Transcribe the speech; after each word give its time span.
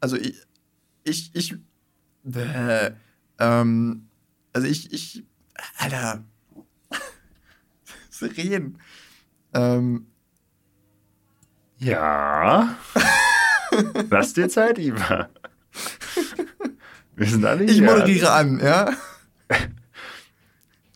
also 0.00 0.16
ich, 0.16 0.36
ich, 1.04 1.34
ich, 1.34 1.54
äh, 2.34 2.92
ähm, 3.38 4.08
also 4.52 4.66
ich, 4.66 4.92
ich, 4.92 5.24
Alter, 5.78 6.24
Sirenen. 8.10 8.78
Ähm, 9.54 10.06
ja. 11.78 12.76
Lass 14.10 14.34
dir 14.34 14.48
Zeit, 14.48 14.78
Iva. 14.78 15.30
Wir 17.16 17.26
sind 17.26 17.44
alle 17.44 17.64
hier. 17.64 17.74
Ich 17.74 17.80
moderiere 17.80 18.30
an, 18.32 18.60
ja? 18.60 18.92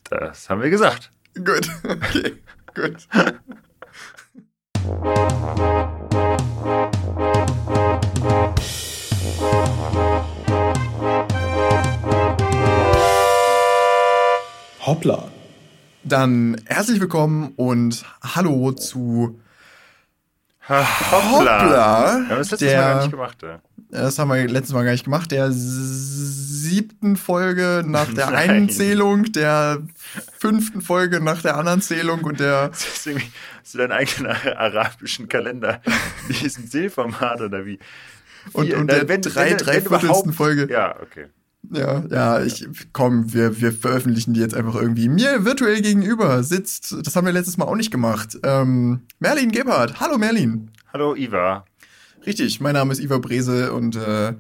Das 0.05 0.49
haben 0.49 0.63
wir 0.63 0.71
gesagt. 0.71 1.11
Gut, 1.35 1.69
okay, 1.85 2.43
gut. 2.75 3.09
Hoppla. 14.87 15.31
Dann 16.03 16.61
herzlich 16.67 17.01
willkommen 17.01 17.55
und 17.57 18.05
hallo 18.23 18.73
zu 18.73 19.41
Hoppla. 20.69 21.11
Hoppla. 21.11 21.63
Wir 21.71 22.29
haben 22.29 22.29
das 22.29 22.51
letztes 22.51 22.59
der, 22.59 22.81
Mal 22.81 22.89
gar 22.89 23.01
nicht 23.01 23.11
gemacht, 23.11 23.43
ja. 23.43 23.61
Das 23.89 24.19
haben 24.19 24.29
wir 24.29 24.47
letztes 24.47 24.75
Mal 24.75 24.85
gar 24.85 24.93
nicht 24.93 25.05
gemacht. 25.05 25.31
Der 25.31 25.49
siebten 25.51 27.17
Folge 27.17 27.83
nach 27.87 28.13
der 28.13 28.27
Nein. 28.31 28.51
einen 28.51 28.69
Zählung, 28.69 29.33
der 29.33 29.79
fünften 30.39 30.83
Folge 30.83 31.19
nach 31.21 31.41
der 31.41 31.57
anderen 31.57 31.81
Zählung 31.81 32.23
und 32.23 32.39
der. 32.39 32.69
Deswegen 32.73 33.23
hast 33.63 33.73
du 33.73 33.79
deinen 33.79 33.93
eigenen 33.93 34.33
arabischen 34.33 35.31
Kalender 35.31 35.81
in 36.29 36.35
diesem 36.35 36.71
Zählformat 36.71 37.41
oder 37.41 37.65
wie? 37.65 37.79
Und, 38.53 38.71
und 38.75 38.91
der 38.91 39.09
wenn, 39.09 39.23
drei, 39.23 39.53
wenn, 39.53 39.57
dreiviertelsten 39.57 40.35
Folge. 40.35 40.71
Ja, 40.71 40.95
okay. 41.01 41.29
Ja, 41.73 42.05
ja, 42.11 42.43
ich 42.43 42.67
komm, 42.93 43.33
wir, 43.33 43.61
wir 43.61 43.73
veröffentlichen 43.73 44.35
die 44.35 44.41
jetzt 44.41 44.55
einfach 44.55 44.75
irgendwie. 44.75 45.09
Mir 45.09 45.45
virtuell 45.45 45.81
gegenüber 45.81 46.43
sitzt, 46.43 46.97
das 47.05 47.17
haben 47.17 47.27
wir 47.27 47.33
letztes 47.33 47.57
Mal 47.57 47.65
auch 47.65 47.77
nicht 47.77 47.91
gemacht, 47.91 48.39
ähm, 48.43 49.03
Merlin 49.19 49.51
Gebhardt. 49.51 50.01
Hallo 50.01 50.19
Merlin. 50.19 50.71
Hallo 50.93 51.15
Iva. 51.15 51.65
Richtig, 52.27 52.61
mein 52.61 52.75
Name 52.75 52.93
ist 52.93 53.01
Iva 53.01 53.19
Brese 53.19 53.73
und 53.73 53.97
äh, 53.97 54.35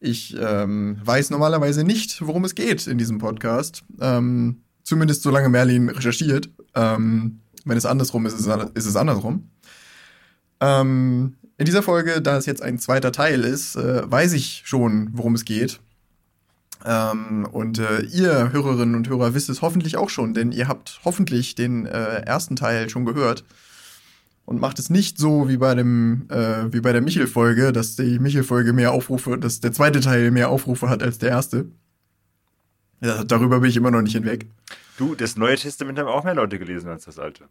ich 0.00 0.36
ähm, 0.38 0.98
weiß 1.04 1.30
normalerweise 1.30 1.84
nicht, 1.84 2.24
worum 2.26 2.44
es 2.44 2.54
geht 2.54 2.86
in 2.86 2.98
diesem 2.98 3.18
Podcast. 3.18 3.82
Ähm, 4.00 4.62
zumindest 4.82 5.22
solange 5.22 5.48
Merlin 5.48 5.88
recherchiert. 5.88 6.48
Ähm, 6.74 7.40
wenn 7.64 7.76
es 7.76 7.86
andersrum 7.86 8.26
ist, 8.26 8.38
ist 8.38 8.46
es, 8.46 8.70
ist 8.74 8.86
es 8.86 8.96
andersrum. 8.96 9.50
Ähm, 10.60 11.34
in 11.58 11.64
dieser 11.64 11.82
Folge, 11.82 12.20
da 12.20 12.36
es 12.36 12.46
jetzt 12.46 12.62
ein 12.62 12.78
zweiter 12.78 13.12
Teil 13.12 13.44
ist, 13.44 13.76
äh, 13.76 14.10
weiß 14.10 14.34
ich 14.34 14.62
schon, 14.64 15.08
worum 15.12 15.34
es 15.34 15.44
geht. 15.44 15.80
Ähm, 16.86 17.48
und 17.50 17.80
äh, 17.80 18.02
ihr 18.02 18.52
Hörerinnen 18.52 18.94
und 18.94 19.08
Hörer 19.08 19.34
wisst 19.34 19.48
es 19.48 19.60
hoffentlich 19.60 19.96
auch 19.96 20.08
schon, 20.08 20.34
denn 20.34 20.52
ihr 20.52 20.68
habt 20.68 21.00
hoffentlich 21.04 21.56
den 21.56 21.84
äh, 21.84 22.20
ersten 22.20 22.54
Teil 22.54 22.88
schon 22.88 23.04
gehört 23.04 23.44
und 24.44 24.60
macht 24.60 24.78
es 24.78 24.88
nicht 24.88 25.18
so 25.18 25.48
wie 25.48 25.56
bei 25.56 25.74
dem 25.74 26.28
äh, 26.30 26.72
wie 26.72 26.80
bei 26.80 26.92
der 26.92 27.02
Michel-Folge, 27.02 27.72
dass 27.72 27.96
die 27.96 28.20
Michel-Folge 28.20 28.72
mehr 28.72 28.92
Aufrufe, 28.92 29.36
dass 29.36 29.58
der 29.58 29.72
zweite 29.72 30.00
Teil 30.00 30.30
mehr 30.30 30.48
Aufrufe 30.48 30.88
hat 30.88 31.02
als 31.02 31.18
der 31.18 31.30
erste. 31.30 31.66
Ja, 33.00 33.24
darüber 33.24 33.58
bin 33.58 33.70
ich 33.70 33.76
immer 33.76 33.90
noch 33.90 34.02
nicht 34.02 34.14
hinweg. 34.14 34.46
Du, 34.96 35.16
das 35.16 35.36
Neue 35.36 35.56
Testament 35.56 35.98
haben 35.98 36.08
auch 36.08 36.22
mehr 36.22 36.36
Leute 36.36 36.58
gelesen 36.60 36.88
als 36.88 37.04
das 37.04 37.18
Alte. 37.18 37.44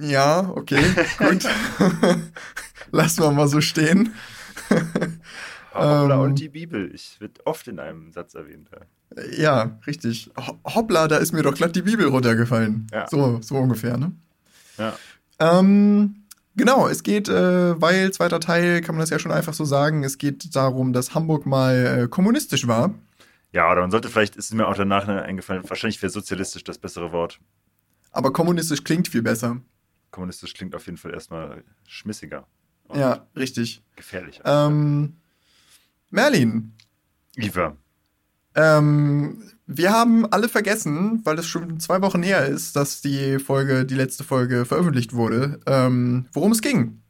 Ja, 0.00 0.48
okay, 0.54 0.80
gut. 1.18 1.44
Lassen 2.92 3.22
wir 3.24 3.32
mal 3.32 3.48
so 3.48 3.60
stehen. 3.60 4.14
Hoppla 5.72 6.14
ähm, 6.14 6.20
und 6.20 6.38
die 6.38 6.48
Bibel. 6.48 6.94
Ich 6.94 7.20
wird 7.20 7.46
oft 7.46 7.68
in 7.68 7.78
einem 7.78 8.12
Satz 8.12 8.34
erwähnt. 8.34 8.68
Ja, 9.16 9.22
ja 9.30 9.78
richtig. 9.86 10.30
Hoppla, 10.64 11.08
da 11.08 11.16
ist 11.16 11.32
mir 11.32 11.42
doch 11.42 11.54
glatt 11.54 11.76
die 11.76 11.82
Bibel 11.82 12.06
runtergefallen. 12.06 12.86
Ja. 12.92 13.06
So, 13.08 13.40
so 13.42 13.56
ungefähr, 13.56 13.96
ne? 13.96 14.12
Ja. 14.78 14.94
Ähm, 15.38 16.24
genau, 16.56 16.88
es 16.88 17.02
geht, 17.02 17.28
äh, 17.28 17.80
weil 17.80 18.12
zweiter 18.12 18.40
Teil, 18.40 18.80
kann 18.80 18.94
man 18.94 19.00
das 19.00 19.10
ja 19.10 19.18
schon 19.18 19.32
einfach 19.32 19.54
so 19.54 19.64
sagen, 19.64 20.04
es 20.04 20.18
geht 20.18 20.54
darum, 20.54 20.92
dass 20.92 21.14
Hamburg 21.14 21.46
mal 21.46 22.02
äh, 22.04 22.08
kommunistisch 22.08 22.66
war. 22.66 22.94
Ja, 23.52 23.70
oder 23.70 23.80
man 23.80 23.90
sollte 23.90 24.08
vielleicht, 24.08 24.36
ist 24.36 24.54
mir 24.54 24.68
auch 24.68 24.76
danach 24.76 25.08
eingefallen, 25.08 25.68
wahrscheinlich 25.68 26.00
wäre 26.02 26.10
sozialistisch 26.10 26.64
das 26.64 26.78
bessere 26.78 27.12
Wort. 27.12 27.40
Aber 28.12 28.32
kommunistisch 28.32 28.84
klingt 28.84 29.08
viel 29.08 29.22
besser. 29.22 29.60
Kommunistisch 30.10 30.54
klingt 30.54 30.74
auf 30.74 30.86
jeden 30.86 30.98
Fall 30.98 31.12
erstmal 31.12 31.62
schmissiger. 31.86 32.46
Ja, 32.92 33.26
richtig. 33.36 33.82
Gefährlicher. 33.96 34.42
Ähm, 34.44 35.19
Merlin. 36.10 36.74
Iva. 37.36 37.76
Ähm, 38.54 39.42
wir 39.66 39.92
haben 39.92 40.26
alle 40.32 40.48
vergessen, 40.48 41.20
weil 41.24 41.38
es 41.38 41.46
schon 41.46 41.78
zwei 41.78 42.02
Wochen 42.02 42.22
her 42.22 42.46
ist, 42.46 42.74
dass 42.74 43.00
die 43.00 43.38
Folge, 43.38 43.86
die 43.86 43.94
letzte 43.94 44.24
Folge 44.24 44.64
veröffentlicht 44.64 45.12
wurde, 45.14 45.60
ähm, 45.66 46.26
worum 46.32 46.52
es 46.52 46.60
ging. 46.60 47.02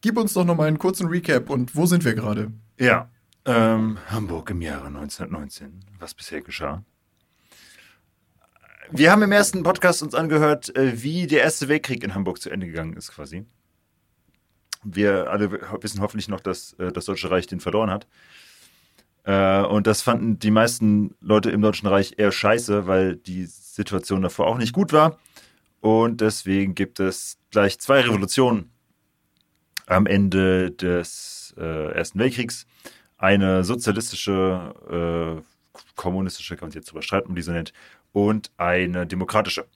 Gib 0.00 0.16
uns 0.16 0.32
doch 0.32 0.44
noch 0.44 0.56
mal 0.56 0.68
einen 0.68 0.78
kurzen 0.78 1.08
Recap 1.08 1.50
und 1.50 1.76
wo 1.76 1.84
sind 1.84 2.04
wir 2.04 2.14
gerade? 2.14 2.50
Ja, 2.78 3.10
ähm, 3.44 3.98
Hamburg 4.08 4.50
im 4.50 4.62
Jahre 4.62 4.86
1919. 4.86 5.84
Was 5.98 6.14
bisher 6.14 6.40
geschah? 6.40 6.84
Wir 8.90 9.12
haben 9.12 9.22
im 9.22 9.32
ersten 9.32 9.62
Podcast 9.62 10.02
uns 10.02 10.14
angehört, 10.14 10.74
äh, 10.74 11.02
wie 11.02 11.26
der 11.26 11.42
Erste 11.42 11.68
Weltkrieg 11.68 12.02
in 12.02 12.14
Hamburg 12.14 12.40
zu 12.40 12.48
Ende 12.48 12.66
gegangen 12.66 12.94
ist, 12.94 13.12
quasi. 13.12 13.44
Wir 14.84 15.30
alle 15.30 15.50
wissen 15.82 16.00
hoffentlich 16.00 16.28
noch, 16.28 16.40
dass 16.40 16.74
äh, 16.74 16.92
das 16.92 17.06
Deutsche 17.06 17.30
Reich 17.30 17.46
den 17.46 17.60
verloren 17.60 17.90
hat. 17.90 18.06
Äh, 19.24 19.62
und 19.62 19.86
das 19.86 20.02
fanden 20.02 20.38
die 20.38 20.50
meisten 20.50 21.14
Leute 21.20 21.50
im 21.50 21.60
Deutschen 21.60 21.88
Reich 21.88 22.14
eher 22.16 22.32
scheiße, 22.32 22.86
weil 22.86 23.16
die 23.16 23.46
Situation 23.46 24.22
davor 24.22 24.46
auch 24.46 24.58
nicht 24.58 24.72
gut 24.72 24.92
war. 24.92 25.18
Und 25.80 26.20
deswegen 26.20 26.74
gibt 26.74 26.98
es 26.98 27.38
gleich 27.50 27.78
zwei 27.78 28.00
Revolutionen 28.00 28.70
am 29.86 30.06
Ende 30.06 30.70
des 30.70 31.54
äh, 31.58 31.92
Ersten 31.92 32.18
Weltkriegs. 32.18 32.66
Eine 33.16 33.64
sozialistische, 33.64 35.42
äh, 35.42 35.80
kommunistische, 35.96 36.56
kann 36.56 36.66
man 36.66 36.70
sich 36.70 36.80
jetzt 36.80 36.90
drüber 36.90 37.02
streiten, 37.02 37.28
um 37.28 37.34
die 37.34 37.42
so 37.42 37.52
nennt, 37.52 37.72
und 38.12 38.50
eine 38.56 39.06
demokratische. 39.06 39.66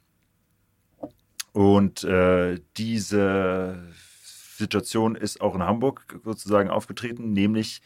Und 1.52 2.04
äh, 2.04 2.58
diese 2.76 3.76
Situation 4.62 5.14
ist 5.14 5.40
auch 5.40 5.54
in 5.54 5.62
Hamburg 5.62 6.20
sozusagen 6.24 6.70
aufgetreten, 6.70 7.32
nämlich 7.32 7.82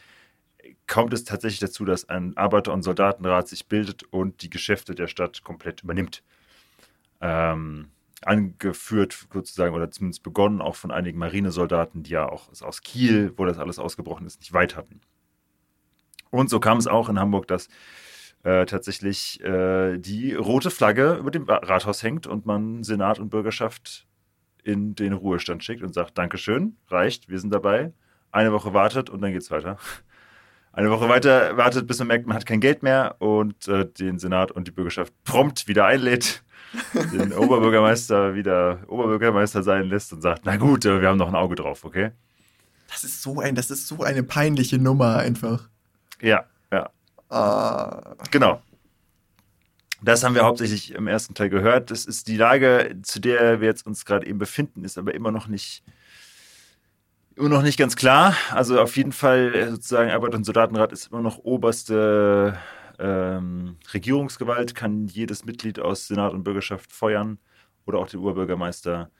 kommt 0.87 1.13
es 1.13 1.23
tatsächlich 1.23 1.59
dazu, 1.59 1.85
dass 1.85 2.09
ein 2.09 2.35
Arbeiter- 2.37 2.73
und 2.73 2.83
Soldatenrat 2.83 3.47
sich 3.47 3.67
bildet 3.67 4.03
und 4.03 4.41
die 4.41 4.49
Geschäfte 4.49 4.95
der 4.95 5.07
Stadt 5.07 5.43
komplett 5.43 5.83
übernimmt. 5.83 6.23
Ähm, 7.21 7.89
angeführt 8.23 9.27
sozusagen 9.31 9.75
oder 9.75 9.91
zumindest 9.91 10.23
begonnen 10.23 10.61
auch 10.61 10.75
von 10.75 10.91
einigen 10.91 11.19
Marinesoldaten, 11.19 12.03
die 12.03 12.11
ja 12.11 12.27
auch 12.27 12.49
aus 12.61 12.81
Kiel, 12.81 13.33
wo 13.37 13.45
das 13.45 13.59
alles 13.59 13.79
ausgebrochen 13.79 14.25
ist, 14.25 14.39
nicht 14.39 14.53
weit 14.53 14.75
hatten. 14.75 15.01
Und 16.31 16.49
so 16.49 16.59
kam 16.59 16.77
es 16.77 16.87
auch 16.87 17.09
in 17.09 17.19
Hamburg, 17.19 17.47
dass 17.47 17.69
äh, 18.43 18.65
tatsächlich 18.65 19.41
äh, 19.43 19.97
die 19.97 20.33
rote 20.33 20.71
Flagge 20.71 21.15
über 21.15 21.31
dem 21.31 21.45
Rathaus 21.47 22.03
hängt 22.03 22.27
und 22.27 22.45
man 22.45 22.83
Senat 22.83 23.19
und 23.19 23.29
Bürgerschaft 23.29 24.07
in 24.67 24.95
den 24.95 25.13
Ruhestand 25.13 25.63
schickt 25.63 25.81
und 25.81 25.93
sagt, 25.93 26.17
Dankeschön, 26.17 26.75
reicht, 26.89 27.29
wir 27.29 27.39
sind 27.39 27.53
dabei. 27.53 27.93
Eine 28.31 28.51
Woche 28.51 28.73
wartet 28.73 29.09
und 29.09 29.21
dann 29.21 29.31
geht's 29.31 29.49
weiter 29.49 29.77
eine 30.77 30.91
Woche 30.91 31.09
weiter 31.09 31.57
wartet, 31.57 31.87
bis 31.87 31.97
man 31.97 32.07
merkt, 32.07 32.27
man 32.27 32.37
hat 32.37 32.45
kein 32.45 32.59
Geld 32.59 32.83
mehr 32.83 33.15
und 33.17 33.67
äh, 33.67 33.85
den 33.85 34.19
Senat 34.19 34.51
und 34.51 34.67
die 34.67 34.71
Bürgerschaft 34.71 35.11
prompt 35.23 35.67
wieder 35.67 35.85
einlädt, 35.87 36.43
den 37.13 37.33
Oberbürgermeister 37.33 38.35
wieder 38.35 38.81
Oberbürgermeister 38.87 39.63
sein 39.63 39.85
lässt 39.85 40.13
und 40.13 40.21
sagt, 40.21 40.43
na 40.45 40.55
gut, 40.57 40.85
äh, 40.85 41.01
wir 41.01 41.07
haben 41.07 41.17
noch 41.17 41.29
ein 41.29 41.35
Auge 41.35 41.55
drauf, 41.55 41.83
okay? 41.83 42.11
Das 42.89 43.03
ist 43.03 43.23
so 43.23 43.39
ein, 43.39 43.55
das 43.55 43.71
ist 43.71 43.87
so 43.87 44.03
eine 44.03 44.21
peinliche 44.21 44.77
Nummer 44.77 45.17
einfach. 45.17 45.67
Ja, 46.21 46.45
ja. 46.71 46.89
Ah. 47.29 48.13
Genau. 48.29 48.61
Das 50.01 50.23
haben 50.23 50.35
wir 50.35 50.43
hauptsächlich 50.43 50.93
im 50.93 51.07
ersten 51.07 51.33
Teil 51.33 51.49
gehört. 51.49 51.89
Das 51.89 52.05
ist 52.05 52.27
die 52.27 52.37
Lage, 52.37 52.97
zu 53.01 53.19
der 53.19 53.61
wir 53.61 53.67
jetzt 53.67 53.85
uns 53.85 54.05
gerade 54.05 54.27
eben 54.27 54.37
befinden, 54.37 54.83
ist 54.83 54.97
aber 54.97 55.15
immer 55.15 55.31
noch 55.31 55.47
nicht 55.47 55.83
immer 57.35 57.49
noch 57.49 57.61
nicht 57.61 57.77
ganz 57.77 57.95
klar. 57.95 58.35
Also 58.51 58.81
auf 58.81 58.97
jeden 58.97 59.11
Fall 59.11 59.53
äh, 59.53 59.69
sozusagen 59.69 60.11
Arbeit- 60.11 60.35
und 60.35 60.43
Soldatenrat 60.43 60.91
ist 60.91 61.11
immer 61.11 61.21
noch 61.21 61.37
oberste 61.37 62.57
ähm, 62.99 63.77
Regierungsgewalt, 63.93 64.75
kann 64.75 65.07
jedes 65.07 65.45
Mitglied 65.45 65.79
aus 65.79 66.07
Senat 66.07 66.33
und 66.33 66.43
Bürgerschaft 66.43 66.91
feuern 66.91 67.37
oder 67.85 67.99
auch 67.99 68.07
den 68.07 68.19
Oberbürgermeister, 68.19 69.11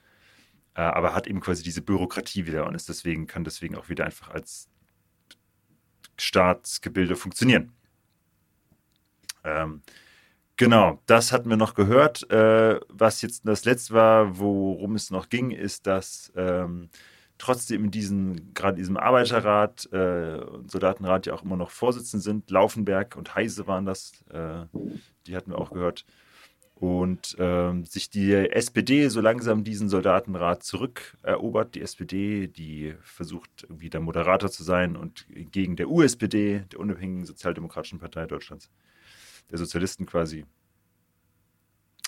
äh, 0.74 0.80
aber 0.80 1.14
hat 1.14 1.26
eben 1.28 1.40
quasi 1.40 1.62
diese 1.62 1.82
Bürokratie 1.82 2.46
wieder 2.46 2.66
und 2.66 2.74
ist 2.74 2.88
deswegen, 2.88 3.26
kann 3.26 3.44
deswegen 3.44 3.76
auch 3.76 3.88
wieder 3.88 4.04
einfach 4.04 4.30
als 4.30 4.68
Staatsgebilde 6.16 7.14
funktionieren. 7.14 7.72
Ähm, 9.44 9.82
genau, 10.58 11.00
das 11.06 11.32
hatten 11.32 11.48
wir 11.48 11.56
noch 11.56 11.74
gehört. 11.74 12.30
Äh, 12.30 12.78
was 12.88 13.22
jetzt 13.22 13.48
das 13.48 13.64
letzte 13.64 13.94
war, 13.94 14.38
worum 14.38 14.94
es 14.94 15.10
noch 15.10 15.30
ging, 15.30 15.50
ist, 15.50 15.86
dass 15.86 16.30
ähm, 16.36 16.90
trotzdem 17.38 17.84
in 17.84 17.90
diesem, 17.90 18.52
gerade 18.52 18.76
diesem 18.76 18.96
Arbeiterrat 18.96 19.88
äh, 19.92 20.40
und 20.40 20.70
Soldatenrat 20.70 21.26
ja 21.26 21.34
auch 21.34 21.44
immer 21.44 21.56
noch 21.56 21.70
Vorsitzende 21.70 22.22
sind. 22.22 22.50
Laufenberg 22.50 23.16
und 23.16 23.34
Heise 23.34 23.66
waren 23.66 23.86
das, 23.86 24.12
äh, 24.30 24.66
die 25.26 25.36
hatten 25.36 25.52
wir 25.52 25.58
auch 25.58 25.70
gehört. 25.70 26.04
Und 26.74 27.34
ähm, 27.40 27.84
sich 27.86 28.08
die 28.08 28.32
SPD 28.32 29.08
so 29.08 29.20
langsam 29.20 29.64
diesen 29.64 29.88
Soldatenrat 29.88 30.62
zurückerobert. 30.62 31.74
Die 31.74 31.82
SPD, 31.82 32.46
die 32.46 32.94
versucht 33.02 33.64
irgendwie 33.64 33.90
der 33.90 34.00
Moderator 34.00 34.48
zu 34.48 34.62
sein 34.62 34.94
und 34.94 35.26
gegen 35.28 35.74
der 35.74 35.90
USPD, 35.90 36.66
der 36.70 36.78
Unabhängigen 36.78 37.26
Sozialdemokratischen 37.26 37.98
Partei 37.98 38.26
Deutschlands, 38.26 38.70
der 39.50 39.58
Sozialisten 39.58 40.06
quasi, 40.06 40.44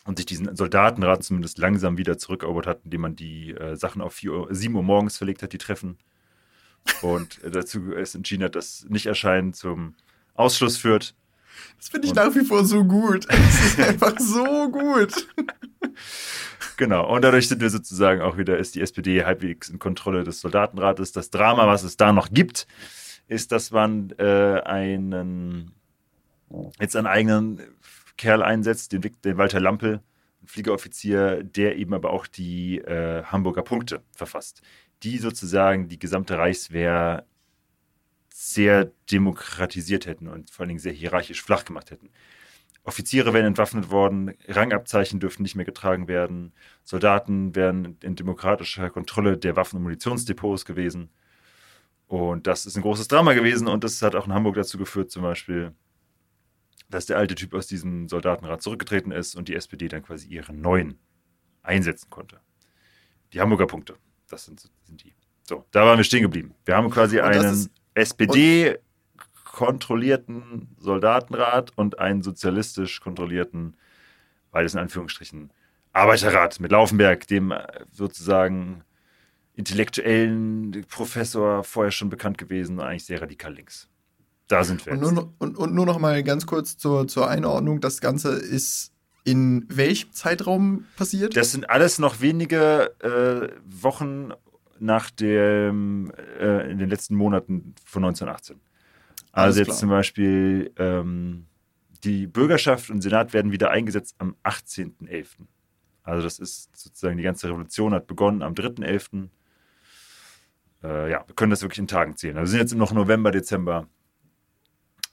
und 0.05 0.17
sich 0.17 0.27
diesen 0.27 0.55
Soldatenrat 0.57 1.23
zumindest 1.23 1.59
langsam 1.59 1.99
wieder 1.99 2.19
zurückerobert 2.19 2.67
hat, 2.67 2.81
indem 2.85 3.03
man 3.03 3.17
die 3.17 3.53
äh, 3.53 3.77
Sachen 3.77 4.01
auf 4.01 4.15
4 4.15 4.33
Uhr, 4.33 4.49
7 4.51 4.75
Uhr 4.75 4.83
morgens 4.83 5.17
verlegt 5.17 5.43
hat, 5.43 5.53
die 5.53 5.59
Treffen. 5.59 5.99
Und 7.03 7.43
äh, 7.45 7.51
dazu 7.51 7.93
es 7.93 8.15
entschieden 8.15 8.45
hat, 8.45 8.57
dass 8.57 8.87
Nicht-Erscheinen 8.89 9.53
zum 9.53 9.95
Ausschluss 10.35 10.79
führt. 10.79 11.15
Das 11.79 11.91
finde 11.91 12.07
ich 12.07 12.13
und, 12.13 12.17
nach 12.17 12.35
wie 12.35 12.45
vor 12.45 12.65
so 12.65 12.85
gut. 12.85 13.27
Das 13.29 13.65
ist 13.65 13.81
einfach 13.81 14.19
so 14.19 14.71
gut. 14.71 15.29
Genau, 16.77 17.15
und 17.15 17.23
dadurch 17.23 17.49
sind 17.49 17.61
wir 17.61 17.69
sozusagen 17.69 18.23
auch 18.23 18.39
wieder, 18.39 18.57
ist 18.57 18.75
die 18.75 18.81
SPD 18.81 19.25
halbwegs 19.25 19.69
in 19.69 19.79
Kontrolle 19.79 20.25
des 20.25 20.41
Soldatenrates. 20.41 21.13
Das 21.13 21.31
Drama, 21.31 21.67
was 21.67 21.83
es 21.83 21.99
da 21.99 22.13
noch 22.13 22.31
gibt, 22.31 22.67
ist, 23.29 23.53
dass 23.53 23.71
man 23.71 24.15
äh, 24.19 24.63
einen, 24.65 25.73
jetzt 26.81 26.97
einen 26.97 27.07
eigenen 27.07 27.61
Kerl 28.17 28.43
einsetzt, 28.43 28.93
den, 28.93 29.03
den 29.25 29.39
Walter 29.39 29.61
Lampel, 29.61 30.01
ein 30.43 30.47
Fliegeroffizier, 30.47 31.43
der 31.43 31.77
eben 31.77 31.95
aber 31.95 32.11
auch 32.11 32.27
die 32.27 32.79
äh, 32.79 33.25
Hamburger 33.25 33.63
Punkte 33.63 34.03
verfasst, 34.13 34.63
die 35.03 35.19
sozusagen 35.19 35.89
die 35.89 35.99
gesamte 35.99 36.37
Reichswehr 36.37 37.25
sehr 38.33 38.91
demokratisiert 39.11 40.07
hätten 40.07 40.29
und 40.29 40.51
vor 40.51 40.63
allen 40.63 40.69
Dingen 40.69 40.81
sehr 40.81 40.93
hierarchisch 40.93 41.43
flach 41.43 41.65
gemacht 41.65 41.91
hätten. 41.91 42.11
Offiziere 42.85 43.35
wären 43.35 43.47
entwaffnet 43.47 43.91
worden, 43.91 44.35
Rangabzeichen 44.49 45.21
dürften 45.21 45.43
nicht 45.43 45.55
mehr 45.55 45.67
getragen 45.67 46.09
werden, 46.09 46.53
Soldaten 46.83 47.55
wären 47.55 47.99
in 48.03 48.17
demokratischer 48.17 48.89
Kontrolle 48.89 49.37
der 49.37 49.57
Waffen- 49.57 49.77
und 49.77 49.83
Munitionsdepots 49.83 50.65
gewesen. 50.65 51.11
Und 52.07 52.47
das 52.47 52.67
ist 52.67 52.77
ein 52.77 52.83
großes 52.83 53.09
Drama 53.09 53.35
gewesen 53.35 53.69
und 53.69 53.85
das 53.85 54.01
hat 54.03 54.15
auch 54.15 54.27
in 54.27 54.33
Hamburg 54.33 54.57
dazu 54.57 54.79
geführt, 54.79 55.11
zum 55.11 55.23
Beispiel, 55.23 55.75
dass 56.91 57.07
der 57.07 57.17
alte 57.17 57.35
Typ 57.35 57.55
aus 57.55 57.67
diesem 57.67 58.07
Soldatenrat 58.09 58.61
zurückgetreten 58.63 59.11
ist 59.13 59.35
und 59.37 59.49
die 59.49 59.55
SPD 59.55 59.89
dann 59.89 60.03
quasi 60.03 60.29
ihren 60.29 60.61
neuen 60.61 60.99
einsetzen 61.63 62.11
konnte. 62.11 62.41
Die 63.33 63.41
Hamburger 63.41 63.67
Punkte, 63.67 63.97
das 64.29 64.45
sind, 64.45 64.71
sind 64.83 65.03
die. 65.05 65.15
So, 65.45 65.65
da 65.71 65.87
waren 65.87 65.97
wir 65.99 66.05
stehen 66.05 66.21
geblieben. 66.23 66.55
Wir 66.65 66.77
haben 66.77 66.91
quasi 66.91 67.21
einen 67.21 67.71
SPD-kontrollierten 67.95 70.77
Soldatenrat 70.79 71.73
und 71.77 71.99
einen 71.99 72.23
sozialistisch 72.23 73.01
kontrollierten, 73.01 73.77
beides 74.51 74.75
in 74.75 74.81
Anführungsstrichen, 74.81 75.53
Arbeiterrat 75.93 76.61
mit 76.61 76.71
Laufenberg, 76.71 77.27
dem 77.27 77.51
äh, 77.51 77.67
sozusagen 77.91 78.85
intellektuellen 79.55 80.87
Professor 80.89 81.65
vorher 81.65 81.91
schon 81.91 82.11
bekannt 82.11 82.39
gewesen, 82.39 82.79
eigentlich 82.81 83.05
sehr 83.05 83.21
radikal 83.21 83.53
links. 83.53 83.91
Da 84.51 84.65
sind 84.65 84.85
wir. 84.85 84.95
Und 84.95 85.01
nur, 85.01 85.33
und, 85.39 85.57
und 85.57 85.75
nur 85.75 85.87
noch 85.87 86.01
mal 86.01 86.25
ganz 86.25 86.45
kurz 86.45 86.77
zur, 86.77 87.07
zur 87.07 87.29
Einordnung: 87.31 87.81
Das 87.81 88.01
Ganze 88.01 88.31
ist 88.31 88.93
in 89.23 89.65
welchem 89.69 90.13
Zeitraum 90.13 90.87
passiert? 90.97 91.37
Das 91.37 91.53
sind 91.53 91.71
alles 91.71 92.01
noch 92.01 92.21
wenige 92.21 92.93
äh, 93.01 93.55
Wochen 93.65 94.33
nach 94.81 95.11
dem, 95.11 96.11
äh, 96.41 96.69
in 96.69 96.79
den 96.79 96.89
letzten 96.89 97.15
Monaten 97.15 97.77
von 97.85 98.05
1918. 98.05 98.61
Also 99.31 99.61
jetzt 99.61 99.79
zum 99.79 99.89
Beispiel 99.89 100.73
ähm, 100.79 101.47
die 102.03 102.27
Bürgerschaft 102.27 102.91
und 102.91 103.03
Senat 103.03 103.33
werden 103.33 103.53
wieder 103.53 103.71
eingesetzt 103.71 104.17
am 104.19 104.35
18.11. 104.43 105.27
Also 106.03 106.25
das 106.25 106.41
ist 106.41 106.77
sozusagen 106.77 107.19
die 107.19 107.23
ganze 107.23 107.47
Revolution 107.47 107.95
hat 107.95 108.09
begonnen 108.09 108.43
am 108.43 108.55
3.11. 108.55 109.29
Äh, 110.83 111.11
ja, 111.13 111.23
wir 111.25 111.35
können 111.37 111.51
das 111.51 111.63
wirklich 111.63 111.79
in 111.79 111.87
Tagen 111.87 112.17
zählen. 112.17 112.37
Also 112.37 112.51
wir 112.51 112.59
sind 112.59 112.69
jetzt 112.69 112.75
noch 112.75 112.93
November, 112.93 113.31
Dezember 113.31 113.87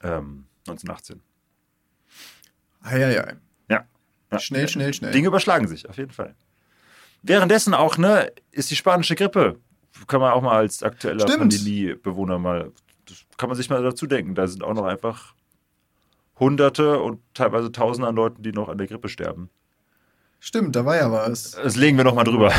ähm, 0.03 0.45
1918. 0.67 1.21
Eieiei. 2.81 3.35
Ja. 3.69 3.85
ja. 4.31 4.39
Schnell, 4.39 4.67
schnell, 4.67 4.93
schnell. 4.93 5.11
Dinge 5.11 5.27
überschlagen 5.27 5.67
sich, 5.67 5.89
auf 5.89 5.97
jeden 5.97 6.11
Fall. 6.11 6.35
Währenddessen 7.23 7.73
auch, 7.73 7.97
ne, 7.97 8.31
ist 8.51 8.71
die 8.71 8.75
spanische 8.75 9.15
Grippe. 9.15 9.59
Kann 10.07 10.21
man 10.21 10.31
auch 10.31 10.41
mal 10.41 10.57
als 10.57 10.83
aktueller 10.83 11.25
Pandemiebewohner 11.25 12.37
mal, 12.37 12.71
kann 13.37 13.49
man 13.49 13.57
sich 13.57 13.69
mal 13.69 13.81
dazu 13.81 14.05
denken. 14.05 14.35
Da 14.35 14.47
sind 14.47 14.63
auch 14.63 14.75
noch 14.75 14.85
einfach 14.85 15.33
Hunderte 16.39 16.99
und 16.99 17.19
teilweise 17.33 17.71
Tausende 17.71 18.07
an 18.07 18.15
Leuten, 18.15 18.43
die 18.43 18.51
noch 18.51 18.69
an 18.69 18.77
der 18.77 18.87
Grippe 18.87 19.09
sterben. 19.09 19.49
Stimmt, 20.39 20.75
da 20.75 20.85
war 20.85 20.95
ja 20.95 21.11
was. 21.11 21.51
Das 21.51 21.75
legen 21.75 21.97
wir 21.97 22.03
noch 22.03 22.15
mal 22.15 22.23
drüber. 22.23 22.51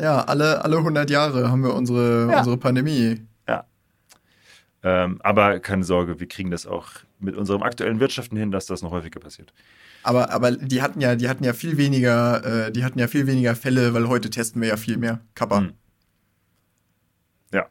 Ja, 0.00 0.22
alle, 0.22 0.64
alle 0.64 0.78
100 0.78 1.08
Jahre 1.08 1.52
haben 1.52 1.62
wir 1.62 1.72
unsere, 1.72 2.28
ja. 2.28 2.38
unsere 2.38 2.56
Pandemie. 2.56 3.24
Ähm, 4.86 5.18
aber 5.22 5.60
keine 5.60 5.82
Sorge, 5.82 6.20
wir 6.20 6.28
kriegen 6.28 6.50
das 6.50 6.66
auch 6.66 6.88
mit 7.18 7.36
unserem 7.36 7.62
aktuellen 7.62 8.00
Wirtschaften 8.00 8.36
hin, 8.36 8.50
dass 8.50 8.66
das 8.66 8.82
noch 8.82 8.90
häufiger 8.90 9.18
passiert. 9.18 9.54
Aber, 10.02 10.30
aber 10.30 10.52
die 10.52 10.82
hatten 10.82 11.00
ja, 11.00 11.16
die 11.16 11.30
hatten 11.30 11.42
ja 11.42 11.54
viel 11.54 11.78
weniger, 11.78 12.66
äh, 12.66 12.70
die 12.70 12.84
hatten 12.84 12.98
ja 12.98 13.08
viel 13.08 13.26
weniger 13.26 13.56
Fälle, 13.56 13.94
weil 13.94 14.08
heute 14.08 14.28
testen 14.28 14.60
wir 14.60 14.68
ja 14.68 14.76
viel 14.76 14.98
mehr. 14.98 15.20
Kappa. 15.34 15.60
Hm. 15.60 15.72
Ja. 17.50 17.70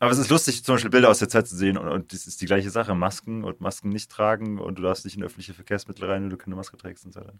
Aber 0.00 0.10
es 0.10 0.16
ist 0.16 0.30
lustig, 0.30 0.64
zum 0.64 0.76
Beispiel 0.76 0.90
Bilder 0.90 1.10
aus 1.10 1.18
der 1.18 1.28
Zeit 1.28 1.46
zu 1.46 1.54
sehen 1.54 1.76
und, 1.76 1.88
und 1.88 2.14
das 2.14 2.26
ist 2.26 2.40
die 2.40 2.46
gleiche 2.46 2.70
Sache. 2.70 2.94
Masken 2.94 3.44
und 3.44 3.60
Masken 3.60 3.90
nicht 3.90 4.10
tragen 4.10 4.58
und 4.58 4.78
du 4.78 4.82
darfst 4.82 5.04
nicht 5.04 5.18
in 5.18 5.22
öffentliche 5.22 5.52
Verkehrsmittel 5.52 6.06
rein, 6.06 6.22
wenn 6.22 6.30
du 6.30 6.38
keine 6.38 6.56
Maske 6.56 6.78
trägst 6.78 7.04
und 7.04 7.12
so 7.12 7.20
weiter. 7.20 7.34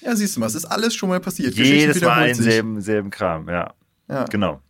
Ja, 0.00 0.16
siehst 0.16 0.34
du 0.34 0.40
mal, 0.40 0.46
es 0.46 0.56
ist 0.56 0.64
alles 0.64 0.96
schon 0.96 1.10
mal 1.10 1.20
passiert. 1.20 1.54
Jedes 1.54 2.00
Mal 2.00 2.30
in 2.30 2.34
selben, 2.34 2.80
selben 2.80 3.10
Kram, 3.10 3.48
ja. 3.48 3.72
ja. 4.08 4.24
Genau. 4.24 4.60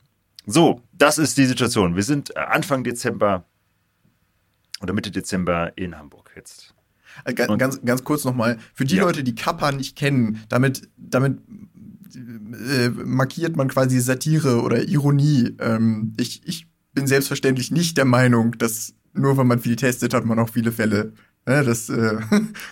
So, 0.47 0.83
das 0.93 1.19
ist 1.19 1.39
die 1.39 1.47
Situation. 1.47 1.97
Wir 1.97 2.03
sind 2.03 2.35
äh, 2.37 2.41
Anfang 2.41 2.85
Dezember 2.85 3.45
oder 4.81 4.93
Mitte 4.93 5.11
Dezember 5.11 5.73
in 5.77 5.97
Hamburg 5.97 6.33
jetzt. 6.35 6.75
Äh, 7.25 7.35
ganz, 7.35 7.59
ganz, 7.59 7.81
ganz 7.85 8.05
kurz 8.05 8.25
nochmal, 8.25 8.59
für 8.75 8.85
die 8.85 8.97
ja. 8.97 9.05
Leute, 9.05 9.23
die 9.23 9.35
Kappa 9.35 9.71
nicht 9.73 9.97
kennen, 9.97 10.43
damit, 10.49 10.89
damit 10.97 11.39
äh, 12.15 12.89
markiert 12.89 13.57
man 13.57 13.69
quasi 13.69 14.01
Satire 14.01 14.63
oder 14.63 14.83
Ironie. 14.83 15.57
Ähm, 15.61 16.15
ich, 16.19 16.47
ich 16.47 16.67
bin 16.93 17.07
selbstverständlich 17.07 17.71
nicht 17.71 17.97
der 17.97 18.05
Meinung, 18.05 18.59
dass 18.59 18.95
nur 19.15 19.37
weil 19.37 19.45
man 19.45 19.61
viel 19.61 19.77
testet, 19.77 20.15
hat 20.15 20.25
man 20.25 20.39
auch 20.39 20.49
viele 20.49 20.73
Fälle. 20.73 21.13
Ja, 21.47 21.63
das 21.63 21.89
äh, 21.89 22.21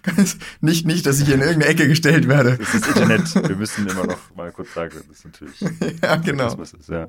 nicht, 0.61 0.87
nicht, 0.87 1.05
dass 1.05 1.19
ich 1.19 1.27
hier 1.27 1.35
in 1.35 1.41
irgendeine 1.41 1.73
Ecke 1.73 1.89
gestellt 1.89 2.29
werde. 2.29 2.57
Das 2.57 2.75
ist 2.75 2.87
Internet. 2.87 3.49
Wir 3.49 3.57
müssen 3.57 3.87
immer 3.87 4.07
noch 4.07 4.35
mal 4.35 4.53
kurz 4.53 4.75
sagen, 4.75 4.95
das 4.95 5.19
ist 5.19 5.25
natürlich. 5.25 5.61
ja, 6.03 6.17
genau. 6.17 6.55
Ist, 6.55 6.89
ja. 6.89 7.09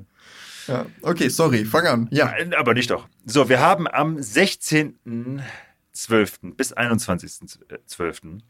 Ja, 0.66 0.86
okay, 1.02 1.28
sorry, 1.28 1.64
fang 1.64 1.86
an. 1.86 2.08
Ja. 2.10 2.34
Aber 2.56 2.74
nicht 2.74 2.90
doch. 2.90 3.08
So, 3.24 3.48
wir 3.48 3.60
haben 3.60 3.88
am 3.88 4.16
16.12. 4.16 6.54
bis 6.54 6.76
21.12. 6.76 8.40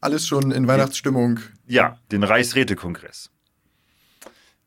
Alles 0.00 0.26
schon 0.26 0.50
in 0.50 0.66
Weihnachtsstimmung. 0.66 1.40
Ja, 1.66 1.98
den 2.12 2.22
Reichsrätekongress. 2.22 3.30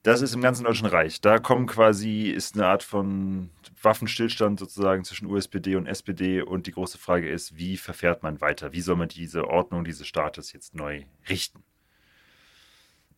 Das 0.03 0.21
ist 0.21 0.33
im 0.33 0.41
ganzen 0.41 0.63
Deutschen 0.63 0.87
Reich. 0.87 1.19
Da 1.19 1.39
kommen 1.39 1.67
quasi, 1.67 2.29
ist 2.29 2.55
eine 2.55 2.67
Art 2.67 2.83
von 2.83 3.49
Waffenstillstand 3.81 4.57
sozusagen 4.57 5.03
zwischen 5.03 5.27
USPD 5.27 5.75
und 5.75 5.87
SPD. 5.87 6.41
Und 6.41 6.67
die 6.67 6.71
große 6.71 6.97
Frage 6.97 7.29
ist, 7.29 7.57
wie 7.57 7.75
verfährt 7.75 8.23
man 8.23 8.39
weiter? 8.39 8.71
Wie 8.71 8.81
soll 8.81 8.95
man 8.95 9.09
diese 9.09 9.47
Ordnung 9.47 9.83
dieses 9.83 10.07
Staates 10.07 10.53
jetzt 10.53 10.73
neu 10.73 11.03
richten? 11.27 11.63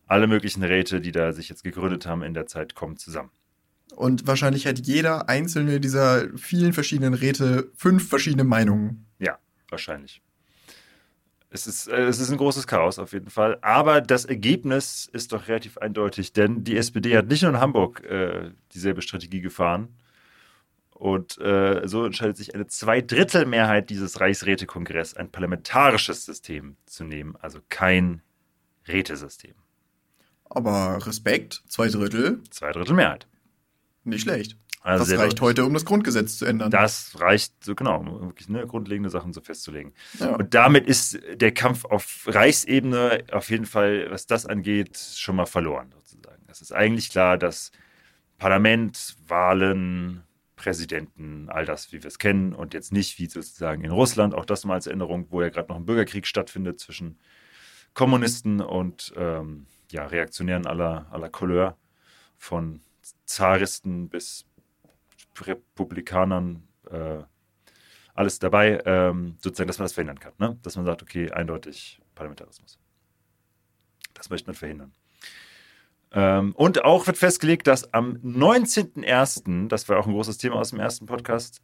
Alle 0.06 0.26
möglichen 0.26 0.64
Räte, 0.64 1.00
die 1.00 1.12
da 1.12 1.32
sich 1.32 1.48
jetzt 1.48 1.62
gegründet 1.62 2.04
haben 2.04 2.24
in 2.24 2.34
der 2.34 2.46
Zeit, 2.46 2.74
kommen 2.74 2.96
zusammen. 2.96 3.30
Und 3.96 4.26
wahrscheinlich 4.26 4.66
hat 4.66 4.78
jeder 4.80 5.28
einzelne 5.28 5.80
dieser 5.80 6.28
vielen 6.36 6.72
verschiedenen 6.72 7.14
Räte 7.14 7.70
fünf 7.76 8.08
verschiedene 8.08 8.44
Meinungen. 8.44 9.06
Ja, 9.18 9.38
wahrscheinlich. 9.68 10.22
Es 11.50 11.66
ist, 11.66 11.88
äh, 11.88 12.06
es 12.06 12.18
ist 12.18 12.30
ein 12.30 12.38
großes 12.38 12.66
Chaos 12.66 12.98
auf 12.98 13.12
jeden 13.12 13.28
Fall. 13.30 13.58
Aber 13.60 14.00
das 14.00 14.24
Ergebnis 14.24 15.08
ist 15.12 15.32
doch 15.32 15.48
relativ 15.48 15.78
eindeutig, 15.78 16.32
denn 16.32 16.64
die 16.64 16.76
SPD 16.76 17.16
hat 17.16 17.26
nicht 17.26 17.42
nur 17.42 17.52
in 17.52 17.60
Hamburg 17.60 18.02
äh, 18.04 18.50
dieselbe 18.72 19.02
Strategie 19.02 19.40
gefahren. 19.40 19.88
Und 20.94 21.38
äh, 21.38 21.82
so 21.86 22.04
entscheidet 22.04 22.36
sich 22.36 22.54
eine 22.54 22.68
Zweidrittelmehrheit 22.68 23.90
dieses 23.90 24.20
Reichsrätekongress, 24.20 25.14
ein 25.14 25.30
parlamentarisches 25.30 26.24
System 26.24 26.76
zu 26.86 27.04
nehmen, 27.04 27.36
also 27.40 27.58
kein 27.68 28.22
Rätesystem. 28.86 29.54
Aber 30.44 31.04
Respekt, 31.06 31.64
zwei 31.66 31.88
Drittel. 31.88 32.40
Zwei 32.50 32.72
Drittel 32.72 32.94
Mehrheit. 32.94 33.26
Nicht 34.04 34.22
schlecht. 34.22 34.56
Also 34.84 35.04
das 35.04 35.20
reicht 35.20 35.40
heute, 35.40 35.64
um 35.64 35.74
das 35.74 35.84
Grundgesetz 35.84 36.38
zu 36.38 36.44
ändern. 36.44 36.70
Das 36.70 37.20
reicht, 37.20 37.64
so 37.64 37.76
genau, 37.76 38.00
um 38.00 38.28
wirklich 38.28 38.48
ne, 38.48 38.66
grundlegende 38.66 39.10
Sachen 39.10 39.32
so 39.32 39.40
festzulegen. 39.40 39.92
Ja. 40.18 40.34
Und 40.34 40.54
damit 40.54 40.88
ist 40.88 41.20
der 41.34 41.52
Kampf 41.52 41.84
auf 41.84 42.24
Reichsebene 42.26 43.24
auf 43.30 43.48
jeden 43.50 43.66
Fall, 43.66 44.10
was 44.10 44.26
das 44.26 44.44
angeht, 44.44 44.98
schon 44.98 45.36
mal 45.36 45.46
verloren, 45.46 45.92
sozusagen. 45.94 46.42
Es 46.48 46.60
ist 46.60 46.72
eigentlich 46.72 47.10
klar, 47.10 47.38
dass 47.38 47.70
Parlament, 48.38 49.16
Wahlen, 49.28 50.24
Präsidenten, 50.56 51.48
all 51.48 51.64
das, 51.64 51.92
wie 51.92 52.02
wir 52.02 52.08
es 52.08 52.18
kennen 52.18 52.52
und 52.52 52.74
jetzt 52.74 52.92
nicht 52.92 53.20
wie 53.20 53.26
sozusagen 53.26 53.84
in 53.84 53.92
Russland, 53.92 54.34
auch 54.34 54.44
das 54.44 54.64
mal 54.64 54.74
als 54.74 54.88
Erinnerung, 54.88 55.26
wo 55.30 55.42
ja 55.42 55.48
gerade 55.48 55.68
noch 55.68 55.76
ein 55.76 55.86
Bürgerkrieg 55.86 56.26
stattfindet 56.26 56.80
zwischen 56.80 57.18
Kommunisten 57.94 58.60
und 58.60 59.12
ähm, 59.16 59.66
ja, 59.92 60.06
Reaktionären 60.06 60.66
aller, 60.66 61.06
aller 61.10 61.28
Couleur, 61.28 61.76
von 62.36 62.80
Zaristen 63.24 64.08
bis 64.08 64.46
Republikanern, 65.40 66.68
äh, 66.90 67.22
alles 68.14 68.38
dabei, 68.38 68.82
ähm, 68.84 69.36
sozusagen, 69.40 69.68
dass 69.68 69.78
man 69.78 69.84
das 69.84 69.94
verhindern 69.94 70.20
kann. 70.20 70.34
Ne? 70.38 70.58
Dass 70.62 70.76
man 70.76 70.84
sagt, 70.84 71.02
okay, 71.02 71.30
eindeutig 71.30 72.00
Parlamentarismus. 72.14 72.78
Das 74.14 74.30
möchte 74.30 74.48
man 74.48 74.54
verhindern. 74.54 74.92
Ähm, 76.12 76.54
und 76.54 76.84
auch 76.84 77.06
wird 77.06 77.16
festgelegt, 77.16 77.66
dass 77.66 77.92
am 77.94 78.16
19.01., 78.16 79.68
das 79.68 79.88
war 79.88 79.98
auch 79.98 80.06
ein 80.06 80.12
großes 80.12 80.36
Thema 80.36 80.56
aus 80.56 80.70
dem 80.70 80.80
ersten 80.80 81.06
Podcast, 81.06 81.62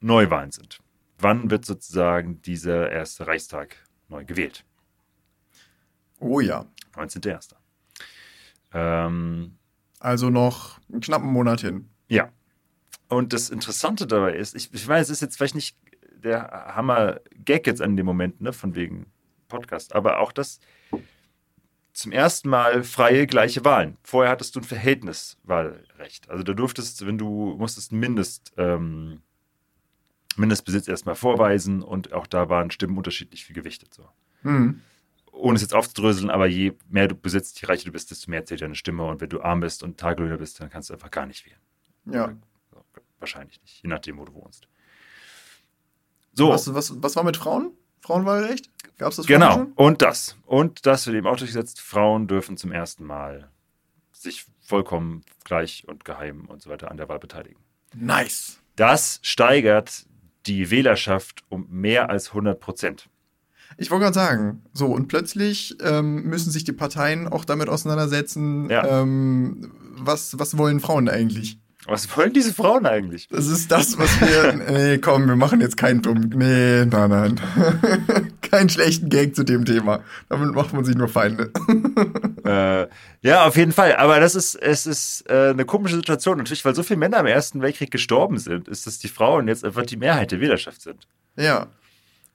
Neuwahlen 0.00 0.52
sind. 0.52 0.80
Wann 1.18 1.50
wird 1.50 1.64
sozusagen 1.64 2.42
dieser 2.42 2.90
erste 2.90 3.26
Reichstag 3.26 3.76
neu 4.08 4.26
gewählt? 4.26 4.64
Oh 6.20 6.40
ja. 6.40 6.66
19.01. 6.94 7.54
Ähm, 8.72 9.58
also 9.98 10.30
noch 10.30 10.78
einen 10.90 11.00
knappen 11.00 11.28
Monat 11.28 11.60
hin. 11.60 11.88
Ja. 12.08 12.30
Und 13.08 13.32
das 13.32 13.50
Interessante 13.50 14.06
dabei 14.06 14.34
ist, 14.34 14.54
ich, 14.54 14.72
ich 14.72 14.86
weiß, 14.86 15.08
es 15.08 15.10
ist 15.10 15.22
jetzt 15.22 15.36
vielleicht 15.36 15.54
nicht 15.54 15.76
der 16.22 16.74
Hammer-Gag 16.74 17.66
jetzt 17.66 17.82
an 17.82 17.96
dem 17.96 18.06
Moment, 18.06 18.40
ne, 18.40 18.52
von 18.52 18.74
wegen 18.74 19.06
Podcast, 19.48 19.94
aber 19.94 20.18
auch 20.18 20.32
das 20.32 20.58
zum 21.92 22.12
ersten 22.12 22.50
Mal 22.50 22.82
freie, 22.82 23.26
gleiche 23.26 23.64
Wahlen. 23.64 23.96
Vorher 24.02 24.30
hattest 24.30 24.54
du 24.54 24.60
ein 24.60 24.64
Verhältniswahlrecht. 24.64 26.28
Also 26.28 26.42
da 26.42 26.52
durftest, 26.52 27.06
wenn 27.06 27.16
du 27.16 27.54
musstest 27.56 27.90
Mindest, 27.90 28.52
ähm, 28.58 29.22
Mindestbesitz 30.36 30.88
erstmal 30.88 31.14
vorweisen 31.14 31.82
und 31.82 32.12
auch 32.12 32.26
da 32.26 32.50
waren 32.50 32.70
Stimmen 32.70 32.98
unterschiedlich 32.98 33.46
viel 33.46 33.54
gewichtet. 33.54 33.94
So. 33.94 34.06
Mhm. 34.42 34.82
Ohne 35.36 35.56
es 35.56 35.62
jetzt 35.62 35.74
aufzudröseln, 35.74 36.30
aber 36.30 36.46
je 36.46 36.72
mehr 36.88 37.08
du 37.08 37.14
besitzt, 37.14 37.60
je 37.60 37.68
reicher 37.68 37.84
du 37.84 37.92
bist, 37.92 38.10
desto 38.10 38.30
mehr 38.30 38.44
zählt 38.44 38.62
deine 38.62 38.74
Stimme. 38.74 39.04
Und 39.04 39.20
wenn 39.20 39.28
du 39.28 39.40
arm 39.42 39.60
bist 39.60 39.82
und 39.82 39.98
Tagelöhner 39.98 40.38
bist, 40.38 40.60
dann 40.60 40.70
kannst 40.70 40.88
du 40.90 40.94
einfach 40.94 41.10
gar 41.10 41.26
nicht 41.26 41.44
wählen. 41.46 41.60
Ja. 42.06 42.34
Wahrscheinlich 43.18 43.60
nicht, 43.62 43.82
je 43.82 43.88
nachdem, 43.88 44.18
wo 44.18 44.24
du 44.24 44.34
wohnst. 44.34 44.68
So. 46.32 46.50
Was, 46.50 46.72
was, 46.74 47.02
was 47.02 47.16
war 47.16 47.24
mit 47.24 47.36
Frauen? 47.36 47.72
Frauenwahlrecht? 48.00 48.70
Gab 48.98 49.10
es 49.10 49.16
das 49.16 49.26
Genau. 49.26 49.52
schon? 49.52 49.72
Und 49.72 50.02
das. 50.02 50.36
Und 50.46 50.86
das 50.86 51.06
wird 51.06 51.16
eben 51.16 51.26
auch 51.26 51.36
durchgesetzt. 51.36 51.80
Frauen 51.80 52.28
dürfen 52.28 52.56
zum 52.56 52.72
ersten 52.72 53.04
Mal 53.04 53.50
sich 54.12 54.44
vollkommen 54.60 55.22
gleich 55.44 55.84
und 55.88 56.04
geheim 56.04 56.46
und 56.46 56.62
so 56.62 56.70
weiter 56.70 56.90
an 56.90 56.96
der 56.96 57.08
Wahl 57.08 57.18
beteiligen. 57.18 57.58
Nice. 57.94 58.60
Das 58.76 59.18
steigert 59.22 60.06
die 60.46 60.70
Wählerschaft 60.70 61.42
um 61.48 61.66
mehr 61.70 62.10
als 62.10 62.28
100 62.28 62.60
Prozent. 62.60 63.08
Ich 63.78 63.90
wollte 63.90 64.04
gerade 64.04 64.14
sagen, 64.14 64.62
so 64.72 64.86
und 64.86 65.08
plötzlich 65.08 65.76
ähm, 65.82 66.22
müssen 66.24 66.50
sich 66.50 66.64
die 66.64 66.72
Parteien 66.72 67.28
auch 67.28 67.44
damit 67.44 67.68
auseinandersetzen, 67.68 68.70
Ja. 68.70 69.02
ähm, 69.02 69.70
was, 69.98 70.38
was 70.38 70.56
wollen 70.56 70.80
Frauen 70.80 71.08
eigentlich? 71.08 71.58
Was 71.88 72.16
wollen 72.16 72.32
diese 72.32 72.52
Frauen 72.52 72.84
eigentlich? 72.84 73.28
Das 73.28 73.46
ist 73.46 73.70
das, 73.70 73.96
was 73.96 74.20
wir. 74.20 74.54
nee, 74.72 74.98
komm, 74.98 75.28
wir 75.28 75.36
machen 75.36 75.60
jetzt 75.60 75.76
keinen 75.76 76.02
dummen. 76.02 76.30
Nee, 76.34 76.84
nein, 76.84 77.10
nein. 77.10 77.40
Keinen 78.40 78.68
schlechten 78.68 79.08
Gag 79.08 79.34
zu 79.36 79.44
dem 79.44 79.64
Thema. 79.64 80.00
Damit 80.28 80.52
macht 80.54 80.72
man 80.72 80.84
sich 80.84 80.96
nur 80.96 81.08
Feinde. 81.08 81.50
äh, 82.44 82.86
ja, 83.26 83.44
auf 83.46 83.56
jeden 83.56 83.72
Fall. 83.72 83.96
Aber 83.96 84.18
das 84.20 84.34
ist, 84.34 84.54
es 84.56 84.86
ist 84.86 85.24
äh, 85.28 85.50
eine 85.50 85.64
komische 85.64 85.96
Situation. 85.96 86.38
Natürlich, 86.38 86.64
weil 86.64 86.74
so 86.74 86.82
viele 86.82 86.98
Männer 86.98 87.20
im 87.20 87.26
Ersten 87.26 87.60
Weltkrieg 87.60 87.90
gestorben 87.90 88.38
sind, 88.38 88.66
ist, 88.68 88.86
dass 88.86 88.98
die 88.98 89.08
Frauen 89.08 89.46
jetzt 89.48 89.64
einfach 89.64 89.82
die 89.86 89.96
Mehrheit 89.96 90.32
der 90.32 90.40
Wählerschaft 90.40 90.80
sind. 90.82 91.06
ja. 91.36 91.68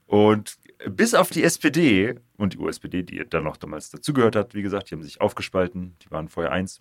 Und 0.08 0.58
bis 0.90 1.14
auf 1.14 1.30
die 1.30 1.44
SPD 1.44 2.16
und 2.38 2.54
die 2.54 2.58
USPD, 2.58 3.04
die 3.04 3.24
dann 3.30 3.44
noch 3.44 3.58
damals 3.58 3.90
dazugehört 3.92 4.36
hat, 4.36 4.54
wie 4.56 4.62
gesagt, 4.62 4.90
die 4.90 4.96
haben 4.96 5.04
sich 5.04 5.22
aufgespalten, 5.22 5.96
die 6.04 6.12
waren 6.12 6.28
vorher 6.30 6.52
eins, 6.52 6.80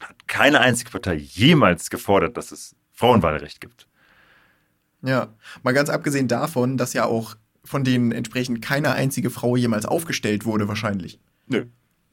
hat 0.00 0.26
keine 0.26 0.60
einzige 0.60 0.90
Partei 0.90 1.14
jemals 1.14 1.90
gefordert, 1.90 2.36
dass 2.36 2.52
es 2.52 2.74
Frauenwahlrecht 2.92 3.60
gibt. 3.60 3.86
Ja. 5.02 5.34
Mal 5.62 5.72
ganz 5.72 5.90
abgesehen 5.90 6.28
davon, 6.28 6.76
dass 6.76 6.92
ja 6.94 7.04
auch 7.04 7.36
von 7.64 7.84
denen 7.84 8.12
entsprechend 8.12 8.62
keine 8.62 8.92
einzige 8.92 9.30
Frau 9.30 9.56
jemals 9.56 9.86
aufgestellt 9.86 10.44
wurde, 10.44 10.68
wahrscheinlich. 10.68 11.18
Nö. 11.46 11.66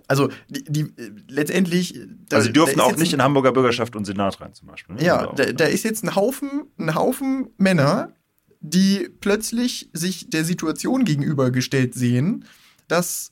Also, 0.08 0.30
die, 0.50 0.64
die 0.66 0.82
äh, 1.02 1.12
letztendlich. 1.30 1.98
da- 2.28 2.38
Also 2.38 2.48
sie 2.48 2.54
durften 2.54 2.82
auch 2.82 2.98
nicht 2.98 3.14
in 3.14 3.22
Hamburger 3.22 3.54
Bürgerschaft 3.54 3.96
und 3.96 4.04
Senat 4.06 4.42
rein 4.42 4.54
zum 4.54 4.68
Beispiel. 4.68 4.96
ne? 4.96 5.04
Ja, 5.04 5.28
auch, 5.30 5.36
da, 5.36 5.46
da 5.46 5.66
ist 5.66 5.84
jetzt 5.84 6.04
ein 6.04 6.16
Haufen, 6.16 6.66
ein 6.78 6.96
Haufen 6.96 7.50
Männer, 7.58 8.14
die 8.62 9.10
plötzlich 9.20 9.89
sich 9.91 10.30
der 10.30 10.46
Situation 10.46 11.03
gegenübergestellt 11.03 11.94
sehen, 11.94 12.46
dass 12.88 13.32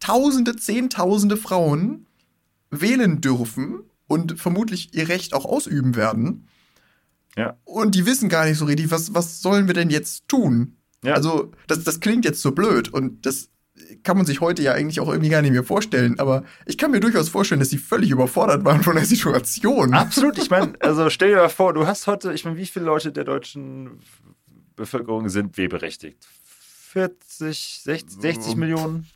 Tausende, 0.00 0.54
Zehntausende 0.56 1.36
Frauen 1.36 2.06
wählen 2.70 3.20
dürfen 3.20 3.80
und 4.06 4.38
vermutlich 4.38 4.94
ihr 4.94 5.08
Recht 5.08 5.34
auch 5.34 5.44
ausüben 5.44 5.96
werden. 5.96 6.46
Ja. 7.36 7.56
Und 7.64 7.94
die 7.94 8.06
wissen 8.06 8.28
gar 8.28 8.44
nicht 8.44 8.58
so 8.58 8.66
richtig, 8.66 8.90
was, 8.90 9.14
was 9.14 9.40
sollen 9.40 9.66
wir 9.66 9.74
denn 9.74 9.90
jetzt 9.90 10.28
tun? 10.28 10.76
Ja. 11.02 11.14
Also, 11.14 11.52
das, 11.66 11.84
das 11.84 12.00
klingt 12.00 12.24
jetzt 12.24 12.42
so 12.42 12.52
blöd 12.52 12.88
und 12.88 13.26
das 13.26 13.48
kann 14.02 14.16
man 14.16 14.24
sich 14.24 14.40
heute 14.40 14.62
ja 14.62 14.72
eigentlich 14.72 15.00
auch 15.00 15.08
irgendwie 15.08 15.30
gar 15.30 15.42
nicht 15.42 15.50
mehr 15.50 15.64
vorstellen, 15.64 16.18
aber 16.20 16.44
ich 16.64 16.78
kann 16.78 16.92
mir 16.92 17.00
durchaus 17.00 17.28
vorstellen, 17.28 17.58
dass 17.58 17.70
sie 17.70 17.78
völlig 17.78 18.10
überfordert 18.10 18.64
waren 18.64 18.82
von 18.82 18.94
der 18.94 19.04
Situation. 19.04 19.94
Absolut, 19.94 20.38
ich 20.38 20.48
meine, 20.48 20.74
also 20.80 21.10
stell 21.10 21.30
dir 21.30 21.36
mal 21.36 21.48
vor, 21.48 21.74
du 21.74 21.86
hast 21.86 22.06
heute, 22.06 22.32
ich 22.32 22.44
meine, 22.44 22.56
wie 22.56 22.66
viele 22.66 22.84
Leute 22.84 23.10
der 23.10 23.24
deutschen 23.24 23.98
Bevölkerung 24.76 25.28
sind 25.28 25.56
wählberechtigt? 25.56 26.26
40, 26.92 27.80
60, 27.82 28.20
60 28.20 28.56
Millionen? 28.56 29.06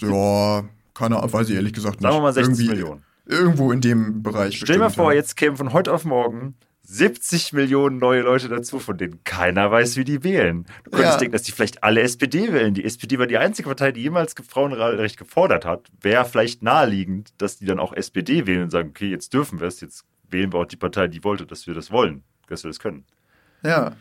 Ja, 0.00 0.64
keine 0.94 1.16
Ahnung, 1.18 1.32
weiß 1.32 1.48
ich 1.48 1.56
ehrlich 1.56 1.72
gesagt 1.72 2.00
nicht. 2.00 2.02
Sagen 2.02 2.16
wir 2.16 2.20
mal 2.22 2.32
60 2.32 2.52
Irgendwie 2.52 2.68
Millionen. 2.68 3.04
Irgendwo 3.26 3.72
in 3.72 3.80
dem 3.80 4.22
Bereich. 4.22 4.56
Stell 4.58 4.76
dir 4.76 4.82
mal 4.82 4.90
vor, 4.90 5.12
ja. 5.12 5.18
jetzt 5.18 5.36
kämen 5.36 5.56
von 5.56 5.72
heute 5.72 5.92
auf 5.92 6.04
morgen 6.04 6.54
70 6.84 7.52
Millionen 7.52 7.98
neue 7.98 8.22
Leute 8.22 8.48
dazu, 8.48 8.78
von 8.80 8.98
denen 8.98 9.22
keiner 9.24 9.70
weiß, 9.70 9.96
wie 9.96 10.04
die 10.04 10.24
wählen. 10.24 10.66
Du 10.84 10.90
könntest 10.90 11.14
Ja. 11.14 11.18
denken, 11.18 11.32
dass 11.32 11.42
die 11.42 11.52
vielleicht 11.52 11.82
alle 11.84 12.02
SPD 12.02 12.52
wählen. 12.52 12.74
Die 12.74 12.84
SPD 12.84 13.18
war 13.18 13.26
die 13.26 13.38
einzige 13.38 13.68
Partei, 13.68 13.92
die 13.92 14.02
jemals 14.02 14.34
Frauenrecht 14.46 15.16
gefordert 15.16 15.64
hat. 15.64 15.88
Wäre 16.00 16.24
vielleicht 16.24 16.62
naheliegend, 16.62 17.32
dass 17.38 17.58
die 17.58 17.64
dann 17.66 17.78
auch 17.78 17.92
SPD 17.92 18.46
wählen 18.46 18.64
und 18.64 18.70
sagen, 18.70 18.90
okay, 18.90 19.08
jetzt 19.08 19.32
dürfen 19.32 19.60
wir 19.60 19.68
es, 19.68 19.80
jetzt 19.80 20.04
wählen 20.28 20.52
wir 20.52 20.60
auch 20.60 20.66
die 20.66 20.76
Partei, 20.76 21.06
die 21.08 21.22
wollte, 21.24 21.46
dass 21.46 21.66
wir 21.66 21.74
das 21.74 21.90
wollen, 21.92 22.24
dass 22.48 22.64
wir 22.64 22.68
das 22.70 22.80
können. 22.80 23.04
Ja, 23.62 23.92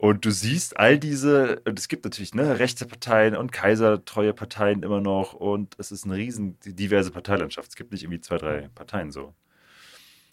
Und 0.00 0.24
du 0.24 0.30
siehst 0.30 0.78
all 0.78 0.98
diese, 0.98 1.60
und 1.66 1.78
es 1.78 1.86
gibt 1.88 2.04
natürlich 2.04 2.34
ne, 2.34 2.58
rechte 2.58 2.86
Parteien 2.86 3.36
und 3.36 3.52
kaisertreue 3.52 4.32
Parteien 4.32 4.82
immer 4.82 5.02
noch 5.02 5.34
und 5.34 5.74
es 5.78 5.92
ist 5.92 6.06
eine 6.06 6.14
riesen 6.14 6.58
diverse 6.64 7.10
Parteilandschaft. 7.10 7.68
Es 7.68 7.76
gibt 7.76 7.92
nicht 7.92 8.02
irgendwie 8.04 8.22
zwei, 8.22 8.38
drei 8.38 8.70
Parteien 8.74 9.10
so. 9.12 9.34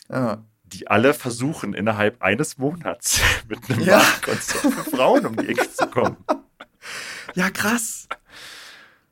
ja. 0.10 0.44
Die 0.64 0.88
alle 0.88 1.14
versuchen 1.14 1.74
innerhalb 1.74 2.22
eines 2.22 2.58
Monats 2.58 3.22
mit 3.50 3.70
einem 3.70 3.82
Ja. 3.84 4.00
Wahlkonzept 4.00 4.74
für 4.74 4.90
Frauen 4.92 5.26
um 5.26 5.36
die 5.38 5.48
Ecke 5.48 5.70
zu 5.72 5.88
kommen. 5.88 6.18
Ja, 7.36 7.50
krass. 7.50 8.08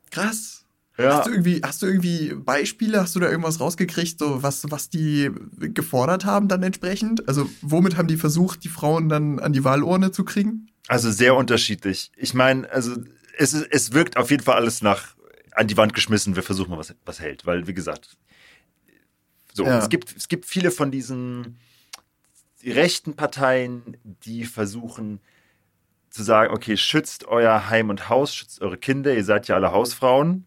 Krass. 0.09 0.54
Ja, 0.97 1.17
Hast 1.17 1.27
du 1.27 1.31
irgendwie, 1.31 1.61
hast 1.61 1.81
du 1.81 1.87
irgendwie 1.87 2.33
Beispiele, 2.33 3.01
hast 3.01 3.15
du 3.15 3.19
da 3.19 3.29
irgendwas 3.29 3.59
rausgekriegt, 3.59 4.17
so 4.17 4.43
was, 4.43 4.71
was 4.71 4.89
die 4.89 5.29
gefordert 5.57 6.23
haben 6.23 6.47
dann 6.47 6.63
entsprechend? 6.63 7.27
Also 7.27 7.49
womit 7.61 7.97
haben 7.97 8.07
die 8.07 8.15
versucht, 8.17 8.63
die 8.63 8.69
Frauen 8.69 9.09
dann 9.09 9.39
an 9.39 9.51
die 9.53 9.63
Wahlurne 9.63 10.11
zu 10.11 10.23
kriegen? 10.23 10.67
also 10.87 11.09
sehr 11.11 11.35
unterschiedlich. 11.35 12.11
Ich 12.15 12.33
meine, 12.35 12.69
also 12.69 12.95
es, 13.37 13.53
es 13.53 13.91
wirkt 13.93 14.17
auf 14.17 14.29
jeden 14.29 14.43
Fall 14.43 14.55
alles 14.55 14.81
nach 14.83 15.15
an 15.51 15.67
die 15.67 15.77
Wand 15.77 15.93
geschmissen, 15.95 16.35
wir 16.35 16.43
versuchen 16.43 16.69
mal, 16.69 16.77
was, 16.77 16.93
was 17.05 17.19
hält. 17.19 17.45
Weil, 17.45 17.65
wie 17.67 17.73
gesagt, 17.73 18.17
so, 19.53 19.65
Ja. 19.65 19.79
es, 19.79 19.89
gibt, 19.89 20.15
es 20.15 20.27
gibt 20.27 20.45
viele 20.45 20.69
von 20.69 20.91
diesen 20.91 21.57
rechten 22.63 23.15
Parteien, 23.15 23.97
die 24.03 24.43
versuchen 24.45 25.19
zu 26.09 26.23
sagen, 26.23 26.53
okay, 26.53 26.77
schützt 26.77 27.25
euer 27.25 27.69
Heim 27.69 27.89
und 27.89 28.09
Haus, 28.09 28.35
schützt 28.35 28.61
eure 28.61 28.77
Kinder, 28.77 29.13
ihr 29.13 29.23
seid 29.25 29.47
ja 29.47 29.55
alle 29.55 29.71
Hausfrauen. 29.71 30.45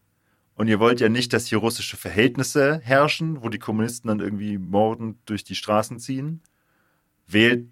Und 0.59 0.67
ihr 0.67 0.81
wollt 0.81 0.99
ja 0.99 1.09
nicht, 1.09 1.33
dass 1.33 1.47
hier 1.47 1.59
russische 1.59 1.97
Verhältnisse 1.97 2.81
herrschen, 2.83 3.43
wo 3.45 3.49
die 3.49 3.61
Kommunisten 3.61 4.09
dann 4.09 4.19
irgendwie 4.19 4.59
mordend 4.59 5.17
durch 5.27 5.45
die 5.45 5.55
Straßen 5.55 6.01
ziehen. 6.01 6.43
Wählt 7.29 7.69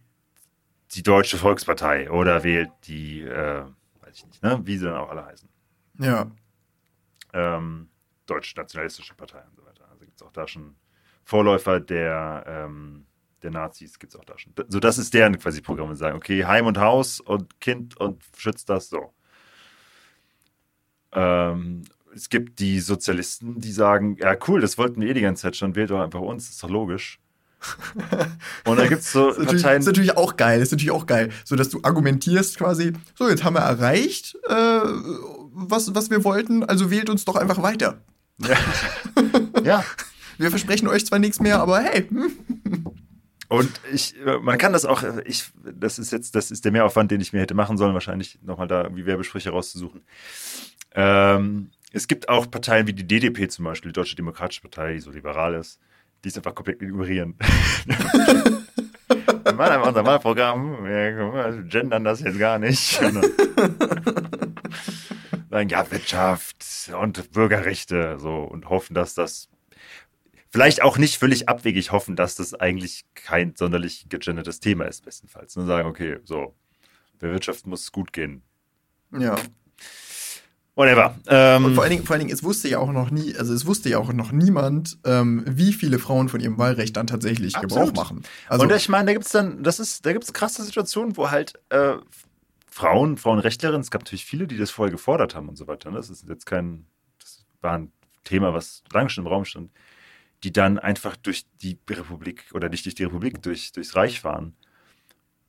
die 0.93 1.03
Deutsche 1.03 1.37
Volkspartei 1.37 2.09
oder 2.13 2.45
wählt 2.45 2.71
die, 2.85 3.23
äh, 3.23 3.65
weiß 4.03 4.15
ich 4.19 4.27
nicht, 4.27 4.41
ne, 4.41 4.61
wie 4.65 4.79
sie 4.79 4.85
dann 4.85 4.95
auch 4.99 5.11
alle 5.11 5.27
heißen, 5.27 5.49
Ja. 5.99 6.31
ähm, 7.33 7.89
deutsch-nationalistische 8.27 9.15
Partei 9.15 9.43
und 9.51 9.57
so 9.57 9.65
weiter. 9.67 9.89
Also 9.91 10.05
gibt 10.05 10.21
es 10.21 10.23
auch 10.25 10.33
da 10.33 10.47
schon 10.47 10.77
Vorläufer 11.25 11.81
der, 11.81 12.45
ähm, 12.47 13.05
der 13.43 13.51
Nazis, 13.51 13.99
gibt 13.99 14.15
es 14.15 14.21
auch 14.21 14.25
da 14.25 14.39
schon. 14.39 14.53
So, 14.69 14.79
das 14.79 14.99
ist 14.99 15.13
deren 15.13 15.37
quasi 15.41 15.61
Programm, 15.61 15.91
und 15.91 15.97
sagen, 15.97 16.17
okay, 16.17 16.45
Heim 16.45 16.67
und 16.67 16.79
Haus 16.79 17.19
und 17.19 17.59
Kind 17.61 17.97
und 17.97 18.23
schützt 18.37 18.69
das 18.71 18.89
so. 18.91 19.13
Ähm, 21.11 21.83
es 22.17 22.29
gibt 22.31 22.59
die 22.59 22.81
Sozialisten, 22.81 23.61
die 23.61 23.73
sagen, 23.73 24.17
ja 24.19 24.37
cool, 24.49 24.61
das 24.61 24.79
wollten 24.79 25.01
wir 25.01 25.09
eh 25.09 25.15
die 25.15 25.21
ganze 25.21 25.43
Zeit 25.43 25.57
schon, 25.57 25.77
wählt 25.77 25.91
doch 25.91 26.01
einfach 26.01 26.21
uns, 26.21 26.47
das 26.47 26.55
ist 26.55 26.63
doch 26.63 26.71
logisch. 26.71 27.21
Und 28.65 28.79
da 28.79 28.87
gibt 28.87 29.03
es 29.03 29.13
so 29.13 29.29
Das 29.29 29.37
ist, 29.37 29.45
natürlich, 29.45 29.63
Parteien, 29.63 29.81
ist 29.81 29.87
natürlich 29.87 30.17
auch 30.17 30.37
geil, 30.37 30.61
ist 30.61 30.73
natürlich 30.73 30.91
auch 30.91 31.07
geil, 31.07 31.31
so 31.45 31.57
dass 31.57 31.69
du 31.69 31.81
argumentierst 31.83 32.59
quasi, 32.59 32.93
so 33.15 33.29
jetzt 33.29 33.45
haben 33.45 33.55
wir 33.55 33.61
erreicht, 33.61 34.37
äh, 34.49 34.81
was, 35.53 35.95
was 35.95 36.11
wir 36.11 36.25
wollten, 36.25 36.65
also 36.65 36.91
wählt 36.91 37.11
uns 37.11 37.25
doch 37.25 37.37
einfach 37.37 37.63
weiter. 37.63 38.01
ja, 39.65 39.85
Wir 40.39 40.51
versprechen 40.51 40.89
euch 40.89 41.07
zwar 41.07 41.19
nichts 41.19 41.41
mehr, 41.41 41.61
aber 41.61 41.81
hey, 41.81 42.09
Und 43.49 43.81
ich, 43.93 44.15
äh, 44.27 44.39
man 44.39 44.59
kann 44.59 44.73
das 44.73 44.85
auch, 44.85 45.03
ich, 45.25 45.51
das 45.63 45.99
ist 45.99 46.13
jetzt, 46.13 46.35
das 46.35 46.51
ist 46.51 46.65
der 46.65 46.73
Mehraufwand, 46.73 47.11
den 47.11 47.21
ich 47.21 47.33
mir 47.33 47.41
hätte 47.41 47.55
machen 47.55 47.79
sollen, 47.79 47.95
wahrscheinlich 47.95 48.39
nochmal 48.43 48.69
da 48.69 48.83
irgendwie 48.83 49.07
Werbesprüche 49.07 49.51
rauszusuchen. 49.51 50.03
Ähm, 50.95 51.71
es 51.93 52.09
gibt 52.09 52.29
auch 52.29 52.51
Parteien 52.51 52.87
wie 52.87 52.93
die 52.93 53.07
DDP 53.07 53.49
zum 53.49 53.65
Beispiel, 53.65 53.91
die 53.93 53.95
Deutsche 53.95 54.17
Demokratische 54.17 54.61
Partei, 54.63 54.95
die 54.95 55.01
so 55.01 55.11
liberal 55.11 55.55
ist, 55.55 55.81
die 56.25 56.29
es 56.29 56.37
einfach 56.37 56.55
komplett 56.55 56.83
ignorieren. 56.83 57.37
Wir 59.09 59.53
machen 59.53 59.73
einfach 59.73 59.89
unser 59.89 60.05
Wahlprogramm, 60.05 60.85
wir 60.85 61.63
gendern 61.69 62.03
das 62.03 62.19
jetzt 62.21 62.39
gar 62.39 62.59
nicht. 62.59 63.01
Sagen, 65.51 65.69
ja, 65.69 65.89
Wirtschaft 65.89 66.91
und 67.01 67.31
Bürgerrechte, 67.31 68.19
so, 68.19 68.39
und 68.43 68.69
hoffen, 68.69 68.95
dass 68.95 69.15
das 69.15 69.49
vielleicht 70.51 70.83
auch 70.83 70.99
nicht 70.99 71.19
völlig 71.19 71.49
abwegig 71.49 71.93
hoffen, 71.93 72.17
dass 72.17 72.35
das 72.35 72.55
eigentlich 72.55 73.05
kein 73.15 73.55
sonderlich 73.55 74.09
gegendertes 74.09 74.59
Thema 74.59 74.87
ist, 74.87 75.05
bestenfalls. 75.05 75.55
Nur 75.55 75.67
sagen, 75.67 75.89
okay, 75.89 76.19
so, 76.25 76.57
der 77.21 77.31
Wirtschaft 77.31 77.69
muss 77.69 77.93
gut 77.93 78.13
gehen. 78.13 78.43
ja. 79.17 79.37
Whatever. 80.77 81.19
Ähm, 81.27 81.65
Und 81.65 81.75
vor 81.75 81.85
allen, 81.85 81.93
Dingen, 81.93 82.05
vor 82.05 82.15
allen 82.15 82.21
Dingen, 82.21 82.35
es 82.35 82.45
wusste 82.45 82.69
ja 82.69 82.79
auch 82.79 82.93
noch 82.93 83.11
nie, 83.11 83.35
also 83.35 83.55
es 83.55 83.65
wusste 83.65 83.89
ja 83.89 83.99
auch 83.99 84.13
noch 84.13 84.31
niemand, 84.31 84.99
ähm, 85.05 85.43
wie 85.47 85.73
viele 85.73 85.99
Frauen 85.99 86.29
von 86.29 86.39
ihrem 86.39 86.59
Wahlrecht 86.59 86.97
dann 86.99 87.07
tatsächlich 87.07 87.57
Absolut. 87.57 87.89
Gebrauch 87.89 88.05
machen. 88.05 88.23
Also, 88.47 88.65
und 88.65 88.73
ich 88.73 88.91
meine, 88.91 89.07
da 89.07 89.13
gibt 89.15 89.25
es 89.25 89.33
dann, 89.33 89.63
das 89.63 89.81
ist, 89.81 90.05
da 90.05 90.13
gibt 90.13 90.25
es 90.25 90.35
krasse 90.35 90.63
Situationen, 90.63 91.17
wo 91.17 91.31
halt 91.31 91.55
äh, 91.71 91.95
Frauen, 92.69 93.17
Frauenrechtlerinnen, 93.17 93.81
es 93.81 93.91
gab 93.91 94.03
natürlich 94.03 94.27
viele, 94.27 94.47
die 94.47 94.59
das 94.59 94.71
vorher 94.71 94.93
gefordert 94.93 95.35
haben 95.35 95.49
und 95.49 95.57
so 95.57 95.67
weiter. 95.67 95.91
Ne? 95.91 95.97
Das 95.97 96.11
ist 96.11 96.29
jetzt 96.29 96.45
kein, 96.45 96.85
das 97.19 97.47
war 97.63 97.79
ein 97.79 97.91
Thema, 98.25 98.53
was 98.53 98.83
lange 98.93 99.09
schon 99.09 99.25
im 99.25 99.33
Raum 99.33 99.47
stand, 99.47 99.71
die 100.45 100.53
dann 100.53 100.79
einfach 100.79 101.17
durch 101.17 101.47
die 101.63 101.79
Republik 101.89 102.45
oder 102.53 102.69
nicht 102.69 102.85
durch 102.85 102.95
die 102.95 103.05
Republik, 103.05 103.41
durch, 103.41 103.73
durchs 103.73 103.97
Reich 103.97 104.21
fahren 104.21 104.55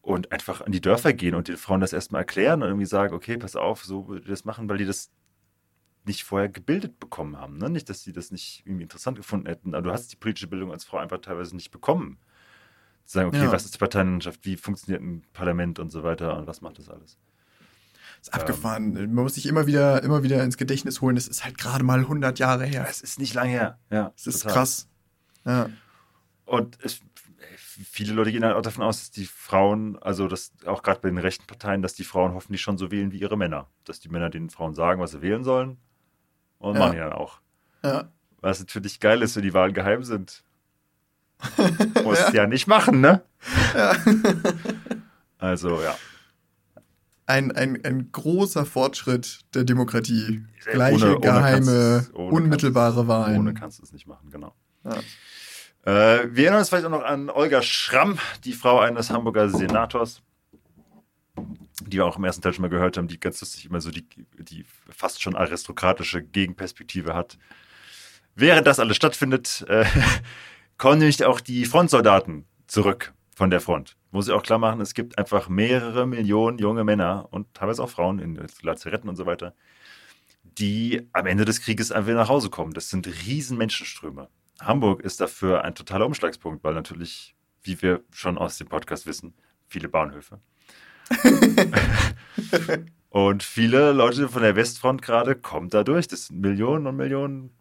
und 0.07 0.31
einfach 0.31 0.61
an 0.61 0.71
die 0.71 0.79
Dörfer 0.79 1.11
gehen 1.11 1.35
und 1.35 1.49
den 1.49 1.57
Frauen 1.57 1.81
das 1.81 1.91
erstmal 1.91 2.21
erklären 2.21 2.61
und 2.61 2.69
irgendwie 2.69 2.85
sagen, 2.85 3.13
okay, 3.13 3.37
pass 3.37 3.57
auf, 3.57 3.83
so 3.83 4.07
würde 4.07 4.25
das 4.29 4.45
machen, 4.45 4.69
weil 4.69 4.77
die 4.77 4.85
das 4.85 5.11
nicht 6.05 6.23
vorher 6.23 6.47
gebildet 6.47 6.97
bekommen 7.01 7.35
haben. 7.37 7.57
Ne? 7.57 7.69
Nicht, 7.69 7.89
dass 7.89 8.03
sie 8.03 8.13
das 8.13 8.31
nicht 8.31 8.63
irgendwie 8.65 8.83
interessant 8.83 9.17
gefunden 9.17 9.47
hätten, 9.47 9.75
aber 9.75 9.83
du 9.83 9.91
hast 9.91 10.09
die 10.13 10.15
politische 10.15 10.47
Bildung 10.47 10.71
als 10.71 10.85
Frau 10.85 10.97
einfach 10.97 11.17
teilweise 11.19 11.53
nicht 11.57 11.71
bekommen. 11.71 12.19
Zu 13.03 13.15
sagen, 13.15 13.27
okay, 13.27 13.43
Ja. 13.43 13.51
was 13.51 13.65
ist 13.65 13.73
die 13.73 13.79
Parteienlandschaft, 13.79 14.45
wie 14.45 14.55
funktioniert 14.55 15.01
ein 15.03 15.23
Parlament 15.33 15.77
und 15.77 15.91
so 15.91 16.03
weiter 16.03 16.37
und 16.37 16.47
was 16.47 16.61
macht 16.61 16.79
das 16.79 16.87
alles? 16.89 17.17
ist 18.21 18.33
abgefahren. 18.33 18.93
Man 18.93 19.13
muss 19.13 19.35
sich 19.35 19.45
immer 19.45 19.67
wieder, 19.67 20.01
immer 20.03 20.23
wieder 20.23 20.41
ins 20.43 20.55
Gedächtnis 20.57 21.01
holen. 21.01 21.17
Es 21.17 21.27
ist 21.27 21.43
halt 21.43 21.57
gerade 21.57 21.83
mal 21.83 21.99
100 21.99 22.39
Jahre 22.39 22.65
her. 22.65 22.87
Es 22.89 23.01
ist 23.01 23.19
nicht 23.19 23.33
lange 23.33 23.49
her. 23.51 23.77
Ja, 23.91 24.11
Es 24.15 24.25
ist 24.25 24.39
total. 24.39 24.53
krass. 24.53 24.87
Ja. 25.45 25.69
Und 26.45 26.79
es, 26.81 27.01
viele 27.55 28.13
Leute 28.13 28.31
gehen 28.31 28.43
halt 28.43 28.55
auch 28.55 28.61
davon 28.61 28.83
aus, 28.83 28.99
dass 28.99 29.11
die 29.11 29.25
Frauen, 29.25 29.97
also 30.01 30.27
dass 30.27 30.51
auch 30.65 30.81
gerade 30.83 30.99
bei 31.01 31.09
den 31.09 31.17
rechten 31.17 31.45
Parteien, 31.45 31.81
dass 31.81 31.93
die 31.93 32.03
Frauen 32.03 32.33
hoffentlich 32.33 32.61
schon 32.61 32.77
so 32.77 32.89
wählen 32.91 33.11
wie 33.11 33.19
ihre 33.19 33.37
Männer. 33.37 33.67
Dass 33.85 33.99
die 33.99 34.09
Männer 34.09 34.29
den 34.29 34.49
Frauen 34.49 34.73
sagen, 34.73 34.99
was 35.01 35.11
sie 35.11 35.21
wählen 35.21 35.43
sollen 35.43 35.77
und 36.57 36.73
Ja. 36.75 36.79
machen 36.79 36.91
die 36.93 36.97
dann 36.99 37.13
auch. 37.13 37.39
ja. 37.83 38.11
Was 38.39 38.59
natürlich 38.59 38.99
geil 38.99 39.23
ist, 39.23 39.35
wenn 39.35 39.41
die 39.43 39.53
Wahlen 39.55 39.73
geheim 39.73 40.03
sind. 40.03 40.43
Musst 42.03 42.33
ja. 42.33 42.45
nicht 42.47 42.67
machen, 42.67 43.01
ne? 43.01 43.23
Also, 45.39 45.81
ja. 45.81 45.95
Ein, 47.25 47.51
ein, 47.51 47.83
ein 47.83 48.11
großer 48.11 48.65
Fortschritt 48.65 49.41
der 49.53 49.63
Demokratie. 49.65 50.45
Gleiche, 50.71 50.95
Ohne- 50.95 51.11
ohne 51.17 51.19
geheime, 51.19 52.07
ohne 52.13 52.31
unmittelbare 52.31 53.07
Wahlen. 53.07 53.39
Ohne 53.39 53.53
kannst 53.53 53.79
du 53.79 53.83
es 53.83 53.91
nicht 53.91 54.07
machen, 54.07 54.29
genau. 54.31 54.53
Ja. 54.83 54.97
Äh, 55.87 56.35
wir 56.35 56.43
erinnern 56.43 56.59
uns 56.59 56.67
vielleicht 56.67 56.85
auch 56.85 56.89
noch 56.89 57.05
an 57.05 57.29
Olga 57.29 57.61
Schramm, 57.61 58.19
die 58.43 58.51
Frau 58.51 58.79
eines 58.79 59.09
Hamburger 59.09 59.47
Senators, 59.47 60.21
die 61.81 61.95
wir 61.95 62.05
auch 62.05 62.17
im 62.17 62.25
ersten 62.25 62.41
Teil 62.41 62.51
schon 62.51 62.63
mal 62.63 62.67
gehört 62.67 62.97
haben, 62.97 63.07
die 63.07 63.17
ganz 63.17 63.39
lustig 63.39 63.67
immer 63.67 63.79
so 63.79 63.89
die, 63.89 64.05
die 64.37 64.65
fast 64.89 65.21
schon 65.21 65.37
aristokratische 65.37 66.21
Gegenperspektive 66.21 67.13
hat. 67.13 67.37
Während 68.35 68.67
das 68.67 68.81
alles 68.81 68.97
stattfindet, 68.97 69.63
äh, 69.69 69.85
kommen 70.77 70.99
nämlich 70.99 71.23
auch 71.23 71.39
die 71.39 71.63
Frontsoldaten 71.63 72.43
zurück 72.67 73.13
von 73.33 73.49
der 73.49 73.61
Front. 73.61 73.95
Muss 74.11 74.27
ich 74.27 74.33
auch 74.33 74.43
klar 74.43 74.59
machen, 74.59 74.81
es 74.81 74.93
gibt 74.93 75.17
einfach 75.17 75.47
mehrere 75.47 76.05
Millionen 76.05 76.57
junge 76.57 76.83
Männer 76.83 77.29
und 77.31 77.53
teilweise 77.53 77.81
auch 77.81 77.89
Frauen 77.89 78.19
in 78.19 78.45
Lazaretten 78.61 79.09
und 79.09 79.15
so 79.15 79.25
weiter, 79.25 79.55
die 80.43 81.07
am 81.13 81.27
Ende 81.27 81.45
des 81.45 81.61
Krieges 81.61 81.93
einfach 81.93 82.11
nach 82.11 82.27
Hause 82.27 82.49
kommen. 82.49 82.73
Das 82.73 82.89
sind 82.89 83.07
riesen 83.25 83.57
Menschenströme. 83.57 84.27
Hamburg 84.61 85.01
ist 85.01 85.21
dafür 85.21 85.63
ein 85.63 85.75
totaler 85.75 86.05
Umschlagspunkt, 86.05 86.63
weil 86.63 86.73
natürlich, 86.73 87.35
wie 87.63 87.81
wir 87.81 88.03
schon 88.11 88.37
aus 88.37 88.57
dem 88.57 88.67
Podcast 88.67 89.05
wissen, 89.05 89.33
viele 89.67 89.89
Bahnhöfe. 89.89 90.39
und 93.09 93.43
viele 93.43 93.91
Leute 93.91 94.27
von 94.29 94.41
der 94.41 94.55
Westfront 94.55 95.01
gerade 95.01 95.35
kommen 95.35 95.69
da 95.69 95.83
durch. 95.83 96.07
Das 96.07 96.27
sind 96.27 96.41
Millionen 96.41 96.87
und 96.87 96.95
Millionen 96.95 97.51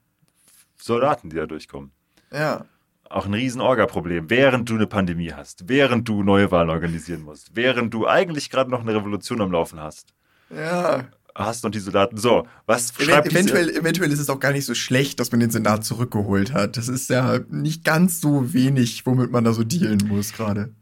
Soldaten, 0.77 1.31
die 1.31 1.37
da 1.37 1.47
durchkommen. 1.47 1.93
ja. 2.33 2.65
Auch 3.09 3.25
ein 3.27 3.35
riesen 3.35 3.61
Orga-Problem, 3.61 4.31
während 4.31 4.69
du 4.69 4.75
eine 4.75 4.89
Pandemie 4.89 5.33
hast, 5.33 5.69
während 5.69 6.09
du 6.09 6.25
neue 6.25 6.51
Wahlen 6.51 6.71
organisieren 6.71 7.23
musst, 7.23 7.55
während 7.55 7.95
du 7.95 8.09
eigentlich 8.09 8.51
gerade 8.51 8.69
noch 8.69 8.81
eine 8.81 8.97
Revolution 8.97 9.41
am 9.41 9.53
Laufen 9.53 9.79
hast. 9.79 10.13
Ja. 10.51 11.05
Hast 11.38 11.64
noch 11.64 11.70
die 11.70 11.81
Soldaten. 11.81 12.16
So, 12.16 12.46
was 12.64 12.92
Event 12.94 13.11
schreibt 13.11 13.27
diese- 13.31 13.37
eventuell, 13.38 13.70
eventuell 13.70 14.11
ist 14.11 14.20
es 14.20 14.31
auch 14.31 14.40
gar 14.40 14.53
nicht 14.53 14.64
so 14.64 14.75
schlecht, 14.75 15.20
dass 15.20 15.31
man 15.33 15.40
den 15.40 15.51
Senat 15.51 15.85
zurückgeholt 15.85 16.53
hat. 16.55 16.77
Das 16.79 16.88
ist 16.88 17.11
ja 17.11 17.40
nicht 17.51 17.85
ganz 17.85 18.20
so 18.22 18.55
wenig, 18.55 19.05
womit 19.05 19.31
man 19.31 19.44
da 19.44 19.53
so 19.53 19.62
dealen 19.62 19.99
muss 20.09 20.33
gerade. 20.33 20.72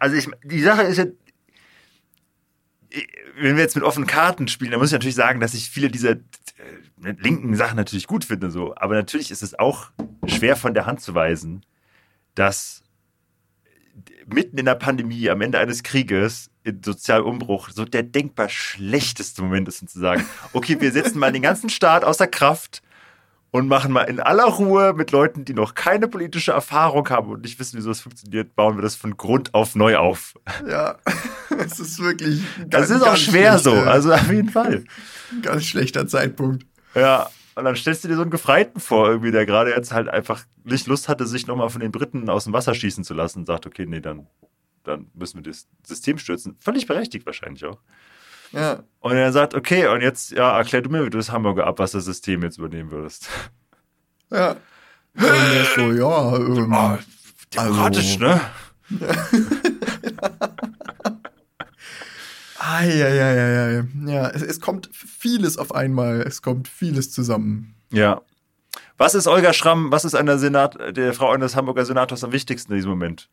Also 0.00 0.16
ich, 0.16 0.28
die 0.44 0.62
Sache 0.62 0.82
ist 0.82 0.96
ja, 0.96 1.04
wenn 3.38 3.56
wir 3.56 3.62
jetzt 3.62 3.74
mit 3.74 3.84
offenen 3.84 4.06
Karten 4.06 4.48
spielen, 4.48 4.70
dann 4.70 4.80
muss 4.80 4.88
ich 4.90 4.94
natürlich 4.94 5.14
sagen, 5.14 5.40
dass 5.40 5.54
ich 5.54 5.68
viele 5.70 5.90
dieser 5.90 6.12
äh, 6.12 6.18
linken 7.18 7.54
Sachen 7.56 7.76
natürlich 7.76 8.06
gut 8.06 8.24
finde, 8.24 8.50
so. 8.50 8.74
Aber 8.76 8.94
natürlich 8.94 9.30
ist 9.30 9.42
es 9.42 9.58
auch 9.58 9.90
schwer 10.26 10.56
von 10.56 10.74
der 10.74 10.86
Hand 10.86 11.00
zu 11.00 11.14
weisen, 11.14 11.64
dass 12.34 12.82
mitten 14.26 14.56
in 14.58 14.64
der 14.64 14.74
Pandemie, 14.74 15.28
am 15.28 15.40
Ende 15.40 15.58
eines 15.58 15.82
Krieges, 15.82 16.48
in 16.64 16.82
Sozialumbruch, 16.82 17.70
so 17.70 17.84
der 17.84 18.02
denkbar 18.02 18.48
schlechteste 18.48 19.42
Moment 19.42 19.68
ist, 19.68 19.82
um 19.82 19.88
zu 19.88 19.98
sagen, 19.98 20.24
okay, 20.52 20.80
wir 20.80 20.92
setzen 20.92 21.18
mal 21.18 21.32
den 21.32 21.42
ganzen 21.42 21.68
Staat 21.70 22.04
außer 22.04 22.26
Kraft 22.26 22.82
und 23.50 23.68
machen 23.68 23.92
mal 23.92 24.02
in 24.04 24.20
aller 24.20 24.44
Ruhe 24.44 24.94
mit 24.94 25.10
Leuten, 25.10 25.44
die 25.44 25.54
noch 25.54 25.74
keine 25.74 26.08
politische 26.08 26.52
Erfahrung 26.52 27.08
haben 27.10 27.28
und 27.30 27.42
nicht 27.42 27.58
wissen, 27.58 27.76
wie 27.76 27.82
sowas 27.82 28.00
funktioniert, 28.00 28.54
bauen 28.56 28.76
wir 28.76 28.82
das 28.82 28.94
von 28.96 29.16
Grund 29.16 29.52
auf 29.54 29.74
neu 29.74 29.96
auf. 29.96 30.34
Ja, 30.68 30.96
es 31.58 31.78
ist 31.78 31.98
wirklich. 32.00 32.42
ein 32.58 32.70
Das 32.70 32.88
ganz- 32.88 32.90
ist 32.90 33.02
auch 33.02 33.06
ganz 33.08 33.20
schwer 33.20 33.58
so, 33.58 33.72
also 33.72 34.12
auf 34.12 34.30
jeden 34.30 34.48
Fall. 34.50 34.84
ganz 35.42 35.64
schlechter 35.64 36.06
Zeitpunkt. 36.06 36.64
Ja, 36.94 37.28
und 37.54 37.64
dann 37.64 37.76
stellst 37.76 38.04
du 38.04 38.08
dir 38.08 38.16
so 38.16 38.22
einen 38.22 38.30
Gefreiten 38.30 38.80
vor, 38.80 39.08
irgendwie, 39.08 39.30
der 39.32 39.44
gerade 39.44 39.70
jetzt 39.70 39.92
halt 39.92 40.08
einfach 40.08 40.44
nicht 40.64 40.86
Lust 40.86 41.08
hatte, 41.10 41.26
sich 41.26 41.46
nochmal 41.46 41.68
von 41.68 41.80
den 41.82 41.92
Briten 41.92 42.30
aus 42.30 42.44
dem 42.44 42.54
Wasser 42.54 42.72
schießen 42.74 43.04
zu 43.04 43.12
lassen 43.12 43.40
und 43.40 43.46
sagt, 43.46 43.66
okay, 43.66 43.84
nee, 43.86 44.00
dann, 44.00 44.26
dann 44.84 45.06
müssen 45.14 45.44
wir 45.44 45.50
das 45.50 45.66
System 45.86 46.18
stürzen. 46.18 46.56
Völlig 46.58 46.86
berechtigt 46.86 47.26
wahrscheinlich 47.26 47.64
auch. 47.64 47.78
Ja. 48.52 48.82
Und 49.00 49.12
er 49.12 49.32
sagt, 49.32 49.54
okay, 49.54 49.86
und 49.86 50.00
jetzt, 50.02 50.30
ja, 50.32 50.56
erklär 50.58 50.82
du 50.82 50.90
mir, 50.90 51.04
wie 51.06 51.10
du 51.10 51.18
das 51.18 51.32
Hamburger 51.32 51.66
Abwassersystem 51.66 52.42
jetzt 52.42 52.58
übernehmen 52.58 52.90
würdest. 52.90 53.28
Ja. 54.30 54.56
Und 55.14 55.24
er 55.24 55.62
ist 55.62 55.74
so, 55.74 55.92
ja, 55.92 56.36
ähm, 56.36 56.72
Oh, 56.72 56.98
demokratisch, 57.54 58.18
Also- 58.20 58.24
ne? 58.24 58.40
Eieieiei. 62.58 63.84
Ja, 64.06 64.28
es, 64.30 64.42
es 64.42 64.60
kommt 64.60 64.88
vieles 64.92 65.58
auf 65.58 65.74
einmal. 65.74 66.20
Es 66.22 66.42
kommt 66.42 66.68
vieles 66.68 67.10
zusammen. 67.10 67.74
Ja. 67.92 68.20
Was 68.98 69.14
ist 69.14 69.26
Olga 69.26 69.52
Schramm, 69.52 69.90
was 69.90 70.04
ist 70.04 70.14
einer 70.14 70.38
Senat, 70.38 70.76
der 70.96 71.12
Frau 71.12 71.30
eines 71.32 71.56
Hamburger 71.56 71.84
Senators 71.84 72.22
am 72.22 72.32
wichtigsten 72.32 72.72
in 72.72 72.76
diesem 72.76 72.90
Moment, 72.90 73.28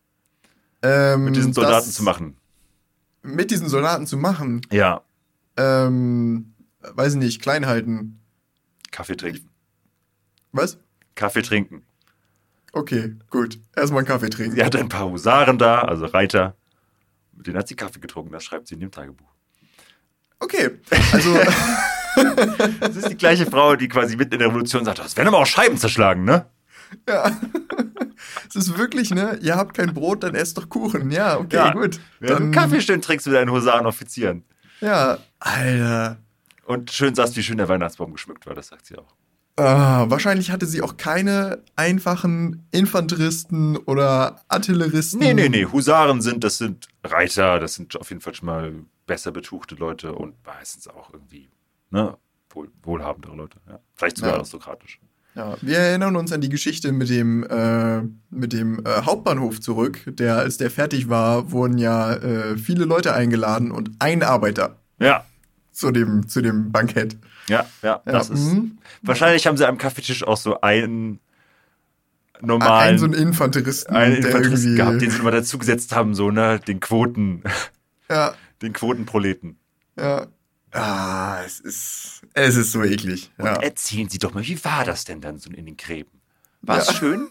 Ähm, 0.82 1.26
mit 1.26 1.36
diesen 1.36 1.54
Soldaten 1.54 1.90
zu 1.90 2.04
machen? 2.04 2.38
Mit 3.22 3.52
diesen 3.52 3.68
Soldaten 3.70 4.08
zu 4.08 4.18
machen. 4.18 4.62
Ja. 4.72 5.02
Ähm, 5.58 6.54
weiß 6.82 7.14
ich 7.14 7.20
nicht, 7.20 7.42
klein 7.42 7.66
halten. 7.66 8.20
Kaffee 8.92 9.16
trinken. 9.16 9.50
Was? 10.52 10.78
Kaffee 11.16 11.42
trinken. 11.42 11.84
Okay, 12.72 13.16
gut. 13.30 13.60
Erstmal 13.76 14.00
einen 14.00 14.08
Kaffee 14.08 14.30
trinken. 14.30 14.56
Sie 14.56 14.64
hat 14.64 14.76
ein 14.76 14.90
paar 14.90 15.10
Husaren 15.10 15.58
da, 15.58 15.82
also 15.82 16.06
Reiter. 16.06 16.56
Mit 17.34 17.48
denen 17.48 17.58
hat 17.58 17.68
sie 17.68 17.76
Kaffee 17.76 18.00
getrunken, 18.00 18.32
das 18.32 18.44
schreibt 18.44 18.68
sie 18.68 18.76
in 18.76 18.82
dem 18.82 18.92
Tagebuch. 18.92 19.28
Okay, 20.40 20.80
also 21.12 21.38
Das 22.80 22.96
ist 22.96 23.10
die 23.10 23.18
gleiche 23.18 23.46
Frau, 23.46 23.76
die 23.76 23.88
quasi 23.88 24.16
mitten 24.16 24.34
in 24.34 24.40
der 24.40 24.50
Revolution 24.50 24.86
sagt, 24.86 25.00
das 25.00 25.16
werden 25.18 25.28
aber 25.28 25.40
auch 25.40 25.46
Scheiben 25.46 25.78
zerschlagen, 25.78 26.24
ne? 26.24 26.46
Ja. 27.08 27.32
Es 28.50 28.56
ist 28.56 28.78
wirklich, 28.78 29.12
ne? 29.12 29.38
Ihr 29.42 29.56
habt 29.56 29.76
kein 29.78 29.94
Brot, 29.94 30.24
dann 30.24 30.36
esst 30.36 30.58
doch 30.58 30.68
Kuchen. 30.68 31.10
Ja, 31.12 31.38
okay, 31.38 31.56
Ja. 31.56 31.72
gut. 31.72 32.00
Wenn 32.20 32.28
du 32.28 32.34
Dann, 32.34 32.52
Kaffee 32.52 32.82
schön 32.82 33.02
trinkst 33.02 33.26
mit 33.28 33.36
deinen 33.36 33.52
Husarenoffizieren. 33.52 34.44
Ja, 34.82 35.20
Alter. 35.40 36.18
Und 36.66 36.92
schön 36.92 37.16
sagst, 37.16 37.38
wie 37.38 37.44
schön 37.44 37.58
der 37.58 37.70
Weihnachtsbaum 37.70 38.12
geschmückt 38.12 38.46
war, 38.46 38.56
das 38.56 38.68
sagt 38.68 38.88
sie 38.88 38.98
auch. 38.98 39.16
Ah, 39.56 40.06
wahrscheinlich 40.10 40.52
hatte 40.52 40.66
sie 40.66 40.82
auch 40.82 40.98
keine 40.98 41.64
einfachen 41.76 42.68
Infanteristen 42.72 43.78
oder 43.78 44.42
Artilleristen. 44.48 45.20
Nee, 45.20 45.34
nee, 45.34 45.50
nee. 45.50 45.66
Husaren 45.66 46.22
sind, 46.22 46.44
das 46.44 46.58
sind 46.58 46.88
Reiter, 47.04 47.60
das 47.60 47.76
sind 47.76 47.96
auf 47.98 48.10
jeden 48.10 48.22
Fall 48.22 48.36
schon 48.36 48.48
mal 48.48 48.74
besser 49.06 49.32
betuchte 49.32 49.76
Leute 49.76 50.14
und 50.14 50.36
meistens 50.46 50.88
auch 50.88 51.14
irgendwie, 51.14 51.50
ne, 51.90 52.18
wohl, 52.50 52.70
wohlhabendere 52.84 53.36
Leute. 53.36 53.60
Ja. 53.68 53.80
Vielleicht 53.96 54.18
sogar 54.18 54.32
Ja. 54.32 54.38
aristokratisch. 54.38 55.00
Ja, 55.40 55.56
wir 55.62 55.78
erinnern 55.78 56.18
uns 56.18 56.34
an 56.34 56.42
die 56.42 56.50
Geschichte 56.50 56.92
mit 56.92 57.10
dem, 57.10 57.44
äh, 57.44 58.02
mit 58.30 58.52
dem 58.52 58.80
äh, 58.86 59.04
Hauptbahnhof 59.04 59.62
zurück. 59.62 60.02
Der, 60.06 60.36
als 60.36 60.58
der 60.58 60.70
fertig 60.70 61.08
war, 61.08 61.52
wurden 61.52 61.78
ja 61.78 62.12
äh, 62.14 62.58
viele 62.58 62.84
Leute 62.84 63.14
eingeladen 63.14 63.72
und 63.72 63.92
ein 64.00 64.22
Arbeiter 64.22 64.76
Ja, 65.00 65.24
zu 65.72 65.92
dem, 65.92 66.28
zu 66.28 66.42
dem 66.42 66.74
Bankett. 66.74 67.16
ja, 67.48 67.66
ja. 67.82 68.02
Ja, 68.06 68.12
Das 68.12 68.30
ist, 68.30 68.52
mhm. 68.52 68.80
wahrscheinlich 69.02 69.48
haben 69.48 69.56
sie 69.56 69.66
am 69.66 69.78
Kaffeetisch 69.78 70.26
auch 70.28 70.36
so 70.36 70.60
einen 70.60 71.20
Ein 72.34 72.46
normalen 72.48 72.98
so 72.98 73.06
einen 73.06 73.14
Infanteristen, 73.14 73.96
einen 73.96 74.18
Infanteristen 74.18 74.76
gehabt, 74.76 75.02
den 75.02 75.10
sie 75.10 75.20
immer 75.20 75.32
dazugesetzt 75.32 75.96
haben, 75.96 76.16
so, 76.16 76.32
ne, 76.32 76.60
den 76.68 76.82
Quoten, 76.82 77.44
ja, 78.10 78.34
den 78.62 78.74
Quotenproleten. 78.74 79.58
ja. 79.98 80.28
Ah, 80.72 81.42
es 81.46 81.60
ist, 81.60 82.22
es 82.34 82.56
ist 82.56 82.72
so 82.72 82.84
eklig. 82.84 83.32
Und 83.38 83.46
Ja. 83.46 83.54
erzählen 83.62 84.10
Sie 84.10 84.20
doch 84.20 84.34
mal, 84.34 84.46
wie 84.46 84.64
war 84.64 84.86
das 84.86 85.04
denn 85.06 85.22
dann 85.22 85.40
so 85.40 85.50
in 85.50 85.66
den 85.66 85.78
Gräben? 85.78 86.22
War 86.62 86.78
es 86.78 86.88
Ja. 86.88 86.94
schön? 86.94 87.30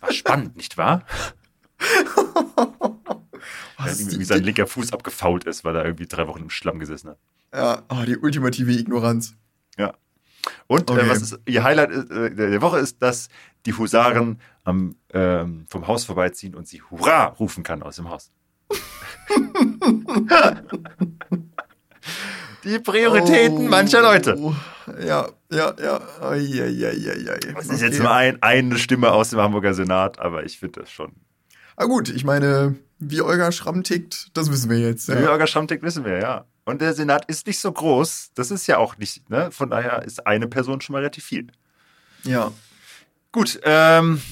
War 0.00 0.12
spannend, 0.12 0.56
nicht 0.56 0.76
wahr? 0.76 1.04
Was 3.78 3.92
ist 3.92 4.00
irgendwie 4.08 4.24
sein 4.24 4.42
linker 4.42 4.66
Fuß 4.66 4.92
abgefault 4.92 5.44
ist, 5.44 5.64
weil 5.64 5.76
er 5.76 5.84
irgendwie 5.84 6.06
drei 6.06 6.26
Wochen 6.26 6.42
im 6.42 6.50
Schlamm 6.50 6.78
gesessen 6.78 7.10
hat. 7.10 7.18
Ja, 7.54 7.82
oh, 7.90 8.02
die 8.06 8.16
ultimative 8.16 8.72
Ignoranz. 8.72 9.34
Ja. 9.76 9.94
Und 10.66 10.88
äh, 10.90 10.94
Okay. 10.94 11.08
was 11.08 11.22
ist, 11.22 11.38
ihr 11.46 11.62
Highlight 11.62 11.90
äh, 11.90 12.34
der 12.34 12.50
der 12.50 12.62
Woche 12.62 12.78
ist, 12.78 13.00
dass 13.02 13.28
die 13.66 13.74
Husaren 13.74 14.40
am, 14.64 14.96
ähm, 15.12 15.66
vom 15.68 15.86
Haus 15.86 16.04
vorbeiziehen 16.04 16.54
und 16.54 16.66
sie 16.66 16.82
Hurra 16.82 17.26
rufen 17.26 17.62
kann 17.62 17.82
aus 17.82 17.96
dem 17.96 18.08
Haus. 18.10 18.30
die 22.64 22.78
Prioritäten 22.78 23.66
Oh. 23.66 23.68
mancher 23.70 24.02
Leute. 24.02 24.36
Ja, 25.06 25.28
ja, 25.50 25.74
ja. 25.82 26.00
Ai, 26.20 26.38
ai, 26.60 26.86
ai, 26.86 27.30
ai. 27.32 27.52
Das 27.54 27.66
ist 27.68 27.80
jetzt 27.82 27.98
nur 27.98 28.10
ein, 28.10 28.42
eine 28.42 28.78
Stimme 28.78 29.12
aus 29.12 29.30
dem 29.30 29.40
Hamburger 29.40 29.74
Senat, 29.74 30.18
aber 30.18 30.44
ich 30.44 30.58
finde 30.58 30.80
das 30.80 30.90
schon. 30.90 31.12
Ah 31.76 31.84
gut, 31.86 32.08
ich 32.08 32.24
meine, 32.24 32.74
wie 32.98 33.20
Olga 33.22 33.50
Schramm 33.52 33.82
tickt, 33.82 34.28
das 34.34 34.50
wissen 34.50 34.70
wir 34.70 34.78
jetzt. 34.78 35.08
Ja. 35.08 35.14
Ja. 35.16 35.20
Jürgen 35.22 35.46
Schamtik 35.46 35.82
wissen 35.82 36.04
wir, 36.04 36.18
ja. 36.18 36.44
Und 36.64 36.80
der 36.80 36.94
Senat 36.94 37.24
ist 37.26 37.46
nicht 37.46 37.58
so 37.58 37.70
groß. 37.72 38.30
Das 38.34 38.50
ist 38.50 38.66
ja 38.66 38.78
auch 38.78 38.96
nicht, 38.96 39.28
ne? 39.28 39.50
Von 39.50 39.70
daher 39.70 40.02
ist 40.02 40.26
eine 40.26 40.48
Person 40.48 40.80
schon 40.80 40.92
mal 40.94 41.00
relativ 41.00 41.24
viel. 41.24 41.48
ja. 42.24 42.50
Gut, 43.32 43.58
ähm, 43.64 44.22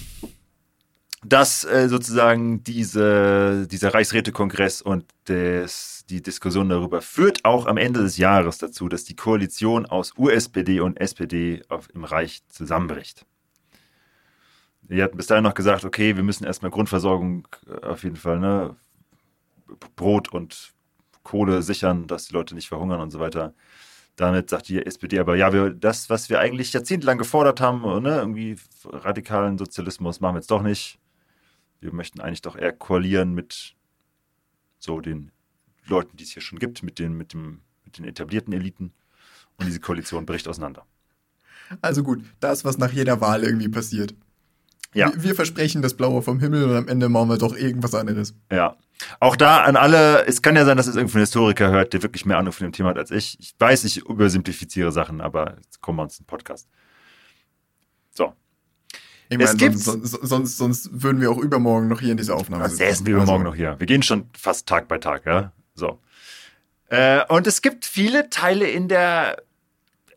dass 1.24 1.64
äh, 1.64 1.88
sozusagen 1.88 2.62
diese, 2.64 3.66
dieser 3.68 3.92
Reichsrätekongress 3.94 4.80
und 4.80 5.04
des, 5.28 6.01
die 6.12 6.22
Diskussion 6.22 6.68
darüber 6.68 7.00
führt 7.00 7.44
auch 7.44 7.66
am 7.66 7.78
Ende 7.78 8.02
des 8.02 8.18
Jahres 8.18 8.58
dazu, 8.58 8.88
dass 8.88 9.04
die 9.04 9.16
Koalition 9.16 9.86
aus 9.86 10.12
USPD 10.16 10.80
und 10.80 11.00
SPD 11.00 11.62
auf, 11.68 11.88
im 11.94 12.04
Reich 12.04 12.46
zusammenbricht. 12.48 13.24
Die 14.82 15.02
hatten 15.02 15.16
bis 15.16 15.26
dahin 15.26 15.44
noch 15.44 15.54
gesagt, 15.54 15.84
okay, 15.86 16.16
wir 16.16 16.22
müssen 16.22 16.44
erstmal 16.44 16.70
Grundversorgung 16.70 17.48
äh, 17.66 17.86
auf 17.86 18.04
jeden 18.04 18.16
Fall, 18.16 18.38
ne, 18.40 18.76
Brot 19.96 20.30
und 20.32 20.74
Kohle 21.22 21.62
sichern, 21.62 22.06
dass 22.06 22.26
die 22.26 22.34
Leute 22.34 22.54
nicht 22.54 22.68
verhungern 22.68 23.00
und 23.00 23.10
so 23.10 23.18
weiter. 23.18 23.54
Damit 24.16 24.50
sagt 24.50 24.68
die 24.68 24.84
SPD 24.84 25.18
aber, 25.18 25.36
ja, 25.36 25.52
wir, 25.54 25.70
das, 25.70 26.10
was 26.10 26.28
wir 26.28 26.40
eigentlich 26.40 26.74
jahrzehntelang 26.74 27.16
gefordert 27.16 27.62
haben, 27.62 27.80
ne, 28.02 28.18
irgendwie 28.18 28.56
radikalen 28.84 29.56
Sozialismus, 29.56 30.20
machen 30.20 30.34
wir 30.34 30.40
jetzt 30.40 30.50
doch 30.50 30.62
nicht. 30.62 30.98
Wir 31.80 31.94
möchten 31.94 32.20
eigentlich 32.20 32.42
doch 32.42 32.56
eher 32.56 32.72
koalieren 32.72 33.32
mit 33.32 33.74
so 34.78 35.00
den 35.00 35.32
Leuten, 35.86 36.16
die 36.16 36.24
es 36.24 36.30
hier 36.30 36.42
schon 36.42 36.58
gibt, 36.58 36.82
mit 36.82 36.98
den, 36.98 37.14
mit 37.16 37.32
dem, 37.32 37.60
mit 37.84 37.98
den 37.98 38.04
etablierten 38.04 38.52
Eliten. 38.52 38.92
Und 39.58 39.66
diese 39.66 39.80
Koalition 39.80 40.26
bricht 40.26 40.48
auseinander. 40.48 40.86
Also 41.80 42.02
gut, 42.02 42.22
das, 42.40 42.64
was 42.64 42.78
nach 42.78 42.92
jeder 42.92 43.20
Wahl 43.20 43.44
irgendwie 43.44 43.68
passiert. 43.68 44.14
Ja. 44.94 45.12
Wir, 45.14 45.22
wir 45.22 45.34
versprechen 45.34 45.80
das 45.82 45.94
Blaue 45.94 46.20
vom 46.22 46.38
Himmel 46.40 46.64
und 46.64 46.76
am 46.76 46.88
Ende 46.88 47.08
machen 47.08 47.28
wir 47.30 47.38
doch 47.38 47.54
irgendwas 47.56 47.94
anderes. 47.94 48.34
Ja. 48.50 48.76
Auch 49.20 49.36
da 49.36 49.62
an 49.64 49.74
alle, 49.76 50.26
es 50.26 50.42
kann 50.42 50.54
ja 50.54 50.64
sein, 50.64 50.76
dass 50.76 50.86
es 50.86 50.96
irgendein 50.96 51.20
Historiker 51.20 51.70
hört, 51.70 51.92
der 51.94 52.02
wirklich 52.02 52.26
mehr 52.26 52.38
Ahnung 52.38 52.52
von 52.52 52.66
dem 52.66 52.72
Thema 52.72 52.90
hat 52.90 52.98
als 52.98 53.10
ich. 53.10 53.38
Ich 53.40 53.54
weiß, 53.58 53.84
ich 53.84 53.98
übersimplifiziere 54.06 54.92
Sachen, 54.92 55.20
aber 55.20 55.56
jetzt 55.64 55.80
kommen 55.80 55.98
wir 55.98 56.02
uns 56.02 56.18
einen 56.20 56.26
Podcast. 56.26 56.68
So. 58.10 58.34
Ich 59.30 59.38
Es 59.40 59.46
meine, 59.46 59.56
gibt's- 59.58 59.84
sonst, 59.86 60.10
sonst, 60.10 60.28
sonst, 60.28 60.56
sonst 60.58 61.02
würden 61.02 61.20
wir 61.22 61.30
auch 61.30 61.38
übermorgen 61.38 61.88
noch 61.88 62.00
hier 62.00 62.10
in 62.10 62.18
dieser 62.18 62.36
Aufnahme 62.36 62.64
Was 62.64 62.76
säßen 62.76 63.06
wir 63.06 63.18
Also, 63.18 63.32
morgen 63.32 63.44
noch 63.44 63.54
hier? 63.54 63.76
Wir 63.80 63.86
gehen 63.86 64.02
schon 64.02 64.28
fast 64.38 64.68
Tag 64.68 64.88
bei 64.88 64.98
Tag, 64.98 65.24
ja? 65.24 65.52
So. 65.74 66.00
Äh, 66.88 67.24
und 67.28 67.46
es 67.46 67.62
gibt 67.62 67.84
viele 67.84 68.30
Teile 68.30 68.68
in 68.68 68.88
der 68.88 69.42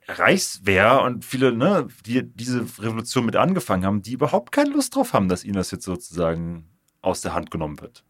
Reichswehr 0.08 1.02
und 1.02 1.26
viele, 1.26 1.52
ne, 1.52 1.88
die 2.06 2.24
diese 2.24 2.62
Revolution 2.80 3.26
mit 3.26 3.36
angefangen 3.36 3.86
haben, 3.86 4.02
die 4.02 4.14
überhaupt 4.14 4.52
keine 4.52 4.72
Lust 4.72 4.96
drauf 4.96 5.14
haben, 5.14 5.30
dass 5.30 5.44
ihnen 5.44 5.56
das 5.56 5.72
jetzt 5.72 5.86
sozusagen 5.86 6.70
aus 7.02 7.22
der 7.22 7.34
Hand 7.34 7.50
genommen 7.50 7.80
wird. 7.82 8.04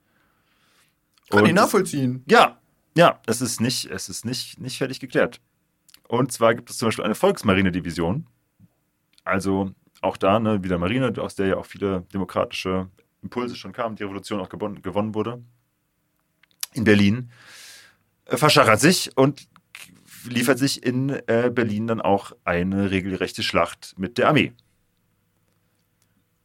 Kann 1.30 1.42
Und 1.42 1.48
ich 1.48 1.54
nachvollziehen. 1.54 2.24
ja, 2.30 2.60
ja, 2.98 3.20
es 3.26 3.42
ist 3.42 3.60
nicht, 3.62 3.86
es 3.92 4.10
ist 4.10 4.26
nicht, 4.26 4.60
nicht 4.60 4.78
fertig 4.78 5.00
geklärt. 5.00 5.42
Und 6.08 6.32
zwar 6.32 6.56
gibt 6.56 6.70
es 6.70 6.78
zum 6.78 6.88
Beispiel 6.88 7.04
eine 7.06 7.16
Volksmarinedivision. 7.16 8.28
Also 9.24 9.72
auch 10.02 10.18
da, 10.18 10.40
ne, 10.40 10.64
wieder 10.64 10.78
Marine, 10.78 11.14
aus 11.18 11.36
der 11.36 11.48
ja 11.48 11.58
auch 11.58 11.66
viele 11.66 12.02
demokratische 12.14 12.90
Impulse 13.22 13.56
schon 13.56 13.74
kamen, 13.74 13.96
die 13.96 14.04
Revolution 14.04 14.40
auch 14.40 14.50
gewonnen, 14.50 14.82
gewonnen 14.82 15.14
wurde. 15.16 15.44
In 16.76 16.84
Berlin. 16.84 17.30
Äh, 18.26 18.38
verschachert 18.38 18.80
sich 18.80 19.16
und 19.18 19.48
liefert 20.28 20.58
sich 20.60 20.84
in 20.84 21.10
äh, 21.28 21.52
Berlin 21.54 21.88
dann 21.88 22.02
auch 22.02 22.32
eine 22.44 22.92
regelrechte 22.92 23.44
Schlacht 23.44 23.94
mit 23.98 24.18
der 24.18 24.28
Armee. 24.30 24.54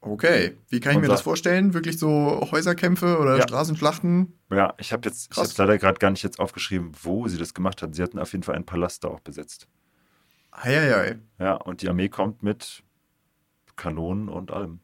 Okay. 0.02 0.56
Wie 0.68 0.80
kann 0.80 0.92
ich 0.92 0.96
Und 0.96 1.02
mir 1.02 1.08
das 1.08 1.20
vorstellen? 1.22 1.74
Wirklich 1.74 1.98
so 1.98 2.48
Häuserkämpfe 2.50 3.18
oder 3.18 3.36
Ja. 3.36 3.42
Straßenschlachten? 3.42 4.32
Ja, 4.50 4.74
ich 4.78 4.92
habe 4.92 5.06
jetzt, 5.08 5.30
ich 5.32 5.36
habe 5.36 5.48
leider 5.58 5.76
gerade 5.78 5.98
gar 5.98 6.10
nicht 6.10 6.22
jetzt 6.22 6.38
aufgeschrieben, 6.38 6.92
wo 7.02 7.28
sie 7.28 7.36
das 7.36 7.52
gemacht 7.52 7.82
hat. 7.82 7.94
Sie 7.94 8.02
hatten 8.02 8.18
auf 8.18 8.32
jeden 8.32 8.42
Fall 8.42 8.54
einen 8.54 8.64
Palast 8.64 9.04
da 9.04 9.08
auch 9.08 9.20
besetzt. 9.20 9.68
Eieiei. 10.52 11.18
Ja, 11.38 11.54
und 11.54 11.82
die 11.82 11.88
Armee 11.88 12.08
kommt 12.08 12.42
mit 12.42 12.82
Kanonen 13.76 14.28
und 14.28 14.50
allem. 14.50 14.80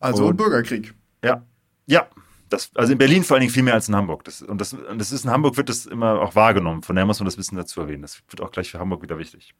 Also 0.00 0.26
Und- 0.28 0.36
Bürgerkrieg. 0.36 0.94
Ja, 1.22 1.44
ja. 1.86 2.08
Das, 2.56 2.70
also 2.74 2.92
in 2.92 2.98
Berlin 2.98 3.22
vor 3.22 3.34
allen 3.34 3.42
Dingen 3.42 3.52
viel 3.52 3.62
mehr 3.62 3.74
als 3.74 3.88
in 3.88 3.94
Hamburg. 3.94 4.24
Das, 4.24 4.40
und, 4.40 4.60
das, 4.60 4.72
und 4.72 4.98
das 4.98 5.12
ist 5.12 5.24
in 5.24 5.30
Hamburg 5.30 5.56
wird 5.58 5.68
das 5.68 5.84
immer 5.84 6.20
auch 6.20 6.34
wahrgenommen. 6.34 6.82
Von 6.82 6.96
daher 6.96 7.06
muss 7.06 7.20
man 7.20 7.26
das 7.26 7.36
Wissen 7.36 7.56
dazu 7.56 7.80
erwähnen. 7.80 8.02
Das 8.02 8.22
wird 8.28 8.40
auch 8.40 8.50
gleich 8.50 8.70
für 8.70 8.78
Hamburg 8.78 9.02
wieder 9.02 9.18
wichtig. 9.18 9.54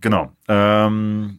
Genau. 0.00 0.34
Ähm, 0.48 1.38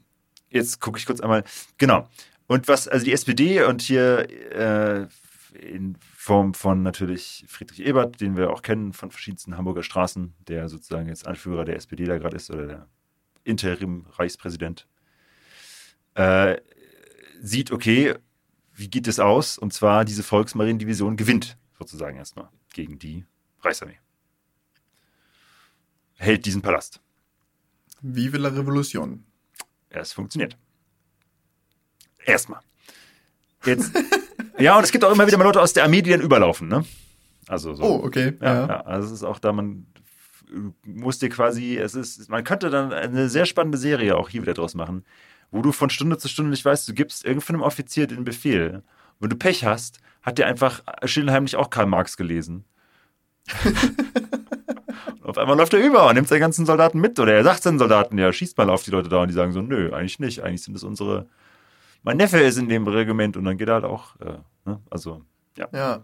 jetzt 0.50 0.80
gucke 0.80 0.98
ich 0.98 1.06
kurz 1.06 1.20
einmal. 1.20 1.44
Genau. 1.78 2.08
Und 2.48 2.68
was, 2.70 2.88
also 2.88 3.04
die 3.04 3.12
SPD 3.12 3.64
und 3.64 3.82
hier 3.82 4.30
äh, 4.52 5.08
in 5.60 5.98
Form 6.16 6.54
von 6.54 6.84
natürlich 6.84 7.44
Friedrich 7.50 7.86
Ebert, 7.86 8.22
den 8.22 8.38
wir 8.38 8.52
auch 8.52 8.62
kennen 8.62 8.94
von 8.94 9.12
verschiedensten 9.12 9.58
Hamburger 9.58 9.84
Straßen, 9.84 10.34
der 10.48 10.70
sozusagen 10.70 11.10
jetzt 11.10 11.28
Anführer 11.28 11.66
der 11.66 11.76
SPD 11.76 12.06
da 12.06 12.18
gerade 12.18 12.38
ist 12.38 12.50
oder 12.50 12.68
der 12.68 12.88
Interim-Reichspräsident, 13.44 14.88
äh, 16.16 16.58
sieht, 17.42 17.72
okay, 17.72 18.16
wie 18.74 18.90
geht 18.90 19.08
es 19.08 19.20
aus? 19.20 19.58
Und 19.58 19.74
zwar 19.74 20.06
diese 20.06 20.24
Volksmarinedivision 20.24 21.18
gewinnt 21.18 21.58
sozusagen 21.78 22.18
erstmal 22.18 22.50
gegen 22.74 23.00
die 23.00 23.26
Reichsarmee. 23.62 23.98
Hält 26.18 26.46
diesen 26.46 26.62
Palast. 26.62 27.02
Vive 28.02 28.38
la 28.38 28.50
Revolution. 28.50 29.26
Es 29.90 30.14
funktioniert. 30.14 30.58
Erstmal. 32.26 32.62
Jetzt. 33.66 33.92
ja, 34.60 34.78
und 34.78 34.84
es 34.84 34.92
gibt 34.92 35.04
auch 35.04 35.12
immer 35.12 35.28
wieder 35.28 35.38
mal 35.38 35.44
Leute 35.44 35.62
aus 35.62 35.74
der 35.74 35.84
Armee, 35.84 36.02
die 36.02 36.12
dann 36.12 36.22
überlaufen, 36.22 36.68
ne? 36.68 36.86
Also 37.48 37.74
so. 37.74 37.84
Oh, 37.84 38.04
okay. 38.04 38.38
Ja, 38.42 38.54
Ja. 38.54 38.68
ja. 38.68 38.82
also 38.82 39.08
es 39.08 39.14
ist 39.14 39.24
auch 39.24 39.40
da, 39.40 39.52
man 39.52 39.88
muss 40.86 41.20
dir 41.20 41.30
quasi, 41.30 41.78
es 41.78 41.96
ist, 41.96 42.30
man 42.30 42.44
könnte 42.44 42.70
dann 42.70 42.94
eine 42.94 43.30
sehr 43.30 43.46
spannende 43.46 43.78
Serie 43.78 44.18
auch 44.18 44.30
hier 44.30 44.42
wieder 44.42 44.54
draus 44.54 44.76
machen, 44.76 45.06
wo 45.52 45.62
du 45.62 45.72
von 45.72 45.90
Stunde 45.90 46.18
zu 46.18 46.28
Stunde 46.28 46.52
nicht 46.52 46.66
weißt, 46.66 46.88
du 46.88 46.94
gibst 46.94 47.26
irgendeinem 47.26 47.62
Offizier 47.62 48.08
den 48.08 48.24
Befehl. 48.24 48.84
Wenn 49.20 49.30
du 49.30 49.36
Pech 49.36 49.66
hast, 49.66 50.00
hat 50.22 50.38
der 50.38 50.48
einfach 50.48 50.82
still 51.06 51.24
und 51.24 51.32
heimlich 51.32 51.56
auch 51.56 51.70
Karl 51.70 51.86
Marx 51.86 52.18
gelesen 52.18 52.66
auf 55.24 55.38
einmal 55.38 55.58
läuft 55.58 55.74
er 55.74 55.86
über 55.86 56.08
und 56.08 56.16
nimmt 56.16 56.28
seine 56.28 56.40
ganzen 56.40 56.66
Soldaten 56.66 57.00
mit. 57.00 57.20
Oder 57.20 57.34
er 57.34 57.44
sagt 57.44 57.64
seinen 57.64 57.80
Soldaten, 57.80 58.18
ja, 58.18 58.32
schießt 58.32 58.58
mal 58.58 58.70
auf 58.70 58.84
die 58.84 58.92
Leute 58.92 59.10
da 59.10 59.22
und 59.22 59.28
die 59.28 59.34
sagen 59.34 59.52
so, 59.52 59.62
nö, 59.62 59.94
eigentlich 59.94 60.20
nicht. 60.20 60.44
Eigentlich 60.44 60.64
sind 60.64 60.76
es 60.76 60.84
unsere. 60.84 61.28
Mein 62.04 62.18
Neffe 62.18 62.40
ist 62.40 62.58
in 62.58 62.70
dem 62.70 62.88
Regiment 62.88 63.38
und 63.38 63.46
dann 63.46 63.58
geht 63.58 63.68
er 63.68 63.76
halt 63.76 63.86
auch. 63.86 64.20
Äh, 64.20 64.38
ne? 64.66 64.80
Also, 64.90 65.22
ja. 65.58 65.68
Ja. 65.74 66.04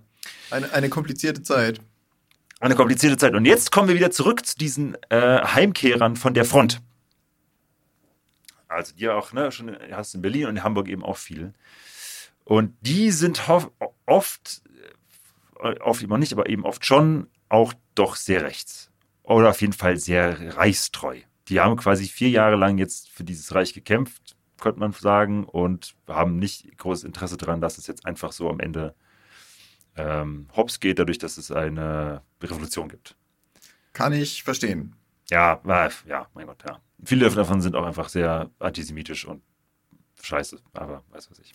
Eine, 0.51 0.71
eine 0.73 0.89
komplizierte 0.89 1.41
Zeit. 1.41 1.81
Eine 2.60 2.75
komplizierte 2.75 3.17
Zeit. 3.17 3.33
Und 3.33 3.45
jetzt 3.45 3.71
kommen 3.71 3.88
wir 3.88 3.95
wieder 3.95 4.12
zurück 4.12 4.45
zu 4.45 4.57
diesen 4.57 4.97
äh, 5.10 5.41
Heimkehrern 5.41 6.15
von 6.15 6.33
der 6.33 6.45
Front. 6.45 6.81
Also 8.67 8.95
die 8.95 9.10
auch, 9.10 9.34
ne, 9.34 9.51
schon 9.51 9.77
hast 9.91 10.15
in 10.15 10.21
Berlin 10.21 10.45
und 10.45 10.58
in 10.58 10.63
Hamburg 10.63 10.88
eben 10.89 11.03
auch 11.03 11.17
viel. 11.17 11.53
Und 12.43 12.75
die 12.82 13.12
sind 13.12 13.41
oft, 14.06 14.62
äh, 15.60 15.80
oft 15.80 16.01
immer 16.01 16.17
nicht, 16.17 16.34
aber 16.34 16.49
eben 16.49 16.65
oft 16.65 16.86
schon 16.86 17.27
auch 17.49 17.73
doch 17.95 18.15
sehr 18.15 18.43
rechts. 18.43 18.91
Oder 19.23 19.49
auf 19.49 19.62
jeden 19.62 19.73
Fall 19.73 19.97
sehr 19.97 20.56
reichstreu. 20.56 21.19
Die 21.49 21.60
haben 21.60 21.75
quasi 21.75 22.08
vier 22.08 22.30
Jahre 22.30 22.56
lang 22.56 22.77
jetzt 22.77 23.10
für 23.10 23.23
dieses 23.23 23.53
Reich 23.53 23.73
gekämpft, 23.73 24.36
könnte 24.60 24.80
man 24.80 24.91
sagen, 24.93 25.45
und 25.45 25.95
haben 26.08 26.38
nicht 26.38 26.77
großes 26.77 27.03
Interesse 27.03 27.38
daran, 27.38 27.62
dass 27.62 27.77
es 27.77 27.88
jetzt 27.88 28.06
einfach 28.06 28.32
so 28.32 28.49
am 28.49 28.60
Ende 28.60 28.95
ähm, 29.97 30.47
hops 30.56 30.80
geht, 30.80 30.99
dadurch, 30.99 31.17
dass 31.17 31.38
es 31.38 31.51
eine 31.51 32.21
Revolution 32.41 32.89
gibt. 32.89 33.15
Kann 33.93 34.13
ich 34.13 34.43
verstehen. 34.43 34.95
Ja, 35.30 35.62
äh, 35.66 35.90
ja, 36.08 36.28
mein 36.34 36.48
Gott, 36.48 36.63
ja. 36.68 36.80
Viele 37.04 37.30
davon 37.30 37.62
sind 37.62 37.76
auch 37.76 37.86
einfach 37.86 38.10
sehr 38.10 38.50
antisemitisch 38.60 39.26
und 39.26 39.42
scheiße, 40.22 40.58
aber 40.74 41.04
weiß 41.12 41.30
was 41.30 41.40
ich. 41.40 41.54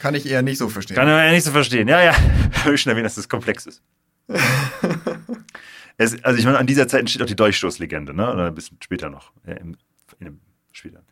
Kann 0.00 0.14
ich 0.14 0.26
eher 0.26 0.42
nicht 0.42 0.58
so 0.58 0.68
verstehen. 0.68 0.96
Kann 0.96 1.08
ich 1.08 1.14
eher 1.14 1.32
nicht 1.32 1.44
so 1.44 1.52
verstehen. 1.52 1.88
Ja, 1.88 2.02
ja. 2.02 2.14
Habe 2.64 2.74
ich 2.74 2.80
schon 2.80 2.90
erwähnt, 2.90 3.06
dass 3.06 3.14
das 3.14 3.28
komplex 3.28 3.66
ist. 3.66 3.82
es, 5.96 6.22
also 6.24 6.38
ich 6.38 6.44
meine, 6.44 6.58
an 6.58 6.66
dieser 6.66 6.88
Zeit 6.88 7.00
entsteht 7.00 7.22
auch 7.22 7.26
die 7.26 7.36
Dolchstoßlegende, 7.36 8.12
ne? 8.14 8.32
Oder 8.32 8.46
ein 8.46 8.54
bisschen 8.54 8.78
später 8.82 9.10
noch. 9.10 9.32
Ja, 9.46 9.54
im, 9.54 9.76
in 10.18 10.26
dem, 10.26 10.40
später. 10.72 11.02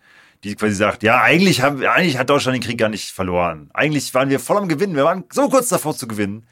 Die 0.44 0.56
quasi 0.56 0.74
sagt, 0.74 1.04
ja, 1.04 1.22
eigentlich, 1.22 1.62
haben, 1.62 1.84
eigentlich 1.84 2.18
hat 2.18 2.28
Deutschland 2.28 2.56
den 2.56 2.62
Krieg 2.62 2.78
gar 2.78 2.88
nicht 2.88 3.12
verloren. 3.12 3.70
Eigentlich 3.72 4.12
waren 4.12 4.28
wir 4.28 4.40
voll 4.40 4.58
am 4.58 4.68
Gewinnen. 4.68 4.96
Wir 4.96 5.04
waren 5.04 5.24
so 5.32 5.48
kurz 5.48 5.68
davor 5.68 5.94
zu 5.96 6.08
gewinnen, 6.08 6.46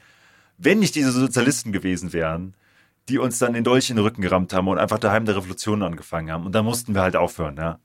wenn 0.57 0.79
nicht 0.79 0.95
diese 0.95 1.11
Sozialisten 1.11 1.73
gewesen 1.73 2.13
wären, 2.13 2.53
die 3.09 3.17
uns 3.17 3.39
dann 3.39 3.53
den 3.53 3.63
Dolch 3.63 3.89
in 3.89 3.95
den 3.95 4.05
Rücken 4.05 4.21
gerammt 4.21 4.53
haben 4.53 4.67
und 4.67 4.77
einfach 4.77 4.99
daheim 4.99 5.25
der 5.25 5.35
Revolution 5.35 5.83
angefangen 5.83 6.31
haben. 6.31 6.45
Und 6.45 6.53
dann 6.53 6.65
mussten 6.65 6.93
wir 6.93 7.01
halt 7.01 7.15
aufhören, 7.15 7.57
ja. 7.57 7.79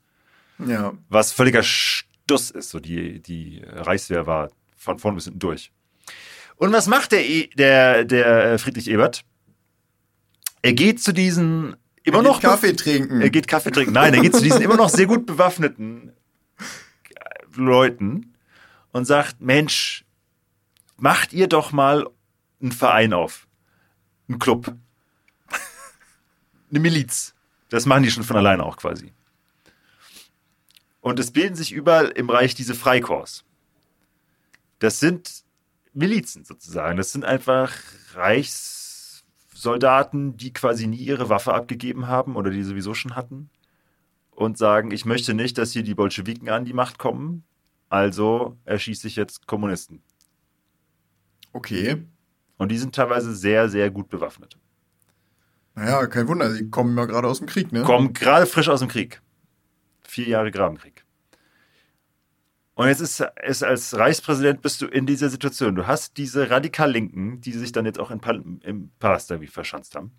Ja. 0.59 0.95
Was 1.09 1.33
völliger 1.33 1.63
Stuss 1.63 2.51
ist, 2.51 2.71
so 2.71 2.81
die, 2.81 3.21
die 3.21 3.63
Reichswehr 3.65 4.27
war 4.27 4.51
von 4.77 4.99
vorn 4.99 5.15
bis 5.15 5.25
hinten 5.25 5.41
durch. 5.41 5.73
Und 6.57 6.73
was 6.73 6.87
macht 6.87 7.13
der, 7.13 7.29
e, 7.29 7.49
der, 7.49 8.05
der 8.05 8.53
äh, 8.53 8.59
Friedrich 8.59 8.89
Ebert? 8.89 9.25
Er 10.63 10.73
geht 10.73 11.03
zu 11.03 11.13
diesen 11.13 11.77
immer 12.03 12.19
er 12.19 12.23
noch 12.23 12.41
Kaffee 12.41 12.73
trinken. 12.73 13.21
Er 13.21 13.31
geht 13.31 13.47
Kaffee 13.47 13.71
trinken. 13.71 13.93
Nein, 13.93 14.15
er 14.15 14.21
geht 14.21 14.35
zu 14.35 14.43
diesen 14.43 14.63
immer 14.63 14.77
noch 14.77 14.89
sehr 14.89 15.07
gut 15.07 15.27
bewaffneten 15.27 16.13
Leuten 17.55 18.35
und 18.93 19.05
sagt: 19.05 19.41
Mensch, 19.41 20.05
macht 20.97 21.33
ihr 21.33 21.47
doch 21.47 21.73
mal 21.73 22.07
einen 22.61 22.73
Verein 22.73 23.13
auf, 23.13 23.47
einen 24.29 24.39
Club, 24.39 24.75
eine 26.77 26.83
Miliz. 26.83 27.35
Das 27.69 27.87
machen 27.87 28.05
die 28.05 28.11
schon 28.11 28.23
von 28.23 28.37
alleine 28.37 28.65
auch 28.65 28.77
quasi. 28.77 29.13
Und 31.01 31.19
es 31.19 31.31
bilden 31.31 31.57
sich 31.57 31.73
überall 31.73 32.09
im 32.09 32.31
Reich 32.31 32.55
diese 32.55 32.75
Freikorps. 32.75 33.45
Das 34.79 35.01
sind 35.01 35.45
Milizen 35.93 36.45
sozusagen. 36.45 36.97
Das 36.97 37.13
sind 37.13 37.25
einfach 37.25 37.73
Reichssoldaten, 38.15 40.37
die 40.37 40.53
quasi 40.53 40.87
nie 40.87 40.99
ihre 40.99 41.29
Waffe 41.29 41.55
abgegeben 41.55 42.07
haben 42.07 42.37
oder 42.37 42.51
die 42.51 42.63
sowieso 42.63 42.95
schon 42.95 43.17
hatten 43.17 43.51
und 44.31 44.59
sagen, 44.59 44.91
ich 44.91 45.07
möchte 45.07 45.33
nicht, 45.33 45.59
dass 45.59 45.73
hier 45.73 45.83
die 45.83 45.95
Bolschewiken 45.95 46.51
an 46.51 46.67
die 46.67 46.75
Macht 46.75 46.99
kommen, 46.99 47.45
also 47.89 48.59
erschieße 48.65 49.07
ich 49.07 49.17
jetzt 49.17 49.47
Kommunisten. 49.47 50.03
Okay. 51.53 52.05
Und 52.59 52.71
die 52.71 52.79
sind 52.79 52.95
teilweise 52.95 53.35
sehr, 53.35 53.69
sehr 53.69 53.91
gut 53.91 54.09
bewaffnet. 54.09 54.59
Naja, 55.77 56.07
kein 56.07 56.27
Wunder, 56.27 56.51
sie 56.51 56.71
kommen 56.71 56.97
ja 56.97 57.05
gerade 57.05 57.29
aus 57.29 57.39
dem 57.39 57.47
Krieg, 57.47 57.71
ne? 57.71 57.83
Kommen 57.83 58.15
gerade 58.15 58.47
frisch 58.47 58.69
aus 58.69 58.81
dem 58.81 58.89
Krieg. 58.89 59.21
Vier 60.09 60.27
Jahre 60.27 60.51
Grabenkrieg. 60.51 61.05
Und 62.75 62.89
jetzt 62.89 63.01
ist 63.01 63.23
es 63.43 63.63
als 63.63 63.97
Reichspräsident 63.97 64.63
bist 64.63 64.81
du 64.83 64.87
in 64.87 65.07
dieser 65.07 65.29
Situation. 65.29 65.75
Du 65.75 65.87
hast 65.87 66.17
diese 66.17 66.51
radikal 66.51 66.91
Linken, 66.91 67.41
die 67.41 67.53
sich 67.53 67.73
dann 67.73 67.85
jetzt 67.87 67.99
auch 67.99 68.11
in 68.11 68.21
Pal 68.21 68.43
im 68.63 68.91
Palast 68.99 69.31
irgendwie 69.31 69.51
verschanzt 69.51 69.95
haben. 69.95 70.13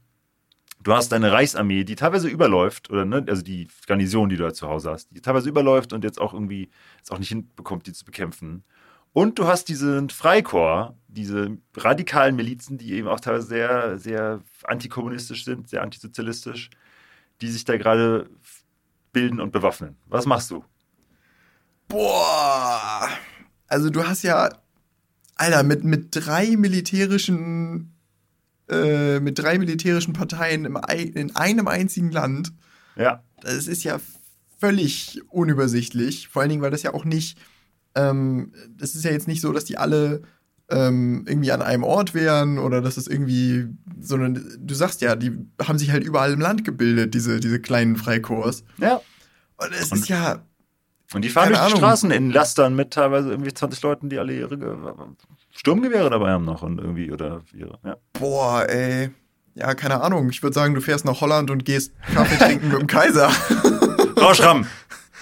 Du 0.84 0.94
hast 0.94 1.12
deine 1.12 1.32
Reichsarmee, 1.32 1.84
die 1.84 1.96
teilweise 1.96 2.28
überläuft, 2.30 2.92
oder 2.92 3.06
ne, 3.06 3.26
also 3.28 3.42
die 3.42 3.68
Garnison, 3.88 4.30
die 4.30 4.38
du 4.38 4.44
da 4.44 4.54
zu 4.54 4.68
Hause 4.68 4.92
hast, 4.92 5.10
die 5.12 5.22
teilweise 5.22 5.50
überläuft 5.50 5.92
und 5.92 6.04
jetzt 6.04 6.22
auch 6.22 6.34
irgendwie 6.34 6.70
jetzt 6.98 7.12
auch 7.12 7.18
nicht 7.20 7.30
hinbekommt, 7.30 7.88
die 7.88 7.94
zu 7.94 8.06
bekämpfen. 8.06 8.64
Und 9.18 9.40
du 9.40 9.48
hast 9.48 9.68
diesen 9.68 10.12
Freikorps, 10.12 10.94
diese 11.08 11.58
radikalen 11.76 12.36
Milizen, 12.36 12.78
die 12.78 12.92
eben 12.94 13.08
auch 13.08 13.20
teilweise 13.20 13.48
sehr, 13.48 13.98
sehr 13.98 14.44
antikommunistisch 14.64 15.44
sind, 15.44 15.68
sehr 15.68 15.82
antisozialistisch, 15.82 16.70
die 17.42 17.50
sich 17.50 17.66
da 17.66 17.78
gerade 17.78 18.30
bilden 19.14 19.40
und 19.40 19.52
bewaffnen. 19.52 19.96
Was 20.06 20.28
machst 20.28 20.52
du? 20.52 20.64
Boah. 21.88 23.10
Also 23.66 23.90
du 23.90 24.08
hast 24.08 24.22
ja, 24.22 24.52
Alter, 25.34 25.64
mit, 25.64 25.84
mit 25.84 26.10
drei 26.12 26.56
militärischen, 26.56 27.96
äh, 28.70 29.20
mit 29.20 29.40
drei 29.40 29.58
militärischen 29.58 30.14
Parteien 30.14 30.64
im, 30.64 30.80
in 31.16 31.36
einem 31.36 31.68
einzigen 31.68 32.12
Land. 32.12 32.54
Ja. 32.96 33.24
Das 33.42 33.66
ist 33.66 33.84
ja 33.84 34.00
völlig 34.60 35.24
unübersichtlich. 35.30 36.28
Vor 36.28 36.44
allen 36.44 36.50
Dingen, 36.50 36.62
weil 36.62 36.70
das 36.70 36.84
ja 36.84 36.94
auch 36.94 37.04
nicht, 37.04 37.40
ähm, 37.98 38.52
das 38.78 38.96
ist 38.96 39.04
ja 39.04 39.12
jetzt 39.12 39.28
nicht 39.28 39.42
so, 39.42 39.52
dass 39.52 39.66
die 39.66 39.78
alle 39.78 40.22
ähm, 40.70 41.24
irgendwie 41.28 41.52
an 41.52 41.62
einem 41.62 41.84
Ort 41.84 42.14
wären 42.14 42.60
oder 42.60 42.82
dass 42.82 42.98
es 42.98 43.08
irgendwie, 43.08 43.68
sondern 44.00 44.46
du 44.60 44.74
sagst 44.76 45.02
ja, 45.02 45.16
die 45.16 45.32
haben 45.66 45.80
sich 45.80 45.92
halt 45.92 46.04
überall 46.04 46.34
im 46.34 46.40
Land 46.42 46.64
gebildet, 46.66 47.14
diese, 47.14 47.40
diese 47.40 47.60
kleinen 47.60 47.96
Freikorps. 47.96 48.64
Ja. 48.78 49.02
Und 49.58 49.72
es 49.72 49.92
ist 49.92 50.10
ja, 50.10 50.44
und 51.14 51.24
die 51.24 51.30
fahren 51.30 51.48
durch 51.50 51.60
die 51.60 51.66
Ahnung. 51.66 51.78
Straßen 51.78 52.12
in 52.12 52.32
Lastern 52.32 52.76
mit 52.76 52.92
teilweise 52.92 53.30
irgendwie 53.32 53.54
20 53.54 53.82
Leuten, 53.82 54.10
die 54.10 54.20
alle 54.20 54.34
ihre 54.34 54.58
Ge- 54.58 54.76
Sturmgewehre 55.56 56.10
dabei 56.10 56.32
haben 56.32 56.46
noch 56.46 56.62
und 56.62 56.80
irgendwie 56.80 57.12
oder 57.12 57.42
ihre, 57.54 57.80
ja. 57.84 57.96
Boah, 58.14 58.66
ey. 58.70 59.10
Ja, 59.56 59.74
keine 59.74 60.02
Ahnung. 60.02 60.30
Ich 60.30 60.44
würde 60.44 60.54
sagen, 60.54 60.76
du 60.76 60.82
fährst 60.82 61.06
nach 61.06 61.20
Holland 61.22 61.50
und 61.50 61.66
gehst 61.66 61.94
Kaffee 62.14 62.38
trinken 62.38 62.68
mit 62.70 62.80
dem 62.82 62.88
Kaiser. 62.88 63.30
Frau 64.16 64.34
Schramm, 64.36 64.68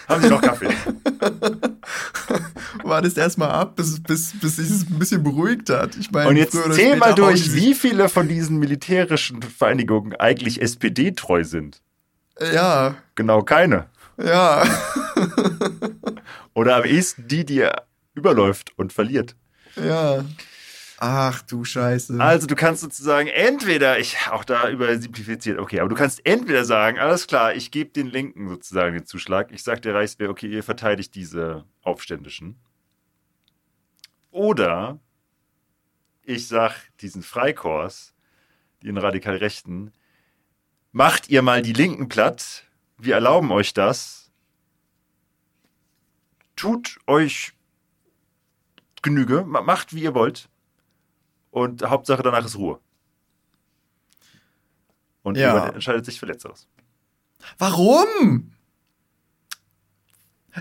haben 0.07 0.21
Sie 0.21 0.29
noch 0.29 0.41
Kaffee? 0.41 0.69
Wartest 2.83 3.17
erstmal 3.17 3.49
ab, 3.51 3.75
bis, 3.75 4.01
bis, 4.01 4.33
bis 4.39 4.55
sich 4.57 4.69
es 4.69 4.81
ein 4.89 4.99
bisschen 4.99 5.23
beruhigt 5.23 5.69
hat. 5.69 5.95
Ich 5.97 6.11
meine, 6.11 6.29
Und 6.29 6.37
jetzt 6.37 6.57
zähl 6.73 6.95
mal 6.97 7.15
durch, 7.15 7.53
wie 7.53 7.73
viele 7.73 8.09
von 8.09 8.27
diesen 8.27 8.57
militärischen 8.59 9.41
Vereinigungen 9.41 10.15
eigentlich 10.15 10.61
SPD-treu 10.61 11.43
sind. 11.43 11.81
Ja, 12.53 12.95
Genau 13.15 13.41
keine. 13.43 13.87
ja. 14.21 14.63
Oder 16.53 16.77
am 16.77 16.83
ehesten 16.83 17.27
die, 17.27 17.45
die 17.45 17.67
überläuft 18.13 18.71
und 18.77 18.93
verliert. 18.93 19.35
ja. 19.75 20.23
Ach 20.97 21.41
du 21.41 21.65
Scheiße. 21.65 22.19
Also 22.21 22.47
du 22.47 22.55
kannst 22.55 22.81
sozusagen 22.81 23.27
entweder, 23.27 23.99
ich 23.99 24.17
auch 24.29 24.45
da 24.45 24.69
übersimplifiziert, 24.69 25.59
okay, 25.59 25.79
aber 25.81 25.89
du 25.89 25.95
kannst 25.95 26.25
entweder 26.25 26.63
sagen, 26.63 26.97
alles 26.99 27.27
klar, 27.27 27.53
ich 27.53 27.69
gebe 27.71 27.89
den 27.91 28.07
Linken 28.07 28.47
sozusagen 28.47 28.93
den 28.93 29.05
Zuschlag, 29.05 29.51
ich 29.51 29.63
sage 29.63 29.81
der 29.81 29.93
Reichswehr, 29.95 30.29
okay, 30.29 30.47
ihr 30.47 30.63
verteidigt 30.63 31.13
diese 31.15 31.65
Aufständischen. 31.81 32.59
Oder 34.31 34.99
ich 36.23 36.47
sag 36.47 36.75
diesen 37.01 37.23
Freikorps, 37.23 38.13
den 38.81 38.97
radikal 38.97 39.35
Rechten, 39.35 39.91
macht 40.91 41.29
ihr 41.29 41.41
mal 41.41 41.61
die 41.61 41.73
Linken 41.73 42.07
platt, 42.07 42.63
wir 42.97 43.15
erlauben 43.15 43.51
euch 43.51 43.73
das, 43.73 44.31
tut 46.55 46.99
euch 47.05 47.51
Genüge, 49.01 49.43
ma- 49.43 49.61
macht 49.61 49.93
wie 49.93 50.03
ihr 50.03 50.13
wollt 50.15 50.49
und 51.55 51.83
Hauptsache 51.83 52.21
danach 52.21 52.45
ist 52.45 52.57
Ruhe. 52.57 52.79
Und 55.23 55.37
Ja. 55.37 55.53
jemand 55.53 55.73
entscheidet 55.75 56.03
sich 56.05 56.19
für 56.19 56.25
Letzteres. 56.25 56.67
Warum? 57.57 58.51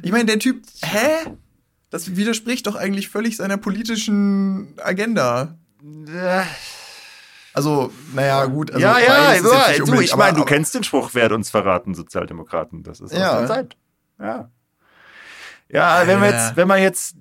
Ich 0.03 0.13
meine, 0.13 0.27
der 0.27 0.39
Typ, 0.39 0.63
hä? 0.83 1.33
Das 1.91 2.15
widerspricht 2.17 2.67
doch 2.69 2.77
eigentlich 2.77 3.09
völlig 3.09 3.37
seiner 3.37 3.57
politischen 3.57 4.75
Agenda. 4.81 5.59
Also, 7.53 7.93
naja, 8.15 8.45
gut. 8.47 8.71
Also 8.71 8.81
ja, 8.81 8.99
ja, 8.99 9.35
ja 9.35 9.79
du, 9.85 10.01
ich 10.01 10.15
meine, 10.15 10.37
du 10.39 10.45
kennst 10.45 10.75
den 10.75 10.85
Spruch, 10.85 11.11
wer 11.13 11.25
hat 11.25 11.33
uns 11.33 11.51
verraten, 11.51 11.95
Sozialdemokraten. 11.95 12.85
Das 12.85 13.01
ist 13.01 13.13
aus 13.13 13.19
Ja. 13.19 13.39
der 13.41 13.49
Zeit. 13.49 13.77
Ja. 14.21 14.51
Ja, 15.69 16.07
wenn 16.07 16.21
wir 16.21 16.31
jetzt, 16.31 16.57
wenn 16.57 16.69
man 16.69 16.81
jetzt, 16.81 17.17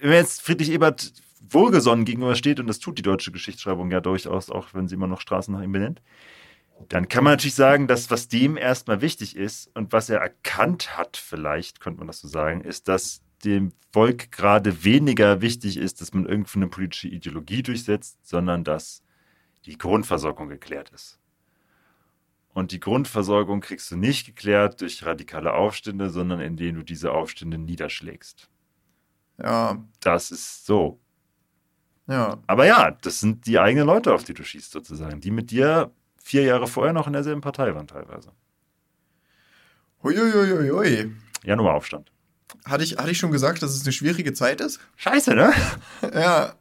wenn 0.00 0.10
wir 0.10 0.16
jetzt 0.16 0.42
Friedrich 0.42 0.70
Ebert 0.70 1.12
wohlgesonnen 1.54 2.04
gegenübersteht, 2.04 2.60
und 2.60 2.66
das 2.66 2.78
tut 2.78 2.98
die 2.98 3.02
deutsche 3.02 3.32
Geschichtsschreibung 3.32 3.90
ja 3.90 4.00
durchaus, 4.00 4.50
auch 4.50 4.68
wenn 4.74 4.88
sie 4.88 4.94
immer 4.94 5.06
noch 5.06 5.20
Straßen 5.20 5.54
nach 5.54 5.62
ihm 5.62 5.72
benennt, 5.72 6.02
dann 6.88 7.08
kann 7.08 7.24
man 7.24 7.34
natürlich 7.34 7.54
sagen, 7.54 7.86
dass 7.86 8.10
was 8.10 8.28
dem 8.28 8.56
erstmal 8.56 9.00
wichtig 9.00 9.36
ist 9.36 9.70
und 9.76 9.92
was 9.92 10.10
er 10.10 10.20
erkannt 10.20 10.96
hat, 10.96 11.16
vielleicht 11.16 11.80
könnte 11.80 11.98
man 11.98 12.08
das 12.08 12.20
so 12.20 12.28
sagen, 12.28 12.62
ist, 12.62 12.88
dass 12.88 13.22
dem 13.44 13.72
Volk 13.92 14.32
gerade 14.32 14.84
weniger 14.84 15.40
wichtig 15.40 15.76
ist, 15.76 16.00
dass 16.00 16.12
man 16.12 16.26
irgendeine 16.26 16.68
politische 16.68 17.08
Ideologie 17.08 17.62
durchsetzt, 17.62 18.26
sondern 18.26 18.64
dass 18.64 19.02
die 19.66 19.78
Grundversorgung 19.78 20.48
geklärt 20.48 20.90
ist. 20.90 21.18
Und 22.54 22.72
die 22.72 22.80
Grundversorgung 22.80 23.60
kriegst 23.60 23.90
du 23.90 23.96
nicht 23.96 24.26
geklärt 24.26 24.80
durch 24.80 25.04
radikale 25.04 25.54
Aufstände, 25.54 26.10
sondern 26.10 26.40
indem 26.40 26.76
du 26.76 26.82
diese 26.82 27.12
Aufstände 27.12 27.58
niederschlägst. 27.58 28.48
Ja. 29.42 29.82
Das 30.00 30.30
ist 30.30 30.66
so. 30.66 31.00
Ja. 32.08 32.38
Aber 32.46 32.66
ja, 32.66 32.90
das 33.02 33.20
sind 33.20 33.46
die 33.46 33.58
eigenen 33.58 33.86
Leute, 33.86 34.12
auf 34.14 34.24
die 34.24 34.34
du 34.34 34.42
schießt, 34.44 34.70
sozusagen, 34.72 35.20
die 35.20 35.30
mit 35.30 35.50
dir 35.50 35.90
vier 36.22 36.42
Jahre 36.42 36.66
vorher 36.66 36.92
noch 36.92 37.06
in 37.06 37.12
derselben 37.12 37.40
Partei 37.40 37.74
waren, 37.74 37.86
teilweise. 37.86 38.32
Huiuiuiui. 40.02 41.12
Januaraufstand. 41.44 42.10
Hatte 42.64 42.84
ich, 42.84 42.96
hatte 42.98 43.10
ich 43.10 43.18
schon 43.18 43.30
gesagt, 43.32 43.62
dass 43.62 43.72
es 43.74 43.82
eine 43.82 43.92
schwierige 43.92 44.32
Zeit 44.32 44.60
ist? 44.60 44.80
Scheiße, 44.96 45.34
ne? 45.34 45.52
ja. 46.14 46.54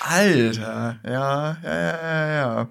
Alter. 0.00 1.00
Ja, 1.04 1.10
ja, 1.10 1.58
ja, 1.62 1.96
ja, 2.02 2.32
ja. 2.32 2.68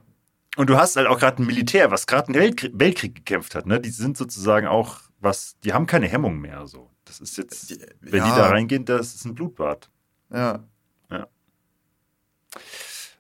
Und 0.58 0.70
du 0.70 0.78
hast 0.78 0.96
halt 0.96 1.08
auch 1.08 1.18
gerade 1.20 1.42
ein 1.42 1.46
Militär, 1.46 1.92
was 1.92 2.06
gerade 2.08 2.28
einen 2.28 2.36
Weltkrieg, 2.36 2.72
Weltkrieg 2.76 3.16
gekämpft 3.16 3.56
hat, 3.56 3.66
ne? 3.66 3.80
Die 3.80 3.90
sind 3.90 4.18
sozusagen 4.18 4.68
auch 4.68 5.00
was, 5.20 5.56
die 5.64 5.74
haben 5.74 5.88
keine 5.88 6.08
Hemmung 6.08 6.40
mehr 6.40 6.68
so. 6.68 6.90
Das 7.06 7.20
ist 7.20 7.38
jetzt, 7.38 7.70
Die- 7.70 7.80
wenn 8.02 8.20
ja. 8.20 8.30
die 8.30 8.36
da 8.40 8.48
reingehen, 8.50 8.86
das 8.86 9.16
ist 9.16 9.26
ein 9.26 9.34
Blutbad. 9.36 9.90
Ja. 10.32 10.64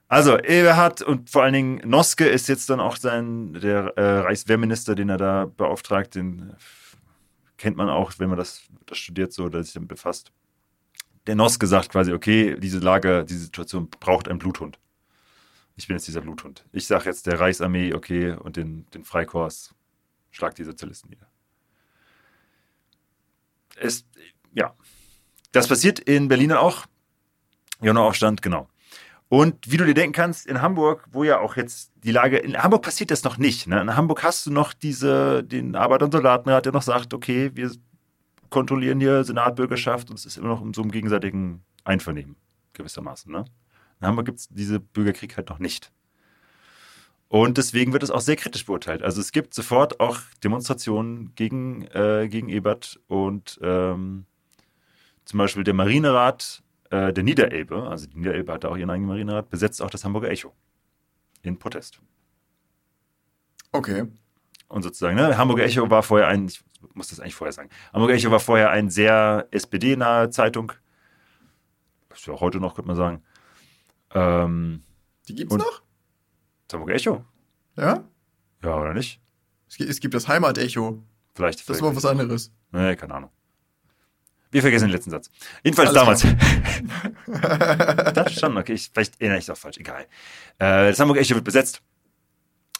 Also, 0.07 0.37
Eberhard 0.37 1.01
und 1.01 1.29
vor 1.29 1.43
allen 1.43 1.53
Dingen 1.53 1.89
Noske 1.89 2.27
ist 2.27 2.49
jetzt 2.49 2.69
dann 2.69 2.81
auch 2.81 2.97
sein, 2.97 3.53
der 3.53 3.97
äh, 3.97 4.19
Reichswehrminister, 4.19 4.93
den 4.93 5.07
er 5.07 5.17
da 5.17 5.45
beauftragt, 5.45 6.15
den 6.15 6.53
kennt 7.57 7.77
man 7.77 7.89
auch, 7.89 8.13
wenn 8.17 8.27
man 8.27 8.37
das, 8.37 8.63
das 8.87 8.97
studiert, 8.97 9.31
so, 9.31 9.47
der 9.47 9.63
sich 9.63 9.73
damit 9.73 9.87
befasst. 9.87 10.31
Der 11.27 11.35
Noske 11.35 11.67
sagt 11.67 11.89
quasi, 11.89 12.11
okay, 12.11 12.57
diese 12.59 12.79
Lage, 12.79 13.23
diese 13.23 13.45
Situation 13.45 13.89
braucht 13.89 14.27
einen 14.27 14.39
Bluthund. 14.39 14.79
Ich 15.75 15.87
bin 15.87 15.95
jetzt 15.95 16.07
dieser 16.07 16.21
Bluthund. 16.21 16.65
Ich 16.71 16.87
sage 16.87 17.05
jetzt 17.05 17.27
der 17.27 17.39
Reichsarmee, 17.39 17.93
okay, 17.93 18.31
und 18.31 18.57
den, 18.57 18.87
den 18.91 19.03
Freikorps, 19.03 19.73
schlag 20.31 20.55
die 20.55 20.63
Sozialisten 20.63 21.09
nieder. 21.09 21.27
Es, 23.77 24.05
ja. 24.53 24.75
Das 25.51 25.67
passiert 25.67 25.99
in 25.99 26.27
Berlin 26.27 26.51
auch. 26.51 26.85
Januaraufstand, 27.81 28.41
genau. 28.41 28.67
Und 29.31 29.71
wie 29.71 29.77
du 29.77 29.85
dir 29.85 29.93
denken 29.93 30.11
kannst, 30.11 30.45
in 30.45 30.61
Hamburg, 30.61 31.07
wo 31.09 31.23
ja 31.23 31.39
auch 31.39 31.55
jetzt 31.55 31.93
die 32.03 32.11
Lage, 32.11 32.37
in 32.37 32.61
Hamburg 32.61 32.81
passiert 32.81 33.11
das 33.11 33.23
noch 33.23 33.37
nicht. 33.37 33.65
Ne? 33.65 33.79
In 33.79 33.95
Hamburg 33.95 34.23
hast 34.23 34.45
du 34.45 34.51
noch 34.51 34.73
diese, 34.73 35.41
den 35.41 35.77
Arbeiter- 35.77 36.03
und 36.03 36.11
Soldatenrat, 36.11 36.65
der 36.65 36.73
noch 36.73 36.81
sagt, 36.81 37.13
okay, 37.13 37.49
wir 37.53 37.71
kontrollieren 38.49 38.99
hier 38.99 39.23
Senatbürgerschaft 39.23 40.09
und 40.09 40.19
es 40.19 40.25
ist 40.25 40.35
immer 40.35 40.49
noch 40.49 40.61
in 40.61 40.73
so 40.73 40.81
einem 40.81 40.91
gegenseitigen 40.91 41.63
Einvernehmen, 41.85 42.35
gewissermaßen. 42.73 43.31
Ne? 43.31 43.45
In 44.01 44.07
Hamburg 44.07 44.25
gibt 44.25 44.39
es 44.39 44.49
diese 44.49 44.81
Bürgerkrieg 44.81 45.37
halt 45.37 45.47
noch 45.47 45.59
nicht. 45.59 45.93
Und 47.29 47.57
deswegen 47.57 47.93
wird 47.93 48.03
es 48.03 48.11
auch 48.11 48.19
sehr 48.19 48.35
kritisch 48.35 48.65
beurteilt. 48.65 49.01
Also 49.01 49.21
es 49.21 49.31
gibt 49.31 49.53
sofort 49.53 50.01
auch 50.01 50.19
Demonstrationen 50.43 51.33
gegen, 51.35 51.83
äh, 51.93 52.27
gegen 52.29 52.49
Ebert 52.49 52.99
und 53.07 53.57
ähm, 53.63 54.25
zum 55.23 55.37
Beispiel 55.37 55.63
der 55.63 55.73
Marinerat 55.73 56.63
äh, 56.91 57.11
der 57.11 57.23
Niederelbe, 57.23 57.87
also 57.89 58.05
die 58.07 58.17
Niederelbe 58.17 58.53
hatte 58.53 58.69
auch 58.69 58.77
ihren 58.77 58.89
eigenen 58.89 59.07
Marinerat, 59.09 59.49
besetzt 59.49 59.81
auch 59.81 59.89
das 59.89 60.05
Hamburger 60.05 60.29
Echo. 60.29 60.53
In 61.41 61.57
Protest. 61.57 61.99
Okay. 63.71 64.05
Und 64.67 64.83
sozusagen, 64.83 65.15
ne, 65.15 65.37
Hamburger 65.37 65.63
Echo 65.63 65.89
war 65.89 66.03
vorher 66.03 66.27
ein, 66.27 66.45
ich 66.47 66.63
muss 66.93 67.07
das 67.09 67.19
eigentlich 67.19 67.35
vorher 67.35 67.51
sagen, 67.53 67.69
Hamburger 67.93 68.13
Echo 68.13 68.31
war 68.31 68.39
vorher 68.39 68.69
ein 68.69 68.89
sehr 68.89 69.47
SPD-nahe 69.51 70.29
Zeitung. 70.29 70.71
Ist 72.13 72.27
ja 72.27 72.33
auch 72.33 72.41
heute 72.41 72.59
noch, 72.59 72.75
könnte 72.75 72.87
man 72.87 72.97
sagen. 72.97 73.23
Ähm, 74.13 74.83
Die 75.27 75.35
gibt's 75.35 75.53
Und- 75.53 75.59
noch? 75.59 75.81
das 76.67 76.73
Hamburger 76.73 76.95
Echo? 76.95 77.25
Ja? 77.77 78.03
Ja, 78.63 78.77
oder 78.79 78.93
nicht? 78.93 79.21
Es 79.67 79.77
gibt, 79.77 79.89
es 79.89 79.99
gibt 79.99 80.13
das 80.13 80.27
Heimatecho. 80.27 81.01
Vielleicht. 81.33 81.59
Das 81.59 81.65
vielleicht 81.65 81.81
war 81.81 81.95
was 81.95 82.05
anderes. 82.05 82.53
Nee, 82.71 82.95
keine 82.97 83.13
Ahnung. 83.15 83.31
Wir 84.51 84.61
vergessen 84.61 84.85
den 84.87 84.91
letzten 84.91 85.11
Satz. 85.11 85.29
Jedenfalls 85.63 85.95
Alles 85.95 86.21
damals. 86.21 86.35
das 88.13 88.33
schon, 88.33 88.57
okay. 88.57 88.73
Ich, 88.73 88.91
vielleicht 88.93 89.19
erinnere 89.21 89.39
ich 89.39 89.45
es 89.45 89.49
auch 89.49 89.57
falsch. 89.57 89.77
Egal. 89.77 90.03
Äh, 90.59 90.89
das 90.89 90.99
Hamburger 90.99 91.21
Echo 91.21 91.35
wird 91.35 91.45
besetzt 91.45 91.81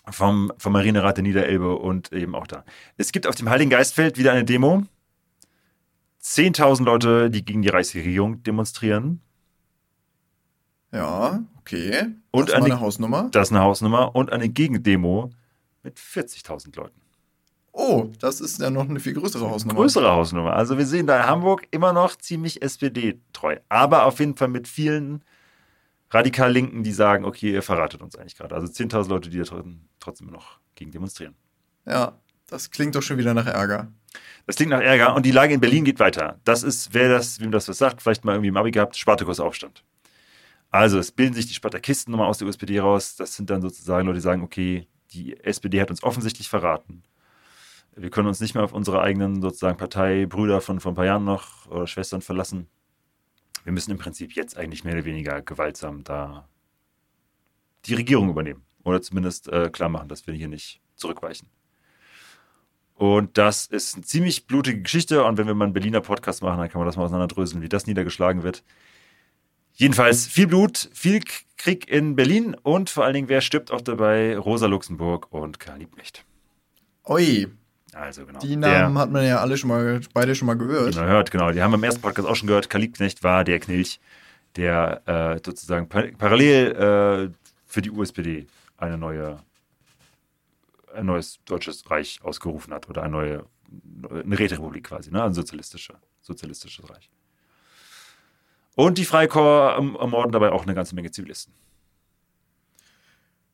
vom, 0.10 0.52
vom 0.58 0.74
Marinerat 0.74 1.18
der 1.18 1.24
Niederelbe 1.24 1.76
und 1.78 2.12
eben 2.12 2.36
auch 2.36 2.48
da. 2.48 2.66
Es 2.98 3.12
gibt 3.12 3.26
auf 3.28 3.36
dem 3.36 3.50
Heiligen 3.50 3.70
Geistfeld 3.70 4.18
wieder 4.18 4.32
eine 4.34 4.44
Demo. 4.44 4.84
10.000 6.24 6.84
Leute, 6.84 7.30
die 7.32 7.44
gegen 7.44 7.62
die 7.62 7.70
Reichsregierung 7.70 8.44
demonstrieren. 8.44 9.22
Ja, 10.92 11.42
okay. 11.60 12.08
Und 12.32 12.50
das 12.50 12.56
war 12.56 12.64
eine- 12.66 12.74
eine 12.74 12.80
Hausnummer. 12.82 13.30
Das 13.32 13.48
ist 13.48 13.52
eine 13.54 13.62
Hausnummer. 13.64 14.14
Und 14.16 14.32
eine 14.32 14.50
Gegendemo 14.50 15.32
mit 15.84 15.98
40.000 15.98 16.76
Leuten. 16.76 17.00
Oh, 17.74 18.10
das 18.20 18.42
ist 18.42 18.60
ja 18.60 18.70
noch 18.70 18.90
eine 18.90 19.00
viel 19.00 19.14
größere 19.14 19.50
Hausnummer. 19.50 19.76
Größere 19.80 20.12
Hausnummer. 20.12 20.54
Also 20.54 20.78
wir 20.78 20.86
sehen 20.86 21.08
da 21.08 21.18
in 21.18 21.26
Hamburg 21.26 21.68
immer 21.72 21.94
noch 21.94 22.16
ziemlich 22.18 22.62
SPD-treu. 22.62 23.58
Aber 23.70 24.06
auf 24.06 24.20
jeden 24.20 24.36
Fall 24.36 24.50
mit 24.50 24.68
vielen 24.68 25.24
radikal 26.10 26.52
Linken, 26.52 26.84
die 26.84 26.92
sagen, 26.92 27.24
okay, 27.24 27.54
ihr 27.54 27.62
verratet 27.64 28.02
uns 28.02 28.18
eigentlich 28.18 28.36
gerade. 28.36 28.54
Also 28.56 28.68
10.000 28.68 29.10
Leute, 29.10 29.30
die 29.30 29.38
da 29.38 29.44
tr- 29.46 29.64
trotzdem 30.00 30.28
noch 30.28 30.60
gegen 30.76 30.92
demonstrieren. 30.92 31.36
Ja, 31.86 32.20
das 32.50 32.72
klingt 32.72 32.96
doch 32.96 33.02
schon 33.02 33.18
wieder 33.18 33.34
nach 33.34 33.48
Ärger. 33.48 33.88
Das 34.46 34.58
klingt 34.58 34.72
nach 34.72 34.82
Ärger 34.82 35.16
und 35.16 35.26
die 35.26 35.32
Lage 35.32 35.54
in 35.54 35.62
Berlin 35.62 35.86
geht 35.86 36.00
weiter. 36.00 36.42
Das 36.44 36.64
ist, 36.64 36.94
wer 36.94 37.08
das, 37.08 37.40
wem 37.40 37.52
das 37.52 37.70
was 37.70 37.78
sagt, 37.78 38.02
vielleicht 38.02 38.26
mal 38.26 38.34
irgendwie 38.34 38.50
im 38.50 38.58
Abi 38.58 38.72
gehabt, 38.72 38.98
Spartakusaufstand. 38.98 39.86
Also 40.70 41.00
es 41.00 41.12
bilden 41.12 41.34
sich 41.34 41.48
die 41.48 41.54
Spartakisten 41.54 42.12
nochmal 42.12 42.28
aus 42.28 42.40
der 42.40 42.48
USPD 42.48 42.80
raus. 42.80 43.16
Das 43.16 43.36
sind 43.36 43.50
dann 43.50 43.62
sozusagen 43.62 44.06
Leute, 44.08 44.18
die 44.18 44.24
sagen, 44.24 44.42
okay, 44.42 44.88
die 45.14 45.40
SPD 45.42 45.80
hat 45.80 45.90
uns 45.90 46.04
offensichtlich 46.04 46.50
verraten. 46.50 47.04
Wir 47.96 48.10
können 48.10 48.28
uns 48.28 48.40
nicht 48.40 48.56
mehr 48.56 48.64
auf 48.64 48.74
unsere 48.74 49.02
eigenen 49.02 49.42
sozusagen 49.42 49.78
Parteibrüder 49.78 50.62
von 50.62 50.80
vor 50.80 50.94
ein 50.94 50.96
paar 50.96 51.06
Jahren 51.06 51.26
noch 51.26 51.68
oder 51.68 51.88
Schwestern 51.88 52.22
verlassen. 52.22 52.68
Wir 53.64 53.74
müssen 53.74 53.92
im 53.92 53.98
Prinzip 53.98 54.34
jetzt 54.34 54.58
eigentlich 54.58 54.84
mehr 54.84 54.94
oder 54.94 55.06
weniger 55.06 55.42
gewaltsam 55.42 56.04
da 56.04 56.48
die 57.86 57.94
Regierung 57.94 58.30
übernehmen. 58.30 58.64
Oder 58.84 59.02
zumindest 59.02 59.48
äh, 59.50 59.70
klar 59.70 59.90
machen, 59.90 60.08
dass 60.08 60.26
wir 60.26 60.34
hier 60.34 60.48
nicht 60.48 60.82
zurückweichen. 60.96 61.50
Und 62.96 63.38
das 63.38 63.66
ist 63.66 63.96
eine 63.96 64.04
ziemlich 64.04 64.48
blutige 64.48 64.82
Geschichte. 64.82 65.24
Und 65.24 65.38
wenn 65.38 65.48
wir 65.48 65.54
mal 65.54 65.66
einen 65.66 65.74
Berliner 65.74 66.02
Podcast 66.02 66.42
machen, 66.42 66.60
dann 66.60 66.70
kann 66.70 66.80
man 66.80 66.88
das 66.88 66.98
mal 66.98 67.04
auseinanderdröseln, 67.04 67.62
wie 67.62 67.70
das 67.70 67.88
niedergeschlagen 67.88 68.44
wird. 68.44 68.64
Jedenfalls 69.74 70.28
viel 70.28 70.48
Blut, 70.48 70.90
viel 70.94 71.22
Krieg 71.58 71.90
in 71.90 72.16
Berlin 72.16 72.56
und 72.62 72.90
vor 72.90 73.06
allen 73.06 73.14
Dingen, 73.14 73.30
wer 73.30 73.42
stirbt 73.42 73.72
auch 73.72 73.82
dabei? 73.82 74.38
Rosa 74.38 74.68
Luxemburg 74.68 75.32
und 75.32 75.60
Karl 75.60 75.80
Liebknecht. 75.80 76.26
Ui, 77.08 77.48
Also 77.94 78.26
genau. 78.26 78.40
die 78.40 78.50
Der- 78.50 78.58
Namen 78.58 78.98
hat 78.98 79.12
man 79.12 79.26
ja 79.26 79.40
alle 79.40 79.58
schon 79.58 79.68
mal, 79.70 80.00
beide 80.14 80.34
schon 80.36 80.46
mal 80.46 80.58
gehört. 80.58 80.94
die 80.94 81.00
man 81.00 81.08
hört, 81.10 81.30
genau. 81.32 81.52
Die 81.52 81.62
haben 81.62 81.72
wir 81.72 81.78
im 81.78 81.84
ersten 81.84 82.02
Podcast 82.02 82.28
auch 82.28 82.36
schon 82.36 82.48
gehört. 82.48 82.70
Karl 82.70 82.82
Liebknecht 82.82 83.24
war 83.24 83.44
der 83.44 83.60
Knilch, 83.60 84.00
der 84.56 85.02
äh, 85.06 85.40
sozusagen 85.46 85.90
par 85.90 86.04
parallel 86.18 86.72
äh, 87.32 87.48
für 87.66 87.82
die 87.82 87.92
USPD 87.92 88.48
eine 88.78 88.98
neue, 88.98 89.40
ein 90.96 91.06
neues 91.06 91.40
deutsches 91.46 91.90
Reich 91.92 92.20
ausgerufen 92.24 92.74
hat 92.74 92.90
oder 92.90 93.04
eine 93.04 93.12
neue 93.12 93.46
eine 94.12 94.38
Räterepublik 94.38 94.86
quasi, 94.86 95.12
ne? 95.12 95.24
ein 95.24 95.34
sozialistischer, 95.34 95.96
sozialistisches 96.22 96.90
Reich. 96.90 97.10
Und 98.76 98.98
die 98.98 99.06
Freikorps 99.06 99.78
erm- 99.78 99.96
ermorden 99.98 100.32
dabei 100.34 100.52
auch 100.52 100.64
eine 100.64 100.74
ganze 100.74 100.94
Menge 100.96 101.12
Zivilisten. 101.12 101.54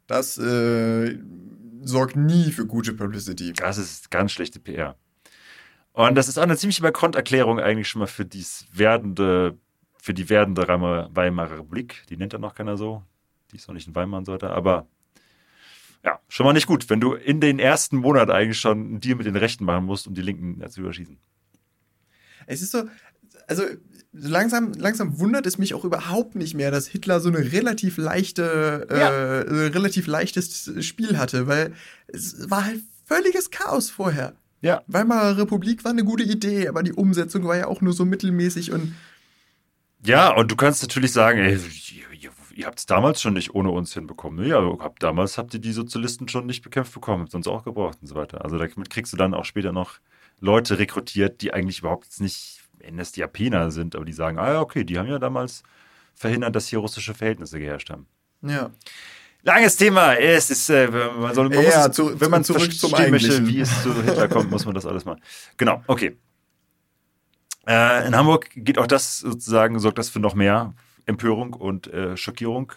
Das 0.07 0.37
äh, 0.37 1.19
sorgt 1.81 2.15
nie 2.15 2.51
für 2.51 2.65
gute 2.65 2.93
Publicity. 2.93 3.53
Das 3.53 3.77
ist 3.77 4.11
ganz 4.11 4.31
schlechte 4.31 4.59
PR. 4.59 4.95
Und 5.93 6.15
das 6.15 6.27
ist 6.27 6.37
auch 6.37 6.43
eine 6.43 6.57
ziemliche 6.57 6.83
Bankrotterklärung 6.83 7.59
eigentlich 7.59 7.87
schon 7.87 7.99
mal 7.99 8.07
für 8.07 8.25
dies 8.25 8.67
werdende, 8.71 9.57
für 9.99 10.13
die 10.13 10.29
werdende 10.29 10.67
Weimarer 10.67 11.59
Republik. 11.59 12.03
Die 12.09 12.17
nennt 12.17 12.33
er 12.33 12.39
noch 12.39 12.53
keiner 12.53 12.77
so. 12.77 13.03
Die 13.51 13.55
ist 13.55 13.67
noch 13.67 13.73
nicht 13.73 13.87
in 13.87 13.95
Weimar 13.95 14.19
und 14.19 14.25
so 14.25 14.33
weiter. 14.33 14.51
Aber 14.51 14.87
ja, 16.03 16.19
schon 16.27 16.45
mal 16.45 16.53
nicht 16.53 16.67
gut, 16.67 16.89
wenn 16.89 17.01
du 17.01 17.13
in 17.13 17.41
den 17.41 17.59
ersten 17.59 17.97
Monat 17.97 18.29
eigentlich 18.29 18.59
schon 18.59 18.79
einen 18.79 18.99
Deal 18.99 19.15
mit 19.15 19.25
den 19.25 19.35
Rechten 19.35 19.65
machen 19.65 19.85
musst, 19.85 20.07
um 20.07 20.13
die 20.13 20.21
Linken 20.21 20.59
ja, 20.61 20.69
zu 20.69 20.81
überschießen. 20.81 21.17
Es 22.45 22.61
ist 22.61 22.71
so, 22.71 22.83
also 23.47 23.63
langsam, 24.11 24.73
langsam 24.73 25.19
wundert 25.19 25.45
es 25.45 25.57
mich 25.57 25.73
auch 25.73 25.85
überhaupt 25.85 26.35
nicht 26.35 26.53
mehr, 26.55 26.71
dass 26.71 26.87
Hitler 26.87 27.19
so 27.19 27.29
eine 27.29 27.51
relativ 27.51 27.97
leichte, 27.97 28.87
Ja. 28.89 29.09
äh, 29.09 29.41
äh, 29.41 29.67
relativ 29.67 30.07
leichtes 30.07 30.71
Spiel 30.85 31.17
hatte, 31.17 31.47
weil 31.47 31.73
es 32.07 32.49
war 32.49 32.65
halt 32.65 32.81
völliges 33.05 33.51
Chaos 33.51 33.89
vorher. 33.89 34.33
Ja. 34.61 34.81
Weimarer 34.87 35.37
Republik 35.37 35.83
war 35.83 35.91
eine 35.91 36.03
gute 36.03 36.23
Idee, 36.23 36.67
aber 36.67 36.83
die 36.83 36.93
Umsetzung 36.93 37.45
war 37.45 37.57
ja 37.57 37.67
auch 37.67 37.81
nur 37.81 37.93
so 37.93 38.05
mittelmäßig 38.05 38.71
und 38.71 38.95
Ja, 40.03 40.33
und 40.35 40.51
du 40.51 40.55
kannst 40.55 40.81
natürlich 40.81 41.11
sagen, 41.11 41.39
ey, 41.39 41.59
ihr, 42.55 42.65
habt 42.65 42.79
es 42.79 42.85
damals 42.87 43.21
schon 43.21 43.33
nicht 43.33 43.53
ohne 43.53 43.69
uns 43.69 43.93
hinbekommen. 43.93 44.45
Ja, 44.47 44.59
habt, 44.79 45.03
damals 45.03 45.37
habt 45.37 45.53
ihr 45.53 45.59
die 45.59 45.73
Sozialisten 45.73 46.27
schon 46.27 46.47
nicht 46.47 46.63
bekämpft 46.63 46.93
bekommen, 46.93 47.23
habt 47.23 47.35
uns 47.35 47.47
auch 47.47 47.63
gebraucht 47.63 47.99
und 48.01 48.07
so 48.07 48.15
weiter. 48.15 48.43
Also 48.43 48.57
damit 48.57 48.89
kriegst 48.89 49.13
du 49.13 49.17
dann 49.17 49.33
auch 49.35 49.45
später 49.45 49.71
noch 49.71 49.99
Leute 50.39 50.79
rekrutiert, 50.79 51.41
die 51.41 51.53
eigentlich 51.53 51.79
überhaupt 51.79 52.19
nicht 52.19 52.61
NSDAPler 52.89 53.71
sind, 53.71 53.95
aber 53.95 54.05
die 54.05 54.13
sagen, 54.13 54.37
ah 54.39 54.53
ja, 54.53 54.61
okay, 54.61 54.83
die 54.83 54.97
haben 54.97 55.07
ja 55.07 55.19
damals 55.19 55.63
verhindert, 56.15 56.55
dass 56.55 56.67
hier 56.67 56.79
russische 56.79 57.13
Verhältnisse 57.13 57.59
geherrscht 57.59 57.89
haben. 57.89 58.07
Ja. 58.41 58.71
Langes 59.43 59.77
Thema. 59.77 60.15
Es 60.15 60.49
ist, 60.49 60.69
äh, 60.69 60.87
man 60.87 61.33
soll, 61.33 61.49
man 61.49 61.63
Ja, 61.63 61.87
muss, 61.87 61.95
zu- 61.95 62.19
wenn 62.19 62.31
man 62.31 62.43
zurück 62.43 62.73
zum 62.73 62.93
Eigentlichen. 62.95 63.47
wie 63.47 63.61
es 63.61 63.83
zu 63.83 63.93
Hitler 64.03 64.27
kommt, 64.27 64.49
muss 64.51 64.65
man 64.65 64.73
das 64.75 64.85
alles 64.85 65.05
mal. 65.05 65.17
Genau, 65.57 65.83
okay. 65.87 66.17
Äh, 67.67 68.07
in 68.07 68.15
Hamburg 68.15 68.49
geht 68.55 68.77
auch 68.77 68.87
das 68.87 69.19
sozusagen, 69.19 69.79
sorgt 69.79 69.97
das 69.97 70.09
für 70.09 70.19
noch 70.19 70.35
mehr 70.35 70.73
Empörung 71.05 71.53
und 71.53 71.87
äh, 71.87 72.15
Schockierung. 72.17 72.73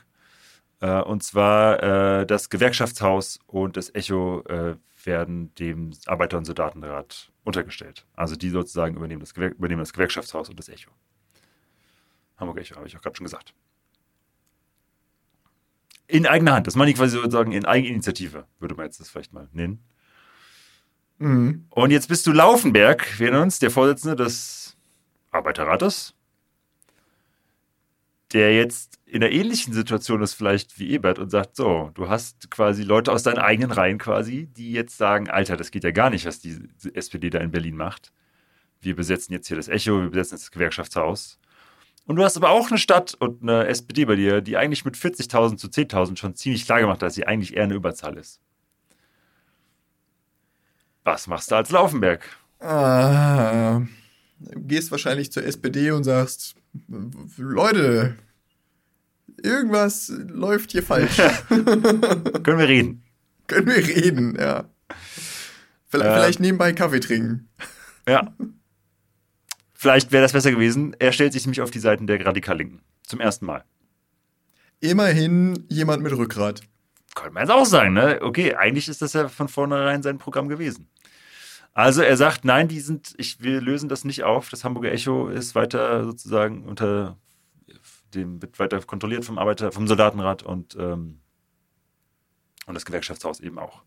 Äh, 0.81 1.01
und 1.03 1.23
zwar 1.23 2.21
äh, 2.21 2.27
das 2.27 2.51
Gewerkschaftshaus 2.51 3.39
und 3.47 3.77
das 3.77 3.95
Echo 3.95 4.43
äh, 4.49 4.77
werden 5.05 5.55
dem 5.57 5.93
Arbeiter- 6.07 6.39
und 6.39 6.45
Soldatenrat 6.45 7.30
untergestellt. 7.45 8.07
Also 8.15 8.37
die 8.37 8.51
sozusagen 8.51 8.97
übernehmen 8.97 9.21
das, 9.21 9.35
Gewer 9.35 9.51
übernehmen 9.51 9.81
das 9.81 9.93
Gewerkschaftshaus 9.93 10.49
und 10.49 10.59
das 10.59 10.69
Echo. 10.69 10.91
Hamburg 12.37 12.59
Echo, 12.59 12.77
habe 12.77 12.87
ich 12.87 12.97
auch 12.97 13.03
gerade 13.03 13.17
schon 13.17 13.25
gesagt. 13.25 13.55
In 16.07 16.27
eigener 16.27 16.55
Hand. 16.55 16.67
Das 16.67 16.75
meine 16.75 16.91
ich 16.91 16.97
quasi 16.97 17.17
sozusagen 17.17 17.53
in 17.53 17.65
Eigeninitiative, 17.65 18.47
würde 18.59 18.75
man 18.75 18.87
jetzt 18.87 18.99
das 19.01 19.09
vielleicht 19.09 19.33
mal 19.33 19.49
nennen. 19.53 19.83
Mhm. 21.19 21.67
Und 21.71 21.91
jetzt 21.91 22.09
bist 22.09 22.27
du 22.27 22.33
Laufenberg, 22.33 23.19
wir 23.19 23.33
uns, 23.41 23.59
der 23.59 23.71
Vorsitzende 23.71 24.17
des 24.17 24.77
Arbeiterrates, 25.31 26.15
der 28.33 28.55
jetzt 28.55 28.99
in 29.07 29.23
einer 29.23 29.33
ähnlichen 29.33 29.73
Situation 29.73 30.23
ist 30.23 30.35
vielleicht 30.35 30.79
wie 30.79 30.91
Ebert 30.91 31.19
und 31.19 31.31
sagt, 31.31 31.57
so, 31.57 31.91
du 31.95 32.09
hast 32.09 32.51
quasi 32.51 32.85
Leute 32.85 33.13
aus 33.13 33.25
deinen 33.25 33.39
eigenen 33.39 33.73
Reihen 33.73 33.99
quasi, 33.99 34.47
die 34.47 34.73
jetzt 34.73 34.97
sagen, 34.97 35.29
Alter, 35.29 35.57
das 35.57 35.71
geht 35.73 35.85
ja 35.85 35.91
gar 35.91 36.11
nicht, 36.11 36.27
was 36.27 36.41
die 36.41 36.57
SPD 36.95 37.31
da 37.31 37.39
in 37.39 37.51
Berlin 37.51 37.77
macht. 37.77 38.13
Wir 38.81 38.95
besetzen 38.95 39.33
jetzt 39.33 39.49
hier 39.49 39.57
das 39.57 39.69
Echo, 39.69 40.01
wir 40.01 40.11
besetzen 40.11 40.35
jetzt 40.37 40.45
das 40.45 40.51
Gewerkschaftshaus. 40.53 41.39
Und 42.07 42.17
du 42.17 42.25
hast 42.25 42.37
aber 42.37 42.51
auch 42.51 42.69
eine 42.71 42.79
Stadt 42.79 43.15
und 43.15 43.43
eine 43.43 43.67
SPD 43.67 44.05
bei 44.05 44.17
dir, 44.17 44.41
die 44.41 44.57
eigentlich 44.57 44.85
mit 44.85 44.97
40.000 44.97 45.57
zu 45.57 45.69
10.000 45.69 46.17
schon 46.17 46.35
ziemlich 46.35 46.65
klar 46.65 46.81
gemacht 46.81 46.97
hat, 46.97 47.03
dass 47.03 47.15
sie 47.15 47.27
eigentlich 47.27 47.57
eher 47.57 47.65
eine 47.65 47.75
Überzahl 47.75 48.17
ist. 48.17 48.41
Was 51.05 51.27
machst 51.27 51.51
du 51.51 51.57
als 51.57 51.71
Laufenberg? 51.71 52.25
Du 52.59 52.67
gehst 54.41 54.91
wahrscheinlich 54.91 55.33
zur 55.33 55.45
SPD 55.45 55.91
und 55.91 56.05
sagst, 56.05 56.55
Leute, 57.37 58.17
irgendwas 59.43 60.13
läuft 60.29 60.73
hier 60.73 60.83
falsch. 60.83 61.17
Können 61.49 62.59
wir 62.59 62.69
reden? 62.69 63.03
Können 63.47 63.67
wir 63.67 63.87
reden, 63.87 64.37
ja. 64.39 64.69
Vielleicht, 65.89 66.11
Äh. 66.11 66.15
vielleicht 66.15 66.41
nebenbei 66.41 66.73
Kaffee 66.73 67.01
trinken. 67.01 67.49
Ja. 68.09 68.35
Vielleicht 69.75 70.13
wäre 70.13 70.23
das 70.23 70.33
besser 70.33 70.51
gewesen. 70.53 70.95
Er 70.99 71.13
stellt 71.13 71.33
sich 71.33 71.45
nämlich 71.47 71.61
auf 71.63 71.71
die 71.71 71.79
Seiten 71.81 72.07
der 72.07 72.25
Radikal-Linken. 72.25 72.81
Zum 73.03 73.21
ersten 73.21 73.47
Mal. 73.47 73.65
Immerhin 74.81 75.65
jemand 75.69 76.03
mit 76.03 76.13
Rückgrat. 76.13 76.63
Könnte 77.15 77.33
man 77.35 77.43
jetzt 77.43 77.51
auch 77.53 77.67
sagen, 77.67 77.95
ne? 77.95 78.21
Okay, 78.23 78.55
eigentlich 78.55 78.89
ist 78.89 79.03
das 79.03 79.15
ja 79.15 79.29
von 79.29 79.49
vornherein 79.49 80.03
sein 80.03 80.19
Programm 80.19 80.49
gewesen. 80.49 80.87
Also 81.73 82.03
er 82.03 82.17
sagt, 82.17 82.45
nein, 82.45 82.69
die 82.69 82.81
sind, 82.81 83.15
ich, 83.17 83.41
wir 83.41 83.61
lösen 83.61 83.89
das 83.89 84.05
nicht 84.05 84.25
auf. 84.25 84.51
Das 84.51 84.65
Hamburger 84.65 84.93
Echo 84.93 85.29
ist 85.29 85.55
weiter 85.55 86.05
sozusagen 86.05 86.65
unter 86.65 87.17
dem, 88.15 88.43
wird 88.43 88.59
weiter 88.59 88.81
kontrolliert 88.81 89.25
vom 89.25 89.39
Arbeiter, 89.39 89.71
vom 89.73 89.87
Soldatenrat 89.87 90.43
und, 90.43 90.77
ähm, 90.79 91.21
und 92.67 92.75
das 92.75 92.85
Gewerkschaftshaus 92.85 93.41
eben 93.41 93.59
auch. 93.59 93.83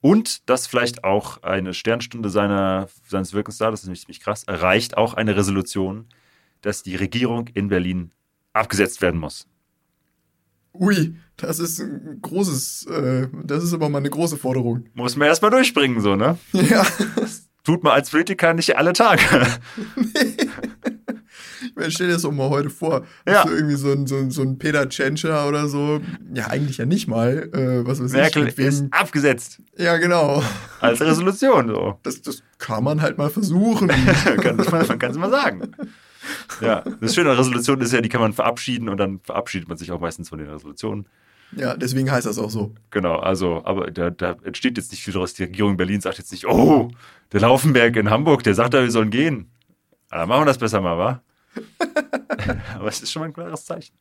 Und 0.00 0.48
das 0.48 0.66
vielleicht 0.66 1.04
auch 1.04 1.42
eine 1.42 1.74
Sternstunde 1.74 2.30
seiner, 2.30 2.88
seines 3.06 3.32
Wirkens 3.32 3.58
da, 3.58 3.70
das 3.70 3.80
ist 3.80 3.86
nämlich 3.86 4.02
ziemlich 4.02 4.20
krass, 4.20 4.44
erreicht 4.44 4.96
auch 4.96 5.14
eine 5.14 5.36
Resolution, 5.36 6.08
dass 6.60 6.82
die 6.82 6.96
Regierung 6.96 7.48
in 7.48 7.68
Berlin 7.68 8.12
abgesetzt 8.52 9.00
werden 9.02 9.18
muss. 9.18 9.48
Ui, 10.74 11.16
das 11.36 11.58
ist 11.58 11.80
ein 11.80 12.18
großes, 12.22 12.86
äh, 12.86 13.28
das 13.44 13.64
ist 13.64 13.72
aber 13.72 13.88
mal 13.88 13.98
eine 13.98 14.10
große 14.10 14.36
Forderung. 14.36 14.86
Muss 14.94 15.16
man 15.16 15.28
erstmal 15.28 15.50
durchbringen, 15.50 16.00
so, 16.00 16.16
ne? 16.16 16.38
Ja, 16.52 16.86
Tut 17.68 17.84
man 17.84 17.92
als 17.92 18.08
Politiker 18.08 18.54
nicht 18.54 18.78
alle 18.78 18.94
Tage. 18.94 19.20
ich 21.60 21.76
meine, 21.76 21.90
stell 21.90 22.06
dir 22.06 22.14
das 22.14 22.22
doch 22.22 22.32
mal 22.32 22.48
heute 22.48 22.70
vor. 22.70 23.04
Ja. 23.26 23.42
So 23.46 23.52
irgendwie 23.52 23.74
so 23.74 23.92
ein, 23.92 24.06
so 24.06 24.16
ein, 24.16 24.30
so 24.30 24.40
ein 24.40 24.58
Peter 24.58 24.88
Tschentscher 24.88 25.46
oder 25.46 25.68
so. 25.68 26.00
Ja, 26.32 26.46
eigentlich 26.46 26.78
ja 26.78 26.86
nicht 26.86 27.08
mal. 27.08 27.50
Äh, 27.52 27.86
was 27.86 28.02
weiß 28.02 28.12
Merkel 28.12 28.48
ich, 28.48 28.56
ist 28.56 28.84
abgesetzt. 28.90 29.60
Ja, 29.76 29.98
genau. 29.98 30.42
Als 30.80 31.02
Resolution, 31.02 31.68
so. 31.68 31.98
Das, 32.04 32.22
das 32.22 32.42
kann 32.56 32.84
man 32.84 33.02
halt 33.02 33.18
mal 33.18 33.28
versuchen. 33.28 33.88
das 33.88 34.70
man 34.88 34.98
kann 34.98 35.10
es 35.10 35.18
mal 35.18 35.30
sagen. 35.30 35.70
Ja, 36.60 36.82
das 37.00 37.14
Schöne 37.14 37.30
an 37.30 37.36
Resolutionen 37.36 37.82
ist 37.82 37.92
ja, 37.92 38.00
die 38.00 38.08
kann 38.08 38.20
man 38.20 38.32
verabschieden 38.32 38.88
und 38.88 38.96
dann 38.98 39.20
verabschiedet 39.20 39.68
man 39.68 39.78
sich 39.78 39.92
auch 39.92 40.00
meistens 40.00 40.28
von 40.28 40.38
den 40.38 40.48
Resolutionen. 40.48 41.06
ja, 41.52 41.76
deswegen 41.76 42.10
heißt 42.10 42.26
das 42.26 42.38
auch 42.38 42.50
so. 42.50 42.74
Genau, 42.90 43.16
also, 43.18 43.64
aber 43.64 43.90
da, 43.90 44.10
da 44.10 44.36
entsteht 44.42 44.76
jetzt 44.76 44.90
nicht 44.90 45.02
viel 45.02 45.14
daraus. 45.14 45.34
Die 45.34 45.44
Regierung 45.44 45.76
Berlin 45.76 46.00
sagt 46.00 46.18
jetzt 46.18 46.32
nicht, 46.32 46.46
oh, 46.46 46.90
der 47.32 47.40
Laufenberg 47.40 47.96
in 47.96 48.10
Hamburg, 48.10 48.42
der 48.42 48.54
sagt 48.54 48.74
da, 48.74 48.82
wir 48.82 48.90
sollen 48.90 49.10
gehen. 49.10 49.50
Ah, 50.10 50.18
Dann 50.18 50.28
machen 50.28 50.42
wir 50.42 50.46
das 50.46 50.58
besser 50.58 50.80
mal, 50.80 50.98
wa? 50.98 51.22
aber 52.74 52.88
es 52.88 53.02
ist 53.02 53.12
schon 53.12 53.20
mal 53.20 53.26
ein 53.26 53.32
klares 53.32 53.64
Zeichen. 53.64 53.94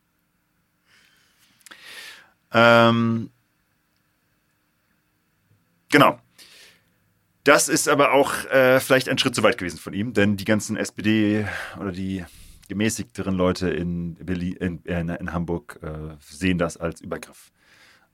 Ähm, 2.52 3.30
genau. 5.90 6.20
Das 7.48 7.70
ist 7.70 7.88
aber 7.88 8.12
auch 8.12 8.44
äh, 8.48 8.82
vielleicht 8.82 9.08
ein 9.08 9.18
Schritt 9.18 9.34
zu 9.34 9.42
weit 9.42 9.58
gewesen 9.58 9.78
von 9.78 9.94
ihm, 9.94 10.12
denn 10.12 10.36
die 10.36 10.44
ganzen 10.44 10.76
SPD 10.76 11.48
oder 11.80 11.94
die 11.94 12.26
gemäßigteren 12.68 13.34
Leute 13.34 13.70
in, 13.70 14.16
Berlin, 14.16 14.58
in, 14.58 14.80
in, 14.84 15.08
in 15.08 15.32
Hamburg 15.32 15.80
äh, 15.82 16.18
sehen 16.20 16.58
das 16.58 16.76
als 16.76 17.00
Übergriff. 17.00 17.54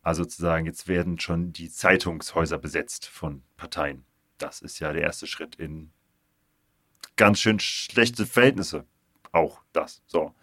Also 0.03 0.21
sozusagen, 0.21 0.67
jetzt 0.67 0.87
werden 0.87 1.19
schon 1.19 1.51
die 1.51 1.71
Zeitungshäuser 1.71 2.59
besetzt 2.59 3.07
von 3.07 3.41
Parteien. 3.57 4.05
Das 4.37 4.61
ist 4.61 4.77
ja 4.77 4.93
der 4.93 5.01
erste 5.01 5.25
Schritt 5.25 5.55
in 5.55 5.89
ganz 7.15 7.39
schön 7.39 7.59
schlechte 7.59 8.27
Verhältnisse. 8.27 8.85
Auch 9.31 9.63
das. 9.71 10.03
So. 10.05 10.35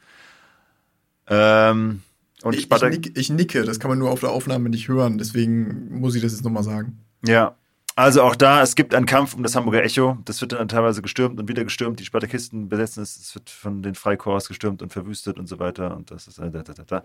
Ähm, 1.29 2.03
und 2.43 2.57
Ich, 2.57 2.69
ich, 2.69 2.83
nick, 2.83 3.17
ich 3.17 3.31
nicke, 3.31 3.63
das 3.63 3.79
kann 3.79 3.91
man 3.91 4.01
nur 4.01 4.11
auf 4.11 4.19
der 4.19 4.31
Aufnahme 4.31 4.69
nicht 4.69 4.89
hören, 4.89 5.17
deswegen 5.17 6.01
muss 6.01 6.17
ich 6.17 6.23
das 6.23 6.33
jetzt 6.33 6.43
nochmal 6.43 6.65
sagen. 6.65 6.99
Ja. 7.25 7.57
Also 8.01 8.23
auch 8.23 8.35
da, 8.35 8.63
es 8.63 8.77
gibt 8.77 8.95
einen 8.95 9.05
Kampf 9.05 9.35
um 9.35 9.43
das 9.43 9.55
Hamburger 9.55 9.85
Echo. 9.85 10.17
Das 10.25 10.41
wird 10.41 10.53
dann 10.53 10.69
teilweise 10.69 11.03
gestürmt 11.03 11.39
und 11.39 11.49
wieder 11.51 11.65
gestürmt. 11.65 12.01
Die 12.01 12.07
Spartakisten 12.07 12.71
besetzen 12.71 13.03
es. 13.03 13.15
Es 13.19 13.35
wird 13.35 13.51
von 13.51 13.83
den 13.83 13.95
Freikorps 13.95 14.49
gestürmt 14.49 14.81
und 14.81 14.91
verwüstet 14.91 15.39
und 15.39 15.47
so 15.47 15.59
weiter. 15.59 15.95
Und 15.95 16.11
das 16.11 16.27
ist 16.27 16.39
äh, 16.39 16.51
da, 16.51 16.63
da, 16.63 16.73
da, 16.73 16.83
da. 16.85 17.05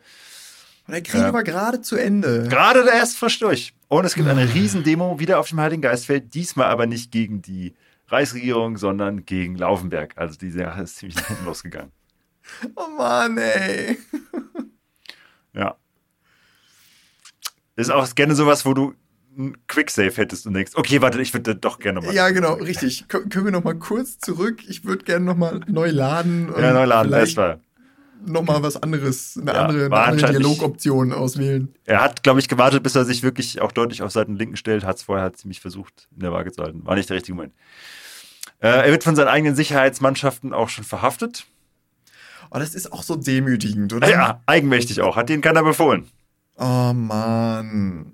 Der 0.87 1.01
Krieg 1.01 1.19
Ja. 1.19 1.33
war 1.33 1.43
gerade 1.43 1.81
zu 1.81 1.97
Ende. 1.97 2.47
Gerade 2.47 2.85
der 2.85 2.93
erst 2.93 3.17
frisch 3.17 3.37
durch. 3.39 3.73
Und 3.89 4.05
es 4.05 4.15
gibt 4.15 4.29
eine 4.29 4.53
Riesendemo 4.53 5.19
wieder 5.19 5.37
auf 5.39 5.49
dem 5.49 5.59
Heiligen 5.59 5.81
Geistfeld. 5.81 6.33
Diesmal 6.33 6.67
aber 6.67 6.85
nicht 6.85 7.11
gegen 7.11 7.41
die 7.41 7.75
Reichsregierung, 8.07 8.77
sondern 8.77 9.25
gegen 9.25 9.57
Laufenberg. 9.57 10.13
Also 10.15 10.37
die 10.37 10.49
Sache 10.51 10.81
ist 10.83 10.95
ziemlich 10.95 11.17
nach 11.17 11.27
hinten 11.27 11.43
losgegangen. 11.45 11.91
Oh 12.75 12.87
Mann, 12.97 13.37
ey. 13.37 13.97
Ja. 15.51 15.75
Ist 17.75 17.89
auch 17.91 18.15
gerne 18.15 18.33
sowas, 18.35 18.65
wo 18.65 18.73
du 18.73 18.93
ein 19.37 19.57
Quicksave 19.67 20.15
hättest 20.15 20.45
und 20.47 20.53
denkst, 20.53 20.73
okay, 20.75 21.01
warte, 21.01 21.21
ich 21.21 21.33
würde 21.33 21.55
doch 21.55 21.79
gerne 21.79 21.99
nochmal. 21.99 22.15
Ja, 22.15 22.29
genau, 22.29 22.53
richtig. 22.53 23.05
Kö- 23.09 23.29
können 23.29 23.45
wir 23.45 23.51
nochmal 23.51 23.75
kurz 23.75 24.17
zurück? 24.19 24.59
Ich 24.67 24.85
würde 24.85 25.03
gerne 25.03 25.25
nochmal 25.25 25.61
neu 25.67 25.89
laden. 25.89 26.49
Ja, 26.57 26.73
Neuladen, 26.73 27.11
das 27.11 27.19
vielleicht 27.33 27.37
war. 27.37 27.59
nochmal 28.25 28.63
was 28.63 28.81
anderes, 28.81 29.37
eine 29.39 29.53
Ja, 29.53 29.65
andere, 29.65 29.85
eine 29.87 29.95
andere 29.95 30.31
Dialogoption 30.31 31.11
auswählen. 31.11 31.73
Er 31.85 32.01
hat, 32.01 32.23
glaube 32.23 32.39
ich, 32.39 32.47
gewartet, 32.47 32.81
bis 32.83 32.95
er 32.95 33.05
sich 33.05 33.23
wirklich 33.23 33.61
auch 33.61 33.71
deutlich 33.71 34.01
auf 34.01 34.11
Seiten 34.11 34.35
Linken 34.37 34.55
stellt. 34.57 34.83
Hat 34.85 34.97
es 34.97 35.03
vorher 35.03 35.33
ziemlich 35.33 35.59
versucht, 35.61 36.07
in 36.13 36.19
der 36.21 36.31
Waage 36.31 36.51
zu 36.51 36.63
halten. 36.63 36.85
War 36.85 36.95
nicht 36.95 37.09
der 37.09 37.17
richtige 37.17 37.35
Moment. 37.35 37.53
Äh, 38.59 38.67
er 38.85 38.91
wird 38.91 39.03
von 39.03 39.15
seinen 39.15 39.27
eigenen 39.27 39.55
Sicherheitsmannschaften 39.55 40.53
auch 40.53 40.69
schon 40.69 40.85
verhaftet. 40.85 41.45
Oh, 42.51 42.57
das 42.59 42.73
ist 42.73 42.93
auch 42.93 43.03
so 43.03 43.15
demütigend, 43.15 43.91
oder? 43.91 44.09
Ja, 44.09 44.41
eigenmächtig 44.45 45.01
auch. 45.01 45.15
Hat 45.17 45.27
denen 45.29 45.41
keiner 45.41 45.63
befohlen. 45.63 46.05
Oh 46.57 46.93
Mann. 46.93 48.13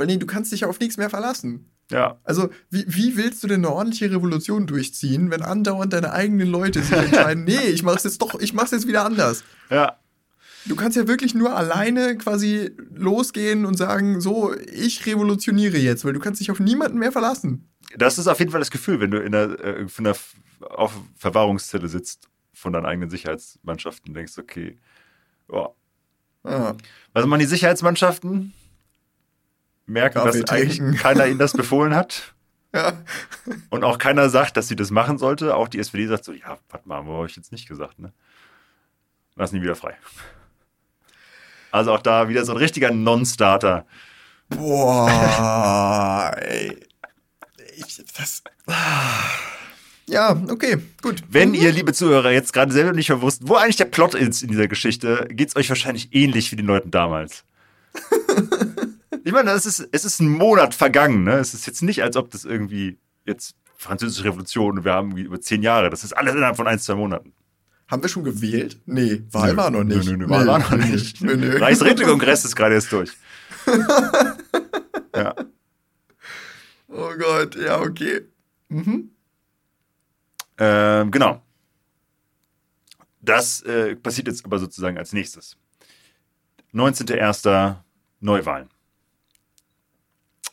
Vor 0.00 0.08
allem, 0.08 0.18
du 0.18 0.24
kannst 0.24 0.50
dich 0.50 0.60
ja 0.60 0.68
auf 0.68 0.80
nichts 0.80 0.96
mehr 0.96 1.10
verlassen. 1.10 1.70
Ja. 1.90 2.18
Also, 2.24 2.48
wie, 2.70 2.86
wie 2.88 3.18
willst 3.18 3.44
du 3.44 3.48
denn 3.48 3.62
eine 3.62 3.74
ordentliche 3.74 4.10
Revolution 4.10 4.66
durchziehen, 4.66 5.30
wenn 5.30 5.42
andauernd 5.42 5.92
deine 5.92 6.12
eigenen 6.12 6.48
Leute 6.48 6.82
sich 6.82 6.96
entscheiden, 6.96 7.44
nee, 7.46 7.66
ich 7.66 7.82
mach's 7.82 8.04
jetzt 8.04 8.22
doch, 8.22 8.40
ich 8.40 8.54
mach's 8.54 8.70
jetzt 8.70 8.86
wieder 8.86 9.04
anders. 9.04 9.44
Ja. 9.68 9.98
Du 10.64 10.74
kannst 10.74 10.96
ja 10.96 11.06
wirklich 11.06 11.34
nur 11.34 11.54
alleine 11.54 12.16
quasi 12.16 12.70
losgehen 12.94 13.66
und 13.66 13.76
sagen, 13.76 14.22
so, 14.22 14.54
ich 14.72 15.04
revolutioniere 15.04 15.76
jetzt, 15.76 16.06
weil 16.06 16.14
du 16.14 16.20
kannst 16.20 16.40
dich 16.40 16.50
auf 16.50 16.60
niemanden 16.60 16.98
mehr 16.98 17.12
verlassen. 17.12 17.68
Das 17.94 18.16
ist 18.16 18.26
auf 18.26 18.38
jeden 18.38 18.52
Fall 18.52 18.60
das 18.60 18.70
Gefühl, 18.70 19.00
wenn 19.00 19.10
du 19.10 19.18
in 19.18 19.34
einer, 19.34 19.60
äh, 19.62 19.82
in 19.82 19.90
einer 19.98 20.16
auf 20.60 20.94
Verwahrungszelle 21.18 21.88
sitzt. 21.88 22.26
von 22.54 22.72
deinen 22.72 22.86
eigenen 22.86 23.10
Sicherheitsmannschaften. 23.10 24.14
denkst, 24.14 24.38
okay, 24.38 24.78
ja. 25.52 25.68
Ja. 26.44 26.74
Was 27.12 27.26
machen 27.26 27.40
die 27.40 27.46
Sicherheitsmannschaften? 27.46 28.54
Merken, 29.90 30.22
Kaffee 30.22 30.40
dass 30.40 30.50
eigentlich 30.50 31.00
keiner 31.00 31.26
ihnen 31.26 31.38
das 31.38 31.52
befohlen 31.52 31.94
hat. 31.94 32.34
ja. 32.74 32.92
Und 33.70 33.84
auch 33.84 33.98
keiner 33.98 34.30
sagt, 34.30 34.56
dass 34.56 34.68
sie 34.68 34.76
das 34.76 34.90
machen 34.90 35.18
sollte. 35.18 35.56
Auch 35.56 35.68
die 35.68 35.78
SPD 35.78 36.06
sagt 36.06 36.24
so, 36.24 36.32
ja, 36.32 36.58
warte 36.68 36.88
mal, 36.88 36.96
haben 36.96 37.08
wir 37.08 37.14
euch 37.14 37.36
jetzt 37.36 37.52
nicht 37.52 37.68
gesagt, 37.68 37.98
ne? 37.98 38.12
Lassen 39.36 39.56
die 39.56 39.62
wieder 39.62 39.76
frei. 39.76 39.96
Also 41.72 41.92
auch 41.92 42.00
da 42.00 42.28
wieder 42.28 42.44
so 42.44 42.52
ein 42.52 42.58
richtiger 42.58 42.90
Non-Starter. 42.90 43.86
Boah, 44.48 46.32
ey. 46.36 46.76
Ich, 47.76 48.02
das. 48.16 48.42
Ja, 50.06 50.36
okay, 50.48 50.78
gut. 51.02 51.22
Wenn 51.28 51.54
ihr, 51.54 51.70
liebe 51.72 51.92
Zuhörer, 51.92 52.32
jetzt 52.32 52.52
gerade 52.52 52.72
selber 52.72 52.92
nicht 52.92 53.08
mehr 53.08 53.22
wusst, 53.22 53.46
wo 53.46 53.54
eigentlich 53.54 53.76
der 53.76 53.84
Plot 53.84 54.14
ist 54.14 54.42
in 54.42 54.48
dieser 54.48 54.66
Geschichte, 54.66 55.28
geht's 55.30 55.54
euch 55.54 55.68
wahrscheinlich 55.68 56.12
ähnlich 56.12 56.50
wie 56.50 56.56
den 56.56 56.66
Leuten 56.66 56.90
damals. 56.90 57.44
ich 59.24 59.32
meine, 59.32 59.50
es 59.50 59.66
ist, 59.66 59.88
es 59.92 60.04
ist 60.04 60.20
ein 60.20 60.28
Monat 60.28 60.74
vergangen, 60.74 61.24
ne? 61.24 61.34
Es 61.34 61.54
ist 61.54 61.66
jetzt 61.66 61.82
nicht, 61.82 62.02
als 62.02 62.16
ob 62.16 62.30
das 62.30 62.44
irgendwie 62.44 62.98
jetzt 63.24 63.56
Französische 63.76 64.24
Revolution 64.24 64.78
und 64.78 64.84
wir 64.84 64.92
haben 64.92 65.16
über 65.16 65.40
zehn 65.40 65.62
Jahre. 65.62 65.90
Das 65.90 66.04
ist 66.04 66.12
alles 66.12 66.34
innerhalb 66.34 66.56
von 66.56 66.66
ein, 66.66 66.78
zwei 66.78 66.94
Monaten. 66.94 67.32
Haben 67.88 68.02
wir 68.02 68.08
schon 68.08 68.24
gewählt? 68.24 68.78
Nee, 68.86 69.22
Wahl 69.32 69.52
Nö, 69.52 69.56
war 69.56 69.70
noch 69.70 69.84
nicht. 69.84 70.04
Nö, 70.06 70.16
nö, 70.16 70.16
nö, 70.18 70.28
Wahl 70.28 70.46
war 70.46 70.58
noch 70.58 70.70
nö, 70.70 70.84
nicht. 70.84 71.20
Nö, 71.22 71.36
nö. 71.36 71.58
Reichsrätekongress 71.58 72.44
ist 72.44 72.54
gerade 72.54 72.74
erst 72.74 72.92
durch. 72.92 73.10
ja. 75.16 75.34
Oh 76.88 77.10
Gott, 77.18 77.56
ja, 77.56 77.80
okay. 77.80 78.20
Mhm. 78.68 79.10
Ähm, 80.58 81.10
genau. 81.10 81.42
Das 83.22 83.62
äh, 83.62 83.96
passiert 83.96 84.28
jetzt 84.28 84.44
aber 84.44 84.58
sozusagen 84.58 84.98
als 84.98 85.12
nächstes. 85.12 85.56
19.01. 86.72 87.76
Neuwahlen. 88.20 88.68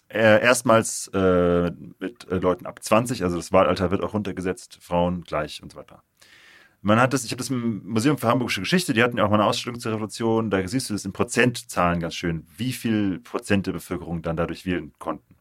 Äh, 0.09 0.41
erstmals 0.41 1.09
äh, 1.13 1.71
mit 1.99 2.27
äh, 2.29 2.37
Leuten 2.37 2.65
ab 2.65 2.81
20, 2.81 3.23
also 3.23 3.35
das 3.35 3.51
Wahlalter 3.51 3.91
wird 3.91 4.01
auch 4.01 4.13
runtergesetzt, 4.13 4.77
Frauen 4.81 5.23
gleich 5.23 5.61
und 5.61 5.73
so 5.73 5.77
weiter. 5.77 6.01
Man 6.81 7.01
hat 7.01 7.13
das, 7.13 7.25
ich 7.25 7.31
habe 7.31 7.39
das 7.39 7.49
im 7.49 7.85
Museum 7.85 8.17
für 8.17 8.27
Hamburgische 8.27 8.61
Geschichte, 8.61 8.93
die 8.93 9.03
hatten 9.03 9.17
ja 9.17 9.25
auch 9.25 9.29
mal 9.29 9.35
eine 9.35 9.45
Ausstellung 9.45 9.79
zur 9.79 9.91
Revolution, 9.91 10.49
da 10.49 10.65
siehst 10.65 10.89
du 10.89 10.93
das 10.93 11.03
in 11.03 11.11
Prozentzahlen 11.11 11.99
ganz 11.99 12.15
schön, 12.15 12.47
wie 12.55 12.71
viel 12.71 13.19
Prozent 13.19 13.67
der 13.67 13.73
Bevölkerung 13.73 14.21
dann 14.21 14.37
dadurch 14.37 14.65
wählen 14.65 14.93
konnten. 14.97 15.35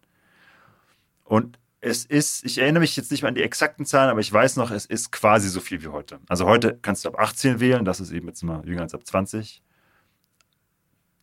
Und 1.23 1.59
es 1.81 2.05
ist, 2.05 2.45
ich 2.45 2.59
erinnere 2.59 2.81
mich 2.81 2.97
jetzt 2.97 3.13
nicht 3.13 3.23
mehr 3.23 3.29
an 3.29 3.37
die 3.37 3.43
exakten 3.43 3.85
Zahlen, 3.85 4.11
aber 4.11 4.19
ich 4.19 4.33
weiß 4.33 4.57
noch, 4.57 4.73
es 4.73 4.87
ist 4.87 5.13
quasi 5.13 5.49
so 5.49 5.61
viel 5.61 5.83
wie 5.83 5.89
heute. 5.89 6.19
Also 6.29 6.47
heute 6.47 6.77
kannst 6.83 7.05
du 7.05 7.09
ab 7.11 7.19
18 7.21 7.61
wählen, 7.61 7.85
das 7.85 8.01
ist 8.01 8.11
eben 8.11 8.27
jetzt 8.27 8.43
mal 8.43 8.67
jünger 8.67 8.83
als 8.83 8.95
ab 8.95 9.07
20. 9.07 9.63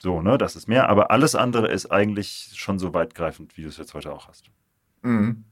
So, 0.04 0.22
ne, 0.22 0.38
das 0.38 0.58
ist 0.58 0.68
mehr, 0.68 0.90
aber 0.90 1.12
alles 1.12 1.34
andere 1.34 1.72
ist 1.72 1.90
eigentlich 1.90 2.52
schon 2.56 2.78
so 2.78 2.94
weitgreifend, 2.94 3.56
wie 3.56 3.62
du 3.62 3.70
es 3.70 3.78
jetzt 3.78 3.94
heute 3.94 4.12
auch 4.12 4.28
hast. 4.28 4.44
Mhm. 5.02 5.46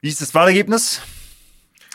Wie 0.00 0.08
ist 0.08 0.20
das 0.20 0.32
Wahlergebnis? 0.36 1.02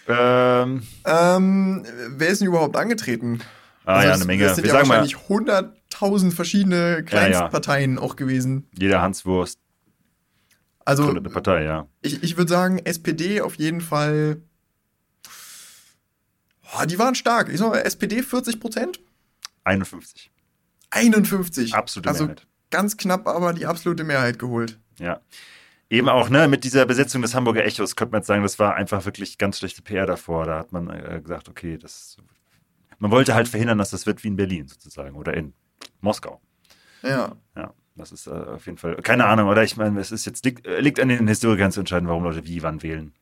Ähm, 0.06 0.84
Ähm, 1.06 1.86
wer 2.10 2.28
ist 2.28 2.41
denn 2.41 2.50
überhaupt 2.50 2.76
angetreten? 2.76 3.39
ah 3.86 3.94
Also 3.96 4.08
ja, 4.10 4.14
eine 4.16 4.26
Menge. 4.26 4.44
Es 4.44 4.56
sind 4.56 4.66
Wir 4.66 4.74
ja 4.74 4.80
sagen 4.80 4.89
mal, 4.89 4.98
wahrscheinlich 5.00 5.16
100.000 5.94 6.32
verschiedene 6.34 7.06
Kleinstparteien 7.06 7.98
auch 7.98 8.18
gewesen. 8.18 8.68
jeder 8.78 9.02
Hanswurst 9.02 9.60
Also, 10.84 11.10
eine 11.10 11.22
Partei, 11.22 11.64
ja. 11.64 11.88
ich, 12.02 12.22
ich 12.22 12.36
würde 12.36 12.50
sagen, 12.50 12.80
SPD 12.80 13.39
auf 13.39 13.56
jeden 13.56 13.80
Fall. 13.80 14.41
Boah, 16.74 16.86
die 16.86 17.00
waren 17.00 17.16
stark. 17.16 17.48
Ich 17.48 17.60
sag 17.60 17.70
mal, 17.70 17.78
SPD 17.80 18.22
40 18.24 18.60
Prozent? 18.60 19.00
51. 19.64 20.32
51. 20.94 21.74
Absolute 21.74 22.10
also 22.10 22.26
Mehrheit. 22.26 22.48
ganz 22.70 22.98
knapp, 22.98 23.28
aber 23.28 23.54
die 23.54 23.66
absolute 23.66 24.04
Mehrheit 24.04 24.39
geholt. 24.39 24.80
Ja. 25.00 25.22
Eben 25.89 26.10
auch, 26.10 26.30
ne, 26.30 26.48
mit 26.48 26.64
dieser 26.64 26.86
Besetzung 26.86 27.22
des 27.22 27.36
Hamburger 27.36 27.66
Echos 27.66 27.96
könnte 27.96 28.14
man 28.14 28.22
jetzt 28.22 28.28
sagen, 28.28 28.41
das 28.41 28.58
war 28.58 28.76
einfach 28.76 29.06
wirklich 29.06 29.38
ganz 29.38 29.60
schlechte 29.60 29.82
PR 29.82 30.06
davor. 30.06 30.46
Da 30.46 30.58
hat 30.60 30.72
man 30.72 30.89
äh, 30.89 31.22
gesagt, 31.22 31.50
okay, 31.50 31.78
das. 31.78 32.18
Man 33.00 33.12
wollte 33.12 33.36
halt 33.36 33.48
verhindern, 33.48 33.78
dass 33.78 33.89
das 33.89 34.06
wird 34.06 34.24
wie 34.24 34.30
in 34.30 34.36
Berlin 34.36 34.68
sozusagen 34.68 35.16
oder 35.16 35.34
in 35.34 35.54
Moskau. 36.00 36.41
Ja. 37.02 37.36
Ja, 37.56 37.74
das 37.96 38.12
ist 38.12 38.28
äh, 38.28 38.32
auf 38.32 38.66
jeden 38.66 38.78
Fall. 38.78 38.96
Keine 38.98 39.26
Ahnung, 39.26 39.50
oder? 39.50 39.64
Ich 39.64 39.78
meine, 39.78 40.00
es 40.00 40.12
ist 40.12 40.26
jetzt 40.26 40.46
liegt, 40.46 40.66
äh, 40.66 40.80
liegt 40.80 41.00
an 41.00 41.10
den 41.10 41.28
Historikern 41.28 41.72
zu 41.72 41.82
entscheiden, 41.82 42.08
warum 42.08 42.24
Leute 42.24 42.46
wie 42.46 42.64
wann 42.64 42.82
wählen. 42.82 43.14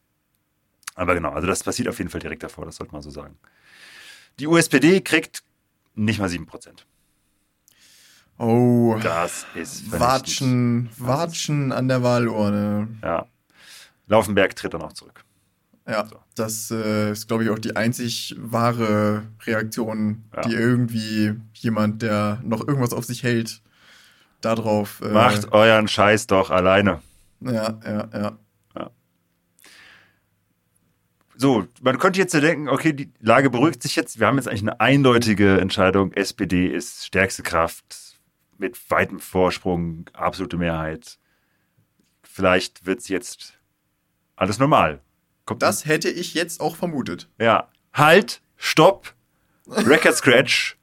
Aber 0.96 1.16
genau, 1.16 1.32
also 1.32 1.48
das 1.48 1.64
passiert 1.64 1.88
auf 1.88 1.98
jeden 1.98 2.10
Fall 2.10 2.22
direkt 2.22 2.44
davor, 2.44 2.66
das 2.66 2.76
sollte 2.76 2.94
man 2.94 3.02
so 3.02 3.10
sagen. 3.10 3.38
Die 4.40 4.48
USPD 4.48 5.02
kriegt 5.02 5.44
nicht 5.96 6.20
mal 6.20 6.30
7%. 6.30 6.86
Oh. 8.42 8.98
Das 9.04 9.46
ist. 9.56 9.92
Watschen, 9.92 10.89
Watschen 10.98 11.72
an 11.72 11.88
der 11.88 12.02
Wahlurne. 12.02 12.88
Ja. 13.04 13.28
Laufenberg 14.08 14.56
tritt 14.56 14.74
dann 14.74 14.82
auch 14.82 14.94
zurück. 14.94 15.24
Ja, 15.88 16.06
So. 16.06 16.16
das 16.36 16.72
äh, 16.72 17.12
ist, 17.12 17.28
glaube 17.28 17.44
ich, 17.44 17.50
auch 17.50 17.60
die 17.60 17.76
einzig 17.76 18.36
wahre 18.39 19.24
Reaktion, 19.46 20.24
Ja. 20.36 20.42
die 20.42 20.54
irgendwie 20.54 21.36
jemand, 21.54 22.02
der 22.02 22.39
noch 22.44 22.68
irgendwas 22.68 22.94
auf 22.94 23.06
sich 23.06 23.24
hält, 23.24 23.62
darauf. 24.42 25.02
Äh, 25.02 25.10
Macht 25.10 25.52
euren 25.52 25.88
Scheiß 25.88 26.28
doch 26.28 26.50
alleine. 26.50 27.02
Ja, 27.42 27.80
ja, 27.86 28.10
ja. 28.14 28.38
So, 31.36 31.66
man 31.82 31.98
könnte 31.98 32.20
jetzt 32.20 32.36
ja 32.36 32.39
denken, 32.39 32.70
okay, 32.70 32.94
die 32.94 33.12
Lage 33.20 33.50
beruhigt 33.50 33.82
sich 33.82 33.96
jetzt. 33.96 34.20
Wir 34.20 34.28
haben 34.28 34.36
jetzt 34.38 34.48
eigentlich 34.48 34.62
eine 34.62 34.80
eindeutige 34.80 35.60
Entscheidung. 35.60 36.12
SPD 36.14 36.68
ist 36.68 37.04
stärkste 37.08 37.42
Kraft 37.42 38.11
mit 38.62 38.89
weitem 38.89 39.20
Vorsprung, 39.20 40.05
absolute 40.14 40.55
Mehrheit. 40.55 41.18
Vielleicht 42.24 42.86
wird 42.86 42.99
es 42.99 43.09
jetzt 43.09 43.59
alles 44.38 44.59
normal. 44.59 45.01
Kommt 45.45 45.62
Das 45.62 45.86
hätte 45.86 46.09
ich 46.09 46.34
jetzt 46.36 46.62
auch 46.62 46.76
vermutet. 46.76 47.28
Ja. 47.39 47.70
Halt, 47.93 48.41
stopp, 48.55 49.14
Record 49.68 50.16
Scratch. 50.16 50.78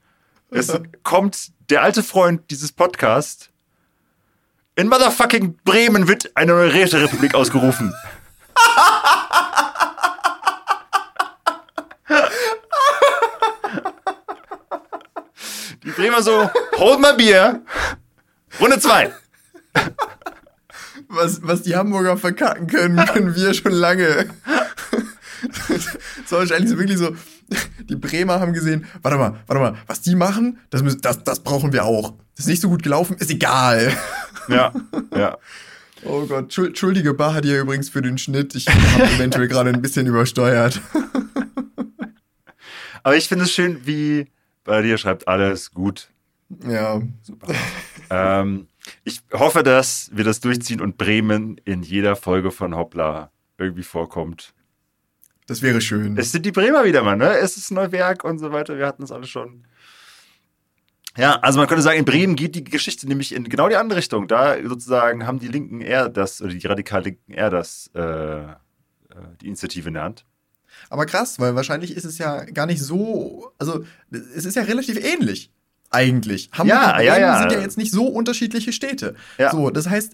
Es 0.51 0.73
kommt 1.03 1.53
der 1.71 1.83
alte 1.83 2.03
Freund 2.03 2.51
dieses 2.51 2.73
Podcasts. 2.73 3.51
In 4.75 4.89
motherfucking 4.89 5.59
Bremen 5.65 6.09
wird 6.09 6.37
eine 6.37 6.53
neue 6.53 6.73
Räterepublik 6.73 7.35
ausgerufen. 7.35 7.95
Bremer 15.89 16.23
so, 16.23 16.51
hold 16.77 17.01
my 17.01 17.13
Bier. 17.17 17.63
Runde 18.61 18.79
zwei. 18.81 19.13
Was, 21.09 21.41
was 21.43 21.63
die 21.63 21.75
Hamburger 21.77 22.17
verkacken 22.17 22.67
können, 22.67 22.97
können 23.07 23.35
wir 23.35 23.55
schon 23.55 23.73
lange. 23.73 24.29
so 26.27 26.37
wahrscheinlich 26.37 26.71
so 26.71 26.79
wirklich 26.79 26.99
so. 26.99 27.15
Die 27.89 27.97
Bremer 27.97 28.41
haben 28.41 28.53
gesehen, 28.53 28.85
warte 29.03 29.17
mal, 29.17 29.41
warte 29.47 29.63
mal, 29.63 29.75
was 29.87 30.03
die 30.03 30.15
machen, 30.15 30.59
das, 30.69 30.83
müssen, 30.83 31.01
das, 31.01 31.25
das 31.25 31.41
brauchen 31.41 31.73
wir 31.73 31.85
auch. 31.85 32.13
Das 32.37 32.45
ist 32.45 32.49
nicht 32.51 32.61
so 32.61 32.69
gut 32.69 32.83
gelaufen, 32.83 33.17
ist 33.19 33.31
egal. 33.31 33.93
Ja, 34.49 34.73
ja. 35.17 35.39
Oh 36.05 36.27
Gott, 36.27 36.53
Schuld- 36.53 36.69
Entschuldige 36.69 37.15
Bar 37.15 37.41
hier 37.43 37.61
übrigens 37.61 37.89
für 37.89 38.03
den 38.03 38.19
Schnitt. 38.19 38.55
Ich 38.55 38.67
habe 38.69 39.05
eventuell 39.17 39.49
gerade 39.49 39.71
ein 39.71 39.81
bisschen 39.83 40.07
übersteuert. 40.07 40.81
Aber 43.03 43.17
ich 43.17 43.29
finde 43.29 43.45
es 43.45 43.53
schön, 43.53 43.81
wie 43.87 44.31
bei 44.69 44.83
dir 44.83 44.99
schreibt 44.99 45.27
alles 45.27 45.73
gut. 45.73 46.11
Ja, 46.67 47.03
Ähm, 48.11 48.69
ich 49.05 49.21
hoffe, 49.33 49.63
dass 49.63 50.11
wir 50.15 50.25
das 50.25 50.41
durchziehen 50.41 50.81
und 50.81 50.97
Bremen 50.97 51.61
in 51.65 51.83
jeder 51.83 52.17
Folge 52.17 52.51
von 52.51 52.75
Hoppla 52.75 53.31
irgendwie 53.59 53.83
vorkommt. 53.83 54.55
das 55.47 55.63
wäre 55.63 55.81
schön. 55.81 56.17
Es 56.17 56.33
sind 56.33 56.47
die 56.47 56.53
Bremer 56.53 56.85
wieder 56.85 57.03
mal, 57.03 57.17
ne? 57.17 57.37
Es 57.39 57.57
ist 57.57 57.71
Neuwerk 57.71 58.25
und 58.25 58.39
so 58.39 58.53
weiter. 58.53 58.79
Wir 58.79 58.87
hatten 58.87 59.03
es 59.03 59.13
alle 59.13 59.27
schon. 59.27 59.65
Ja, 61.17 61.37
also 61.41 61.59
man 61.59 61.67
könnte 61.69 61.83
sagen, 61.83 61.99
in 61.99 62.05
Bremen 62.05 62.37
geht 62.37 62.55
die 62.55 62.65
Geschichte 62.65 63.09
nämlich 63.09 63.35
in 63.35 63.45
genau 63.49 63.69
die 63.69 63.77
andere 63.77 63.99
Richtung. 63.99 64.29
Da 64.29 64.57
sozusagen 64.63 65.27
haben 65.27 65.39
die 65.41 65.49
Linken 65.49 65.81
eher 65.81 66.09
das, 66.09 66.41
oder 66.41 66.55
die 66.55 66.67
radikal 66.67 67.03
Linken 67.03 67.33
eher 67.33 67.51
das, 67.51 67.91
äh, 67.95 68.01
äh, 68.01 68.55
die 69.41 69.47
Initiative 69.49 69.89
in 69.89 69.95
der 69.95 70.05
Hand. 70.05 70.25
Aber 70.91 71.07
krass, 71.07 71.39
weil 71.39 71.55
wahrscheinlich 71.55 71.97
ist 71.97 72.05
es 72.05 72.19
ja 72.19 72.45
gar 72.45 72.67
nicht 72.67 72.83
so. 72.83 73.53
Also, 73.59 73.85
es 74.11 74.45
ist 74.45 74.55
ja 74.57 74.63
relativ 74.63 74.97
ähnlich. 75.03 75.51
Eigentlich. 75.91 76.51
Hamburg 76.53 76.77
Ja, 76.77 76.87
und 76.91 76.97
Bremen 76.97 77.07
ja, 77.07 77.19
ja. 77.19 77.39
sind 77.41 77.53
ja 77.53 77.61
jetzt 77.61 77.79
nicht 77.79 77.93
so 77.93 78.07
unterschiedliche 78.07 78.73
Städte. 78.73 79.15
Ja. 79.39 79.51
So, 79.51 79.71
das 79.71 79.89
heißt, 79.89 80.13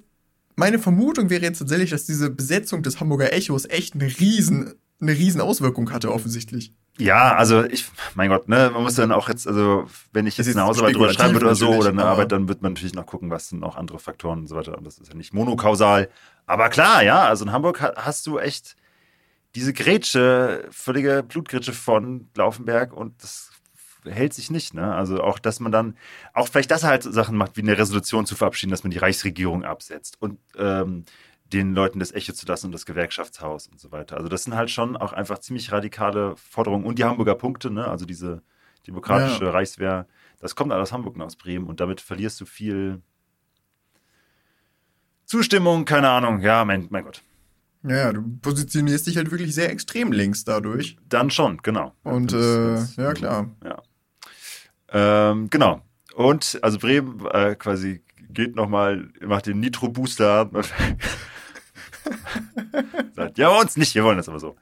meine 0.56 0.78
Vermutung 0.78 1.30
wäre 1.30 1.42
jetzt 1.42 1.58
tatsächlich, 1.58 1.90
dass 1.90 2.04
diese 2.04 2.30
Besetzung 2.30 2.82
des 2.82 3.00
Hamburger 3.00 3.32
Echos 3.32 3.64
echt 3.68 3.94
eine 3.94 4.04
riesen, 4.06 4.74
eine 5.00 5.12
riesen 5.12 5.40
Auswirkung 5.40 5.90
hatte, 5.90 6.12
offensichtlich. 6.12 6.72
Ja, 6.96 7.34
also 7.34 7.64
ich, 7.64 7.86
mein 8.14 8.28
Gott, 8.30 8.48
ne, 8.48 8.70
man 8.72 8.84
muss 8.84 8.94
dann 8.94 9.10
auch 9.10 9.28
jetzt, 9.28 9.48
also 9.48 9.88
wenn 10.12 10.28
ich 10.28 10.38
jetzt 10.38 10.48
eine 10.48 10.62
Hausarbeit 10.62 10.94
drüber 10.94 11.12
schreiben 11.12 11.32
würde 11.32 11.46
oder 11.46 11.56
so 11.56 11.70
oder 11.70 11.88
eine 11.88 12.04
Arbeit, 12.04 12.30
dann 12.30 12.46
wird 12.46 12.62
man 12.62 12.74
natürlich 12.74 12.94
noch 12.94 13.06
gucken, 13.06 13.30
was 13.30 13.48
sind 13.48 13.58
noch 13.58 13.74
andere 13.74 13.98
Faktoren 13.98 14.40
und 14.40 14.46
so 14.46 14.54
weiter. 14.54 14.78
Und 14.78 14.86
das 14.86 14.98
ist 14.98 15.08
ja 15.08 15.14
nicht 15.16 15.34
monokausal. 15.34 16.08
Aber 16.46 16.68
klar, 16.68 17.02
ja, 17.02 17.24
also 17.24 17.44
in 17.46 17.50
Hamburg 17.50 17.80
ha- 17.82 17.94
hast 17.96 18.28
du 18.28 18.38
echt 18.38 18.76
diese 19.54 19.72
Grätsche, 19.72 20.66
völlige 20.70 21.22
Blutgrätsche 21.22 21.72
von 21.72 22.28
Laufenberg 22.34 22.92
und 22.92 23.22
das 23.22 23.50
hält 24.04 24.34
sich 24.34 24.50
nicht. 24.50 24.74
Ne? 24.74 24.94
Also 24.94 25.22
auch, 25.22 25.38
dass 25.38 25.60
man 25.60 25.72
dann, 25.72 25.96
auch 26.32 26.48
vielleicht 26.48 26.70
das 26.70 26.84
halt 26.84 27.02
Sachen 27.02 27.36
macht, 27.36 27.56
wie 27.56 27.62
eine 27.62 27.78
Resolution 27.78 28.26
zu 28.26 28.34
verabschieden, 28.34 28.70
dass 28.70 28.84
man 28.84 28.90
die 28.90 28.98
Reichsregierung 28.98 29.64
absetzt 29.64 30.20
und 30.20 30.38
ähm, 30.56 31.04
den 31.52 31.74
Leuten 31.74 32.00
das 32.00 32.12
Echo 32.12 32.32
zu 32.32 32.46
lassen 32.46 32.66
und 32.66 32.72
das 32.72 32.86
Gewerkschaftshaus 32.86 33.68
und 33.68 33.80
so 33.80 33.92
weiter. 33.92 34.16
Also 34.16 34.28
das 34.28 34.44
sind 34.44 34.54
halt 34.54 34.70
schon 34.70 34.96
auch 34.96 35.12
einfach 35.12 35.38
ziemlich 35.38 35.72
radikale 35.72 36.36
Forderungen. 36.36 36.84
Und 36.84 36.98
die 36.98 37.04
Hamburger 37.04 37.34
Punkte, 37.34 37.70
ne? 37.70 37.86
also 37.86 38.04
diese 38.04 38.42
demokratische 38.86 39.44
ja. 39.44 39.50
Reichswehr, 39.50 40.06
das 40.40 40.56
kommt 40.56 40.72
alles 40.72 40.90
aus 40.90 40.92
Hamburg 40.92 41.14
und 41.14 41.22
aus 41.22 41.36
Bremen 41.36 41.66
und 41.66 41.80
damit 41.80 42.00
verlierst 42.00 42.40
du 42.40 42.46
viel 42.46 43.00
Zustimmung, 45.24 45.84
keine 45.84 46.10
Ahnung. 46.10 46.40
Ja, 46.40 46.64
mein, 46.64 46.88
mein 46.90 47.04
Gott. 47.04 47.22
Ja, 47.86 48.12
du 48.12 48.22
positionierst 48.40 49.06
dich 49.06 49.16
halt 49.18 49.30
wirklich 49.30 49.54
sehr 49.54 49.70
extrem 49.70 50.10
links 50.10 50.44
dadurch. 50.44 50.96
Dann 51.08 51.30
schon, 51.30 51.58
genau. 51.62 51.92
Und 52.02 52.32
das, 52.32 52.40
äh, 52.42 52.74
das, 52.74 52.96
ja, 52.96 53.12
klar. 53.12 53.50
Ja. 53.62 53.82
Ähm, 54.88 55.50
genau. 55.50 55.82
Und 56.14 56.58
also 56.62 56.78
Bremen 56.78 57.26
äh, 57.26 57.54
quasi 57.56 58.02
geht 58.30 58.56
nochmal, 58.56 59.10
macht 59.20 59.46
den 59.46 59.60
Nitro-Booster 59.60 60.50
sagt, 63.14 63.38
ja, 63.38 63.48
uns 63.48 63.76
nicht, 63.76 63.94
wir 63.94 64.04
wollen 64.04 64.16
das 64.16 64.28
aber 64.28 64.40
so. 64.40 64.56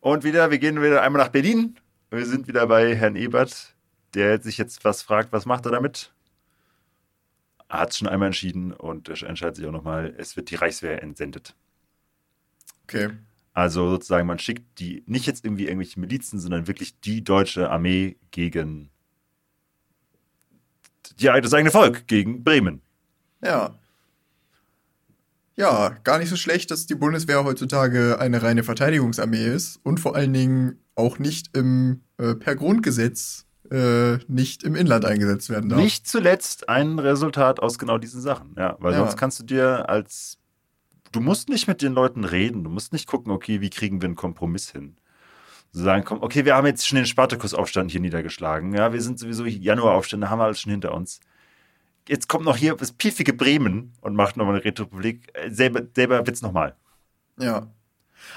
Und 0.00 0.24
wieder, 0.24 0.50
wir 0.50 0.58
gehen 0.58 0.82
wieder 0.82 1.02
einmal 1.02 1.22
nach 1.22 1.30
Berlin. 1.30 1.78
Wir 2.10 2.26
sind 2.26 2.48
wieder 2.48 2.66
bei 2.66 2.94
Herrn 2.94 3.16
Ebert, 3.16 3.74
der 4.14 4.40
sich 4.40 4.58
jetzt 4.58 4.84
was 4.84 5.02
fragt, 5.02 5.32
was 5.32 5.46
macht 5.46 5.66
er 5.66 5.72
damit? 5.72 6.12
Hat 7.68 7.90
es 7.90 7.98
schon 7.98 8.08
einmal 8.08 8.26
entschieden 8.26 8.72
und 8.72 9.08
entscheidet 9.08 9.56
sich 9.56 9.66
auch 9.66 9.72
nochmal, 9.72 10.14
es 10.18 10.36
wird 10.36 10.50
die 10.50 10.54
Reichswehr 10.54 11.02
entsendet. 11.02 11.54
Okay. 12.84 13.10
Also 13.52 13.88
sozusagen, 13.88 14.26
man 14.26 14.38
schickt 14.38 14.78
die 14.78 15.02
nicht 15.06 15.26
jetzt 15.26 15.44
irgendwie 15.44 15.64
irgendwelche 15.64 15.98
Milizen, 15.98 16.38
sondern 16.38 16.68
wirklich 16.68 17.00
die 17.00 17.24
deutsche 17.24 17.70
Armee 17.70 18.16
gegen 18.30 18.90
die, 21.18 21.24
das 21.24 21.54
eigene 21.54 21.70
Volk, 21.70 22.06
gegen 22.06 22.44
Bremen. 22.44 22.82
Ja. 23.42 23.74
Ja, 25.56 25.96
gar 26.04 26.18
nicht 26.18 26.28
so 26.28 26.36
schlecht, 26.36 26.70
dass 26.70 26.86
die 26.86 26.94
Bundeswehr 26.94 27.42
heutzutage 27.44 28.18
eine 28.20 28.42
reine 28.42 28.62
Verteidigungsarmee 28.62 29.46
ist 29.46 29.80
und 29.82 30.00
vor 30.00 30.14
allen 30.14 30.34
Dingen 30.34 30.78
auch 30.94 31.18
nicht 31.18 31.56
im, 31.56 32.02
äh, 32.18 32.34
per 32.34 32.56
Grundgesetz 32.56 33.45
äh, 33.70 34.18
nicht 34.28 34.62
im 34.62 34.74
Inland 34.74 35.04
eingesetzt 35.04 35.50
werden 35.50 35.68
darf. 35.68 35.80
Nicht 35.80 36.06
zuletzt 36.06 36.68
ein 36.68 36.98
Resultat 36.98 37.60
aus 37.60 37.78
genau 37.78 37.98
diesen 37.98 38.20
Sachen, 38.20 38.54
ja, 38.56 38.76
weil 38.78 38.92
ja. 38.92 38.98
sonst 38.98 39.16
kannst 39.16 39.40
du 39.40 39.44
dir 39.44 39.88
als 39.88 40.38
du 41.12 41.20
musst 41.20 41.48
nicht 41.48 41.68
mit 41.68 41.82
den 41.82 41.92
Leuten 41.92 42.24
reden, 42.24 42.64
du 42.64 42.70
musst 42.70 42.92
nicht 42.92 43.06
gucken, 43.06 43.32
okay, 43.32 43.60
wie 43.60 43.70
kriegen 43.70 44.00
wir 44.00 44.06
einen 44.06 44.16
Kompromiss 44.16 44.70
hin. 44.70 44.96
So 45.72 45.84
sagen, 45.84 46.04
komm, 46.04 46.22
okay, 46.22 46.44
wir 46.44 46.54
haben 46.56 46.66
jetzt 46.66 46.86
schon 46.86 46.96
den 46.96 47.06
Spartakusaufstand 47.06 47.90
hier 47.90 48.00
niedergeschlagen, 48.00 48.74
ja, 48.74 48.92
wir 48.92 49.00
sind 49.00 49.18
sowieso 49.18 49.44
Januaraufstände, 49.44 50.30
haben 50.30 50.38
wir 50.38 50.44
alles 50.44 50.60
schon 50.60 50.72
hinter 50.72 50.94
uns 50.94 51.20
jetzt 52.08 52.28
kommt 52.28 52.44
noch 52.44 52.56
hier 52.56 52.74
das 52.74 52.92
piefige 52.92 53.32
Bremen 53.32 53.92
und 54.00 54.14
macht 54.14 54.36
nochmal 54.36 54.56
eine 54.56 54.64
Republik. 54.64 55.28
Äh, 55.34 55.50
selber, 55.50 55.82
selber 55.94 56.26
wird's 56.26 56.42
nochmal. 56.42 56.76
Ja. 57.38 57.66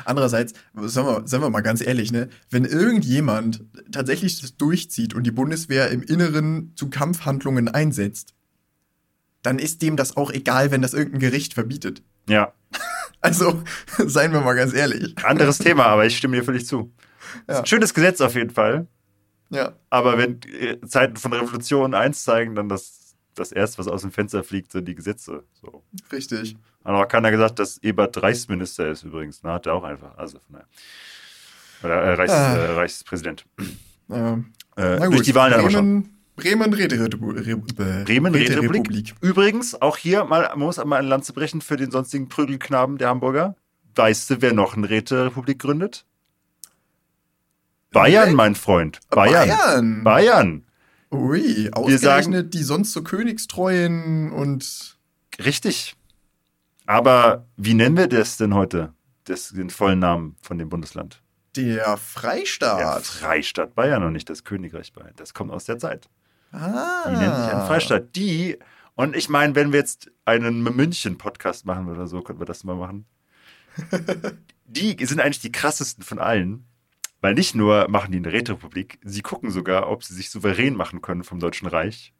Andererseits, 0.05 0.53
sagen 0.73 1.07
wir, 1.07 1.27
sagen 1.27 1.43
wir 1.43 1.49
mal 1.49 1.61
ganz 1.61 1.81
ehrlich, 1.81 2.11
ne, 2.11 2.29
wenn 2.49 2.65
irgendjemand 2.65 3.63
tatsächlich 3.91 4.39
das 4.41 4.57
durchzieht 4.57 5.13
und 5.13 5.23
die 5.23 5.31
Bundeswehr 5.31 5.89
im 5.89 6.01
Inneren 6.01 6.73
zu 6.75 6.89
Kampfhandlungen 6.89 7.67
einsetzt, 7.67 8.33
dann 9.41 9.59
ist 9.59 9.81
dem 9.81 9.95
das 9.95 10.17
auch 10.17 10.31
egal, 10.31 10.71
wenn 10.71 10.81
das 10.81 10.93
irgendein 10.93 11.21
Gericht 11.21 11.53
verbietet. 11.53 12.03
Ja. 12.27 12.53
Also, 13.21 13.63
seien 13.97 14.31
wir 14.31 14.39
mal 14.39 14.53
ganz 14.53 14.73
ehrlich. 14.73 15.13
Anderes 15.25 15.57
Thema, 15.57 15.87
aber 15.87 16.05
ich 16.05 16.15
stimme 16.15 16.37
dir 16.37 16.43
völlig 16.45 16.65
zu. 16.65 16.93
Ja. 17.49 17.65
schönes 17.65 17.93
Gesetz 17.93 18.21
auf 18.21 18.33
jeden 18.33 18.49
Fall. 18.49 18.87
Ja. 19.49 19.73
Aber 19.89 20.17
wenn 20.17 20.39
äh, 20.43 20.79
Zeiten 20.87 21.17
von 21.17 21.33
Revolution 21.33 21.93
eins 21.93 22.23
zeigen, 22.23 22.55
dann 22.55 22.69
das 22.69 22.99
das 23.39 23.51
erste, 23.51 23.79
was 23.79 23.87
aus 23.87 24.01
dem 24.01 24.11
Fenster 24.11 24.43
fliegt, 24.43 24.71
sind 24.71 24.87
die 24.87 24.95
Gesetze. 24.95 25.43
So. 25.61 25.83
Richtig. 26.11 26.55
Hat 26.83 26.95
auch 26.95 27.07
keiner 27.07 27.31
gesagt, 27.31 27.59
dass 27.59 27.77
Ebert 27.79 28.21
Reichsminister 28.21 28.89
ist 28.89 29.03
übrigens. 29.03 29.41
Na, 29.43 29.53
hat 29.53 29.65
er 29.65 29.73
auch 29.73 29.83
einfach. 29.83 30.17
Also 30.17 30.39
von 30.39 30.53
daher. 30.53 30.67
Oder 31.83 32.01
äh, 32.01 32.13
Reichs, 32.13 32.33
ah. 32.33 32.55
äh, 32.55 32.71
Reichspräsident. 32.71 33.45
Ja. 34.09 34.39
Äh, 34.75 35.09
durch 35.09 35.23
die 35.23 35.35
Wahlen 35.35 35.53
Bremen, 35.61 35.71
schon. 35.71 36.09
Bremen 36.35 36.73
Räterepublik. 36.73 37.75
Bremen 38.05 38.33
Räterepublik. 38.33 39.15
Übrigens, 39.21 39.81
auch 39.81 39.97
hier 39.97 40.23
mal, 40.23 40.49
man 40.49 40.59
muss 40.59 40.79
einmal 40.79 40.99
ein 40.99 41.07
Lanze 41.07 41.33
brechen 41.33 41.61
für 41.61 41.77
den 41.77 41.91
sonstigen 41.91 42.29
Prügelknaben 42.29 42.97
der 42.97 43.09
Hamburger. 43.09 43.55
Weißt 43.95 44.29
du, 44.29 44.41
wer 44.41 44.53
noch 44.53 44.75
eine 44.75 44.89
Räterepublik 44.89 45.59
gründet? 45.59 46.05
Bayern, 47.91 48.33
mein 48.35 48.55
Freund. 48.55 48.99
Bayern. 49.09 49.49
Bayern. 49.49 50.03
Bayern. 50.03 50.63
Ui, 51.11 51.69
ausgerechnet 51.71 52.01
sagen, 52.01 52.49
die 52.51 52.63
sonst 52.63 52.93
so 52.93 53.03
königstreuen 53.03 54.31
und. 54.31 54.97
Richtig. 55.43 55.95
Aber 56.89 57.45
wie 57.55 57.75
nennen 57.75 57.97
wir 57.97 58.07
das 58.07 58.37
denn 58.37 58.55
heute? 58.55 58.95
Das, 59.25 59.49
den 59.49 59.69
vollen 59.69 59.99
Namen 59.99 60.35
von 60.41 60.57
dem 60.57 60.69
Bundesland? 60.69 61.21
Der 61.55 61.97
Freistaat. 61.97 62.79
Der 62.79 62.99
Freistaat 63.01 63.75
Bayern 63.75 64.01
und 64.01 64.13
nicht 64.13 64.27
das 64.27 64.43
Königreich 64.43 64.91
Bayern. 64.93 65.13
Das 65.15 65.35
kommt 65.35 65.51
aus 65.51 65.65
der 65.65 65.77
Zeit. 65.77 66.09
Ah. 66.51 67.03
Die 67.05 67.15
nennen 67.15 67.35
sich 67.35 67.53
einen 67.53 67.67
Freistaat. 67.67 68.15
Die, 68.15 68.57
und 68.95 69.15
ich 69.15 69.29
meine, 69.29 69.53
wenn 69.53 69.71
wir 69.71 69.77
jetzt 69.77 70.09
einen 70.25 70.63
München-Podcast 70.63 71.67
machen 71.67 71.89
oder 71.89 72.07
so, 72.07 72.23
können 72.23 72.39
wir 72.39 72.47
das 72.47 72.63
mal 72.63 72.75
machen. 72.75 73.05
die 74.65 75.05
sind 75.05 75.21
eigentlich 75.21 75.41
die 75.41 75.51
krassesten 75.51 76.03
von 76.03 76.17
allen, 76.17 76.65
weil 77.21 77.35
nicht 77.35 77.53
nur 77.53 77.87
machen 77.87 78.11
die 78.11 78.17
eine 78.17 78.33
Räterepublik, 78.33 78.97
sie 79.03 79.21
gucken 79.21 79.51
sogar, 79.51 79.91
ob 79.91 80.03
sie 80.03 80.15
sich 80.15 80.31
souverän 80.31 80.73
machen 80.73 81.03
können 81.03 81.23
vom 81.23 81.39
Deutschen 81.39 81.67
Reich. 81.67 82.15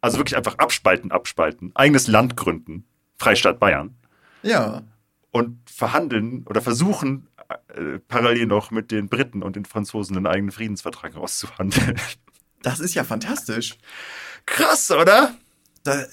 Also 0.00 0.18
wirklich 0.18 0.36
einfach 0.36 0.58
abspalten, 0.58 1.12
abspalten, 1.12 1.70
eigenes 1.76 2.08
Land 2.08 2.36
gründen, 2.36 2.84
Freistaat 3.24 3.58
Bayern. 3.58 3.94
Ja. 4.42 4.82
Und 5.30 5.58
verhandeln 5.68 6.44
oder 6.46 6.60
versuchen 6.60 7.28
äh, 7.48 7.98
parallel 8.06 8.46
noch 8.46 8.70
mit 8.70 8.90
den 8.90 9.08
Briten 9.08 9.42
und 9.42 9.56
den 9.56 9.64
Franzosen 9.64 10.16
einen 10.16 10.26
eigenen 10.26 10.52
Friedensvertrag 10.52 11.16
auszuhandeln. 11.16 11.96
Das 12.62 12.80
ist 12.80 12.94
ja 12.94 13.04
fantastisch. 13.04 13.76
Krass, 14.46 14.90
oder? 14.90 15.34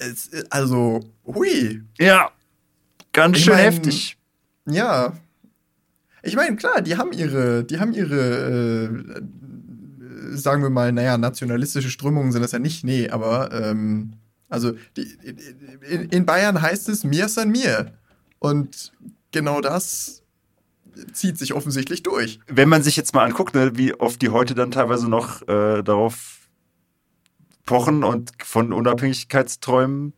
Ist, 0.00 0.52
also, 0.52 1.00
hui. 1.24 1.82
Ja. 1.98 2.30
Ganz 3.12 3.38
ich 3.38 3.44
schön 3.44 3.54
mein, 3.54 3.64
heftig. 3.64 4.18
Ja, 4.66 5.14
ich 6.22 6.36
meine, 6.36 6.56
klar, 6.56 6.80
die 6.80 6.96
haben 6.96 7.12
ihre, 7.12 7.64
die 7.64 7.80
haben 7.80 7.92
ihre, 7.92 8.88
äh, 8.88 9.22
sagen 10.36 10.62
wir 10.62 10.70
mal, 10.70 10.92
naja, 10.92 11.18
nationalistische 11.18 11.90
Strömungen 11.90 12.30
sind 12.30 12.42
das 12.42 12.52
ja 12.52 12.60
nicht, 12.60 12.84
nee, 12.84 13.08
aber 13.08 13.52
ähm, 13.52 14.12
also 14.52 14.72
die, 14.96 15.02
in, 15.88 16.08
in, 16.10 16.26
Bayern 16.26 16.60
heißt 16.60 16.88
es 16.88 17.04
mir 17.04 17.28
san 17.28 17.50
mir. 17.50 17.92
Und 18.38 18.92
genau 19.30 19.60
das 19.60 20.22
zieht 21.12 21.38
sich 21.38 21.54
offensichtlich 21.54 22.02
durch. 22.02 22.38
Wenn 22.48 22.68
man 22.68 22.82
sich 22.82 22.96
jetzt 22.96 23.14
mal 23.14 23.24
anguckt, 23.24 23.54
ne, 23.54 23.76
wie 23.76 23.94
oft 23.94 24.20
die 24.20 24.28
heute 24.28 24.54
dann 24.54 24.70
teilweise 24.70 25.08
noch 25.08 25.42
äh, 25.48 25.82
darauf 25.82 26.48
pochen 27.64 28.04
und 28.04 28.30
von 28.42 28.72
Unabhängigkeitsträumen 28.72 30.12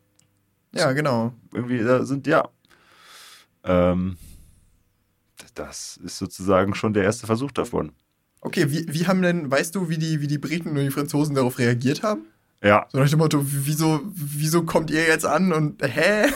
ja, 0.74 0.93
genau. 0.93 1.32
Irgendwie 1.53 1.78
da 1.78 2.05
sind, 2.05 2.26
ja. 2.26 2.49
Ähm, 3.62 4.18
das 5.55 5.99
ist 6.05 6.18
sozusagen 6.18 6.74
schon 6.74 6.95
der 6.95 7.05
erste 7.05 7.26
Versuch 7.26 7.53
davon. 7.53 7.93
Okay, 8.41 8.70
wie, 8.70 8.93
wie 8.93 9.07
haben 9.07 9.22
denn, 9.22 9.51
weißt 9.51 9.74
du, 9.74 9.89
wie 9.89 9.99
die, 9.99 10.20
wie 10.20 10.26
die 10.26 10.39
Briten 10.39 10.70
und 10.70 10.76
die 10.76 10.91
Franzosen 10.91 11.35
darauf 11.35 11.59
reagiert 11.59 12.03
haben? 12.03 12.26
Ja. 12.64 12.86
So 12.90 12.98
nach 12.98 13.08
dem 13.08 13.18
Motto, 13.18 13.40
wieso, 13.42 14.00
wieso 14.14 14.62
kommt 14.64 14.90
ihr 14.90 15.06
jetzt 15.06 15.26
an 15.26 15.52
und 15.52 15.82
hä? 15.82 16.32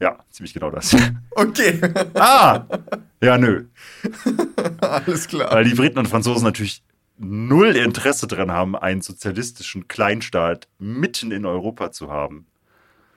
Ja, 0.00 0.18
ziemlich 0.30 0.54
genau 0.54 0.70
das. 0.70 0.96
Okay. 1.36 1.80
ah! 2.14 2.64
Ja, 3.20 3.36
nö. 3.38 3.64
Alles 4.80 5.26
klar. 5.26 5.50
Weil 5.50 5.64
die 5.64 5.74
Briten 5.74 5.98
und 5.98 6.06
Franzosen 6.06 6.44
natürlich 6.44 6.84
null 7.18 7.74
Interesse 7.74 8.28
daran 8.28 8.52
haben, 8.52 8.76
einen 8.76 9.02
sozialistischen 9.02 9.88
Kleinstaat 9.88 10.68
mitten 10.78 11.32
in 11.32 11.44
Europa 11.44 11.90
zu 11.90 12.10
haben. 12.10 12.46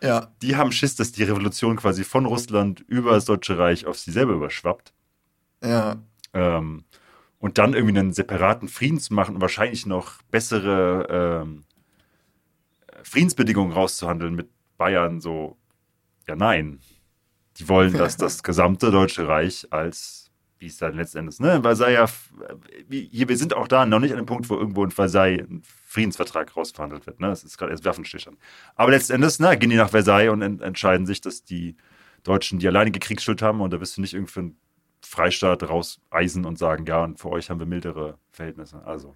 Ja. 0.02 0.32
Die 0.42 0.56
haben 0.56 0.72
Schiss, 0.72 0.96
dass 0.96 1.12
die 1.12 1.24
Revolution 1.24 1.76
quasi 1.76 2.04
von 2.04 2.26
Russland 2.26 2.80
über 2.88 3.12
das 3.12 3.26
Deutsche 3.26 3.58
Reich 3.60 3.86
auf 3.86 4.00
sie 4.00 4.12
selber 4.12 4.34
überschwappt. 4.34 4.94
Ja. 5.64 5.98
Ähm, 6.34 6.84
und 7.40 7.60
dann 7.60 7.74
irgendwie 7.74 8.00
einen 8.00 8.14
separaten 8.14 8.68
Frieden 8.68 9.00
zu 9.00 9.14
machen 9.14 9.36
und 9.36 9.42
wahrscheinlich 9.42 9.86
noch 9.86 10.22
bessere 10.32 11.44
ähm, 11.44 11.66
Friedensbedingungen 13.08 13.74
rauszuhandeln 13.74 14.36
mit 14.36 14.50
Bayern, 14.78 15.20
so, 15.22 15.58
ja, 16.28 16.36
nein. 16.36 16.80
Die 17.58 17.68
wollen, 17.68 17.94
dass 17.94 18.18
das 18.18 18.44
gesamte 18.44 18.92
Deutsche 18.92 19.28
Reich 19.28 19.66
als, 19.72 20.30
wie 20.60 20.68
es 20.68 20.78
dann 20.78 20.96
letztendlich, 20.96 21.40
ne, 21.40 21.62
Versailles, 21.62 22.12
hier, 22.90 23.30
wir 23.30 23.38
sind 23.38 23.56
auch 23.56 23.68
da 23.68 23.86
noch 23.86 24.00
nicht 24.00 24.12
an 24.12 24.18
dem 24.18 24.26
Punkt, 24.26 24.50
wo 24.50 24.56
irgendwo 24.56 24.84
in 24.84 24.92
Versailles 24.92 25.42
ein 25.50 25.64
Friedensvertrag 25.64 26.56
rausverhandelt 26.56 27.08
wird. 27.08 27.20
Ne? 27.20 27.28
Das 27.28 27.44
ist 27.44 27.58
gerade 27.58 27.72
erst 27.72 27.86
Waffenstillstand. 27.86 28.38
Aber 28.76 28.92
letztendlich 28.92 29.40
ne, 29.40 29.58
gehen 29.58 29.72
die 29.72 29.78
nach 29.78 29.90
Versailles 29.90 30.30
und 30.30 30.42
ent 30.42 30.62
entscheiden 30.62 31.08
sich, 31.08 31.22
dass 31.22 31.44
die 31.44 31.76
Deutschen, 32.24 32.60
die 32.60 32.68
alleinige 32.68 33.00
Kriegsschuld 33.00 33.42
haben 33.42 33.62
und 33.62 33.72
da 33.72 33.80
wirst 33.80 33.98
du 33.98 34.02
nicht 34.02 34.14
irgendwie 34.14 34.40
einen 34.40 34.58
Freistaat 35.02 35.64
rauseisen 35.64 36.46
und 36.46 36.60
sagen, 36.60 36.86
ja, 36.86 37.04
und 37.04 37.20
für 37.20 37.30
euch 37.30 37.50
haben 37.50 37.60
wir 37.60 37.66
mildere 37.66 38.20
Verhältnisse. 38.32 38.84
Also. 38.86 39.16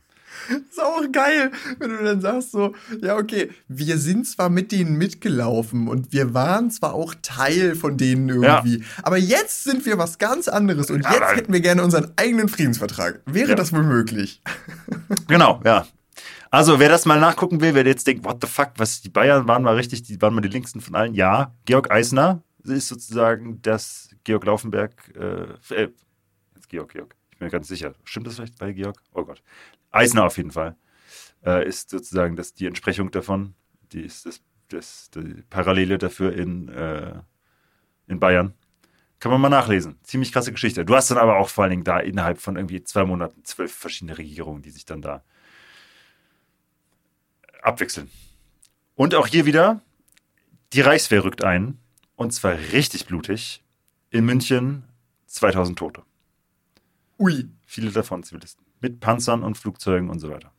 Ist 0.49 0.81
auch 0.81 1.03
geil, 1.11 1.51
wenn 1.79 1.89
du 1.89 2.03
dann 2.03 2.21
sagst 2.21 2.51
so, 2.51 2.73
ja, 3.01 3.17
okay, 3.17 3.51
wir 3.67 3.97
sind 3.97 4.27
zwar 4.27 4.49
mit 4.49 4.71
denen 4.71 4.97
mitgelaufen 4.97 5.87
und 5.87 6.11
wir 6.11 6.33
waren 6.33 6.71
zwar 6.71 6.93
auch 6.93 7.13
Teil 7.21 7.75
von 7.75 7.97
denen 7.97 8.29
irgendwie, 8.29 8.79
ja. 8.79 8.85
aber 9.03 9.17
jetzt 9.17 9.63
sind 9.63 9.85
wir 9.85 9.97
was 9.97 10.17
ganz 10.17 10.47
anderes 10.47 10.89
und 10.89 11.03
jetzt 11.03 11.19
ja, 11.19 11.31
hätten 11.31 11.53
wir 11.53 11.61
gerne 11.61 11.83
unseren 11.83 12.11
eigenen 12.15 12.49
Friedensvertrag. 12.49 13.21
Wäre 13.25 13.49
ja. 13.49 13.55
das 13.55 13.73
wohl 13.73 13.83
möglich? 13.83 14.41
Genau, 15.27 15.61
ja. 15.65 15.85
Also, 16.49 16.79
wer 16.79 16.89
das 16.89 17.05
mal 17.05 17.19
nachgucken 17.19 17.61
will, 17.61 17.73
wer 17.73 17.85
jetzt 17.85 18.05
denkt, 18.07 18.25
what 18.25 18.37
the 18.41 18.47
fuck, 18.47 18.71
was 18.75 19.01
die 19.01 19.09
Bayern 19.09 19.47
waren 19.47 19.63
mal 19.63 19.75
richtig, 19.75 20.03
die 20.03 20.21
waren 20.21 20.33
mal 20.33 20.41
die 20.41 20.49
linksten 20.49 20.81
von 20.81 20.95
allen. 20.95 21.13
Ja, 21.13 21.55
Georg 21.65 21.91
Eisner 21.91 22.43
ist 22.63 22.89
sozusagen 22.89 23.61
das 23.61 24.09
Georg 24.25 24.45
Laufenberg, 24.45 24.93
äh, 25.15 25.73
äh 25.73 25.89
jetzt 26.55 26.69
Georg, 26.69 26.91
Georg, 26.91 27.15
mir 27.41 27.49
ganz 27.49 27.67
sicher. 27.67 27.93
Stimmt 28.03 28.27
das 28.27 28.35
vielleicht 28.35 28.57
bei 28.57 28.71
Georg? 28.73 29.01
Oh 29.13 29.25
Gott. 29.25 29.43
Eisner 29.91 30.25
auf 30.25 30.37
jeden 30.37 30.51
Fall, 30.51 30.75
äh, 31.45 31.67
ist 31.67 31.89
sozusagen 31.89 32.35
das, 32.35 32.53
die 32.53 32.67
Entsprechung 32.67 33.11
davon, 33.11 33.55
die 33.91 34.01
ist 34.01 34.25
das, 34.25 34.41
das, 34.69 35.09
die 35.11 35.43
Parallele 35.49 35.97
dafür 35.97 36.33
in, 36.33 36.69
äh, 36.69 37.13
in 38.07 38.19
Bayern. 38.19 38.53
Kann 39.19 39.31
man 39.31 39.41
mal 39.41 39.49
nachlesen. 39.49 39.99
Ziemlich 40.03 40.31
krasse 40.31 40.51
Geschichte. 40.51 40.83
Du 40.83 40.95
hast 40.95 41.11
dann 41.11 41.19
aber 41.19 41.37
auch 41.37 41.49
vor 41.49 41.63
allen 41.63 41.71
Dingen 41.71 41.83
da 41.83 41.99
innerhalb 41.99 42.39
von 42.39 42.55
irgendwie 42.55 42.83
zwei 42.83 43.05
Monaten 43.05 43.43
zwölf 43.45 43.71
verschiedene 43.71 44.17
Regierungen, 44.17 44.63
die 44.63 44.71
sich 44.71 44.85
dann 44.85 45.01
da 45.01 45.23
abwechseln. 47.61 48.09
Und 48.95 49.13
auch 49.13 49.27
hier 49.27 49.45
wieder, 49.45 49.81
die 50.73 50.81
Reichswehr 50.81 51.23
rückt 51.23 51.43
ein. 51.43 51.77
Und 52.15 52.33
zwar 52.33 52.53
richtig 52.71 53.05
blutig. 53.05 53.63
In 54.09 54.25
München 54.25 54.83
2000 55.27 55.77
Tote. 55.77 56.03
Ui. 57.21 57.49
Viele 57.67 57.91
davon 57.91 58.23
Zivilisten 58.23 58.65
mit 58.81 58.99
Panzern 58.99 59.43
und 59.43 59.57
Flugzeugen 59.57 60.09
und 60.09 60.19
so 60.19 60.29
weiter. 60.29 60.51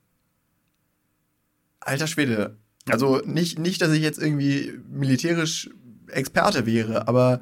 Alter 1.81 2.07
Schwede. 2.07 2.57
Also 2.89 3.21
nicht, 3.25 3.59
nicht, 3.59 3.83
dass 3.83 3.91
ich 3.91 4.03
jetzt 4.03 4.19
irgendwie 4.19 4.79
militärisch 4.89 5.69
Experte 6.07 6.65
wäre, 6.65 7.09
aber 7.09 7.41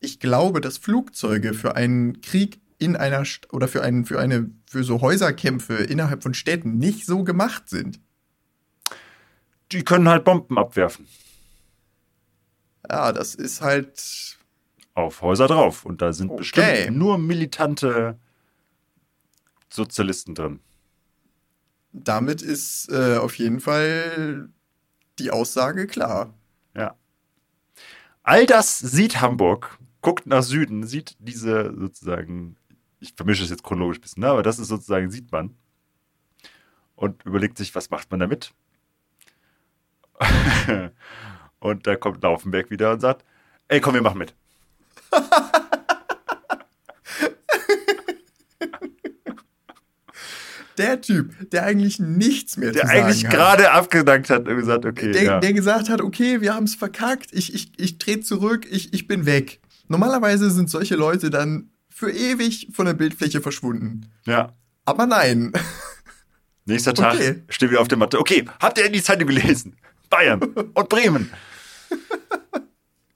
ich 0.00 0.20
glaube, 0.20 0.60
dass 0.60 0.76
Flugzeuge 0.78 1.54
für 1.54 1.76
einen 1.76 2.20
Krieg 2.20 2.60
in 2.78 2.94
einer 2.94 3.24
St 3.24 3.52
oder 3.52 3.68
für 3.68 3.82
einen, 3.82 4.04
für 4.04 4.20
eine, 4.20 4.50
für 4.66 4.84
so 4.84 5.00
Häuserkämpfe 5.00 5.74
innerhalb 5.74 6.22
von 6.22 6.34
Städten 6.34 6.78
nicht 6.78 7.06
so 7.06 7.24
gemacht 7.24 7.68
sind. 7.68 8.00
Die 9.72 9.82
können 9.82 10.08
halt 10.08 10.24
Bomben 10.24 10.58
abwerfen. 10.58 11.08
Ja, 12.88 13.12
das 13.12 13.34
ist 13.34 13.60
halt. 13.60 14.38
Auf 14.94 15.22
Häuser 15.22 15.46
drauf. 15.46 15.84
Und 15.84 16.02
da 16.02 16.12
sind 16.12 16.30
okay. 16.30 16.38
bestimmt 16.38 16.96
nur 16.96 17.18
militante 17.18 18.18
Sozialisten 19.70 20.34
drin. 20.34 20.60
Damit 21.92 22.42
ist 22.42 22.90
äh, 22.90 23.16
auf 23.16 23.36
jeden 23.38 23.60
Fall 23.60 24.50
die 25.18 25.30
Aussage 25.30 25.86
klar. 25.86 26.34
Ja. 26.74 26.96
All 28.22 28.46
das 28.46 28.78
sieht 28.78 29.20
Hamburg, 29.20 29.78
guckt 30.00 30.26
nach 30.26 30.42
Süden, 30.42 30.86
sieht 30.86 31.16
diese 31.18 31.74
sozusagen, 31.76 32.56
ich 33.00 33.14
vermische 33.14 33.42
es 33.42 33.50
jetzt 33.50 33.62
chronologisch 33.62 33.98
ein 33.98 34.02
bisschen, 34.02 34.20
ne, 34.20 34.28
aber 34.28 34.42
das 34.42 34.58
ist 34.58 34.68
sozusagen, 34.68 35.10
sieht 35.10 35.32
man. 35.32 35.56
Und 36.94 37.24
überlegt 37.24 37.56
sich, 37.58 37.74
was 37.74 37.90
macht 37.90 38.10
man 38.10 38.20
damit? 38.20 38.52
und 41.60 41.86
da 41.86 41.96
kommt 41.96 42.22
Laufenberg 42.22 42.70
wieder 42.70 42.92
und 42.92 43.00
sagt, 43.00 43.24
ey, 43.68 43.80
komm, 43.80 43.94
wir 43.94 44.02
machen 44.02 44.18
mit. 44.18 44.34
der 50.78 51.00
Typ, 51.00 51.50
der 51.50 51.64
eigentlich 51.64 51.98
nichts 51.98 52.56
mehr 52.56 52.72
der 52.72 52.82
zu 52.82 52.88
sagen 52.88 53.00
eigentlich 53.00 53.28
gerade 53.28 53.70
abgedankt 53.72 54.30
hat 54.30 54.48
und 54.48 54.56
gesagt, 54.56 54.86
okay. 54.86 55.12
Der, 55.12 55.22
ja. 55.22 55.40
der 55.40 55.52
gesagt 55.52 55.88
hat, 55.88 56.00
okay, 56.00 56.40
wir 56.40 56.54
haben 56.54 56.64
es 56.64 56.74
verkackt, 56.74 57.30
ich, 57.32 57.54
ich, 57.54 57.72
ich 57.76 57.98
trete 57.98 58.20
zurück, 58.20 58.66
ich, 58.70 58.92
ich 58.92 59.06
bin 59.06 59.26
weg. 59.26 59.60
Normalerweise 59.88 60.50
sind 60.50 60.70
solche 60.70 60.96
Leute 60.96 61.30
dann 61.30 61.70
für 61.88 62.10
ewig 62.10 62.68
von 62.72 62.86
der 62.86 62.94
Bildfläche 62.94 63.40
verschwunden. 63.40 64.06
Ja. 64.24 64.52
Aber 64.84 65.06
nein. 65.06 65.52
Nächster 66.64 66.94
Tag 66.94 67.14
okay. 67.14 67.42
steht 67.48 67.70
wieder 67.70 67.80
auf 67.80 67.88
der 67.88 67.98
Matte. 67.98 68.18
Okay, 68.18 68.44
habt 68.60 68.78
ihr 68.78 68.86
in 68.86 68.92
die 68.92 69.02
Zeitung 69.02 69.26
gelesen? 69.26 69.76
Bayern 70.10 70.40
und 70.42 70.88
Bremen. 70.88 71.30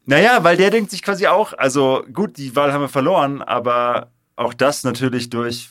naja, 0.07 0.43
weil 0.43 0.57
der 0.57 0.71
denkt 0.71 0.91
sich 0.91 1.03
quasi 1.03 1.27
auch, 1.27 1.53
also 1.53 2.05
gut, 2.13 2.39
die 2.39 2.57
Wahl 2.57 2.73
haben 2.73 2.81
wir 2.81 2.89
verloren, 2.89 3.43
aber 3.43 4.11
auch 4.37 4.55
das 4.55 4.85
natürlich 4.85 5.31
durch 5.31 5.69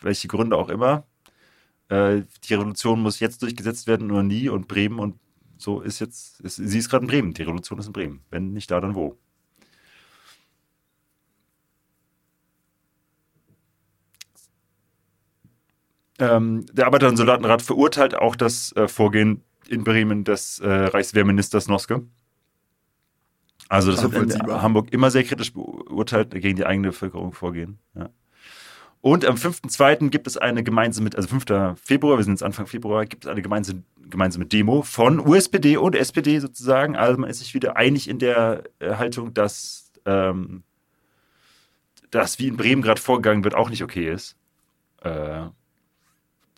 welche 0.00 0.28
Gründe 0.28 0.56
auch 0.56 0.68
immer. 0.68 1.06
Äh, 1.88 2.22
die 2.44 2.54
Revolution 2.54 3.00
muss 3.00 3.20
jetzt 3.20 3.42
durchgesetzt 3.42 3.86
werden 3.86 4.10
oder 4.10 4.22
nie 4.22 4.48
und 4.48 4.68
Bremen 4.68 4.98
und 4.98 5.18
so 5.56 5.80
ist 5.80 5.98
jetzt, 5.98 6.40
ist, 6.40 6.56
sie 6.56 6.78
ist 6.78 6.88
gerade 6.88 7.04
in 7.04 7.08
Bremen. 7.10 7.34
Die 7.34 7.42
Revolution 7.42 7.78
ist 7.78 7.86
in 7.86 7.92
Bremen. 7.92 8.20
Wenn 8.30 8.52
nicht 8.52 8.70
da, 8.70 8.80
dann 8.80 8.94
wo? 8.94 9.18
Ähm, 16.20 16.66
der 16.72 16.86
Arbeiter- 16.86 17.08
und 17.08 17.16
Soldatenrat 17.16 17.62
verurteilt 17.62 18.14
auch 18.14 18.36
das 18.36 18.72
äh, 18.72 18.88
Vorgehen 18.88 19.42
in 19.68 19.84
Bremen 19.84 20.24
des 20.24 20.58
äh, 20.60 20.68
Reichswehrministers 20.68 21.68
Noske. 21.68 22.06
Also 23.68 23.92
das 23.92 24.02
wird 24.02 24.34
in 24.34 24.46
Hamburg 24.46 24.92
immer 24.92 25.10
sehr 25.10 25.24
kritisch 25.24 25.52
beurteilt, 25.52 26.30
gegen 26.30 26.56
die 26.56 26.64
eigene 26.64 26.88
Bevölkerung 26.88 27.32
vorgehen. 27.32 27.78
Ja. 27.94 28.08
Und 29.00 29.24
am 29.24 29.36
5.2. 29.36 30.10
gibt 30.10 30.26
es 30.26 30.36
eine 30.36 30.64
gemeinsame, 30.64 31.10
also 31.14 31.28
5. 31.28 31.80
Februar, 31.80 32.16
wir 32.16 32.24
sind 32.24 32.34
jetzt 32.34 32.42
Anfang 32.42 32.66
Februar, 32.66 33.06
gibt 33.06 33.24
es 33.24 33.30
eine 33.30 33.42
gemeinsame, 33.42 33.82
gemeinsame 34.10 34.46
Demo 34.46 34.82
von 34.82 35.20
USPD 35.20 35.76
und 35.76 35.94
SPD 35.94 36.40
sozusagen. 36.40 36.96
Also 36.96 37.18
man 37.18 37.30
ist 37.30 37.38
sich 37.38 37.54
wieder 37.54 37.76
einig 37.76 38.08
in 38.08 38.18
der 38.18 38.64
äh, 38.80 38.94
Haltung, 38.94 39.34
dass 39.34 39.92
ähm, 40.04 40.64
das, 42.10 42.38
wie 42.38 42.48
in 42.48 42.56
Bremen 42.56 42.82
gerade 42.82 43.00
vorgegangen 43.00 43.44
wird, 43.44 43.54
auch 43.54 43.70
nicht 43.70 43.84
okay 43.84 44.10
ist. 44.10 44.36
Äh, 45.02 45.46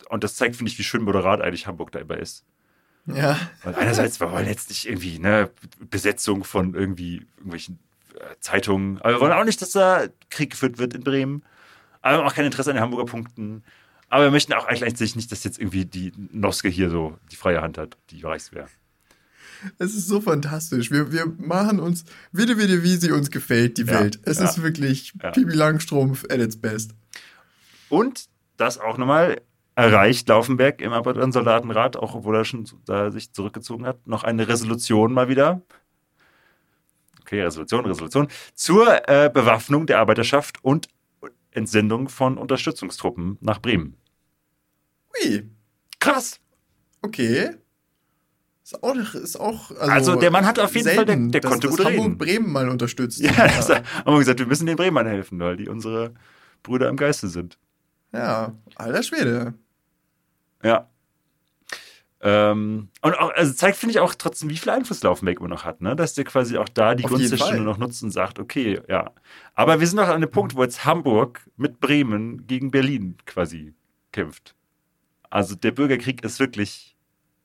und 0.09 0.23
das 0.23 0.35
zeigt, 0.35 0.55
finde 0.55 0.71
ich, 0.71 0.79
wie 0.79 0.83
schön 0.83 1.03
moderat 1.03 1.41
eigentlich 1.41 1.67
Hamburg 1.67 1.91
da 1.91 1.99
immer 1.99 2.17
ist. 2.17 2.43
Ja. 3.05 3.39
Weil 3.63 3.75
einerseits, 3.75 4.19
wir 4.19 4.31
wollen 4.31 4.47
jetzt 4.47 4.69
nicht 4.69 4.87
irgendwie 4.87 5.19
ne, 5.19 5.49
Besetzung 5.79 6.43
von 6.43 6.73
irgendwie 6.73 7.25
irgendwelchen 7.37 7.79
äh, 8.15 8.35
Zeitungen, 8.39 8.99
aber 8.99 9.13
wir 9.13 9.19
wollen 9.21 9.31
auch 9.33 9.43
nicht, 9.43 9.61
dass 9.61 9.71
da 9.71 10.05
Krieg 10.29 10.51
geführt 10.51 10.77
wird 10.77 10.93
in 10.93 11.03
Bremen. 11.03 11.43
Aber 12.01 12.15
wir 12.15 12.19
haben 12.19 12.27
auch 12.27 12.35
kein 12.35 12.45
Interesse 12.45 12.71
an 12.71 12.77
den 12.77 12.83
Hamburger 12.83 13.05
Punkten. 13.05 13.63
Aber 14.09 14.25
wir 14.25 14.31
möchten 14.31 14.53
auch 14.53 14.67
gleichzeitig 14.67 15.15
nicht, 15.15 15.31
dass 15.31 15.43
jetzt 15.43 15.59
irgendwie 15.59 15.85
die 15.85 16.11
Noske 16.31 16.67
hier 16.67 16.89
so 16.89 17.17
die 17.31 17.35
freie 17.35 17.61
Hand 17.61 17.77
hat, 17.77 17.97
die 18.09 18.21
Reichswehr. 18.21 18.67
Es 19.77 19.95
ist 19.95 20.07
so 20.07 20.21
fantastisch. 20.21 20.91
Wir, 20.91 21.11
wir 21.11 21.25
machen 21.37 21.79
uns, 21.79 22.03
wieder, 22.31 22.57
wieder, 22.57 22.83
wie 22.83 22.97
sie 22.97 23.11
uns 23.11 23.31
gefällt, 23.31 23.77
die 23.77 23.83
ja, 23.83 23.99
Welt. 23.99 24.19
Es 24.23 24.39
ja, 24.39 24.45
ist 24.45 24.61
wirklich 24.63 25.13
ja. 25.21 25.31
Pipi 25.31 25.53
Langstrumpf 25.53 26.25
at 26.25 26.39
its 26.39 26.57
best. 26.57 26.91
Und 27.89 28.25
das 28.57 28.79
auch 28.79 28.97
nochmal 28.97 29.41
erreicht 29.75 30.27
Laufenberg 30.27 30.81
im 30.81 30.93
Arbeiter- 30.93 31.23
und 31.23 31.31
Soldatenrat, 31.31 31.95
auch 31.95 32.15
obwohl 32.15 32.35
er 32.35 32.45
schon 32.45 32.67
da 32.85 33.11
sich 33.11 33.33
zurückgezogen 33.33 33.85
hat, 33.85 34.07
noch 34.07 34.23
eine 34.23 34.47
Resolution 34.47 35.13
mal 35.13 35.29
wieder. 35.29 35.61
Okay, 37.21 37.41
Resolution, 37.41 37.85
Resolution. 37.85 38.27
Zur 38.55 39.07
äh, 39.07 39.29
Bewaffnung 39.33 39.85
der 39.85 39.99
Arbeiterschaft 39.99 40.63
und 40.63 40.89
Entsendung 41.51 42.09
von 42.09 42.37
Unterstützungstruppen 42.37 43.37
nach 43.41 43.59
Bremen. 43.59 43.97
Ui. 45.23 45.49
Krass. 45.99 46.39
Okay. 47.01 47.51
Ist 48.63 48.83
auch, 48.83 48.95
ist 48.95 49.39
auch 49.39 49.71
also, 49.71 49.91
also, 49.91 50.15
der 50.15 50.31
Mann 50.31 50.45
hat 50.45 50.59
auf 50.59 50.73
jeden 50.75 50.85
selten, 50.85 50.97
Fall, 50.97 51.05
der, 51.05 51.41
der 51.41 51.49
konnte 51.49 51.67
dass 51.67 51.77
gut 51.77 51.85
Hamburg 51.85 52.05
reden. 52.05 52.17
Bremen 52.17 52.51
mal 52.51 52.69
unterstützt. 52.69 53.19
Ja, 53.19 53.31
ja. 53.31 53.47
Das 53.47 53.69
haben 53.69 53.83
wir 54.05 54.19
gesagt, 54.19 54.39
wir 54.39 54.45
müssen 54.45 54.65
den 54.65 54.77
Bremern 54.77 55.07
helfen, 55.07 55.39
weil 55.39 55.57
die 55.57 55.67
unsere 55.67 56.13
Brüder 56.63 56.87
im 56.87 56.95
Geiste 56.95 57.27
sind. 57.27 57.57
Ja, 58.13 58.53
alter 58.75 59.03
Schwede. 59.03 59.53
Ja. 60.63 60.90
Ähm, 62.23 62.89
und 63.01 63.17
auch, 63.17 63.31
also 63.33 63.51
zeigt, 63.53 63.77
finde 63.77 63.93
ich, 63.93 63.99
auch 63.99 64.13
trotzdem, 64.13 64.49
wie 64.49 64.57
viel 64.57 64.69
Einfluss 64.69 65.01
Laufenberg 65.01 65.39
immer 65.39 65.47
noch 65.47 65.65
hat, 65.65 65.81
ne? 65.81 65.95
Dass 65.95 66.13
der 66.13 66.23
quasi 66.23 66.57
auch 66.57 66.69
da 66.69 66.93
die 66.93 67.03
Gunst 67.03 67.31
der 67.31 67.37
Stunde 67.37 67.61
noch 67.61 67.79
nutzt 67.79 68.03
und 68.03 68.11
sagt, 68.11 68.37
okay, 68.37 68.79
ja. 68.87 69.11
Aber 69.55 69.79
wir 69.79 69.87
sind 69.87 69.97
noch 69.97 70.07
an 70.07 70.15
einem 70.15 70.29
Punkt, 70.29 70.55
wo 70.55 70.61
jetzt 70.61 70.85
Hamburg 70.85 71.49
mit 71.57 71.79
Bremen 71.79 72.45
gegen 72.45 72.69
Berlin 72.69 73.17
quasi 73.25 73.73
kämpft. 74.11 74.55
Also 75.31 75.55
der 75.55 75.71
Bürgerkrieg 75.71 76.23
ist 76.23 76.39
wirklich 76.39 76.95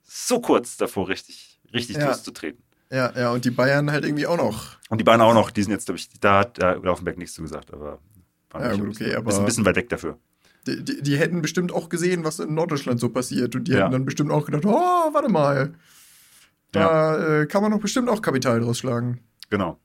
so 0.03 0.41
kurz 0.41 0.77
davor, 0.77 1.09
richtig, 1.09 1.59
richtig 1.73 1.97
ja. 1.97 2.09
loszutreten. 2.09 2.63
Ja, 2.91 3.13
ja, 3.17 3.33
und 3.33 3.45
die 3.45 3.51
Bayern 3.51 3.91
halt 3.91 4.05
irgendwie 4.05 4.27
auch 4.27 4.37
noch. 4.37 4.77
Und 4.91 4.99
die 4.99 5.05
Bayern 5.05 5.23
auch 5.23 5.35
noch, 5.35 5.51
die 5.51 5.63
sind 5.63 5.73
jetzt, 5.73 5.87
glaube 5.87 5.99
ich, 5.99 6.09
da 6.21 6.41
hat 6.41 6.59
der 6.59 6.77
Laufenberg 6.77 7.17
nichts 7.17 7.35
zu 7.35 7.43
gesagt, 7.43 7.73
aber 7.73 7.99
ja, 8.55 8.77
gut, 8.77 8.89
okay, 8.89 9.15
aber 9.15 9.37
ein 9.37 9.45
bisschen 9.45 9.65
weit 9.65 9.77
weg 9.77 9.89
dafür. 9.89 10.19
Die, 10.67 10.85
die, 10.85 11.03
die, 11.03 11.17
hätten 11.17 11.43
bestimmt 11.43 11.73
auch 11.73 11.89
gesehen, 11.89 12.25
was 12.25 12.39
in 12.39 12.55
Norddeutschland 12.55 12.99
so 12.99 13.09
passiert. 13.09 13.55
Und 13.55 13.69
die 13.69 13.73
ja. 13.73 13.81
hätten 13.81 13.93
dann 13.93 14.05
bestimmt 14.05 14.33
auch 14.33 14.47
gedacht, 14.47 14.65
oh, 14.65 14.71
warte 14.71 15.29
mal. 15.31 15.75
Da 16.73 16.81
ja. 17.17 17.41
äh, 17.41 17.47
kann 17.47 17.63
man 17.63 17.73
doch 17.73 17.81
bestimmt 17.81 18.09
auch 18.09 18.21
Kapital 18.21 18.61
draus 18.61 18.79
schlagen. 18.79 19.21
Genau. 19.51 19.79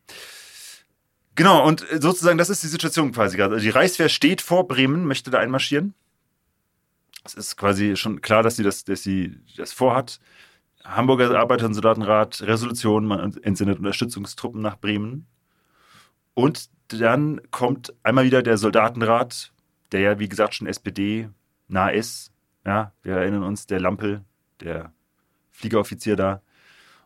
Genau, 1.36 1.65
und 1.65 1.86
sozusagen, 1.99 2.38
das 2.38 2.49
ist 2.49 2.63
die 2.63 2.67
Situation 2.67 3.11
quasi 3.11 3.38
gerade. 3.38 3.53
Also 3.53 3.63
die 3.63 3.69
Reichswehr 3.69 4.09
steht 4.09 4.41
vor 4.41 4.67
Bremen, 4.67 5.05
möchte 5.05 5.32
da 5.32 5.39
einmarschieren. 5.39 5.93
Es 7.23 7.36
ist 7.36 7.55
quasi 7.55 7.95
schon 7.95 8.21
klar, 8.21 8.43
dass 8.43 8.55
sie 8.55 8.63
das, 8.63 8.84
dass 8.84 9.03
sie 9.03 9.38
das 9.55 9.71
vorhat. 9.73 10.19
Hamburger 10.84 11.39
Arbeiter- 11.39 11.67
und 11.67 11.73
Soldatenrat, 11.73 12.41
Resolution, 12.41 13.05
man 13.05 13.34
entsendet 13.43 13.77
Unterstützungstruppen 13.77 14.61
nach 14.61 14.79
Bremen. 14.79 15.27
Und 16.34 16.69
dann 16.88 17.41
kommt 17.51 17.93
einmal 18.03 18.25
wieder 18.25 18.41
der 18.41 18.57
Soldatenrat, 18.57 19.51
der 19.91 20.01
ja, 20.01 20.19
wie 20.19 20.29
gesagt, 20.29 20.55
schon 20.55 20.67
SPD 20.67 21.29
nah 21.67 21.89
ist. 21.89 22.31
Ja, 22.65 22.93
wir 23.01 23.15
erinnern 23.15 23.43
uns, 23.43 23.65
der 23.65 23.79
Lampel, 23.79 24.23
der 24.59 24.93
Fliegeroffizier 25.49 26.15
da, 26.15 26.41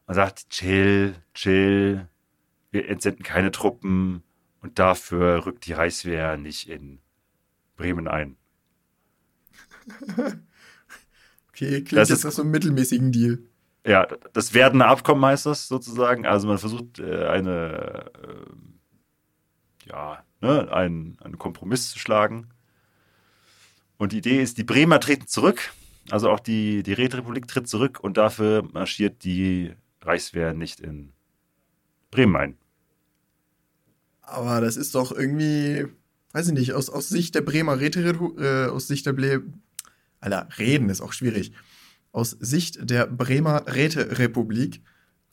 und 0.05 0.15
sagt, 0.15 0.49
chill, 0.49 1.15
chill, 1.33 2.07
wir 2.71 2.89
entsenden 2.89 3.23
keine 3.23 3.51
Truppen 3.51 4.23
und 4.61 4.79
dafür 4.79 5.45
rückt 5.45 5.65
die 5.65 5.73
Reichswehr 5.73 6.37
nicht 6.37 6.69
in 6.69 6.99
Bremen 7.77 8.07
ein. 8.07 8.37
okay, 11.49 11.83
klingt 11.83 11.93
das 11.93 12.09
jetzt 12.09 12.23
nach 12.25 12.31
so 12.31 12.41
einem 12.41 12.51
mittelmäßigen 12.51 13.11
Deal. 13.11 13.39
Ja, 13.85 14.07
das 14.33 14.53
werdende 14.53 14.87
Abkommen 14.87 15.23
heißt 15.23 15.45
das 15.45 15.67
sozusagen. 15.67 16.25
Also 16.25 16.47
man 16.47 16.57
versucht 16.57 16.99
äh, 16.99 17.27
eine, 17.27 18.11
äh, 18.23 19.87
ja, 19.87 20.23
ne, 20.41 20.71
einen, 20.71 21.19
einen 21.21 21.37
Kompromiss 21.37 21.91
zu 21.91 21.99
schlagen. 21.99 22.49
Und 23.97 24.11
die 24.11 24.17
Idee 24.17 24.41
ist, 24.41 24.57
die 24.57 24.63
Bremer 24.63 24.99
treten 24.99 25.27
zurück, 25.27 25.73
also 26.09 26.29
auch 26.29 26.39
die, 26.39 26.83
die 26.83 26.93
Räterepublik 26.93 27.47
tritt 27.47 27.67
zurück 27.67 27.99
und 28.01 28.17
dafür 28.17 28.67
marschiert 28.73 29.23
die 29.23 29.73
Reichswehr 30.01 30.53
nicht 30.53 30.79
in 30.79 31.13
Bremen 32.11 32.35
ein. 32.35 32.57
Aber 34.21 34.61
das 34.61 34.77
ist 34.77 34.95
doch 34.95 35.11
irgendwie, 35.11 35.87
weiß 36.33 36.47
ich 36.47 36.53
nicht, 36.53 36.73
aus, 36.73 36.89
aus 36.89 37.09
Sicht 37.09 37.35
der 37.35 37.41
Bremer 37.41 37.79
Räte, 37.79 38.01
äh, 38.37 38.69
aus 38.69 38.87
Sicht 38.87 39.05
der 39.05 39.13
Ble 39.13 39.43
Alter, 40.19 40.47
reden 40.57 40.89
ist 40.89 41.01
auch 41.01 41.13
schwierig. 41.13 41.51
Aus 42.11 42.31
Sicht 42.31 42.89
der 42.89 43.05
Bremer 43.05 43.65
Räterepublik 43.67 44.81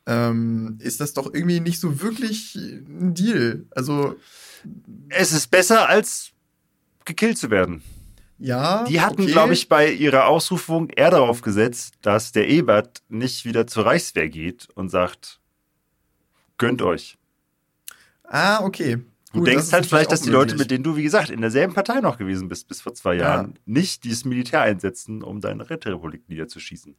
ähm, 0.07 0.77
ist 0.81 1.01
das 1.01 1.15
doch 1.15 1.33
irgendwie 1.33 1.61
nicht 1.61 1.81
so 1.81 2.03
wirklich 2.03 2.55
ein 2.55 3.15
Deal. 3.15 3.67
Also. 3.71 4.17
Es 5.09 5.33
ist 5.33 5.49
besser, 5.51 5.89
als 5.89 6.33
gekillt 7.05 7.39
zu 7.39 7.51
werden. 7.51 7.83
Ja. 8.43 8.83
Die 8.85 9.01
hatten, 9.01 9.23
okay. 9.23 9.31
glaube 9.31 9.53
ich, 9.53 9.69
bei 9.69 9.89
ihrer 9.93 10.27
Ausrufung 10.27 10.91
eher 10.91 11.13
darauf 11.13 11.43
gesetzt, 11.43 11.95
dass 12.03 12.33
der 12.33 12.49
Ebert 12.49 13.01
nicht 13.09 13.45
wieder 13.45 13.69
zur 13.69 13.87
Reichswehr 13.87 14.29
geht 14.29 14.67
und 14.75 14.89
sagt, 14.89 15.41
gönnt 16.59 16.83
euch. 16.83 17.19
Ah, 18.25 18.65
okay. 18.65 18.99
Du 19.33 19.39
Gut, 19.39 19.47
denkst 19.47 19.73
halt 19.73 19.87
vielleicht, 19.87 20.11
dass 20.11 20.23
die 20.23 20.31
Leute, 20.31 20.57
mit 20.57 20.73
denen 20.73 20.83
du, 20.83 20.97
wie 20.97 21.05
gesagt, 21.05 21.31
in 21.31 21.41
derselben 21.41 21.73
Partei 21.73 22.01
noch 22.01 22.19
gewesen 22.19 22.49
bist 22.49 22.67
bis 22.67 22.81
vor 22.81 22.95
zwei 22.95 23.15
Jahren, 23.15 23.53
ja. 23.55 23.61
nicht 23.65 24.03
dieses 24.03 24.25
Militär 24.25 24.61
einsetzen, 24.63 25.23
um 25.23 25.41
deine 25.41 25.71
Räterepublik 25.71 26.29
niederzuschießen. 26.29 26.97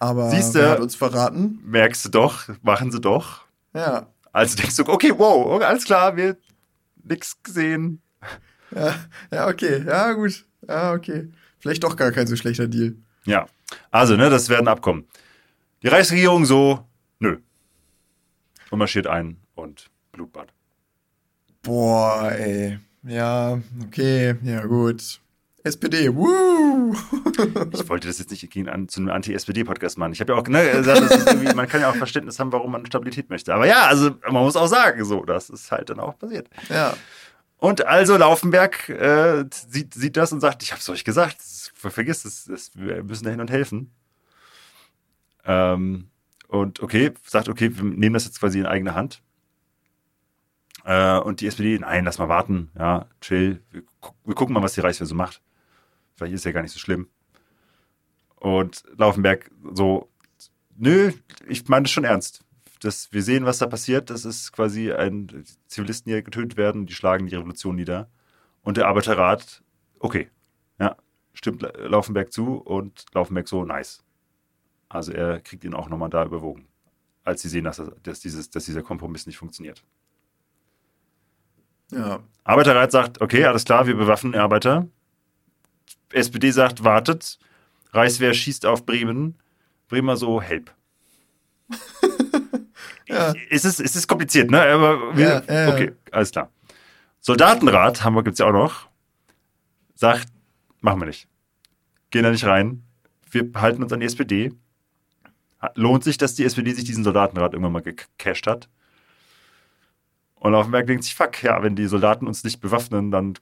Aber 0.00 0.30
Siehst 0.30 0.56
du, 0.56 0.68
hat 0.68 0.80
uns 0.80 0.96
verraten? 0.96 1.60
Merkst 1.64 2.04
du 2.04 2.08
doch, 2.08 2.48
machen 2.62 2.90
sie 2.90 3.00
doch. 3.00 3.42
Ja. 3.72 4.08
Also 4.32 4.56
denkst 4.56 4.76
du, 4.76 4.88
okay, 4.88 5.12
wow, 5.16 5.62
alles 5.62 5.84
klar, 5.84 6.16
wir 6.16 6.36
nix 7.04 7.40
gesehen. 7.40 8.02
Ja, 8.74 8.96
ja, 9.30 9.48
okay, 9.48 9.84
ja, 9.86 10.12
gut. 10.12 10.44
Ja, 10.68 10.92
okay. 10.92 11.28
Vielleicht 11.58 11.84
doch 11.84 11.96
gar 11.96 12.12
kein 12.12 12.26
so 12.26 12.36
schlechter 12.36 12.66
Deal. 12.66 12.96
Ja. 13.24 13.46
Also, 13.90 14.16
ne, 14.16 14.30
das 14.30 14.48
werden 14.48 14.68
Abkommen. 14.68 15.06
Die 15.82 15.88
Reichsregierung 15.88 16.44
so, 16.44 16.86
nö. 17.18 17.38
Und 18.70 18.78
marschiert 18.78 19.06
ein 19.06 19.36
und 19.54 19.90
Blutbad. 20.12 20.52
Boah, 21.62 22.32
ey. 22.32 22.78
Ja, 23.04 23.60
okay, 23.86 24.36
ja 24.42 24.64
gut. 24.64 25.20
SPD, 25.64 26.12
wuh! 26.12 26.92
ich 27.72 27.88
wollte 27.88 28.08
das 28.08 28.18
jetzt 28.18 28.30
nicht 28.30 28.50
gegen, 28.50 28.68
an, 28.68 28.88
zu 28.88 29.00
einem 29.00 29.10
Anti-SPD-Podcast 29.10 29.96
machen. 29.96 30.12
Ich 30.12 30.20
habe 30.20 30.32
ja 30.32 30.38
auch 30.38 30.46
ne, 30.48 30.70
gesagt, 30.72 31.54
man 31.54 31.68
kann 31.68 31.80
ja 31.80 31.90
auch 31.90 31.94
Verständnis 31.94 32.40
haben, 32.40 32.50
warum 32.50 32.72
man 32.72 32.84
Stabilität 32.86 33.30
möchte. 33.30 33.54
Aber 33.54 33.66
ja, 33.66 33.86
also 33.86 34.10
man 34.28 34.42
muss 34.42 34.56
auch 34.56 34.66
sagen, 34.66 35.04
so, 35.04 35.24
das 35.24 35.50
ist 35.50 35.70
halt 35.70 35.90
dann 35.90 36.00
auch 36.00 36.18
passiert. 36.18 36.48
Ja. 36.68 36.96
Und 37.62 37.86
also 37.86 38.16
Laufenberg 38.16 38.88
äh, 38.88 39.44
sieht, 39.52 39.94
sieht 39.94 40.16
das 40.16 40.32
und 40.32 40.40
sagt, 40.40 40.64
ich 40.64 40.72
hab's 40.72 40.88
euch 40.88 41.04
gesagt, 41.04 41.36
vergiss 41.74 42.24
es, 42.24 42.72
wir 42.74 43.04
müssen 43.04 43.22
da 43.22 43.30
hin 43.30 43.40
und 43.40 43.52
helfen. 43.52 43.94
Ähm, 45.44 46.10
und 46.48 46.80
okay, 46.80 47.12
sagt, 47.24 47.48
okay, 47.48 47.70
wir 47.72 47.84
nehmen 47.84 48.14
das 48.14 48.24
jetzt 48.24 48.40
quasi 48.40 48.58
in 48.58 48.66
eigene 48.66 48.96
Hand. 48.96 49.22
Äh, 50.84 51.20
und 51.20 51.40
die 51.40 51.46
SPD, 51.46 51.78
nein, 51.78 52.04
lass 52.04 52.18
mal 52.18 52.28
warten, 52.28 52.72
ja, 52.76 53.06
chill. 53.20 53.62
Wir, 53.70 53.84
wir 54.24 54.34
gucken 54.34 54.54
mal, 54.54 54.62
was 54.64 54.74
die 54.74 54.80
Reichswehr 54.80 55.06
so 55.06 55.14
macht. 55.14 55.40
Vielleicht 56.16 56.34
ist 56.34 56.40
es 56.40 56.44
ja 56.46 56.50
gar 56.50 56.62
nicht 56.62 56.72
so 56.72 56.80
schlimm. 56.80 57.10
Und 58.40 58.82
Laufenberg 58.96 59.52
so, 59.72 60.10
nö, 60.76 61.12
ich 61.46 61.68
meine 61.68 61.84
das 61.84 61.92
schon 61.92 62.02
ernst. 62.02 62.42
Das, 62.82 63.12
wir 63.12 63.22
sehen, 63.22 63.46
was 63.46 63.58
da 63.58 63.66
passiert. 63.66 64.10
Das 64.10 64.24
ist 64.24 64.52
quasi 64.52 64.92
ein 64.92 65.44
Zivilisten, 65.68 66.12
die 66.12 66.22
getötet 66.22 66.56
werden, 66.56 66.86
die 66.86 66.94
schlagen 66.94 67.28
die 67.28 67.36
Revolution 67.36 67.76
nieder. 67.76 68.10
Und 68.62 68.76
der 68.76 68.88
Arbeiterrat, 68.88 69.62
okay, 70.00 70.28
ja, 70.80 70.96
stimmt 71.32 71.62
Laufenberg 71.78 72.32
zu 72.32 72.56
und 72.56 73.04
Laufenberg 73.14 73.46
so, 73.46 73.64
nice. 73.64 74.02
Also 74.88 75.12
er 75.12 75.40
kriegt 75.40 75.62
ihn 75.62 75.74
auch 75.74 75.88
nochmal 75.88 76.10
da 76.10 76.24
überwogen, 76.24 76.66
als 77.22 77.42
sie 77.42 77.48
sehen, 77.48 77.64
dass, 77.64 77.80
dass, 78.02 78.18
dieses, 78.18 78.50
dass 78.50 78.64
dieser 78.64 78.82
Kompromiss 78.82 79.26
nicht 79.26 79.38
funktioniert. 79.38 79.84
Ja. 81.92 82.20
Arbeiterrat 82.42 82.90
sagt, 82.90 83.20
okay, 83.20 83.44
alles 83.44 83.64
klar, 83.64 83.86
wir 83.86 83.94
bewaffnen 83.94 84.34
Arbeiter. 84.34 84.88
SPD 86.10 86.50
sagt, 86.50 86.82
wartet. 86.82 87.38
Reichswehr 87.92 88.34
schießt 88.34 88.66
auf 88.66 88.84
Bremen. 88.84 89.38
Bremer 89.88 90.16
so, 90.16 90.42
help. 90.42 90.74
ja. 93.08 93.32
es, 93.50 93.64
ist, 93.64 93.80
es 93.80 93.96
ist 93.96 94.06
kompliziert, 94.06 94.50
ne? 94.50 94.60
Aber 94.62 95.16
wir, 95.16 95.44
ja, 95.48 95.54
ja, 95.54 95.68
okay, 95.72 95.92
alles 96.10 96.30
klar. 96.30 96.50
Soldatenrat, 97.20 98.04
Hamburg 98.04 98.24
gibt 98.24 98.34
es 98.34 98.38
ja 98.38 98.46
auch 98.46 98.52
noch, 98.52 98.88
sagt, 99.94 100.28
machen 100.80 101.00
wir 101.00 101.06
nicht. 101.06 101.28
Gehen 102.10 102.24
da 102.24 102.30
nicht 102.30 102.44
rein. 102.44 102.82
Wir 103.30 103.48
halten 103.54 103.82
uns 103.82 103.92
an 103.92 104.00
die 104.00 104.06
SPD. 104.06 104.52
Lohnt 105.74 106.02
sich, 106.02 106.18
dass 106.18 106.34
die 106.34 106.44
SPD 106.44 106.72
sich 106.72 106.84
diesen 106.84 107.04
Soldatenrat 107.04 107.52
irgendwann 107.52 107.72
mal 107.72 107.82
gecasht 107.82 108.46
hat? 108.46 108.68
Und 110.34 110.52
Laufenberg 110.52 110.88
denkt 110.88 111.04
sich, 111.04 111.14
fuck, 111.14 111.40
ja, 111.44 111.62
wenn 111.62 111.76
die 111.76 111.86
Soldaten 111.86 112.26
uns 112.26 112.42
nicht 112.42 112.60
bewaffnen, 112.60 113.12
dann, 113.12 113.34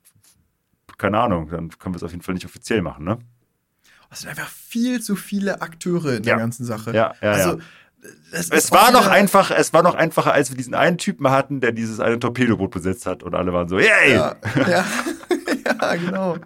keine 0.99 1.19
Ahnung, 1.19 1.49
dann 1.49 1.71
können 1.79 1.95
wir 1.95 1.97
es 1.97 2.03
auf 2.03 2.11
jeden 2.11 2.23
Fall 2.23 2.35
nicht 2.35 2.45
offiziell 2.45 2.83
machen, 2.83 3.07
ne? 3.07 3.19
Es 4.11 4.21
sind 4.21 4.29
einfach 4.29 4.49
viel 4.49 5.01
zu 5.01 5.17
viele 5.17 5.63
Akteure 5.63 6.17
in 6.17 6.25
der 6.25 6.37
ganzen 6.37 6.67
Sache. 6.67 6.93
Ja, 6.95 7.15
ja, 7.23 7.31
also, 7.31 7.59
ja. 7.59 7.65
Es 8.33 8.73
war 8.73 8.93
noch 8.93 9.07
einfach, 9.07 9.51
es 9.51 9.73
war 9.73 9.83
noch 9.83 9.95
einfacher, 9.95 10.33
als 10.33 10.51
wir 10.51 10.57
diesen 10.57 10.75
einen 10.75 10.99
Typen 10.99 11.31
hatten, 11.31 11.61
der 11.61 11.73
dieses 11.73 12.01
eine 12.01 12.19
Torpedoboot 12.19 12.71
besetzt 12.71 13.07
hat 13.07 13.23
und 13.23 13.35
alle 13.35 13.53
waren 13.53 13.69
so, 13.69 13.79
yay! 13.79 14.15
Ja, 14.15 14.37
ja, 14.69 14.85
ja 15.83 15.95
genau. 15.97 16.39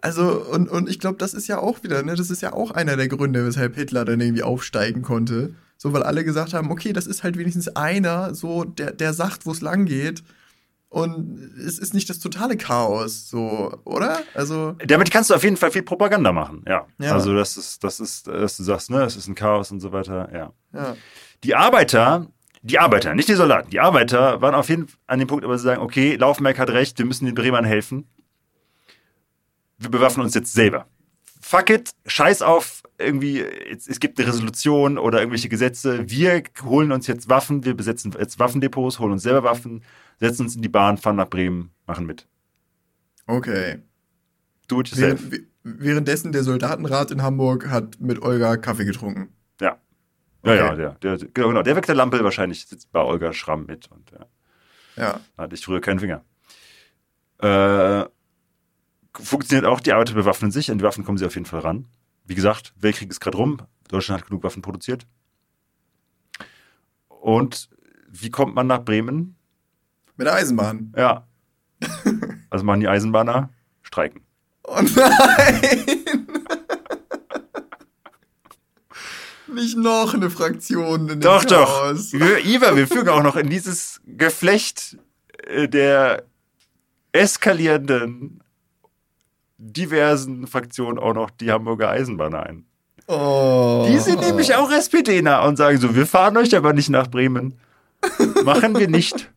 Also, 0.00 0.44
und, 0.52 0.68
und 0.68 0.88
ich 0.88 1.00
glaube, 1.00 1.18
das 1.18 1.34
ist 1.34 1.48
ja 1.48 1.58
auch 1.58 1.82
wieder, 1.82 2.02
ne, 2.02 2.14
das 2.14 2.30
ist 2.30 2.42
ja 2.42 2.52
auch 2.52 2.70
einer 2.70 2.96
der 2.96 3.08
Gründe, 3.08 3.44
weshalb 3.44 3.74
Hitler 3.74 4.04
dann 4.04 4.20
irgendwie 4.20 4.44
aufsteigen 4.44 5.02
konnte. 5.02 5.54
So, 5.76 5.92
weil 5.92 6.02
alle 6.02 6.24
gesagt 6.24 6.54
haben, 6.54 6.70
okay, 6.70 6.92
das 6.92 7.06
ist 7.06 7.22
halt 7.24 7.36
wenigstens 7.38 7.68
einer, 7.68 8.34
so, 8.34 8.64
der, 8.64 8.92
der 8.92 9.12
sagt, 9.12 9.46
wo 9.46 9.52
es 9.52 9.60
lang 9.60 9.86
geht. 9.86 10.22
Und 10.90 11.52
es 11.58 11.78
ist 11.78 11.92
nicht 11.92 12.08
das 12.08 12.18
totale 12.18 12.56
Chaos, 12.56 13.28
so, 13.28 13.78
oder? 13.84 14.22
Also. 14.34 14.72
Damit 14.86 15.10
kannst 15.10 15.28
du 15.28 15.34
auf 15.34 15.44
jeden 15.44 15.58
Fall 15.58 15.70
viel 15.70 15.82
Propaganda 15.82 16.32
machen, 16.32 16.64
ja. 16.66 16.86
ja. 16.98 17.12
Also, 17.12 17.34
das 17.34 17.56
ist, 17.58 17.84
das 17.84 18.00
ist, 18.00 18.26
dass 18.26 18.56
du 18.56 18.62
sagst, 18.62 18.90
ne, 18.90 19.02
es 19.02 19.14
ist 19.14 19.28
ein 19.28 19.34
Chaos 19.34 19.70
und 19.70 19.80
so 19.80 19.92
weiter, 19.92 20.30
ja. 20.32 20.52
ja. 20.72 20.96
Die 21.44 21.54
Arbeiter, 21.54 22.26
die 22.62 22.78
Arbeiter, 22.78 23.14
nicht 23.14 23.28
die 23.28 23.34
Soldaten, 23.34 23.68
die 23.70 23.80
Arbeiter 23.80 24.40
waren 24.40 24.54
auf 24.54 24.70
jeden 24.70 24.88
Fall 24.88 24.98
an 25.06 25.18
dem 25.18 25.28
Punkt, 25.28 25.44
aber 25.44 25.58
sie 25.58 25.64
sagen, 25.64 25.82
okay, 25.82 26.16
Laufmerk 26.16 26.58
hat 26.58 26.70
recht, 26.70 26.98
wir 26.98 27.04
müssen 27.04 27.26
den 27.26 27.34
Bremern 27.34 27.64
helfen. 27.64 28.08
Wir 29.76 29.90
bewaffnen 29.90 30.24
uns 30.24 30.34
jetzt 30.34 30.54
selber 30.54 30.86
fuck 31.48 31.70
it, 31.70 31.92
scheiß 32.06 32.42
auf 32.42 32.82
irgendwie, 32.98 33.40
es, 33.40 34.00
gibt 34.00 34.18
eine 34.18 34.28
Resolution 34.28 34.98
oder 34.98 35.20
irgendwelche 35.20 35.48
Gesetze. 35.48 36.10
Wir 36.10 36.42
holen 36.64 36.92
uns 36.92 37.06
jetzt 37.06 37.28
Waffen, 37.28 37.64
wir 37.64 37.74
besetzen 37.74 38.12
jetzt 38.18 38.38
Waffendepots, 38.38 38.98
holen 38.98 39.12
uns 39.12 39.22
selber 39.22 39.44
Waffen, 39.44 39.82
setzen 40.18 40.42
uns 40.42 40.56
in 40.56 40.62
die 40.62 40.68
Bahn, 40.68 40.98
fahren 40.98 41.16
nach 41.16 41.30
Bremen, 41.30 41.70
machen 41.86 42.06
mit. 42.06 42.26
Okay. 43.26 43.78
Do 44.66 44.80
it 44.80 44.88
yourself. 44.88 45.30
Während, 45.30 45.46
währenddessen 45.62 46.32
der 46.32 46.42
Soldatenrat 46.42 47.10
in 47.10 47.22
Hamburg 47.22 47.68
hat 47.68 48.00
mit 48.00 48.20
Olga 48.20 48.56
Kaffee 48.56 48.84
getrunken. 48.84 49.28
Ja. 49.60 49.78
Ja, 50.44 50.52
okay. 50.52 50.56
ja, 50.56 50.74
der, 50.76 51.16
der, 51.16 51.28
genau, 51.32 51.48
genau. 51.48 51.62
Der 51.62 51.76
weckt 51.76 51.88
der 51.88 51.94
Lampe 51.94 52.22
wahrscheinlich 52.24 52.66
sitzt 52.66 52.90
bei 52.90 53.00
Olga 53.00 53.32
Schramm 53.32 53.66
mit. 53.66 53.90
Und, 53.90 54.10
ja. 54.10 54.26
ja. 54.96 55.20
Da 55.36 55.42
hatte 55.44 55.54
ich 55.54 55.64
früher 55.64 55.80
keinen 55.80 56.00
Finger. 56.00 56.24
Äh, 57.38 58.08
funktioniert 59.12 59.66
auch, 59.66 59.80
die 59.80 59.92
Arbeiter 59.92 60.14
bewaffnen 60.14 60.50
sich, 60.50 60.70
an 60.70 60.78
die 60.78 60.84
Waffen 60.84 61.04
kommen 61.04 61.18
sie 61.18 61.26
auf 61.26 61.34
jeden 61.34 61.46
Fall 61.46 61.60
ran. 61.60 61.86
Wie 62.28 62.34
gesagt, 62.34 62.74
Weltkrieg 62.76 63.10
ist 63.10 63.20
gerade 63.20 63.38
rum, 63.38 63.56
Deutschland 63.88 64.20
hat 64.20 64.28
genug 64.28 64.44
Waffen 64.44 64.60
produziert. 64.60 65.06
Und 67.08 67.70
wie 68.06 68.30
kommt 68.30 68.54
man 68.54 68.66
nach 68.66 68.84
Bremen? 68.84 69.34
Mit 70.16 70.26
der 70.26 70.34
Eisenbahn. 70.34 70.92
Ja. 70.96 71.26
Also 72.50 72.64
machen 72.64 72.80
die 72.80 72.88
Eisenbahner 72.88 73.50
streiken. 73.82 74.22
Oh 74.64 74.80
nein! 74.80 75.60
Nicht 79.54 79.76
noch 79.76 80.14
eine 80.14 80.30
Fraktion 80.30 81.10
in 81.10 81.20
Doch, 81.20 81.44
doch. 81.44 81.82
Chaos. 81.82 82.14
Wir, 82.14 82.42
Iva, 82.42 82.74
wir 82.74 82.88
fügen 82.88 83.10
auch 83.10 83.22
noch 83.22 83.36
in 83.36 83.50
dieses 83.50 84.00
Geflecht 84.06 84.96
äh, 85.46 85.68
der 85.68 86.24
eskalierenden, 87.12 88.42
diversen 89.58 90.46
Fraktionen 90.46 90.98
auch 90.98 91.14
noch 91.14 91.30
die 91.30 91.50
Hamburger 91.50 91.90
Eisenbahner 91.90 92.44
ein. 92.44 92.64
Oh. 93.06 93.86
Die 93.88 93.98
sind 93.98 94.20
nämlich 94.20 94.54
auch 94.54 94.70
SPD-nah 94.70 95.44
und 95.46 95.56
sagen 95.56 95.78
so, 95.78 95.94
wir 95.94 96.06
fahren 96.06 96.36
euch 96.36 96.54
aber 96.54 96.72
nicht 96.72 96.90
nach 96.90 97.08
Bremen. 97.08 97.58
Machen 98.44 98.78
wir 98.78 98.88
nicht. 98.88 99.32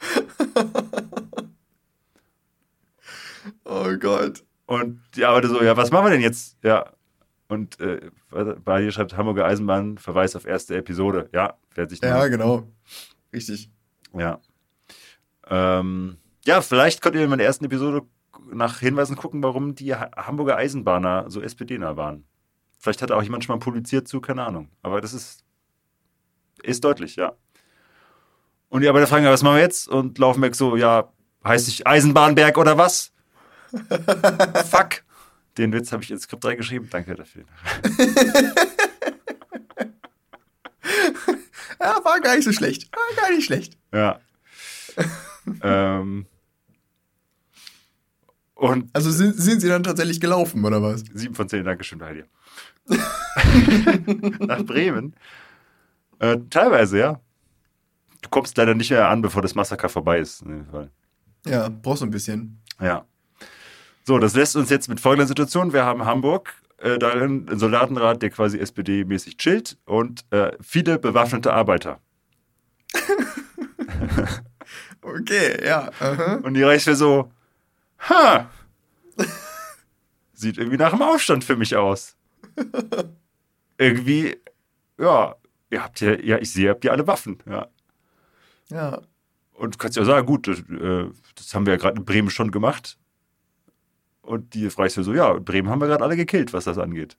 Oh 3.64 3.96
Gott. 3.98 4.44
Und 4.66 5.00
die 5.16 5.24
Arbeiter 5.24 5.48
so, 5.48 5.62
ja, 5.62 5.76
was 5.76 5.90
machen 5.90 6.06
wir 6.06 6.10
denn 6.10 6.20
jetzt? 6.20 6.56
Ja. 6.62 6.92
Und 7.48 7.80
äh, 7.80 8.10
bei 8.64 8.82
hier 8.82 8.92
schreibt 8.92 9.16
Hamburger 9.16 9.46
Eisenbahn, 9.46 9.98
Verweis 9.98 10.36
auf 10.36 10.46
erste 10.46 10.76
Episode. 10.76 11.28
Ja, 11.32 11.58
wer 11.74 11.88
sich 11.88 12.00
Ja, 12.02 12.28
genau. 12.28 12.68
Richtig. 13.32 13.70
Ja. 14.14 14.40
Ähm, 15.48 16.18
ja, 16.44 16.60
vielleicht 16.60 17.02
könnt 17.02 17.16
ihr 17.16 17.24
in 17.24 17.30
meiner 17.30 17.44
ersten 17.44 17.64
Episode 17.64 18.02
nach 18.50 18.78
Hinweisen 18.80 19.16
gucken, 19.16 19.42
warum 19.42 19.74
die 19.74 19.94
Ha- 19.94 20.10
Hamburger 20.16 20.56
Eisenbahner 20.56 21.30
so 21.30 21.40
SPD-nah 21.40 21.96
waren. 21.96 22.24
Vielleicht 22.78 23.02
hat 23.02 23.12
auch 23.12 23.22
jemand 23.22 23.44
schon 23.44 23.54
mal 23.56 23.60
publiziert 23.64 24.08
zu, 24.08 24.20
keine 24.20 24.44
Ahnung. 24.44 24.70
Aber 24.82 25.00
das 25.00 25.12
ist, 25.14 25.44
ist 26.62 26.82
deutlich, 26.84 27.16
ja. 27.16 27.32
Und 28.68 28.80
die 28.82 28.88
Arbeiter 28.88 29.06
fragen, 29.06 29.24
ja, 29.24 29.30
was 29.30 29.42
machen 29.42 29.56
wir 29.56 29.62
jetzt? 29.62 29.88
Und 29.88 30.18
Laufenberg 30.18 30.54
so, 30.54 30.76
ja, 30.76 31.12
heißt 31.44 31.68
ich 31.68 31.86
Eisenbahnberg 31.86 32.56
oder 32.58 32.78
was? 32.78 33.12
Fuck. 34.70 35.02
Den 35.58 35.72
Witz 35.72 35.92
habe 35.92 36.02
ich 36.02 36.10
ins 36.10 36.22
Skript 36.22 36.44
reingeschrieben. 36.44 36.88
Danke 36.90 37.14
dafür. 37.14 37.44
Ja, 41.80 42.00
war 42.04 42.20
gar 42.20 42.36
nicht 42.36 42.44
so 42.44 42.52
schlecht. 42.52 42.90
War 42.92 43.16
gar 43.22 43.34
nicht 43.34 43.44
schlecht. 43.44 43.76
Ja. 43.92 44.20
ähm, 45.62 46.26
und 48.62 48.88
Also 48.92 49.10
sind, 49.10 49.34
sind 49.34 49.60
sie 49.60 49.68
dann 49.68 49.82
tatsächlich 49.82 50.20
gelaufen, 50.20 50.64
oder 50.64 50.80
was? 50.80 51.02
Sieben 51.12 51.34
von 51.34 51.48
zehn, 51.48 51.64
Dankeschön 51.64 51.98
bei 51.98 52.14
dir. 52.14 52.26
Nach 54.46 54.62
Bremen. 54.62 55.16
Äh, 56.20 56.38
teilweise, 56.48 56.98
ja. 56.98 57.20
Du 58.20 58.28
kommst 58.30 58.56
leider 58.56 58.74
nicht 58.74 58.90
mehr 58.90 59.08
an, 59.08 59.20
bevor 59.20 59.42
das 59.42 59.56
Massaker 59.56 59.88
vorbei 59.88 60.20
ist. 60.20 60.44
Ja, 61.44 61.68
brauchst 61.68 62.02
du 62.02 62.06
ein 62.06 62.12
bisschen. 62.12 62.62
Ja. 62.80 63.04
So, 64.04 64.18
das 64.18 64.36
lässt 64.36 64.54
uns 64.54 64.70
jetzt 64.70 64.88
mit 64.88 65.00
folgender 65.00 65.26
Situation. 65.26 65.72
Wir 65.72 65.84
haben 65.84 66.04
Hamburg, 66.04 66.54
äh, 66.78 66.98
darin 67.00 67.48
ein 67.50 67.58
Soldatenrat, 67.58 68.22
der 68.22 68.30
quasi 68.30 68.58
SPD-mäßig 68.58 69.38
chillt 69.38 69.76
und 69.86 70.24
äh, 70.30 70.52
viele 70.60 71.00
bewaffnete 71.00 71.52
Arbeiter. 71.52 71.98
Okay, 75.04 75.66
ja. 75.66 75.90
Aha. 75.98 76.34
Und 76.44 76.54
die 76.54 76.62
Reichswehr 76.62 76.94
so, 76.94 77.32
ha, 78.08 78.50
sieht 80.32 80.58
irgendwie 80.58 80.78
nach 80.78 80.92
einem 80.92 81.02
Aufstand 81.02 81.44
für 81.44 81.56
mich 81.56 81.76
aus. 81.76 82.16
irgendwie, 83.78 84.36
ja, 84.98 85.36
ihr 85.70 85.82
habt 85.82 86.00
ja, 86.00 86.18
ja, 86.20 86.38
ich 86.38 86.52
sehe, 86.52 86.64
ihr 86.64 86.70
habt 86.70 86.84
ja 86.84 86.92
alle 86.92 87.06
Waffen, 87.06 87.38
ja. 87.46 87.68
Ja. 88.68 89.02
Und 89.54 89.74
du 89.74 89.78
kannst 89.78 89.96
ja 89.96 90.04
sagen, 90.04 90.26
gut, 90.26 90.48
das, 90.48 90.60
äh, 90.60 91.10
das 91.34 91.54
haben 91.54 91.66
wir 91.66 91.74
ja 91.74 91.78
gerade 91.78 91.98
in 91.98 92.04
Bremen 92.04 92.30
schon 92.30 92.50
gemacht. 92.50 92.98
Und 94.22 94.54
die 94.54 94.66
Reichswehr 94.66 95.04
so, 95.04 95.12
ja, 95.12 95.34
in 95.36 95.44
Bremen 95.44 95.68
haben 95.68 95.80
wir 95.80 95.88
gerade 95.88 96.04
alle 96.04 96.16
gekillt, 96.16 96.52
was 96.52 96.64
das 96.64 96.78
angeht. 96.78 97.16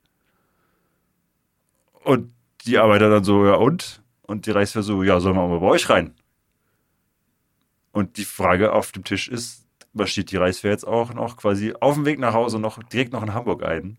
Und 2.03 2.33
die 2.61 2.77
Arbeiter 2.77 3.09
dann 3.09 3.23
so, 3.23 3.45
ja 3.45 3.55
und? 3.55 4.01
Und 4.23 4.45
die 4.45 4.51
Reichswehr 4.51 4.83
so, 4.83 5.03
ja, 5.03 5.19
sollen 5.19 5.35
wir 5.35 5.47
mal 5.47 5.59
bei 5.59 5.67
euch 5.67 5.89
rein? 5.89 6.15
Und 7.91 8.17
die 8.17 8.25
Frage 8.25 8.71
auf 8.71 8.91
dem 8.91 9.03
Tisch 9.03 9.27
ist, 9.27 9.62
marschiert 9.93 10.31
die 10.31 10.37
Reichswehr 10.37 10.71
jetzt 10.71 10.85
auch 10.87 11.13
noch 11.13 11.37
quasi 11.37 11.73
auf 11.79 11.95
dem 11.95 12.05
Weg 12.05 12.19
nach 12.19 12.33
Hause 12.33 12.59
noch 12.59 12.81
direkt 12.83 13.13
noch 13.13 13.23
in 13.23 13.33
Hamburg 13.33 13.63
ein? 13.63 13.97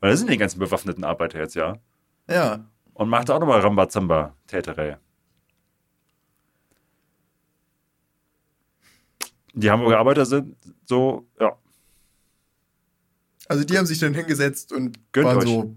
Weil 0.00 0.10
da 0.10 0.16
sind 0.16 0.30
die 0.30 0.36
ganzen 0.36 0.58
bewaffneten 0.58 1.04
Arbeiter 1.04 1.38
jetzt, 1.38 1.54
ja. 1.54 1.78
Ja. 2.28 2.68
Und 2.94 3.08
macht 3.08 3.30
auch 3.30 3.38
nochmal 3.40 3.60
Rambazamba, 3.60 4.36
Täterei. 4.46 4.98
Die 9.54 9.70
Hamburger 9.70 9.98
Arbeiter 9.98 10.24
sind 10.24 10.56
so, 10.86 11.26
ja, 11.38 11.56
Also 13.48 13.64
die 13.64 13.76
haben 13.76 13.86
sich 13.86 13.98
dann 13.98 14.14
hingesetzt 14.14 14.72
und 14.72 14.98
Gönnt 15.12 15.26
waren 15.26 15.38
euch. 15.38 15.44
so. 15.44 15.76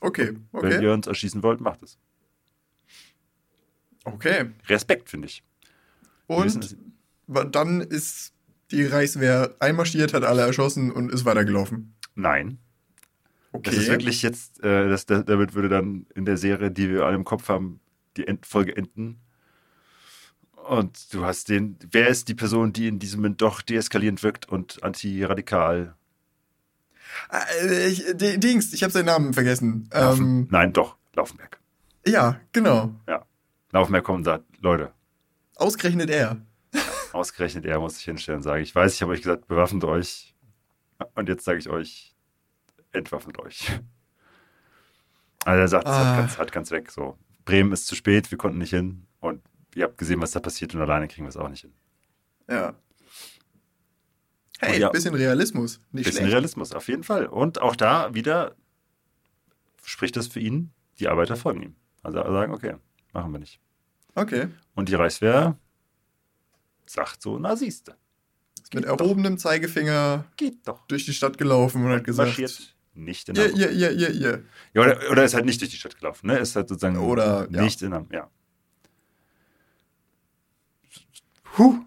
Okay, 0.00 0.36
wenn 0.52 0.60
okay. 0.72 0.82
ihr 0.82 0.92
uns 0.92 1.06
erschießen 1.06 1.42
wollt, 1.42 1.60
macht 1.60 1.82
es. 1.82 1.98
Okay. 4.04 4.50
Respekt, 4.68 5.08
finde 5.10 5.26
ich. 5.26 5.42
Wissen 6.28 6.60
Und 6.62 6.76
wa- 7.26 7.44
dann 7.44 7.80
ist 7.80 8.32
die 8.70 8.84
Reichswehr 8.84 9.54
einmarschiert, 9.60 10.14
hat 10.14 10.24
alle 10.24 10.42
erschossen 10.42 10.90
und 10.90 11.12
ist 11.12 11.24
weitergelaufen. 11.24 11.94
Nein. 12.14 12.58
Okay. 13.52 13.70
Das 13.70 13.76
ist 13.76 13.88
wirklich 13.88 14.22
jetzt, 14.22 14.62
äh, 14.62 14.88
das, 14.88 15.06
das, 15.06 15.24
damit 15.24 15.54
würde 15.54 15.68
dann 15.68 16.06
in 16.14 16.24
der 16.24 16.36
Serie, 16.36 16.70
die 16.70 16.90
wir 16.90 17.04
alle 17.04 17.16
im 17.16 17.24
Kopf 17.24 17.48
haben, 17.48 17.80
die 18.16 18.26
End 18.26 18.44
Folge 18.46 18.76
enden. 18.76 19.20
Und 20.68 21.14
du 21.14 21.24
hast 21.24 21.48
den, 21.48 21.78
wer 21.90 22.08
ist 22.08 22.28
die 22.28 22.34
Person, 22.34 22.74
die 22.74 22.88
in 22.88 22.98
diesem 22.98 23.20
Moment 23.20 23.40
doch 23.40 23.62
deeskalierend 23.62 24.22
wirkt 24.22 24.48
und 24.48 24.82
antiradikal? 24.82 25.94
Äh, 27.32 27.88
ich, 27.88 28.04
die, 28.14 28.38
Dings, 28.38 28.74
ich 28.74 28.82
habe 28.82 28.92
seinen 28.92 29.06
Namen 29.06 29.32
vergessen. 29.32 29.88
Ähm, 29.92 30.46
Nein, 30.50 30.74
doch, 30.74 30.96
Laufenberg. 31.14 31.58
ja, 32.06 32.38
genau. 32.52 32.94
Laufenberg 33.72 34.04
kommt 34.04 34.18
und 34.18 34.24
sagt, 34.24 34.44
Leute, 34.60 34.92
Ausgerechnet 35.58 36.08
er. 36.08 36.36
Ausgerechnet 37.18 37.64
er 37.66 37.80
muss 37.80 37.96
sich 37.96 38.04
hinstellen 38.04 38.38
und 38.38 38.42
sagen, 38.42 38.62
ich 38.62 38.74
weiß, 38.74 38.94
ich 38.94 39.02
habe 39.02 39.12
euch 39.12 39.20
gesagt, 39.22 39.46
bewaffnet 39.48 39.84
euch. 39.84 40.34
Und 41.14 41.28
jetzt 41.28 41.44
sage 41.44 41.58
ich 41.58 41.68
euch, 41.68 42.14
entwaffnet 42.92 43.38
euch. 43.40 43.70
Also 45.44 45.60
er 45.60 45.68
sagt, 45.68 45.86
es 45.86 45.92
Ah. 45.94 46.04
hat 46.06 46.16
ganz, 46.18 46.38
hat 46.38 46.52
ganz 46.52 46.70
weg. 46.70 46.90
So, 46.90 47.16
Bremen 47.44 47.72
ist 47.72 47.86
zu 47.86 47.94
spät, 47.94 48.30
wir 48.30 48.38
konnten 48.38 48.58
nicht 48.58 48.70
hin. 48.70 49.06
Und 49.20 49.42
ihr 49.74 49.84
habt 49.84 49.98
gesehen, 49.98 50.20
was 50.20 50.32
da 50.32 50.40
passiert 50.40 50.74
und 50.74 50.80
alleine 50.80 51.08
kriegen 51.08 51.24
wir 51.24 51.28
es 51.30 51.36
auch 51.36 51.48
nicht 51.48 51.60
hin. 51.62 51.72
Ja. 52.48 52.74
Hey, 54.60 54.74
Und 54.74 54.80
ja. 54.80 54.90
bisschen 54.90 55.14
Realismus. 55.14 55.80
Nicht 55.92 56.06
Bisschen 56.06 56.20
schlecht. 56.22 56.32
Realismus, 56.32 56.72
auf 56.72 56.88
jeden 56.88 57.04
Fall. 57.04 57.26
Und 57.26 57.60
auch 57.60 57.76
da 57.76 58.12
wieder 58.14 58.56
spricht 59.84 60.16
das 60.16 60.26
für 60.26 60.40
ihn, 60.40 60.72
die 60.98 61.08
Arbeiter 61.08 61.36
folgen 61.36 61.62
ihm. 61.62 61.76
Also 62.02 62.18
sagen, 62.22 62.52
okay, 62.52 62.74
machen 63.12 63.32
wir 63.32 63.38
nicht. 63.38 63.60
Okay. 64.14 64.48
Und 64.74 64.88
die 64.88 64.94
Reichswehr 64.96 65.56
sagt 66.90 67.22
so, 67.22 67.38
na 67.38 67.56
siehste, 67.56 67.96
Mit 68.74 68.84
erhobenem 68.84 69.38
Zeigefinger 69.38 70.24
geht 70.36 70.66
doch. 70.66 70.86
durch 70.86 71.04
die 71.04 71.12
Stadt 71.14 71.38
gelaufen 71.38 71.84
und 71.84 71.92
hat 71.92 72.04
gesagt. 72.04 72.28
Marschiert 72.28 72.74
nicht 72.94 73.28
in 73.28 73.38
Hamburg. 73.38 73.56
ihr, 73.58 73.70
ihr, 73.70 73.90
ihr, 73.92 74.10
ihr. 74.10 74.44
Ja, 74.74 74.82
oder, 74.82 75.10
oder 75.10 75.24
ist 75.24 75.34
halt 75.34 75.44
nicht 75.44 75.60
durch 75.60 75.70
die 75.70 75.76
Stadt 75.76 75.96
gelaufen, 75.98 76.26
ne? 76.26 76.38
Ist 76.38 76.56
halt 76.56 76.68
sozusagen 76.68 76.98
Oder, 76.98 77.46
ja. 77.50 77.62
nicht 77.62 77.80
in 77.82 77.94
Hamburg, 77.94 78.12
ja. 78.12 78.30
Huh, 81.56 81.78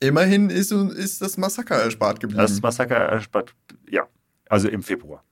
Immerhin 0.00 0.50
ist, 0.50 0.72
ist 0.72 1.22
das 1.22 1.36
Massaker 1.36 1.76
erspart 1.76 2.18
geblieben. 2.18 2.40
das 2.42 2.60
Massaker 2.60 2.96
erspart, 2.96 3.54
ja, 3.88 4.08
also 4.48 4.68
im 4.68 4.82
Februar. 4.82 5.22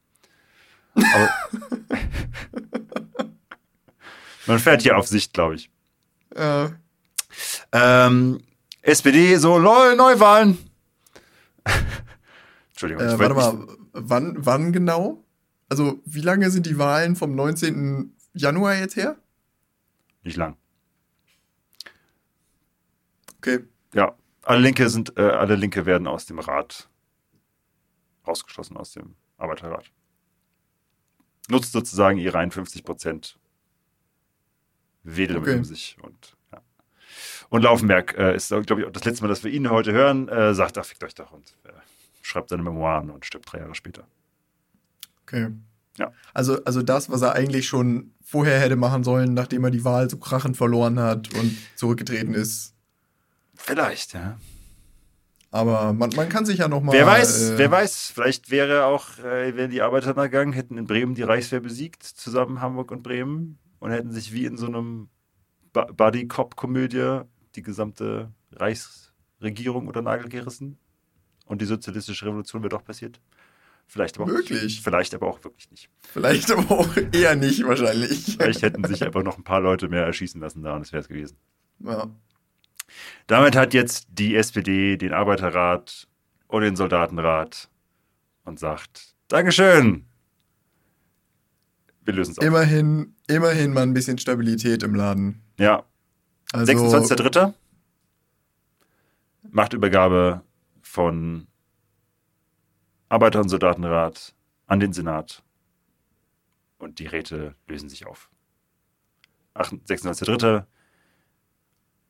Aber 0.95 1.31
man 4.47 4.59
fährt 4.59 4.83
hier 4.83 4.97
auf 4.97 5.09
Sicht, 5.09 5.33
glaube 5.33 5.57
ich. 5.57 5.71
äh, 6.35 6.69
Ähm, 7.73 8.41
SPD, 8.83 9.37
so 9.37 9.59
Neu 9.59 9.95
Neuwahlen. 9.95 10.59
Entschuldigung, 12.71 13.05
äh, 13.05 13.13
ich 13.13 13.19
warte 13.19 13.35
mal, 13.35 13.77
wann, 13.93 14.37
wann 14.39 14.73
genau? 14.73 15.25
Also, 15.69 16.01
wie 16.05 16.21
lange 16.23 16.51
sind 16.51 16.67
die 16.67 16.79
Wahlen 16.79 17.15
vom 17.17 17.35
19. 17.35 18.17
Januar 18.33 18.75
jetzt 18.77 18.97
her? 18.97 19.17
Nicht, 20.23 20.37
lang. 20.37 20.57
Okay. 23.39 23.61
Ja, 23.95 24.15
alle 24.43 24.61
Linke 24.61 24.89
sind, 24.89 25.17
äh, 25.17 25.23
alle 25.23 25.57
Linke 25.57 25.87
werden 25.87 26.07
aus 26.07 26.27
dem 26.27 26.39
Rat 26.39 26.89
rausgeschlossen, 28.27 28.77
aus 28.77 28.93
dem 28.93 29.15
Arbeiterrat. 29.39 29.91
Nutzt 31.49 31.73
sozusagen 31.73 32.19
ihre 32.19 32.39
51 32.39 32.85
Prozent, 32.85 33.39
wedelt 35.03 35.41
Okay. 35.41 35.57
um 35.57 35.65
sich 35.65 35.97
und. 36.03 36.37
Und 37.51 37.63
Laufenberg 37.63 38.17
äh, 38.17 38.35
ist, 38.35 38.49
glaube 38.49 38.83
ich, 38.83 38.89
das 38.91 39.05
letzte 39.05 39.23
Mal, 39.23 39.29
dass 39.29 39.45
wir 39.45 39.51
ihn 39.51 39.69
heute 39.69 39.93
hören, 39.93 40.29
äh, 40.29 40.55
sagt, 40.55 40.79
ach, 40.79 40.85
fickt 40.85 41.05
euch 41.05 41.15
doch 41.15 41.33
und 41.33 41.53
äh, 41.65 41.73
schreibt 42.23 42.49
seine 42.49 42.63
Memoiren 42.63 43.11
und 43.11 43.27
stirbt 43.27 43.53
drei 43.53 43.59
Jahre 43.59 43.75
später. 43.75 44.07
Okay. 45.23 45.49
Ja. 45.99 46.13
Also, 46.33 46.65
also 46.65 46.81
das, 46.83 47.11
was 47.11 47.23
er 47.23 47.35
eigentlich 47.35 47.67
schon 47.67 48.13
vorher 48.23 48.61
hätte 48.61 48.77
machen 48.77 49.05
sollen, 49.05 49.35
nachdem 49.35 49.65
er 49.65 49.71
die 49.71 49.85
Wahl 49.85 50.09
so 50.09 50.17
krachend 50.17 50.57
verloren 50.57 50.99
hat 51.01 51.35
und 51.35 51.57
zurückgetreten 51.75 52.35
ist. 52.35 52.75
Vielleicht, 53.57 54.15
ja. 54.15 54.39
Aber 55.51 55.93
man, 55.93 56.11
man 56.15 56.29
kann 56.29 56.47
sich 56.47 56.59
ja 56.59 56.69
noch 56.69 56.81
mal. 56.81 56.93
Wer 56.93 57.07
weiß, 57.07 57.51
äh, 57.51 57.59
wer 57.59 57.71
weiß, 57.73 58.13
vielleicht 58.15 58.53
wäre 58.53 58.85
auch, 58.85 59.19
äh, 59.19 59.57
wenn 59.57 59.73
die 59.73 59.83
Arbeiter 59.83 60.15
gegangen, 60.15 60.53
hätten 60.53 60.79
in 60.79 60.87
Bremen 60.87 61.17
die 61.17 61.25
Reichswehr 61.25 61.61
besiegt, 61.61 62.05
zusammen 62.05 62.61
Hamburg 62.61 62.93
und 62.93 63.03
Bremen, 63.03 63.59
und 63.81 63.91
hätten 63.91 64.13
sich 64.13 64.33
wie 64.33 64.45
in 64.45 64.57
so 64.57 64.67
einem 64.67 65.09
Bu- 65.73 65.93
Buddy-Cop-Komödie 65.93 67.23
die 67.57 67.63
gesamte 67.63 68.33
Reichsregierung 68.53 69.87
unter 69.87 70.03
Nagel 70.03 70.29
gerissen. 70.29 70.79
Und 71.47 71.61
die 71.61 71.67
sozialistische 71.67 72.27
Revolution 72.27 72.63
wäre 72.63 72.71
doch 72.71 72.85
passiert. 72.85 73.21
Vielleicht 73.87 74.17
aber 74.19 74.27
auch 74.27 74.29
Wirklich? 74.29 74.63
Nicht. 74.63 74.85
Vielleicht 74.85 75.15
aber 75.15 75.27
auch 75.27 75.43
wirklich 75.43 75.69
nicht. 75.73 75.91
Vielleicht 76.01 76.51
aber 76.53 76.71
auch 76.71 76.97
eher 77.11 77.35
nicht, 77.35 77.65
wahrscheinlich. 77.65 78.37
Vielleicht 78.39 78.63
hätten 78.63 78.85
sich 78.85 79.03
einfach 79.03 79.25
noch 79.25 79.37
ein 79.37 79.43
paar 79.43 79.61
Leute 79.61 79.89
mehr 79.89 80.05
erschießen 80.05 80.41
lassen 80.41 80.63
da 80.63 80.75
und 80.75 80.83
das 80.83 80.93
wäre 80.93 81.01
es 81.01 81.09
gewesen. 81.09 81.37
Ja. 81.81 82.09
Damit 83.27 83.57
hat 83.57 83.75
jetzt 83.75 84.07
die 84.11 84.37
SPD 84.37 84.97
den 84.97 85.13
Arbeiterrat 85.13 86.07
und 86.47 86.63
den 86.63 86.77
Soldatenrat 86.77 87.69
und 88.45 88.61
sagt: 88.61 89.17
Dankeschön. 89.27 90.07
Wir 92.05 92.15
lösen 92.15 92.33
es 92.33 92.39
auf. 92.39 92.45
Immerhin, 92.45 93.17
immerhin 93.27 93.73
mal 93.73 93.83
ein 93.83 93.95
bisschen 93.95 94.19
Stabilität 94.19 94.85
im 94.85 94.95
Laden. 94.95 95.43
Ja, 95.59 95.85
Also, 96.53 96.73
26.03. 96.73 97.55
Machtübergabe 99.51 100.43
von 100.83 101.47
Arbeiter- 103.09 103.41
und 103.41 103.49
Soldatenrat 103.49 104.35
an 104.67 104.81
den 104.81 104.93
Senat. 104.93 105.43
Und 106.79 106.99
die 106.99 107.07
Räte 107.07 107.55
lösen 107.69 107.89
sich 107.89 108.07
auf. 108.07 108.31
8 109.55 109.75
26.03. 109.87 110.65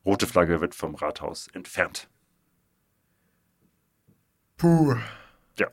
Rote 0.05 0.27
Flagge 0.27 0.61
wird 0.61 0.73
vom 0.73 0.95
Rathaus 0.95 1.47
entfernt. 1.49 2.09
Puh. 4.57 4.95
Ja. 5.59 5.67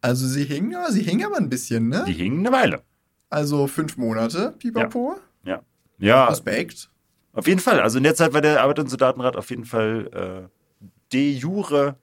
Also 0.00 0.26
sie 0.26 0.44
hingen, 0.44 0.72
ja, 0.72 0.90
sie 0.90 1.02
hingen 1.02 1.26
aber 1.26 1.36
ein 1.36 1.48
bisschen, 1.48 1.88
ne? 1.88 2.04
Die 2.06 2.12
hingen 2.12 2.46
eine 2.46 2.54
Weile. 2.56 2.82
Also 3.30 3.66
fünf 3.66 3.96
Monate, 3.96 4.54
Pipapo. 4.58 5.18
Ja. 5.44 5.62
Ja, 5.98 6.26
Respekt. 6.26 6.90
Auf 7.32 7.46
jeden 7.46 7.60
Fall. 7.60 7.80
Also 7.80 7.98
in 7.98 8.04
der 8.04 8.14
Zeit 8.14 8.32
war 8.32 8.40
der 8.40 8.62
Arbeiter- 8.62 8.82
und 8.82 8.88
Soldatenrat 8.88 9.36
auf 9.36 9.50
jeden 9.50 9.64
Fall 9.64 10.50
äh, 10.82 10.86
de 11.12 11.32
jure 11.32 11.96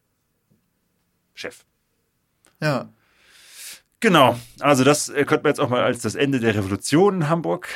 Chef. 1.34 1.65
Ja. 2.61 2.91
Genau, 4.01 4.39
also 4.59 4.84
das 4.84 5.09
äh, 5.09 5.25
könnte 5.25 5.43
man 5.43 5.51
jetzt 5.51 5.59
auch 5.59 5.69
mal 5.69 5.84
als 5.84 6.01
das 6.01 6.15
Ende 6.15 6.39
der 6.39 6.55
Revolution 6.55 7.15
in 7.15 7.30
Hamburg 7.30 7.67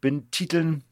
betiteln. 0.00 0.84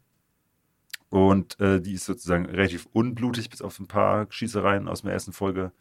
Und 1.09 1.59
äh, 1.61 1.81
die 1.81 1.95
ist 1.95 2.05
sozusagen 2.05 2.47
relativ 2.47 2.87
unblutig, 2.93 3.49
bis 3.49 3.63
auf 3.63 3.79
ein 3.79 3.87
paar 3.87 4.27
Schießereien 4.29 4.89
aus 4.89 5.03
der 5.03 5.13
ersten 5.13 5.33
Folge 5.33 5.73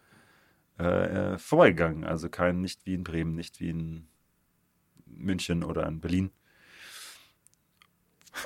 äh, 0.79 1.33
äh, 1.33 1.37
vorbeigegangen. 1.37 2.03
Also 2.03 2.29
kein, 2.29 2.61
nicht 2.61 2.85
wie 2.85 2.93
in 2.93 3.03
Bremen, 3.03 3.33
nicht 3.33 3.59
wie 3.59 3.69
in 3.69 4.07
München 5.05 5.63
oder 5.63 5.87
in 5.87 5.99
Berlin. 5.99 6.31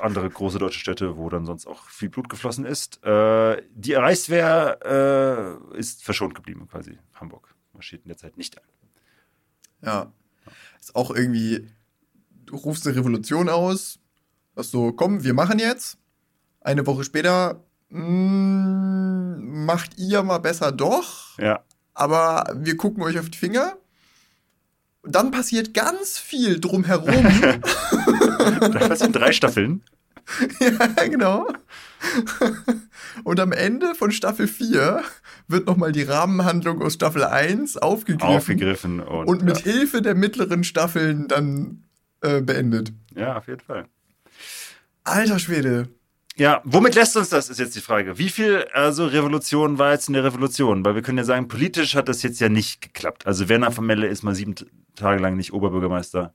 Andere 0.01 0.29
große 0.29 0.59
deutsche 0.59 0.79
Städte, 0.79 1.17
wo 1.17 1.29
dann 1.29 1.45
sonst 1.45 1.65
auch 1.67 1.83
viel 1.89 2.09
Blut 2.09 2.29
geflossen 2.29 2.65
ist. 2.65 3.03
Äh, 3.03 3.61
die 3.71 3.93
Reichswehr 3.93 4.79
äh, 5.73 5.77
ist 5.77 6.03
verschont 6.03 6.35
geblieben, 6.35 6.67
quasi. 6.67 6.97
Hamburg 7.15 7.53
marschiert 7.73 8.03
in 8.03 8.09
der 8.09 8.17
Zeit 8.17 8.37
nicht 8.37 8.57
ein. 8.57 8.63
Ja. 9.83 10.13
Ist 10.79 10.95
auch 10.95 11.11
irgendwie, 11.11 11.67
du 12.45 12.55
rufst 12.55 12.85
eine 12.87 12.95
Revolution 12.95 13.49
aus, 13.49 13.99
was 14.55 14.71
so, 14.71 14.91
komm, 14.93 15.23
wir 15.23 15.33
machen 15.33 15.59
jetzt. 15.59 15.97
Eine 16.61 16.85
Woche 16.85 17.03
später, 17.03 17.63
mh, 17.89 19.37
macht 19.65 19.97
ihr 19.97 20.23
mal 20.23 20.39
besser 20.39 20.71
doch, 20.71 21.37
Ja, 21.39 21.63
aber 21.93 22.53
wir 22.55 22.77
gucken 22.77 23.03
euch 23.03 23.17
auf 23.19 23.29
die 23.29 23.37
Finger. 23.37 23.77
Dann 25.03 25.31
passiert 25.31 25.73
ganz 25.73 26.17
viel 26.17 26.59
drumherum. 26.59 27.23
das 28.73 28.99
sind 28.99 29.15
drei 29.15 29.31
Staffeln. 29.31 29.81
ja, 30.59 31.07
genau. 31.07 31.47
Und 33.23 33.39
am 33.39 33.51
Ende 33.51 33.95
von 33.95 34.11
Staffel 34.11 34.47
4 34.47 35.03
wird 35.47 35.65
nochmal 35.65 35.91
die 35.91 36.03
Rahmenhandlung 36.03 36.81
aus 36.81 36.93
Staffel 36.93 37.23
1 37.23 37.77
aufgegriffen, 37.77 38.35
aufgegriffen 38.35 38.99
und, 38.99 39.27
und 39.27 39.43
mit 39.43 39.57
Hilfe 39.57 40.01
der 40.01 40.15
mittleren 40.15 40.63
Staffeln 40.63 41.27
dann 41.27 41.83
äh, 42.21 42.41
beendet. 42.41 42.93
ja, 43.15 43.21
ja, 43.21 43.37
auf 43.37 43.47
jeden 43.47 43.61
Fall. 43.61 43.85
Alter 45.03 45.39
Schwede. 45.39 45.89
Ja, 46.39 46.61
womit 46.63 46.95
lässt 46.95 47.17
uns 47.17 47.27
das, 47.27 47.49
ist 47.49 47.59
jetzt 47.59 47.75
die 47.75 47.81
Frage. 47.81 48.17
Wie 48.17 48.29
viel 48.29 48.65
also 48.71 49.05
Revolution 49.05 49.77
war 49.77 49.91
jetzt 49.91 50.07
in 50.07 50.13
der 50.13 50.23
Revolution? 50.23 50.85
Weil 50.85 50.95
wir 50.95 51.01
können 51.01 51.17
ja 51.17 51.25
sagen, 51.25 51.49
politisch 51.49 51.95
hat 51.95 52.07
das 52.07 52.23
jetzt 52.23 52.39
ja 52.39 52.47
nicht 52.47 52.79
geklappt. 52.79 53.27
Also 53.27 53.49
Werner 53.49 53.73
von 53.73 53.85
Melle 53.85 54.07
ist 54.07 54.23
mal 54.23 54.33
sieben 54.33 54.55
Tage 54.95 55.21
lang 55.21 55.35
nicht 55.35 55.51
Oberbürgermeister. 55.51 56.33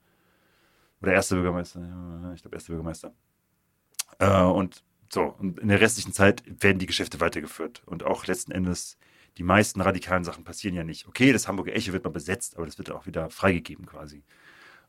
Oder 1.01 1.15
erster 1.15 1.37
Bürgermeister. 1.37 1.81
Ich 2.35 2.43
glaube, 2.43 2.55
erster 2.55 2.75
Bürgermeister. 2.75 3.15
Äh, 4.19 4.43
und 4.43 4.85
so, 5.11 5.23
und 5.23 5.59
in 5.59 5.69
der 5.69 5.81
restlichen 5.81 6.13
Zeit 6.13 6.43
werden 6.47 6.79
die 6.79 6.87
Geschäfte 6.87 7.21
weitergeführt. 7.21 7.83
Und 7.87 8.03
auch 8.03 8.27
letzten 8.27 8.53
Endes, 8.53 8.99
die 9.39 9.43
meisten 9.43 9.81
radikalen 9.81 10.25
Sachen 10.25 10.45
passieren 10.45 10.77
ja 10.77 10.85
nicht. 10.85 11.09
Okay, 11.09 11.33
das 11.33 11.49
Hamburger 11.49 11.75
Echo 11.75 11.95
wird 11.95 12.05
mal 12.05 12.11
besetzt, 12.11 12.57
aber 12.57 12.67
das 12.67 12.77
wird 12.77 12.91
auch 12.91 13.07
wieder 13.07 13.31
freigegeben 13.31 13.87
quasi. 13.87 14.23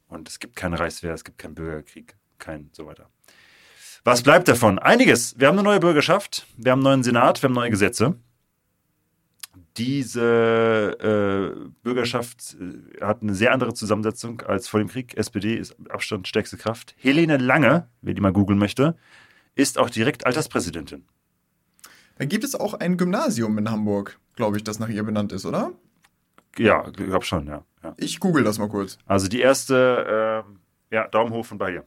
Und 0.10 0.28
es 0.28 0.40
gibt 0.40 0.58
keine 0.58 0.78
Reichswehr, 0.78 1.14
es 1.14 1.24
gibt 1.24 1.38
keinen 1.38 1.56
Bürgerkrieg, 1.56 2.18
kein 2.38 2.70
so 2.74 2.86
weiter. 2.86 3.10
Was 4.06 4.22
bleibt 4.22 4.48
davon? 4.48 4.78
Einiges. 4.78 5.34
Wir 5.40 5.48
haben 5.48 5.58
eine 5.58 5.64
neue 5.64 5.80
Bürgerschaft, 5.80 6.46
wir 6.58 6.72
haben 6.72 6.82
einen 6.82 6.84
neuen 6.84 7.04
Senat, 7.04 7.42
wir 7.42 7.48
haben 7.48 7.56
neue 7.56 7.72
Gesetze. 7.72 8.14
Diese 9.78 10.96
äh, 11.02 11.70
Bürgerschaft 11.82 12.56
äh, 12.62 13.04
hat 13.04 13.24
eine 13.24 13.34
sehr 13.34 13.52
andere 13.52 13.74
Zusammensetzung 13.74 14.42
als 14.42 14.68
vor 14.68 14.80
dem 14.80 14.90
Krieg. 14.90 15.18
SPD 15.18 15.56
ist 15.56 15.76
Abstand 15.90 16.28
stärkste 16.28 16.56
Kraft. 16.56 16.96
Helene 17.00 17.38
Lange, 17.38 17.90
wer 18.04 18.14
die 18.14 18.22
mal 18.22 18.32
googeln 18.32 18.60
möchte, 18.60 18.96
ist 19.56 19.80
auch 19.80 19.90
direkt 19.90 20.28
Alterspräsidentin. 20.28 21.06
Da 22.20 22.26
gibt 22.26 22.44
es 22.44 22.54
auch 22.54 22.76
ein 22.76 22.98
Gymnasium 22.98 23.58
in 23.58 23.72
Hamburg, 23.72 24.20
glaube 24.36 24.58
ich, 24.58 24.64
das 24.64 24.78
nach 24.78 24.90
ihr 24.90 25.02
benannt 25.02 25.32
ist, 25.32 25.48
oder? 25.48 25.72
Ja, 26.60 26.88
ich 26.88 26.94
glaube 26.94 27.26
schon, 27.26 27.48
ja. 27.48 27.64
ja. 27.84 27.96
Ich 27.98 28.20
google 28.20 28.44
das 28.44 28.60
mal 28.60 28.70
kurz. 28.70 29.00
Also 29.08 29.28
die 29.28 29.40
erste, 29.40 30.46
äh, 30.92 30.96
ja, 30.96 31.08
Daumen 31.08 31.34
hoch 31.34 31.48
von 31.48 31.58
bei 31.58 31.72
dir. 31.72 31.86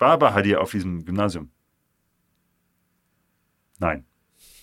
War 0.00 0.18
bei 0.18 0.42
dir 0.42 0.60
auf 0.60 0.72
diesem 0.72 1.04
Gymnasium? 1.04 1.50
Nein. 3.78 4.04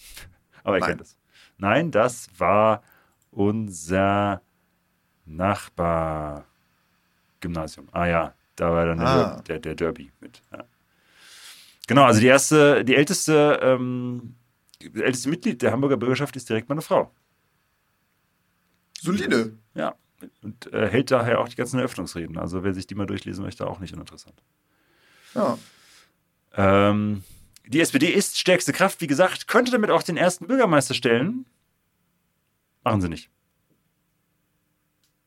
Aber 0.63 0.75
er 0.77 0.81
Nein. 0.81 0.89
kennt 0.89 1.01
es. 1.01 1.17
Nein, 1.57 1.91
das 1.91 2.29
war 2.39 2.83
unser 3.31 4.41
Nachbar-Gymnasium. 5.25 7.87
Ah 7.91 8.05
ja, 8.07 8.33
da 8.55 8.71
war 8.71 8.85
dann 8.85 8.99
Ah. 8.99 9.35
der, 9.41 9.43
der, 9.43 9.59
der 9.59 9.75
Derby 9.75 10.11
mit. 10.19 10.41
Ja. 10.51 10.63
Genau, 11.87 12.03
also 12.03 12.19
die 12.19 12.27
erste, 12.27 12.83
die 12.83 12.95
älteste, 12.95 13.59
ähm, 13.61 14.35
das 14.79 15.01
älteste 15.01 15.29
Mitglied 15.29 15.61
der 15.61 15.71
Hamburger 15.71 15.97
Bürgerschaft 15.97 16.35
ist 16.35 16.49
direkt 16.49 16.69
meine 16.69 16.81
Frau. 16.81 17.13
Solide. 18.99 19.57
Ja. 19.73 19.95
Und 20.41 20.71
äh, 20.73 20.89
hält 20.89 21.11
daher 21.11 21.39
auch 21.39 21.47
die 21.47 21.55
ganzen 21.55 21.79
Eröffnungsreden. 21.79 22.37
Also 22.37 22.63
wer 22.63 22.73
sich 22.73 22.87
die 22.87 22.95
mal 22.95 23.05
durchlesen 23.05 23.43
möchte, 23.43 23.67
auch 23.67 23.79
nicht 23.79 23.93
uninteressant. 23.93 24.41
Ja. 25.33 25.57
Ähm, 26.55 27.23
die 27.67 27.81
SPD 27.81 28.07
ist 28.07 28.37
stärkste 28.37 28.73
Kraft, 28.73 29.01
wie 29.01 29.07
gesagt, 29.07 29.47
könnte 29.47 29.71
damit 29.71 29.91
auch 29.91 30.03
den 30.03 30.17
ersten 30.17 30.47
Bürgermeister 30.47 30.93
stellen. 30.93 31.45
Machen 32.83 33.01
sie 33.01 33.09
nicht. 33.09 33.29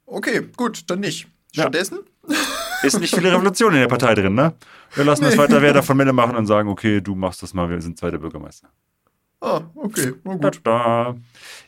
Okay, 0.07 0.49
gut, 0.57 0.91
dann 0.91 1.01
nicht. 1.01 1.29
Ja. 1.53 1.65
Stattdessen? 1.65 2.01
Ist 2.83 2.99
nicht 2.99 3.15
viele 3.15 3.31
Revolution 3.31 3.75
in 3.75 3.81
der 3.81 3.89
Partei 3.89 4.15
drin, 4.15 4.35
ne? 4.35 4.55
Wir 4.95 5.05
lassen 5.05 5.25
das 5.25 5.37
weiter 5.37 5.61
Werder 5.61 5.83
von 5.83 5.99
Melle 5.99 6.15
machen 6.15 6.35
und 6.35 6.47
sagen, 6.47 6.69
okay, 6.71 7.03
du 7.03 7.15
machst 7.15 7.43
das 7.43 7.53
mal, 7.53 7.69
wir 7.69 7.81
sind 7.83 7.99
zweiter 7.99 8.17
Bürgermeister. 8.17 8.71
Ah, 9.41 9.63
okay, 9.75 10.15
na 10.25 10.37
gut. 10.37 10.61
Da. 10.65 11.15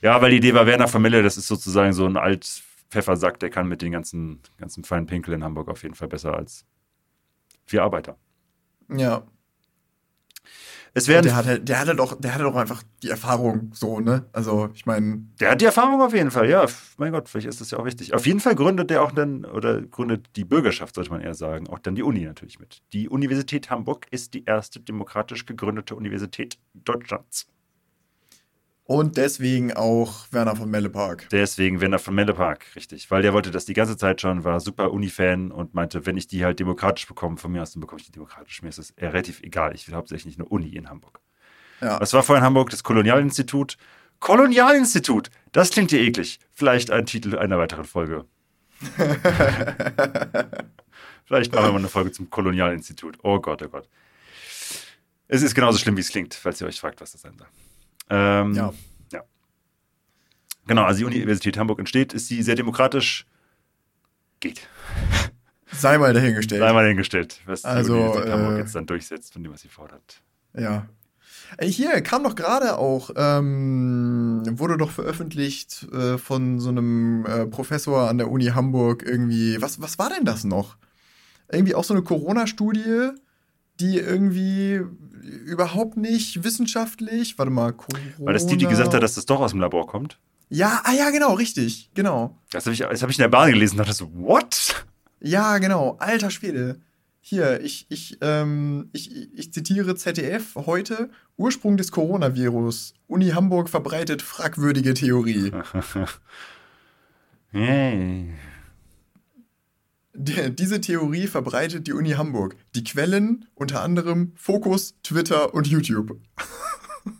Ja, 0.00 0.22
weil 0.22 0.30
die 0.30 0.38
Idee 0.38 0.54
war, 0.54 0.66
Werner 0.66 0.88
von 0.88 1.02
Melle, 1.02 1.22
das 1.22 1.36
ist 1.36 1.48
sozusagen 1.48 1.92
so 1.92 2.06
ein 2.06 2.16
alt 2.16 2.62
Pfeffersack, 2.90 3.38
der 3.40 3.50
kann 3.50 3.68
mit 3.68 3.82
den 3.82 3.92
ganzen, 3.92 4.40
ganzen 4.58 4.84
feinen 4.84 5.06
Pinkel 5.06 5.34
in 5.34 5.44
Hamburg 5.44 5.68
auf 5.68 5.82
jeden 5.82 5.94
Fall 5.94 6.08
besser 6.08 6.34
als 6.34 6.64
vier 7.72 7.82
Arbeiter. 7.82 8.18
Ja. 8.88 9.22
Es 10.94 11.08
werden 11.08 11.24
Der 11.24 11.36
hat, 11.36 11.46
halt, 11.46 11.68
der 11.70 11.80
hatte 11.80 11.94
doch, 11.96 12.20
der 12.20 12.34
hatte 12.34 12.44
doch 12.44 12.54
einfach 12.54 12.82
die 13.02 13.08
Erfahrung 13.08 13.70
so, 13.72 13.98
ne? 13.98 14.26
Also, 14.34 14.68
ich 14.74 14.84
meine, 14.84 15.22
Der 15.40 15.52
hat 15.52 15.60
die 15.62 15.64
Erfahrung 15.64 16.02
auf 16.02 16.12
jeden 16.12 16.30
Fall, 16.30 16.50
ja. 16.50 16.66
Mein 16.98 17.12
Gott, 17.12 17.30
vielleicht 17.30 17.46
ist 17.46 17.62
das 17.62 17.70
ja 17.70 17.78
auch 17.78 17.86
wichtig. 17.86 18.12
Auf 18.12 18.26
jeden 18.26 18.40
Fall 18.40 18.54
gründet 18.54 18.90
der 18.90 19.02
auch 19.02 19.12
dann, 19.12 19.46
oder 19.46 19.80
gründet 19.80 20.26
die 20.36 20.44
Bürgerschaft, 20.44 20.94
sollte 20.94 21.10
man 21.10 21.22
eher 21.22 21.32
sagen, 21.32 21.66
auch 21.70 21.78
dann 21.78 21.94
die 21.94 22.02
Uni 22.02 22.24
natürlich 22.24 22.60
mit. 22.60 22.82
Die 22.92 23.08
Universität 23.08 23.70
Hamburg 23.70 24.06
ist 24.10 24.34
die 24.34 24.44
erste 24.44 24.80
demokratisch 24.80 25.46
gegründete 25.46 25.94
Universität 25.94 26.58
Deutschlands. 26.74 27.46
Und 28.84 29.16
deswegen 29.16 29.72
auch 29.72 30.26
Werner 30.32 30.56
von 30.56 30.68
Mellepark. 30.68 31.28
Deswegen 31.30 31.80
Werner 31.80 32.00
von 32.00 32.14
Mellepark, 32.14 32.66
richtig. 32.74 33.10
Weil 33.10 33.22
der 33.22 33.32
wollte 33.32 33.52
das 33.52 33.64
die 33.64 33.74
ganze 33.74 33.96
Zeit 33.96 34.20
schon, 34.20 34.42
war 34.44 34.58
super 34.58 34.90
Uni-Fan 34.92 35.52
und 35.52 35.72
meinte, 35.72 36.04
wenn 36.04 36.16
ich 36.16 36.26
die 36.26 36.44
halt 36.44 36.58
demokratisch 36.58 37.06
bekomme, 37.06 37.36
von 37.36 37.52
mir 37.52 37.62
aus, 37.62 37.72
dann 37.72 37.80
bekomme 37.80 38.00
ich 38.00 38.06
die 38.06 38.12
demokratisch. 38.12 38.60
Mir 38.62 38.70
ist 38.70 38.78
das 38.78 38.92
relativ 38.98 39.40
egal. 39.42 39.74
Ich 39.74 39.86
will 39.86 39.94
hauptsächlich 39.94 40.36
eine 40.36 40.46
Uni 40.46 40.70
in 40.70 40.90
Hamburg. 40.90 41.20
Ja. 41.80 42.00
War 42.00 42.22
vorher 42.22 42.38
in 42.38 42.44
Hamburg? 42.44 42.70
Das 42.70 42.82
Kolonialinstitut. 42.82 43.76
Kolonialinstitut! 44.18 45.30
Das 45.50 45.70
klingt 45.70 45.90
dir 45.90 46.00
eklig. 46.00 46.38
Vielleicht 46.52 46.90
ein 46.92 47.06
Titel 47.06 47.36
einer 47.36 47.58
weiteren 47.58 47.84
Folge. 47.84 48.24
Vielleicht 51.24 51.52
machen 51.52 51.64
wir 51.66 51.72
mal 51.72 51.78
eine 51.78 51.88
Folge 51.88 52.12
zum 52.12 52.30
Kolonialinstitut. 52.30 53.18
Oh 53.22 53.40
Gott, 53.40 53.62
oh 53.62 53.68
Gott. 53.68 53.88
Es 55.26 55.42
ist 55.42 55.54
genauso 55.54 55.78
schlimm, 55.78 55.96
wie 55.96 56.02
es 56.02 56.10
klingt, 56.10 56.34
falls 56.34 56.60
ihr 56.60 56.66
euch 56.66 56.78
fragt, 56.78 57.00
was 57.00 57.12
das 57.12 57.22
sein 57.22 57.36
soll. 57.36 57.48
Ähm, 58.10 58.54
Ja. 58.54 58.72
ja. 59.12 59.22
Genau, 60.66 60.84
also 60.84 61.08
die 61.08 61.16
Universität 61.16 61.56
Hamburg 61.56 61.78
entsteht, 61.78 62.12
ist 62.12 62.28
sie 62.28 62.42
sehr 62.42 62.54
demokratisch. 62.54 63.26
Geht. 64.40 64.68
Sei 65.70 65.96
mal 65.98 66.12
dahingestellt. 66.12 66.60
Sei 66.60 66.72
mal 66.72 66.86
hingestellt, 66.86 67.40
was 67.46 67.62
die 67.62 67.68
Also, 67.68 67.94
Universität 67.94 68.32
Hamburg 68.32 68.54
äh, 68.54 68.58
jetzt 68.58 68.74
dann 68.74 68.86
durchsetzt 68.86 69.32
von 69.32 69.42
dem, 69.42 69.52
was 69.52 69.62
sie 69.62 69.68
fordert. 69.68 70.22
Ja. 70.54 70.86
Hier 71.60 72.00
kam 72.00 72.24
doch 72.24 72.34
gerade 72.34 72.78
auch, 72.78 73.10
ähm, 73.14 74.42
wurde 74.52 74.76
doch 74.78 74.90
veröffentlicht 74.90 75.86
äh, 75.92 76.16
von 76.18 76.60
so 76.60 76.70
einem 76.70 77.26
äh, 77.26 77.46
Professor 77.46 78.08
an 78.08 78.18
der 78.18 78.30
Uni 78.30 78.46
Hamburg 78.46 79.02
irgendwie. 79.02 79.60
Was, 79.60 79.80
was 79.80 79.98
war 79.98 80.08
denn 80.08 80.24
das 80.24 80.44
noch? 80.44 80.76
Irgendwie 81.50 81.74
auch 81.74 81.84
so 81.84 81.92
eine 81.94 82.02
Corona-Studie, 82.02 83.10
die 83.80 83.98
irgendwie 83.98 84.80
überhaupt 85.46 85.96
nicht 85.96 86.44
wissenschaftlich. 86.44 87.38
Warte 87.38 87.50
mal, 87.50 87.72
Corona. 87.72 88.02
Weil 88.18 88.34
das 88.34 88.46
die, 88.46 88.56
die 88.56 88.66
gesagt 88.66 88.94
hat, 88.94 89.02
dass 89.02 89.14
das 89.14 89.26
doch 89.26 89.40
aus 89.40 89.52
dem 89.52 89.60
Labor 89.60 89.86
kommt. 89.86 90.18
Ja, 90.48 90.82
ah 90.84 90.92
ja, 90.92 91.10
genau, 91.10 91.32
richtig, 91.34 91.90
genau. 91.94 92.38
Das 92.50 92.66
habe 92.66 92.74
ich, 92.74 92.80
das 92.80 93.02
hab 93.02 93.08
ich 93.08 93.18
in 93.18 93.22
der 93.22 93.28
Bahn 93.28 93.50
gelesen 93.50 93.74
und 93.74 93.86
dachte 93.86 93.94
so, 93.94 94.10
what? 94.12 94.84
Ja, 95.20 95.56
genau. 95.58 95.96
Alter 95.98 96.30
Schwede. 96.30 96.80
Hier, 97.20 97.60
ich, 97.62 97.86
ich, 97.88 98.18
ähm, 98.20 98.90
ich, 98.92 99.32
ich 99.32 99.52
zitiere 99.52 99.94
ZDF 99.94 100.56
heute. 100.56 101.08
Ursprung 101.36 101.76
des 101.76 101.92
Coronavirus. 101.92 102.94
Uni 103.06 103.30
Hamburg 103.30 103.70
verbreitet 103.70 104.20
fragwürdige 104.20 104.92
Theorie. 104.92 105.52
Yay. 107.52 108.34
Die, 110.14 110.54
diese 110.54 110.80
Theorie 110.80 111.26
verbreitet 111.26 111.86
die 111.86 111.92
Uni 111.92 112.10
Hamburg. 112.10 112.56
Die 112.74 112.84
Quellen 112.84 113.46
unter 113.54 113.82
anderem 113.82 114.32
Fokus, 114.36 114.94
Twitter 115.02 115.54
und 115.54 115.66
YouTube. 115.66 116.20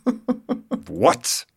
What? 0.87 1.47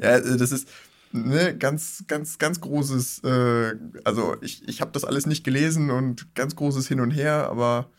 Ja, 0.00 0.16
äh, 0.16 0.36
das 0.36 0.52
ist 0.52 0.68
ne, 1.12 1.56
ganz, 1.56 2.04
ganz, 2.06 2.38
ganz 2.38 2.60
großes, 2.60 3.20
äh, 3.24 3.76
also 4.04 4.36
ich, 4.42 4.68
ich 4.68 4.80
habe 4.80 4.92
das 4.92 5.04
alles 5.04 5.26
nicht 5.26 5.44
gelesen 5.44 5.90
und 5.90 6.34
ganz 6.34 6.56
großes 6.56 6.88
Hin 6.88 7.00
und 7.00 7.10
Her, 7.10 7.48
aber 7.50 7.90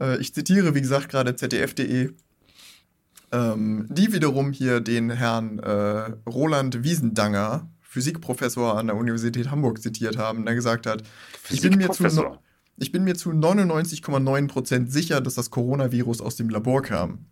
äh, 0.00 0.18
ich 0.18 0.34
zitiere, 0.34 0.74
wie 0.74 0.80
gesagt, 0.80 1.08
gerade 1.08 1.36
zdf.de, 1.36 2.10
ähm, 3.32 3.86
die 3.90 4.12
wiederum 4.12 4.52
hier 4.52 4.80
den 4.80 5.10
Herrn 5.10 5.58
äh, 5.58 6.12
Roland 6.28 6.84
Wiesendanger, 6.84 7.70
Physikprofessor 7.92 8.78
an 8.78 8.86
der 8.86 8.96
Universität 8.96 9.50
Hamburg, 9.50 9.82
zitiert 9.82 10.16
haben, 10.16 10.46
der 10.46 10.54
gesagt 10.54 10.86
hat, 10.86 11.02
ich 11.50 11.60
bin 11.60 11.76
mir 11.76 11.90
zu, 11.90 12.38
ich 12.78 12.90
bin 12.90 13.04
mir 13.04 13.14
zu 13.14 13.30
99,9% 13.32 14.88
sicher, 14.88 15.20
dass 15.20 15.34
das 15.34 15.50
Coronavirus 15.50 16.22
aus 16.22 16.36
dem 16.36 16.48
Labor 16.48 16.80
kam. 16.80 17.26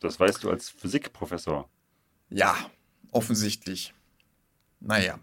Das 0.00 0.20
weißt 0.20 0.44
du 0.44 0.50
als 0.50 0.70
Physikprofessor. 0.70 1.68
Ja, 2.28 2.54
offensichtlich. 3.10 3.92
Naja. 4.78 5.18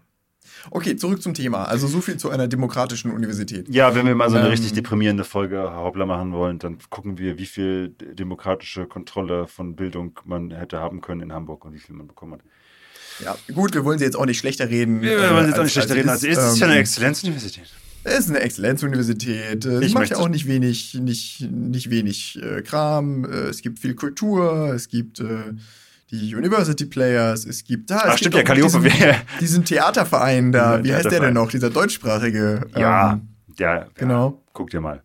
Okay, 0.70 0.96
zurück 0.96 1.22
zum 1.22 1.32
Thema. 1.32 1.64
Also 1.64 1.86
so 1.86 2.02
viel 2.02 2.18
zu 2.18 2.28
einer 2.28 2.48
demokratischen 2.48 3.10
Universität. 3.10 3.66
Ja, 3.70 3.94
wenn 3.94 4.06
wir 4.06 4.14
mal 4.14 4.28
so 4.28 4.36
eine 4.36 4.46
Ähm, 4.46 4.50
richtig 4.50 4.74
deprimierende 4.74 5.24
Folge 5.24 5.72
Hauptler 5.72 6.04
machen 6.04 6.32
wollen, 6.32 6.58
dann 6.58 6.78
gucken 6.90 7.16
wir, 7.16 7.38
wie 7.38 7.46
viel 7.46 7.88
demokratische 7.88 8.86
Kontrolle 8.86 9.46
von 9.46 9.74
Bildung 9.74 10.20
man 10.26 10.50
hätte 10.50 10.80
haben 10.80 11.00
können 11.00 11.22
in 11.22 11.32
Hamburg 11.32 11.64
und 11.64 11.72
wie 11.72 11.78
viel 11.78 11.96
man 11.96 12.08
bekommen 12.08 12.34
hat. 12.34 12.42
Ja, 13.24 13.36
gut, 13.54 13.74
wir 13.74 13.84
wollen 13.84 13.98
sie 13.98 14.04
jetzt 14.04 14.16
auch 14.16 14.26
nicht 14.26 14.38
schlechter 14.38 14.68
reden. 14.68 15.00
Wir 15.00 15.18
wollen 15.34 15.46
jetzt 15.46 15.58
auch 15.58 15.62
nicht 15.64 15.72
schlechter 15.72 15.94
reden. 15.94 16.08
es 16.08 16.24
Also 16.24 16.26
es 16.28 16.38
ist 16.54 16.58
ja 16.60 16.66
ähm, 16.66 16.72
eine 16.72 16.80
Exzellenzuniversität. 16.80 17.64
Es 18.04 18.18
ist 18.20 18.28
eine 18.30 18.40
Exzellenzuniversität. 18.40 19.64
Sie 19.64 19.70
Ich 19.84 19.92
macht 19.94 20.02
möchte- 20.02 20.14
ja 20.14 20.20
auch 20.20 20.28
nicht 20.28 20.46
wenig, 20.46 20.94
nicht, 20.94 21.40
nicht 21.50 21.90
wenig 21.90 22.38
äh, 22.42 22.62
Kram. 22.62 23.24
Äh, 23.24 23.28
es 23.48 23.60
gibt 23.60 23.80
viel 23.80 23.94
Kultur, 23.94 24.72
es 24.74 24.88
gibt 24.88 25.20
äh, 25.20 25.24
die 26.10 26.34
University 26.34 26.86
Players, 26.86 27.44
es 27.44 27.64
gibt 27.64 27.90
da. 27.90 27.96
es 27.98 28.04
gibt 28.04 28.18
stimmt 28.20 28.34
ja, 28.36 28.42
Calliope 28.44 28.80
diesen, 28.80 29.14
diesen 29.40 29.64
Theaterverein 29.64 30.52
da. 30.52 30.76
Ja, 30.78 30.84
Wie 30.84 30.94
heißt 30.94 31.10
der 31.10 31.20
denn 31.20 31.34
noch? 31.34 31.50
Dieser 31.50 31.70
deutschsprachige. 31.70 32.66
Ja, 32.76 33.12
ähm, 33.14 33.28
ja, 33.58 33.74
ja, 33.74 33.86
genau. 33.94 34.42
Guck 34.52 34.70
dir 34.70 34.80
mal. 34.80 35.02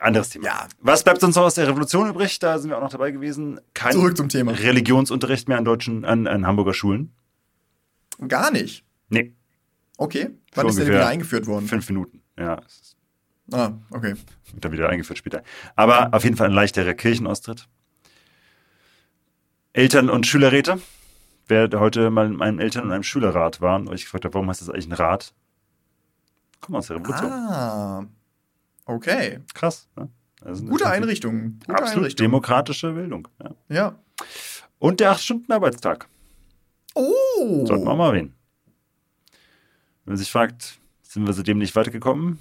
Anderes 0.00 0.30
Thema. 0.30 0.44
Ja. 0.46 0.68
Was 0.80 1.02
bleibt 1.04 1.22
uns 1.24 1.34
noch 1.36 1.42
aus 1.44 1.54
der 1.54 1.66
Revolution 1.68 2.08
übrig? 2.08 2.38
Da 2.38 2.58
sind 2.58 2.70
wir 2.70 2.78
auch 2.78 2.82
noch 2.82 2.90
dabei 2.90 3.10
gewesen. 3.10 3.60
Kein 3.74 3.92
Zurück 3.92 4.16
zum 4.16 4.28
Thema. 4.28 4.52
Religionsunterricht 4.52 5.48
mehr 5.48 5.58
an 5.58 5.64
deutschen, 5.64 6.04
an, 6.04 6.26
an 6.26 6.46
Hamburger 6.46 6.74
Schulen. 6.74 7.12
Gar 8.26 8.50
nicht. 8.50 8.84
Nee, 9.08 9.34
Okay. 10.00 10.30
Wann 10.54 10.66
Für 10.66 10.70
ist 10.70 10.78
der 10.78 10.86
wieder 10.86 11.06
eingeführt 11.08 11.46
worden? 11.48 11.66
fünf 11.66 11.88
Minuten. 11.88 12.22
Ja, 12.38 12.60
Ah, 13.50 13.72
okay. 13.90 14.14
wird 14.52 14.64
dann 14.64 14.72
wieder 14.72 14.88
eingeführt 14.88 15.18
später. 15.18 15.42
Aber 15.74 16.14
auf 16.14 16.22
jeden 16.22 16.36
Fall 16.36 16.48
ein 16.48 16.52
leichterer 16.54 16.94
Kirchenaustritt. 16.94 17.66
Eltern- 19.72 20.10
und 20.10 20.26
Schülerräte. 20.26 20.80
Wer 21.48 21.68
heute 21.80 22.10
mal 22.10 22.26
in 22.26 22.36
meinem 22.36 22.58
Eltern- 22.60 22.84
und 22.84 22.92
einem 22.92 23.02
Schülerrat 23.02 23.60
war 23.60 23.76
und 23.76 23.88
euch 23.88 24.02
gefragt 24.04 24.24
hat, 24.26 24.34
warum 24.34 24.48
heißt 24.48 24.60
das 24.60 24.68
eigentlich 24.70 24.86
ein 24.88 24.92
Rat? 24.92 25.32
Kommt 26.60 26.76
aus 26.78 26.88
der 26.88 26.96
Revolution. 26.96 27.32
Ah. 27.32 28.06
Okay. 28.88 29.40
Krass. 29.52 29.86
Ne? 29.96 30.08
Also 30.42 30.64
Gute 30.64 30.88
Einrichtung. 30.88 31.58
Gute 31.60 31.74
Absolut 31.74 31.96
Einrichtung. 32.04 32.24
demokratische 32.24 32.92
Bildung. 32.92 33.28
Ja. 33.42 33.50
Ja. 33.68 33.98
Und 34.78 35.00
der 35.00 35.12
8-Stunden-Arbeitstag. 35.12 36.08
Oh. 36.94 37.66
Sollten 37.66 37.84
wir 37.84 37.90
auch 37.92 37.96
mal 37.96 38.08
erwähnen. 38.08 38.34
Wenn 40.04 40.12
man 40.12 40.16
sich 40.16 40.30
fragt, 40.32 40.78
sind 41.02 41.26
wir 41.26 41.34
seitdem 41.34 41.58
nicht 41.58 41.76
weitergekommen, 41.76 42.38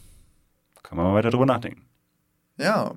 kann 0.84 0.98
man 0.98 1.07
mal 1.07 1.15
weiter 1.15 1.32
drüber 1.32 1.45
nachdenken. 1.45 1.86
Ja. 2.57 2.95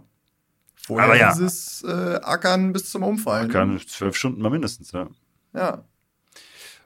Vorher 0.76 1.06
Aber 1.06 1.16
ja. 1.16 1.32
dieses 1.32 1.82
äh, 1.82 2.20
Ackern 2.22 2.72
bis 2.72 2.90
zum 2.90 3.02
Umfallen. 3.02 3.50
Kann 3.50 3.80
zwölf 3.80 4.16
Stunden 4.16 4.40
mal 4.40 4.50
mindestens, 4.50 4.92
ja. 4.92 5.08
Ja. 5.54 5.84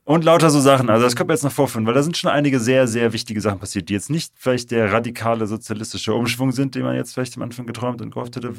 Und 0.04 0.24
lauter 0.24 0.50
so 0.50 0.60
Sachen. 0.60 0.90
Also 0.90 1.04
das 1.04 1.16
können 1.16 1.30
wir 1.30 1.34
jetzt 1.34 1.44
noch 1.44 1.52
vorführen, 1.52 1.86
weil 1.86 1.94
da 1.94 2.02
sind 2.02 2.16
schon 2.16 2.30
einige 2.30 2.60
sehr, 2.60 2.86
sehr 2.86 3.14
wichtige 3.14 3.40
Sachen 3.40 3.58
passiert, 3.58 3.88
die 3.88 3.94
jetzt 3.94 4.10
nicht 4.10 4.34
vielleicht 4.36 4.70
der 4.70 4.92
radikale 4.92 5.46
sozialistische 5.46 6.12
Umschwung 6.12 6.52
sind, 6.52 6.74
den 6.74 6.82
man 6.82 6.94
jetzt 6.94 7.14
vielleicht 7.14 7.36
am 7.36 7.42
Anfang 7.42 7.66
geträumt 7.66 8.02
und 8.02 8.10
gehofft 8.10 8.36
hätte, 8.36 8.52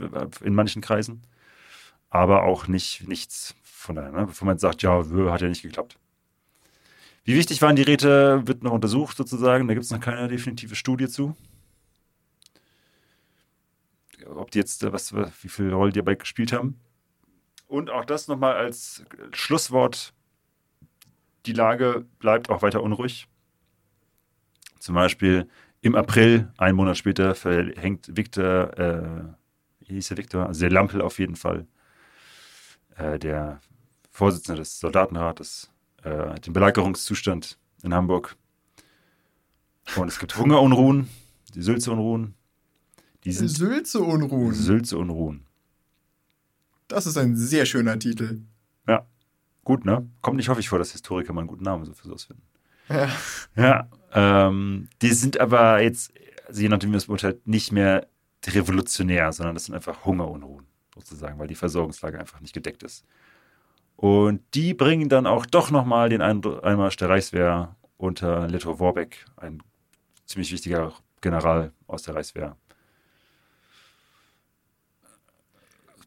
in 0.43 0.55
manchen 0.55 0.81
Kreisen. 0.81 1.22
Aber 2.09 2.43
auch 2.43 2.67
nicht 2.67 3.07
nichts 3.07 3.55
von 3.61 3.95
daher, 3.95 4.11
ne? 4.11 4.26
bevor 4.26 4.47
man 4.47 4.57
sagt, 4.57 4.81
ja, 4.81 5.03
hat 5.31 5.41
ja 5.41 5.47
nicht 5.47 5.61
geklappt. 5.61 5.97
Wie 7.23 7.35
wichtig 7.35 7.61
waren 7.61 7.76
die 7.76 7.84
Räte, 7.84 8.47
wird 8.47 8.63
noch 8.63 8.72
untersucht 8.72 9.17
sozusagen. 9.17 9.67
Da 9.67 9.73
gibt 9.73 9.85
es 9.85 9.91
noch 9.91 9.99
keine 9.99 10.27
definitive 10.27 10.76
Studie 10.76 11.07
zu. 11.07 11.35
Ob 14.27 14.49
die 14.51 14.59
jetzt, 14.59 14.84
äh, 14.84 14.91
was, 14.91 15.13
wie 15.13 15.49
viel 15.49 15.72
Rolle 15.72 15.91
die 15.91 15.99
dabei 15.99 16.15
gespielt 16.15 16.51
haben. 16.51 16.80
Und 17.67 17.89
auch 17.89 18.05
das 18.05 18.27
nochmal 18.27 18.55
als 18.55 19.03
Schlusswort 19.31 20.13
die 21.45 21.53
Lage 21.53 22.05
bleibt 22.19 22.49
auch 22.49 22.61
weiter 22.61 22.84
unruhig. 22.84 23.27
Zum 24.80 24.95
Beispiel 24.95 25.47
im 25.81 25.95
April, 25.95 26.51
einen 26.57 26.76
Monat 26.76 26.97
später, 26.97 27.35
verhängt 27.35 28.09
Viktor, 28.15 28.77
äh, 28.77 29.23
wie 29.88 29.93
hieß 29.93 30.09
der 30.09 30.17
Viktor? 30.17 30.47
Also 30.47 30.61
der 30.61 30.72
Lampel 30.72 31.01
auf 31.01 31.19
jeden 31.19 31.35
Fall, 31.35 31.67
äh, 32.97 33.19
der 33.19 33.59
Vorsitzende 34.11 34.61
des 34.61 34.80
Soldatenrates, 34.80 35.72
äh, 36.03 36.39
den 36.39 36.53
Belagerungszustand 36.53 37.59
in 37.84 37.93
Hamburg. 37.93 38.35
Und 39.95 40.07
es 40.07 40.19
gibt 40.19 40.38
Hungerunruhen, 40.38 41.09
die 41.53 41.61
Sülze-Unruhen. 41.61 42.34
Die 43.23 43.31
Sülze-Unruhen. 43.31 44.53
Sülze-Unruhen. 44.53 45.45
Das 46.88 47.07
ist 47.07 47.17
ein 47.17 47.35
sehr 47.35 47.65
schöner 47.65 47.97
Titel. 47.97 48.41
Gut, 49.65 49.83
ne? 49.83 50.07
Kommt 50.21 50.37
nicht 50.37 50.47
häufig 50.47 50.69
vor, 50.69 50.79
dass 50.79 50.91
Historiker 50.91 51.33
mal 51.33 51.41
einen 51.41 51.47
guten 51.47 51.63
Namen 51.63 51.83
so 51.85 51.93
für 51.93 52.07
sowas 52.07 52.23
finden. 52.25 52.43
Ja. 52.87 53.09
Ja, 53.55 53.89
ähm, 54.13 54.89
die 55.01 55.09
sind 55.09 55.39
aber 55.39 55.81
jetzt, 55.81 56.13
also 56.47 56.61
je 56.61 56.69
nachdem, 56.69 56.89
wie 56.89 56.91
man 56.91 56.99
es 56.99 57.07
beurteilt, 57.07 57.47
nicht 57.47 57.71
mehr 57.71 58.07
revolutionär, 58.45 59.33
sondern 59.33 59.55
das 59.55 59.65
sind 59.65 59.73
einfach 59.73 60.05
Hungerunruhen, 60.05 60.67
sozusagen, 60.93 61.39
weil 61.39 61.47
die 61.47 61.55
Versorgungslage 61.55 62.19
einfach 62.19 62.41
nicht 62.41 62.53
gedeckt 62.53 62.83
ist. 62.83 63.05
Und 63.95 64.41
die 64.53 64.75
bringen 64.75 65.09
dann 65.09 65.25
auch 65.25 65.47
doch 65.47 65.71
nochmal 65.71 66.09
den 66.09 66.21
Einmarsch 66.21 66.97
der 66.97 67.09
Reichswehr 67.09 67.75
unter 67.97 68.47
Leto 68.47 68.79
Warbeck, 68.79 69.25
ein 69.37 69.63
ziemlich 70.27 70.51
wichtiger 70.51 70.93
General 71.21 71.71
aus 71.87 72.03
der 72.03 72.13
Reichswehr. 72.13 72.55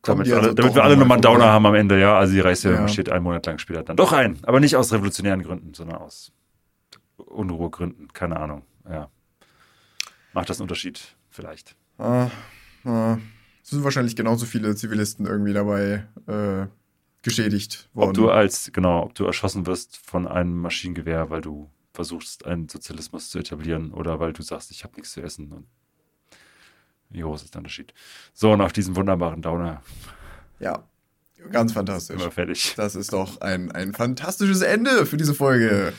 Damit, 0.02 0.26
alle, 0.28 0.36
also 0.40 0.54
damit 0.54 0.74
wir 0.74 0.82
alle 0.84 0.94
noch 0.94 1.00
nochmal 1.00 1.08
mal 1.08 1.14
einen 1.14 1.22
Downer 1.38 1.52
haben 1.52 1.66
am 1.66 1.74
Ende, 1.74 2.00
ja. 2.00 2.18
Also 2.18 2.32
die 2.32 2.40
Reichswehr 2.40 2.72
Ja. 2.72 2.88
steht 2.88 3.10
einen 3.10 3.24
Monat 3.24 3.46
lang 3.46 3.58
später 3.58 3.82
dann 3.82 3.96
doch 3.96 4.12
ein. 4.12 4.38
Aber 4.42 4.60
nicht 4.60 4.76
aus 4.76 4.92
revolutionären 4.92 5.42
Gründen, 5.42 5.74
sondern 5.74 5.98
aus 5.98 6.32
Unruhegründen. 7.16 8.12
Keine 8.12 8.36
Ahnung. 8.38 8.62
Ja. 8.88 9.10
Macht 10.32 10.48
das 10.50 10.58
einen 10.58 10.64
Unterschied? 10.64 11.16
Vielleicht. 11.30 11.74
Ah, 11.98 12.30
ah. 12.84 13.18
Es 13.62 13.70
sind 13.70 13.84
wahrscheinlich 13.84 14.16
genauso 14.16 14.46
viele 14.46 14.74
Zivilisten 14.76 15.26
irgendwie 15.26 15.52
dabei 15.52 16.06
äh, 16.26 16.66
geschädigt 17.22 17.90
worden. 17.92 18.08
Ob 18.10 18.14
du 18.14 18.30
als, 18.30 18.70
genau, 18.72 19.02
ob 19.02 19.14
du 19.14 19.24
erschossen 19.24 19.66
wirst 19.66 19.96
von 19.96 20.26
einem 20.26 20.58
Maschinengewehr, 20.60 21.28
weil 21.30 21.40
du 21.40 21.68
versuchst, 21.92 22.46
einen 22.46 22.68
Sozialismus 22.68 23.28
zu 23.30 23.38
etablieren 23.38 23.92
oder 23.92 24.20
weil 24.20 24.32
du 24.32 24.42
sagst, 24.42 24.70
ich 24.70 24.84
habe 24.84 24.94
nichts 24.94 25.12
zu 25.12 25.20
essen. 25.20 25.52
Und 25.52 25.66
wie 27.10 27.20
groß 27.20 27.44
ist 27.44 27.54
der 27.54 27.60
Unterschied? 27.60 27.94
So, 28.34 28.52
und 28.52 28.60
auf 28.60 28.72
diesem 28.72 28.96
wunderbaren 28.96 29.42
Downer 29.42 29.82
ja, 30.60 30.84
ganz 31.50 31.72
fantastisch. 31.72 32.20
wir 32.20 32.30
fertig. 32.30 32.74
Das 32.76 32.94
ist 32.94 33.12
doch 33.12 33.40
ein, 33.40 33.70
ein 33.72 33.92
fantastisches 33.94 34.62
Ende 34.62 35.06
für 35.06 35.16
diese 35.16 35.34
Folge. 35.34 35.92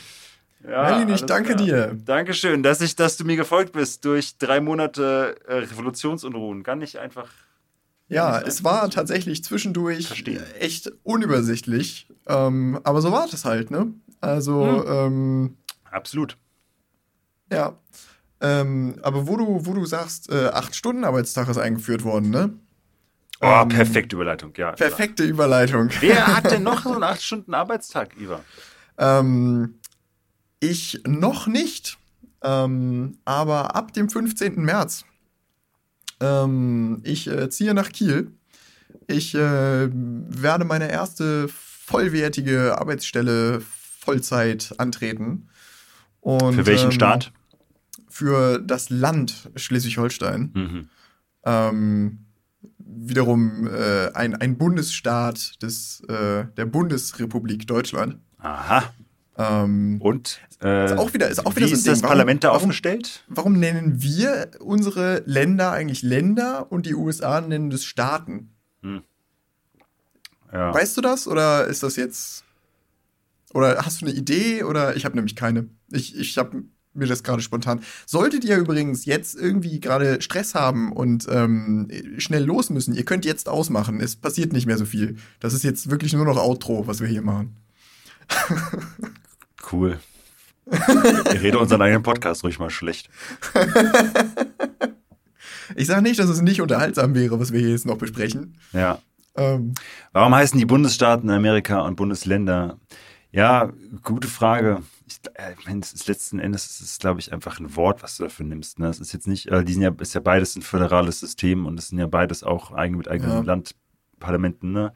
Ja, 0.63 0.83
Merlin, 0.83 1.09
ich 1.09 1.23
danke 1.23 1.55
klar. 1.55 1.65
dir. 1.65 1.97
Dankeschön, 2.05 2.63
dass, 2.63 2.81
ich, 2.81 2.95
dass 2.95 3.15
du 3.15 3.23
mir 3.23 3.37
gefolgt 3.37 3.71
bist 3.71 4.03
durch 4.03 4.37
drei 4.37 4.59
Monate 4.59 5.35
äh, 5.47 5.53
Revolutionsunruhen. 5.53 6.63
Kann 6.63 6.81
ich 6.81 6.99
einfach. 6.99 7.29
Ja, 8.09 8.41
es 8.41 8.63
war 8.63 8.89
tatsächlich 8.89 9.43
zwischendurch 9.43 10.07
Verstehen. 10.07 10.43
echt 10.59 10.91
unübersichtlich. 11.03 12.07
Ähm, 12.27 12.79
aber 12.83 13.01
so 13.01 13.11
war 13.11 13.27
das 13.29 13.45
halt, 13.45 13.71
ne? 13.71 13.93
Also, 14.19 14.85
ähm, 14.85 15.55
Absolut. 15.89 16.35
ja. 17.51 17.77
Ähm, 18.41 18.95
aber 19.01 19.27
wo 19.27 19.37
du, 19.37 19.65
wo 19.65 19.73
du 19.73 19.85
sagst, 19.85 20.31
äh, 20.31 20.47
acht 20.47 20.75
Stunden 20.75 21.03
Arbeitstag 21.03 21.49
ist 21.49 21.57
eingeführt 21.57 22.03
worden, 22.03 22.29
ne? 22.29 22.53
Oh, 23.41 23.61
Ähm, 23.61 23.69
perfekte 23.69 24.15
Überleitung, 24.15 24.53
ja. 24.57 24.71
Perfekte 24.73 25.23
Überleitung. 25.23 25.89
Wer 25.99 26.27
hat 26.27 26.51
denn 26.51 26.63
noch 26.63 26.83
so 26.83 26.93
einen 26.93 27.03
8-Stunden-Arbeitstag, 27.03 28.17
Iva? 28.19 28.41
Ähm, 28.97 29.79
ich 30.59 31.01
noch 31.07 31.47
nicht, 31.47 31.97
ähm, 32.43 33.17
aber 33.25 33.75
ab 33.75 33.93
dem 33.93 34.09
15. 34.09 34.55
März. 34.61 35.05
Ähm, 36.19 37.01
ich 37.03 37.27
äh, 37.27 37.49
ziehe 37.49 37.73
nach 37.73 37.89
Kiel. 37.91 38.31
Ich 39.07 39.35
äh, 39.35 39.89
werde 39.89 40.65
meine 40.65 40.91
erste 40.91 41.47
vollwertige 41.47 42.77
Arbeitsstelle 42.77 43.61
Vollzeit 43.61 44.73
antreten. 44.77 45.49
Und, 46.19 46.55
Für 46.55 46.65
welchen 46.65 46.85
ähm, 46.85 46.91
Staat? 46.91 47.31
Für 48.19 48.59
das 48.59 48.89
Land 48.89 49.49
Schleswig-Holstein. 49.55 50.51
Mhm. 50.53 50.89
Ähm, 51.45 52.25
wiederum 52.79 53.65
äh, 53.67 54.11
ein, 54.13 54.35
ein 54.35 54.57
Bundesstaat 54.57 55.61
des, 55.63 56.01
äh, 56.09 56.43
der 56.57 56.65
Bundesrepublik 56.65 57.65
Deutschland. 57.65 58.17
Aha. 58.39 58.83
Ähm, 59.37 60.01
Und 60.01 60.41
äh, 60.61 60.83
Ist 60.85 60.97
auch 60.97 61.13
wieder- 61.13 61.29
ist 61.29 61.45
auch 61.45 61.55
wieder 61.55 61.67
wie 61.67 61.69
so 61.69 61.75
ein 61.75 61.77
ist 61.77 61.85
Ding. 61.85 61.93
das 61.93 62.01
Warum- 62.03 62.09
Parlament 62.09 62.43
da 62.43 62.49
warum- 62.49 62.57
aufgestellt? 62.63 63.23
Warum 63.29 63.53
nennen 63.57 64.01
wir 64.03 64.51
unsere 64.59 65.23
Länder 65.25 65.71
eigentlich 65.71 66.01
Länder 66.01 66.69
und 66.73 66.85
die 66.85 66.95
USA 66.95 67.39
nennen 67.39 67.69
das 67.69 67.85
Staaten? 67.85 68.51
Ja. 70.51 70.73
Weißt 70.73 70.97
du 70.97 71.01
das 71.01 71.25
oder 71.27 71.67
ist 71.67 71.83
das 71.83 71.95
jetzt. 71.95 72.43
Oder 73.53 73.85
hast 73.85 74.01
du 74.01 74.07
eine 74.07 74.13
Idee 74.15 74.63
oder 74.63 74.95
ich 74.97 75.05
habe 75.05 75.15
nämlich 75.15 75.35
keine. 75.35 75.69
Ich, 75.91 76.17
ich 76.17 76.37
habe 76.37 76.63
mir 76.99 77.07
das 77.07 77.23
gerade 77.23 77.41
spontan. 77.41 77.81
Solltet 78.05 78.43
ihr 78.43 78.57
übrigens 78.57 79.05
jetzt 79.05 79.35
irgendwie 79.35 79.79
gerade 79.79 80.21
Stress 80.21 80.55
haben 80.55 80.91
und 80.91 81.27
ähm, 81.29 81.89
schnell 82.17 82.43
los 82.43 82.69
müssen, 82.69 82.93
ihr 82.93 83.05
könnt 83.05 83.25
jetzt 83.25 83.49
ausmachen. 83.49 83.99
Es 84.01 84.15
passiert 84.15 84.53
nicht 84.53 84.65
mehr 84.65 84.77
so 84.77 84.85
viel. 84.85 85.17
Das 85.39 85.53
ist 85.53 85.63
jetzt 85.63 85.89
wirklich 85.89 86.13
nur 86.13 86.25
noch 86.25 86.37
Outro, 86.37 86.87
was 86.87 87.01
wir 87.01 87.07
hier 87.07 87.21
machen. 87.21 87.55
Cool. 89.71 89.99
Ich 90.65 91.41
rede 91.41 91.59
unseren 91.59 91.81
eigenen 91.81 92.01
Podcast 92.01 92.43
ruhig 92.43 92.59
mal 92.59 92.69
schlecht. 92.69 93.09
Ich 95.75 95.87
sage 95.87 96.01
nicht, 96.01 96.19
dass 96.19 96.29
es 96.29 96.41
nicht 96.41 96.61
unterhaltsam 96.61 97.13
wäre, 97.13 97.39
was 97.39 97.51
wir 97.51 97.59
hier 97.59 97.69
jetzt 97.69 97.85
noch 97.85 97.97
besprechen. 97.97 98.55
Ja. 98.73 98.99
Ähm, 99.35 99.73
Warum 100.11 100.33
heißen 100.33 100.57
die 100.57 100.65
Bundesstaaten 100.65 101.29
Amerika 101.29 101.81
und 101.81 101.95
Bundesländer? 101.95 102.79
Ja, 103.31 103.71
gute 104.03 104.27
Frage. 104.27 104.81
Ich, 105.09 105.19
äh, 105.33 105.53
ich 105.53 106.07
letzten 106.07 106.39
Endes 106.39 106.69
ist 106.69 106.81
es, 106.81 106.99
glaube 106.99 107.19
ich, 107.19 107.33
einfach 107.33 107.59
ein 107.59 107.75
Wort, 107.75 108.03
was 108.03 108.17
du 108.17 108.23
dafür 108.23 108.45
nimmst. 108.45 108.77
Ne? 108.77 108.87
Es 108.87 108.99
ist 108.99 109.11
jetzt 109.11 109.27
nicht, 109.27 109.47
äh, 109.47 109.63
die 109.63 109.73
sind 109.73 109.81
ja, 109.81 109.91
ist 109.99 110.13
ja 110.13 110.21
beides 110.21 110.55
ein 110.55 110.61
föderales 110.61 111.19
System 111.19 111.65
und 111.65 111.79
es 111.79 111.87
sind 111.89 111.97
ja 111.97 112.07
beides 112.07 112.43
auch 112.43 112.71
eigen, 112.71 112.97
mit 112.97 113.07
eigenen 113.07 113.31
Ja. 113.31 113.41
Landparlamenten. 113.41 114.71
Ne? 114.71 114.93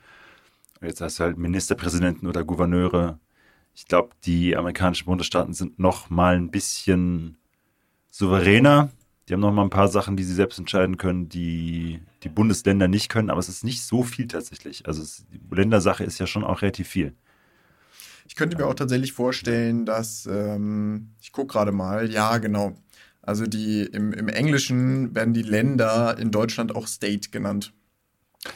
Jetzt 0.82 1.02
hast 1.02 1.20
du 1.20 1.24
halt 1.24 1.38
Ministerpräsidenten 1.38 2.28
oder 2.28 2.44
Gouverneure. 2.44 3.20
Ich 3.74 3.88
glaube, 3.88 4.10
die 4.26 4.56
amerikanischen 4.56 5.06
Bundesstaaten 5.06 5.54
sind 5.54 5.80
noch 5.80 6.10
mal 6.10 6.36
ein 6.36 6.52
bisschen 6.52 7.38
souveräner. 8.12 8.90
Die 9.28 9.34
haben 9.34 9.40
noch 9.40 9.54
mal 9.54 9.64
ein 9.64 9.70
paar 9.70 9.88
Sachen, 9.88 10.18
die 10.18 10.24
sie 10.24 10.34
selbst 10.34 10.60
entscheiden 10.60 10.98
können, 10.98 11.30
die 11.30 12.02
die 12.24 12.30
Bundesländer 12.30 12.88
nicht 12.88 13.10
können, 13.10 13.30
aber 13.30 13.40
es 13.40 13.50
ist 13.50 13.64
nicht 13.64 13.82
so 13.82 14.04
viel 14.04 14.28
tatsächlich. 14.28 14.86
Also 14.86 15.02
es, 15.02 15.26
die 15.32 15.40
Ländersache 15.56 16.04
ist 16.04 16.20
ja 16.20 16.28
schon 16.28 16.44
auch 16.44 16.62
relativ 16.62 16.88
viel. 16.88 17.16
Ich 18.28 18.36
könnte 18.36 18.58
mir 18.58 18.66
auch 18.66 18.74
tatsächlich 18.74 19.14
vorstellen, 19.14 19.86
dass, 19.86 20.26
ähm, 20.32 21.12
ich 21.22 21.32
gucke 21.32 21.54
gerade 21.54 21.72
mal, 21.72 22.10
ja, 22.12 22.38
genau. 22.38 22.74
Also 23.22 23.46
die 23.46 23.84
im, 23.84 24.12
im 24.14 24.28
Englischen 24.28 25.14
werden 25.16 25.34
die 25.34 25.44
Länder 25.44 26.18
in 26.20 26.32
Deutschland 26.32 26.76
auch 26.76 26.88
State 26.88 27.30
genannt. 27.32 27.74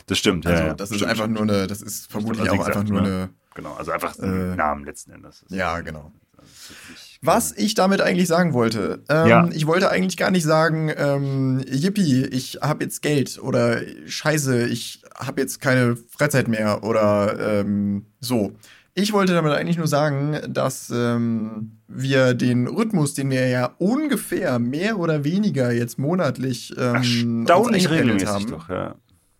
Das 0.07 0.17
stimmt, 0.17 0.45
Also 0.45 0.61
ja. 0.61 0.67
ja. 0.69 0.73
das 0.73 0.89
ist 0.91 0.97
Stimmt, 0.97 1.11
einfach 1.11 1.23
stimmt. 1.25 1.39
nur 1.39 1.55
eine, 1.55 1.67
das 1.67 1.81
ist 1.81 2.11
vermutlich 2.11 2.41
Also 2.41 2.53
auch 2.61 2.67
einfach 2.67 2.81
gesagt, 2.83 2.89
nur 2.89 3.01
ne? 3.01 3.07
eine. 3.07 3.29
Genau, 3.55 3.73
also 3.75 3.91
einfach 3.91 4.17
Äh, 4.19 4.55
Namen 4.55 4.83
letzten 4.85 5.11
Endes. 5.11 5.45
Ja, 5.49 5.79
genau. 5.81 6.11
Also 6.37 6.49
ist 6.51 6.69
wirklich- 6.89 7.19
Was 7.21 7.51
ich 7.57 7.73
damit 7.75 8.01
eigentlich 8.01 8.27
sagen 8.27 8.53
wollte, 8.53 9.03
ähm, 9.09 9.27
Ja. 9.27 9.49
ich 9.51 9.65
wollte 9.65 9.89
eigentlich 9.89 10.17
gar 10.17 10.29
nicht 10.31 10.43
sagen, 10.43 10.91
ähm, 10.95 11.61
yippie, 11.65 12.25
ich 12.25 12.59
habe 12.61 12.83
jetzt 12.83 13.01
Geld 13.01 13.39
oder 13.41 13.79
scheiße, 14.05 14.67
ich 14.67 15.01
habe 15.15 15.39
jetzt 15.41 15.61
keine 15.61 15.95
Freizeit 15.95 16.47
mehr 16.49 16.83
oder 16.83 17.61
ähm, 17.61 18.05
so. 18.19 18.51
Ich 18.99 19.13
wollte 19.13 19.33
damit 19.33 19.53
eigentlich 19.53 19.77
nur 19.77 19.85
sagen, 19.85 20.39
dass 20.49 20.89
ähm, 20.89 21.73
wir 21.87 22.33
den 22.33 22.65
Rhythmus, 22.65 23.13
den 23.13 23.29
wir 23.29 23.47
ja 23.47 23.75
ungefähr 23.77 24.57
mehr 24.57 24.97
oder 24.97 25.23
weniger 25.23 25.71
jetzt 25.71 25.99
monatlich 25.99 26.73
ähm, 26.79 26.95
Erstaunlich 26.95 27.91
regelmäßig 27.91 28.27
haben. 28.27 28.47
doch, 28.47 28.69
ja. 28.69 28.95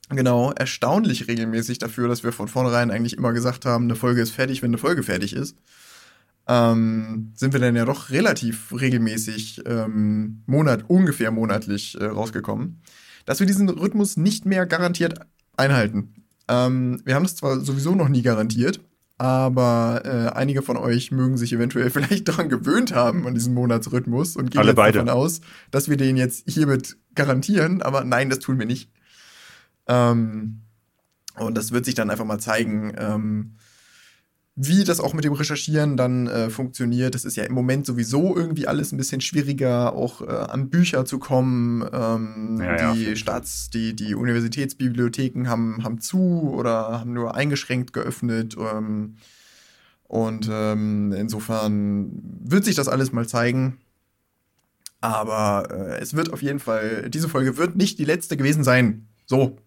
Genau, 0.10 0.52
erstaunlich 0.52 1.28
regelmäßig 1.28 1.80
dafür, 1.80 2.08
dass 2.08 2.24
wir 2.24 2.34
von 2.34 2.48
vornherein 2.48 2.92
eigentlich 2.92 3.18
immer 3.18 3.34
gesagt 3.34 3.66
haben, 3.66 3.86
eine 3.86 3.96
Folge 3.96 4.22
ist 4.22 4.30
fertig, 4.30 4.62
wenn 4.62 4.70
eine 4.70 4.78
Folge 4.78 5.02
fertig 5.02 5.34
ist. 5.34 5.58
Ähm, 6.48 7.32
sind 7.34 7.52
wir 7.52 7.60
dann 7.60 7.76
ja 7.76 7.86
doch 7.86 8.12
relativ 8.12 8.72
regelmäßig 8.80 9.64
ähm, 9.66 10.44
Monat, 10.46 10.86
ungefähr 10.88 11.32
monatlich 11.32 12.00
äh, 12.00 12.06
rausgekommen, 12.06 12.84
dass 13.26 13.40
wir 13.40 13.48
diesen 13.48 13.68
Rhythmus 13.70 14.18
nicht 14.18 14.46
mehr 14.46 14.68
garantiert 14.68 15.20
einhalten. 15.58 16.14
Ähm, 16.48 17.02
wir 17.06 17.16
haben 17.16 17.24
das 17.24 17.36
zwar 17.36 17.60
sowieso 17.60 17.96
noch 17.96 18.08
nie 18.08 18.22
garantiert, 18.22 18.82
aber 19.18 20.02
äh, 20.06 20.36
einige 20.38 20.62
von 20.62 20.78
euch 20.78 21.12
mögen 21.12 21.38
sich 21.38 21.54
eventuell 21.54 21.90
vielleicht 21.92 22.28
daran 22.28 22.50
gewöhnt 22.50 22.94
haben, 22.94 23.26
an 23.28 23.34
diesen 23.34 23.54
Monatsrhythmus 23.54 24.36
und 24.36 24.52
gehen 24.52 24.60
Alle 24.60 24.70
jetzt 24.70 24.76
beide. 24.76 25.00
davon 25.00 25.10
aus, 25.10 25.42
dass 25.72 25.90
wir 25.90 25.98
den 25.98 26.18
jetzt 26.18 26.50
hiermit 26.50 26.98
garantieren, 27.16 27.82
aber 27.82 28.04
nein, 28.04 28.30
das 28.30 28.40
tun 28.40 28.60
wir 28.60 28.66
nicht. 28.66 28.92
Ähm, 29.88 30.62
und 31.36 31.56
das 31.58 31.72
wird 31.72 31.86
sich 31.86 31.96
dann 31.96 32.10
einfach 32.10 32.26
mal 32.26 32.40
zeigen, 32.40 32.94
ähm, 32.98 33.56
wie 34.60 34.84
das 34.84 35.00
auch 35.00 35.14
mit 35.14 35.24
dem 35.24 35.34
Recherchieren 35.34 35.98
dann 35.98 36.26
äh, 36.26 36.50
funktioniert. 36.50 37.14
Das 37.14 37.26
ist 37.26 37.38
ja 37.38 37.44
im 37.44 37.54
Moment 37.54 37.86
sowieso 37.86 38.36
irgendwie 38.36 38.68
alles 38.68 38.92
ein 38.92 38.98
bisschen 38.98 39.22
schwieriger, 39.22 39.94
auch 39.94 40.22
äh, 40.22 40.26
an 40.26 40.72
Bücher 40.72 41.06
zu 41.06 41.20
kommen. 41.20 41.88
Ähm, 41.94 42.60
Ja, 42.60 42.76
ja, 42.76 42.94
die 42.94 43.06
Fall. 43.06 43.16
Staats-, 43.16 43.70
die, 43.70 43.96
die 43.96 44.16
Universitätsbibliotheken 44.16 45.48
haben, 45.48 45.84
haben 45.84 46.02
zu 46.02 46.52
oder 46.52 47.00
haben 47.02 47.14
nur 47.14 47.36
eingeschränkt 47.36 47.94
geöffnet. 47.94 48.58
Ähm, 48.60 49.18
und 50.06 50.50
ähm, 50.52 51.14
insofern 51.16 52.10
wird 52.44 52.66
sich 52.66 52.76
das 52.76 52.88
alles 52.88 53.12
mal 53.12 53.28
zeigen. 53.28 53.78
Aber 55.02 55.68
äh, 55.70 56.00
es 56.02 56.16
wird 56.16 56.34
auf 56.34 56.42
jeden 56.42 56.60
Fall, 56.60 57.12
diese 57.12 57.30
Folge 57.30 57.58
wird 57.58 57.76
nicht 57.76 58.00
die 58.00 58.06
letzte 58.06 58.38
gewesen 58.38 58.64
sein. 58.64 59.08
So, 59.28 59.58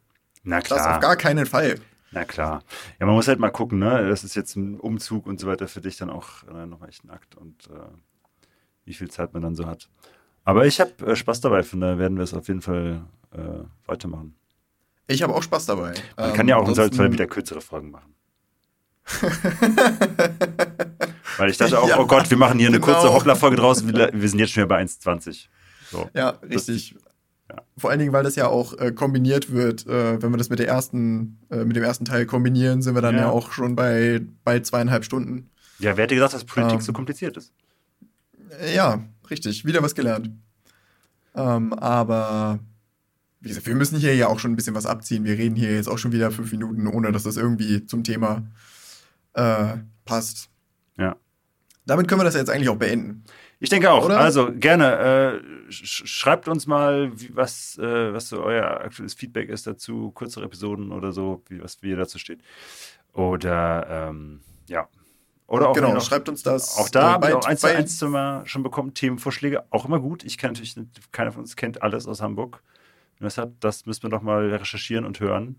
Na 0.42 0.58
das 0.58 0.72
auf 0.72 0.78
klar, 0.78 1.00
gar 1.00 1.16
keinen 1.16 1.46
Fall. 1.46 1.76
Na 2.12 2.24
klar. 2.24 2.62
Ja, 2.98 3.06
man 3.06 3.14
muss 3.14 3.28
halt 3.28 3.38
mal 3.38 3.50
gucken, 3.50 3.78
ne? 3.78 4.08
Das 4.08 4.24
ist 4.24 4.34
jetzt 4.34 4.56
ein 4.56 4.78
Umzug 4.80 5.26
und 5.26 5.38
so 5.40 5.46
weiter 5.46 5.68
für 5.68 5.80
dich 5.80 5.96
dann 5.96 6.10
auch 6.10 6.42
äh, 6.48 6.66
noch 6.66 6.86
echt 6.86 7.04
ein 7.04 7.10
Akt 7.10 7.36
und 7.36 7.66
äh, 7.68 7.88
wie 8.84 8.94
viel 8.94 9.10
Zeit 9.10 9.32
man 9.32 9.42
dann 9.42 9.54
so 9.54 9.66
hat. 9.66 9.88
Aber 10.44 10.66
ich 10.66 10.80
habe 10.80 10.92
äh, 11.06 11.14
Spaß 11.16 11.40
dabei, 11.40 11.62
von 11.62 11.80
daher 11.80 11.98
werden 11.98 12.16
wir 12.16 12.24
es 12.24 12.34
auf 12.34 12.48
jeden 12.48 12.62
Fall 12.62 13.02
äh, 13.32 13.64
weitermachen. 13.86 14.34
Ich 15.06 15.22
habe 15.22 15.34
auch 15.34 15.42
Spaß 15.42 15.66
dabei. 15.66 15.94
Man 16.16 16.30
Ähm, 16.30 16.34
kann 16.36 16.48
ja 16.48 16.56
auch 16.56 16.62
im 16.62 16.68
ansonsten- 16.68 16.96
Zweifelsfall 16.96 17.12
wieder 17.12 17.26
kürzere 17.26 17.60
Folgen 17.60 17.90
machen. 17.90 18.14
Weil 21.36 21.50
ich 21.50 21.56
dachte 21.56 21.78
auch, 21.80 21.88
Ja, 21.88 21.98
oh 21.98 22.06
Gott, 22.06 22.28
wir 22.30 22.36
machen 22.36 22.58
hier 22.58 22.68
eine 22.68 22.80
genau. 22.80 22.92
kurze 22.92 23.12
Hoppla-Folge 23.12 23.56
draus. 23.56 23.86
Wir, 23.86 24.10
wir 24.12 24.28
sind 24.28 24.38
jetzt 24.38 24.52
schon 24.52 24.62
wieder 24.64 24.68
bei 24.68 24.82
1,20. 24.82 25.46
So. 25.90 26.08
Ja, 26.14 26.30
richtig. 26.48 26.94
Ja. 27.50 27.56
Vor 27.76 27.90
allen 27.90 27.98
Dingen, 27.98 28.12
weil 28.12 28.22
das 28.22 28.36
ja 28.36 28.46
auch 28.46 28.78
äh, 28.78 28.92
kombiniert 28.92 29.50
wird. 29.50 29.84
Äh, 29.86 30.22
wenn 30.22 30.30
wir 30.30 30.36
das 30.36 30.50
mit 30.50 30.60
der 30.60 30.68
ersten, 30.68 31.38
äh, 31.50 31.64
mit 31.64 31.74
dem 31.74 31.82
ersten 31.82 32.04
Teil 32.04 32.24
kombinieren, 32.24 32.80
sind 32.80 32.94
wir 32.94 33.02
dann 33.02 33.16
ja, 33.16 33.22
Ja. 33.22 33.30
auch 33.30 33.50
schon 33.50 33.74
bei, 33.74 34.20
bei 34.44 34.60
zweieinhalb 34.60 35.04
Stunden. 35.04 35.50
Ja, 35.80 35.96
wer 35.96 36.04
hätte 36.04 36.14
gesagt, 36.14 36.34
dass 36.34 36.44
Politik 36.44 36.74
Ähm. 36.76 36.80
so 36.80 36.92
kompliziert 36.92 37.36
ist? 37.36 37.52
Ja, 38.74 39.02
richtig. 39.30 39.64
Wieder 39.64 39.82
was 39.82 39.94
gelernt. 39.96 40.30
Ähm, 41.34 41.72
aber 41.72 42.60
wie 43.40 43.48
gesagt, 43.48 43.66
wir 43.66 43.74
müssen 43.74 43.98
hier 43.98 44.14
ja 44.14 44.28
auch 44.28 44.38
schon 44.38 44.52
ein 44.52 44.56
bisschen 44.56 44.74
was 44.74 44.86
abziehen. 44.86 45.24
Wir 45.24 45.38
reden 45.38 45.56
hier 45.56 45.74
jetzt 45.74 45.88
auch 45.88 45.98
schon 45.98 46.12
wieder 46.12 46.30
fünf 46.30 46.52
Minuten, 46.52 46.86
ohne 46.86 47.10
dass 47.10 47.22
das 47.24 47.36
irgendwie 47.36 47.86
zum 47.86 48.04
Thema 48.04 48.42
äh, 49.32 49.76
passt. 50.04 50.50
Ja. 50.98 51.16
Damit 51.86 52.06
können 52.08 52.20
wir 52.20 52.24
das 52.24 52.34
jetzt 52.34 52.50
eigentlich 52.50 52.68
auch 52.68 52.76
beenden. 52.76 53.24
Ich 53.58 53.68
denke 53.68 53.90
auch. 53.90 54.04
Oder? 54.04 54.18
Also 54.20 54.50
gerne, 54.52 55.42
äh, 55.68 55.72
sch 55.72 56.02
schreibt 56.06 56.46
uns 56.48 56.66
mal, 56.66 57.10
wie, 57.20 57.34
was, 57.34 57.76
äh, 57.78 58.12
was 58.12 58.28
so 58.28 58.42
euer 58.42 58.80
aktuelles 58.82 59.14
Feedback 59.14 59.48
ist 59.48 59.66
dazu, 59.66 60.10
kürzere 60.12 60.44
Episoden 60.44 60.92
oder 60.92 61.12
so, 61.12 61.42
wie, 61.48 61.62
was 61.62 61.82
wie 61.82 61.90
ihr 61.90 61.96
dazu 61.96 62.18
steht. 62.18 62.40
Oder 63.12 63.86
ähm, 64.10 64.40
ja. 64.68 64.88
Oder 65.46 65.70
auch, 65.70 65.74
genau, 65.74 65.92
noch, 65.94 66.04
schreibt 66.04 66.28
uns 66.28 66.42
das. 66.44 66.76
auch 66.78 66.88
da 66.88 67.12
habe 67.14 67.26
ich 67.26 67.32
bei- 67.32 67.38
auch 67.38 67.44
eins 67.46 67.60
zu 67.60 67.66
bei- 67.66 67.76
eins 67.76 67.98
schon 68.48 68.62
bekommen, 68.62 68.94
Themenvorschläge, 68.94 69.64
auch 69.70 69.84
immer 69.84 69.98
gut. 69.98 70.22
Ich 70.22 70.38
kann 70.38 70.52
natürlich, 70.52 70.76
nicht- 70.76 71.12
keiner 71.12 71.32
von 71.32 71.42
uns 71.42 71.56
kennt 71.56 71.82
alles 71.82 72.06
aus 72.06 72.20
Hamburg. 72.22 72.62
Wenn 73.18 73.26
ihr 73.26 73.30
das 73.60 73.84
müssen 73.84 74.04
wir 74.04 74.10
doch 74.10 74.22
mal 74.22 74.48
recherchieren 74.48 75.04
und 75.04 75.18
hören. 75.20 75.56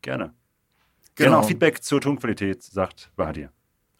Gerne. 0.00 0.32
Genau, 1.16 1.30
Genau. 1.30 1.40
auch 1.40 1.46
Feedback 1.46 1.82
zur 1.84 2.00
Tonqualität, 2.00 2.62
sagt 2.62 3.10
Bahadir. 3.14 3.50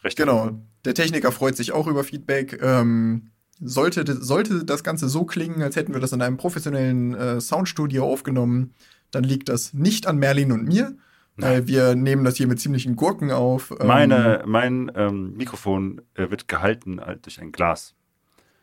Recht. 0.07 0.17
Genau. 0.17 0.59
Der 0.85 0.95
Techniker 0.95 1.33
freut 1.33 1.57
sich 1.57 1.73
auch 1.73 1.87
über 1.87 2.05
Feedback. 2.05 2.61
Ähm, 2.63 3.31
sollte, 3.61 4.05
sollte 4.23 4.65
das 4.65 4.85
Ganze 4.85 5.09
so 5.09 5.25
klingen, 5.25 5.63
als 5.63 5.77
hätten 5.77 5.93
wir 5.93 6.01
das 6.01 6.13
in 6.13 6.23
einem 6.23 6.37
professionellen 6.37 7.15
äh, 7.15 7.41
Soundstudio 7.41 8.05
aufgenommen, 8.05 8.73
dann 9.11 9.25
liegt 9.25 9.49
das 9.49 9.73
nicht 9.75 10.07
an 10.07 10.19
Merlin 10.19 10.53
und 10.53 10.65
mir. 10.65 10.97
Weil 11.39 11.67
wir 11.67 11.95
nehmen 11.95 12.25
das 12.25 12.37
hier 12.37 12.47
mit 12.47 12.59
ziemlichen 12.61 12.97
Gurken 12.97 13.31
auf. 13.31 13.71
Ähm, 13.79 13.87
Meine, 13.87 14.43
mein 14.47 14.91
ähm, 14.95 15.37
Mikrofon 15.37 16.01
äh, 16.15 16.31
wird 16.31 16.49
gehalten 16.49 16.99
halt 16.99 17.27
durch 17.27 17.43
ein 17.43 17.53
Glas. 17.53 17.95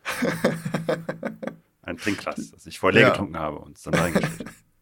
ein 1.84 1.98
Trinkglas, 1.98 2.50
das 2.52 2.66
ich 2.66 2.80
vorher 2.80 3.00
leer 3.00 3.08
Ja. 3.10 3.14
getrunken 3.14 3.38
habe 3.38 3.60
und 3.60 3.78
es 3.78 3.84
dann 3.84 3.94
reingestellt 3.94 4.40
habe. 4.40 4.50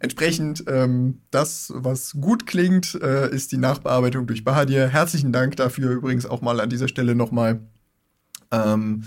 Entsprechend, 0.00 0.64
ähm, 0.66 1.20
das, 1.30 1.72
was 1.74 2.12
gut 2.20 2.46
klingt, 2.46 2.94
äh, 2.94 3.30
ist 3.30 3.52
die 3.52 3.56
Nachbearbeitung 3.56 4.26
durch 4.26 4.44
Bahadir. 4.44 4.88
Herzlichen 4.88 5.32
Dank 5.32 5.56
dafür 5.56 5.90
übrigens 5.90 6.26
auch 6.26 6.40
mal 6.40 6.60
an 6.60 6.70
dieser 6.70 6.88
Stelle 6.88 7.14
nochmal. 7.14 7.60
Ähm, 8.50 9.04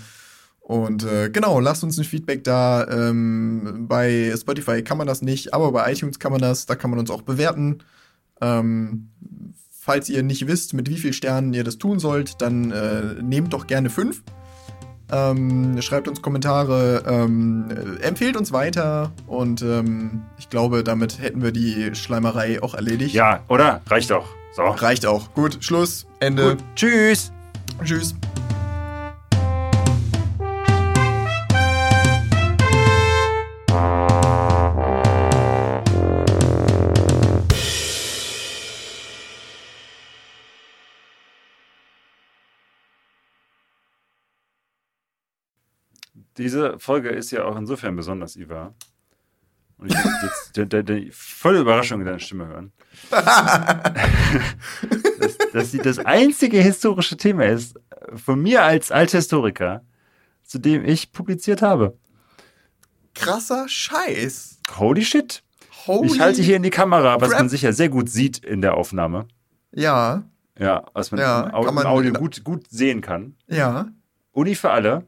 und 0.60 1.04
äh, 1.04 1.30
genau, 1.30 1.60
lasst 1.60 1.82
uns 1.82 1.98
ein 1.98 2.04
Feedback 2.04 2.44
da. 2.44 2.86
Ähm, 2.88 3.86
bei 3.88 4.34
Spotify 4.36 4.82
kann 4.82 4.98
man 4.98 5.06
das 5.06 5.22
nicht, 5.22 5.54
aber 5.54 5.72
bei 5.72 5.90
iTunes 5.90 6.18
kann 6.18 6.32
man 6.32 6.42
das. 6.42 6.66
Da 6.66 6.74
kann 6.74 6.90
man 6.90 6.98
uns 6.98 7.10
auch 7.10 7.22
bewerten. 7.22 7.78
Ähm, 8.40 9.08
falls 9.70 10.10
ihr 10.10 10.22
nicht 10.22 10.46
wisst, 10.46 10.74
mit 10.74 10.90
wie 10.90 10.98
vielen 10.98 11.14
Sternen 11.14 11.54
ihr 11.54 11.64
das 11.64 11.78
tun 11.78 11.98
sollt, 11.98 12.42
dann 12.42 12.70
äh, 12.70 13.14
nehmt 13.22 13.54
doch 13.54 13.66
gerne 13.66 13.88
fünf. 13.88 14.22
Ähm, 15.10 15.80
schreibt 15.80 16.06
uns 16.06 16.20
Kommentare, 16.20 17.02
ähm, 17.06 17.68
äh, 17.70 18.02
empfehlt 18.02 18.36
uns 18.36 18.52
weiter 18.52 19.10
und 19.26 19.62
ähm, 19.62 20.22
ich 20.38 20.50
glaube, 20.50 20.84
damit 20.84 21.20
hätten 21.20 21.42
wir 21.42 21.50
die 21.50 21.94
Schleimerei 21.94 22.62
auch 22.62 22.74
erledigt. 22.74 23.14
Ja, 23.14 23.40
oder? 23.48 23.80
Reicht 23.88 24.10
doch. 24.10 24.26
So. 24.54 24.62
Reicht 24.62 25.06
auch. 25.06 25.32
Gut, 25.34 25.58
Schluss, 25.60 26.06
Ende. 26.20 26.56
Gut. 26.56 26.64
Tschüss. 26.74 27.32
Tschüss. 27.84 28.14
Diese 46.38 46.78
Folge 46.78 47.08
ist 47.10 47.30
ja 47.32 47.44
auch 47.44 47.56
insofern 47.56 47.96
besonders, 47.96 48.36
Iva. 48.36 48.72
Und 49.78 49.92
ich 49.92 49.96
jetzt 50.22 50.56
der, 50.56 50.66
der, 50.66 50.82
der 50.82 51.02
volle 51.12 51.60
Überraschung 51.60 52.00
in 52.00 52.06
deiner 52.06 52.18
Stimme 52.18 52.46
hören. 52.48 52.72
dass, 55.20 55.38
dass 55.52 55.70
sie 55.70 55.78
das 55.78 55.98
einzige 55.98 56.58
historische 56.60 57.16
Thema 57.16 57.44
ist, 57.46 57.76
von 58.14 58.40
mir 58.42 58.62
als 58.64 58.90
Althistoriker, 58.90 59.82
zu 60.44 60.58
dem 60.58 60.84
ich 60.84 61.12
publiziert 61.12 61.62
habe. 61.62 61.96
Krasser 63.14 63.68
Scheiß. 63.68 64.58
Holy 64.78 65.04
shit. 65.04 65.42
Holy. 65.86 66.06
Ich 66.08 66.20
halte 66.20 66.42
hier 66.42 66.56
in 66.56 66.62
die 66.62 66.70
Kamera, 66.70 67.20
was 67.20 67.30
crap. 67.30 67.40
man 67.40 67.48
sicher 67.48 67.72
sehr 67.72 67.88
gut 67.88 68.08
sieht 68.10 68.38
in 68.44 68.60
der 68.62 68.74
Aufnahme. 68.74 69.26
Ja, 69.72 70.24
Ja, 70.58 70.84
was 70.92 71.10
man 71.10 71.20
Ja, 71.20 71.42
im, 71.68 71.74
man 71.74 71.86
Audio 71.86 72.10
in- 72.12 72.16
gut, 72.18 72.42
gut 72.44 72.66
sehen 72.68 73.00
kann. 73.00 73.36
ja. 73.46 73.86
Uni 74.32 74.54
für 74.54 74.70
alle. 74.70 75.04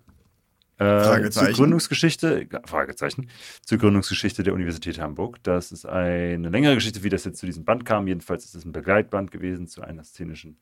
Äh, 0.81 1.05
Fragezeichen. 1.05 1.47
zur 1.47 1.55
Gründungsgeschichte, 1.55 2.49
Fragezeichen, 2.65 3.29
zur 3.63 3.77
Gründungsgeschichte 3.77 4.43
der 4.43 4.55
Universität 4.55 4.99
Hamburg. 4.99 5.37
Das 5.43 5.73
ist 5.73 5.85
eine 5.85 6.49
längere 6.49 6.75
Geschichte, 6.75 7.03
wie 7.03 7.11
das 7.11 7.25
jetzt 7.25 7.39
zu 7.39 7.45
diesem 7.45 7.67
Band 7.67 7.85
kam. 7.85 8.07
Jedenfalls 8.07 8.47
ist 8.47 8.55
es 8.55 8.65
ein 8.65 8.73
Begleitband 8.73 9.31
gewesen 9.31 9.67
zu 9.67 9.83
einer 9.83 10.05
szenischen 10.05 10.57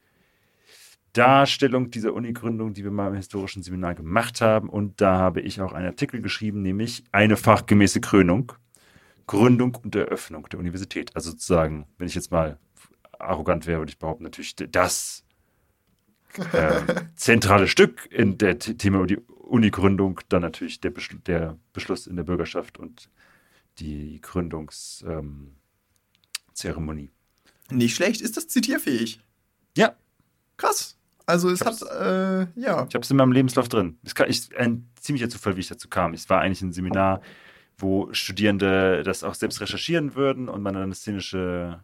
Darstellung 1.12 1.93
dieser 1.93 2.15
Uni-Gründung, 2.15 2.74
die 2.74 2.82
wir 2.82 2.90
mal 2.90 3.07
im 3.07 3.15
historischen 3.15 3.62
Seminar 3.62 3.95
gemacht 3.95 4.40
haben. 4.40 4.69
Und 4.69 5.01
da 5.01 5.19
habe 5.19 5.40
ich 5.40 5.61
auch 5.61 5.73
einen 5.73 5.86
Artikel 5.86 6.20
geschrieben, 6.20 6.62
nämlich 6.62 7.05
eine 7.12 7.36
fachgemäße 7.36 8.01
Krönung, 8.01 8.53
Gründung 9.28 9.77
und 9.77 9.95
Eröffnung 9.95 10.49
der 10.49 10.59
Universität. 10.59 11.15
Also 11.15 11.31
sozusagen, 11.31 11.86
wenn 11.97 12.09
ich 12.09 12.16
jetzt 12.16 12.32
mal 12.32 12.59
arrogant 13.20 13.69
wäre, 13.69 13.78
würde 13.78 13.90
ich 13.90 14.01
behaupten, 14.01 14.24
natürlich 14.24 14.57
das 14.57 15.23
äh, 16.53 16.81
zentrale 17.15 17.69
Stück 17.69 18.09
in 18.11 18.36
der 18.36 18.59
Thema 18.59 19.07
Uni-Gründung, 19.49 20.20
dann 20.29 20.43
natürlich 20.43 20.81
der, 20.81 20.91
Beschl 20.91 21.19
der 21.27 21.59
Beschluss 21.73 22.07
in 22.07 22.16
der 22.16 22.25
Bürgerschaft 22.25 22.79
und 22.79 23.11
die 23.79 24.20
Gründungszeremonie. 24.20 25.41
Ähm. 26.61 27.11
Nicht 27.70 27.97
schlecht. 27.97 28.20
Ist 28.20 28.37
das 28.37 28.49
zitierfähig? 28.49 29.20
ja, 29.77 29.95
Krass. 30.59 30.97
Also 31.25 31.51
es 31.51 31.61
hat, 31.61 31.81
äh, 31.83 32.47
ja. 32.59 32.87
ich 32.89 32.95
habe 32.95 33.01
es 33.01 33.11
in 33.11 33.16
meinem 33.16 33.33
Lebenslauf 33.33 33.69
drin. 33.69 33.99
Es 34.03 34.15
kann, 34.15 34.29
ich, 34.29 34.57
ein 34.59 34.89
ziemlicher 35.01 35.29
Zufall, 35.29 35.57
wie 35.57 35.61
ich 35.61 35.69
dazu 35.69 35.89
kam. 35.89 36.15
Es 36.15 36.29
war 36.29 36.41
eigentlich 36.41 36.62
ein 36.62 36.73
Seminar, 36.73 37.20
wo 37.77 38.12
Studierende 38.12 39.03
das 39.03 39.25
auch 39.25 39.35
selbst 39.35 39.61
recherchieren 39.61 40.15
würden 40.15 40.49
und 40.49 40.62
man 40.62 40.75
dann 40.75 40.85
eine 40.85 40.95
szenische 40.95 41.81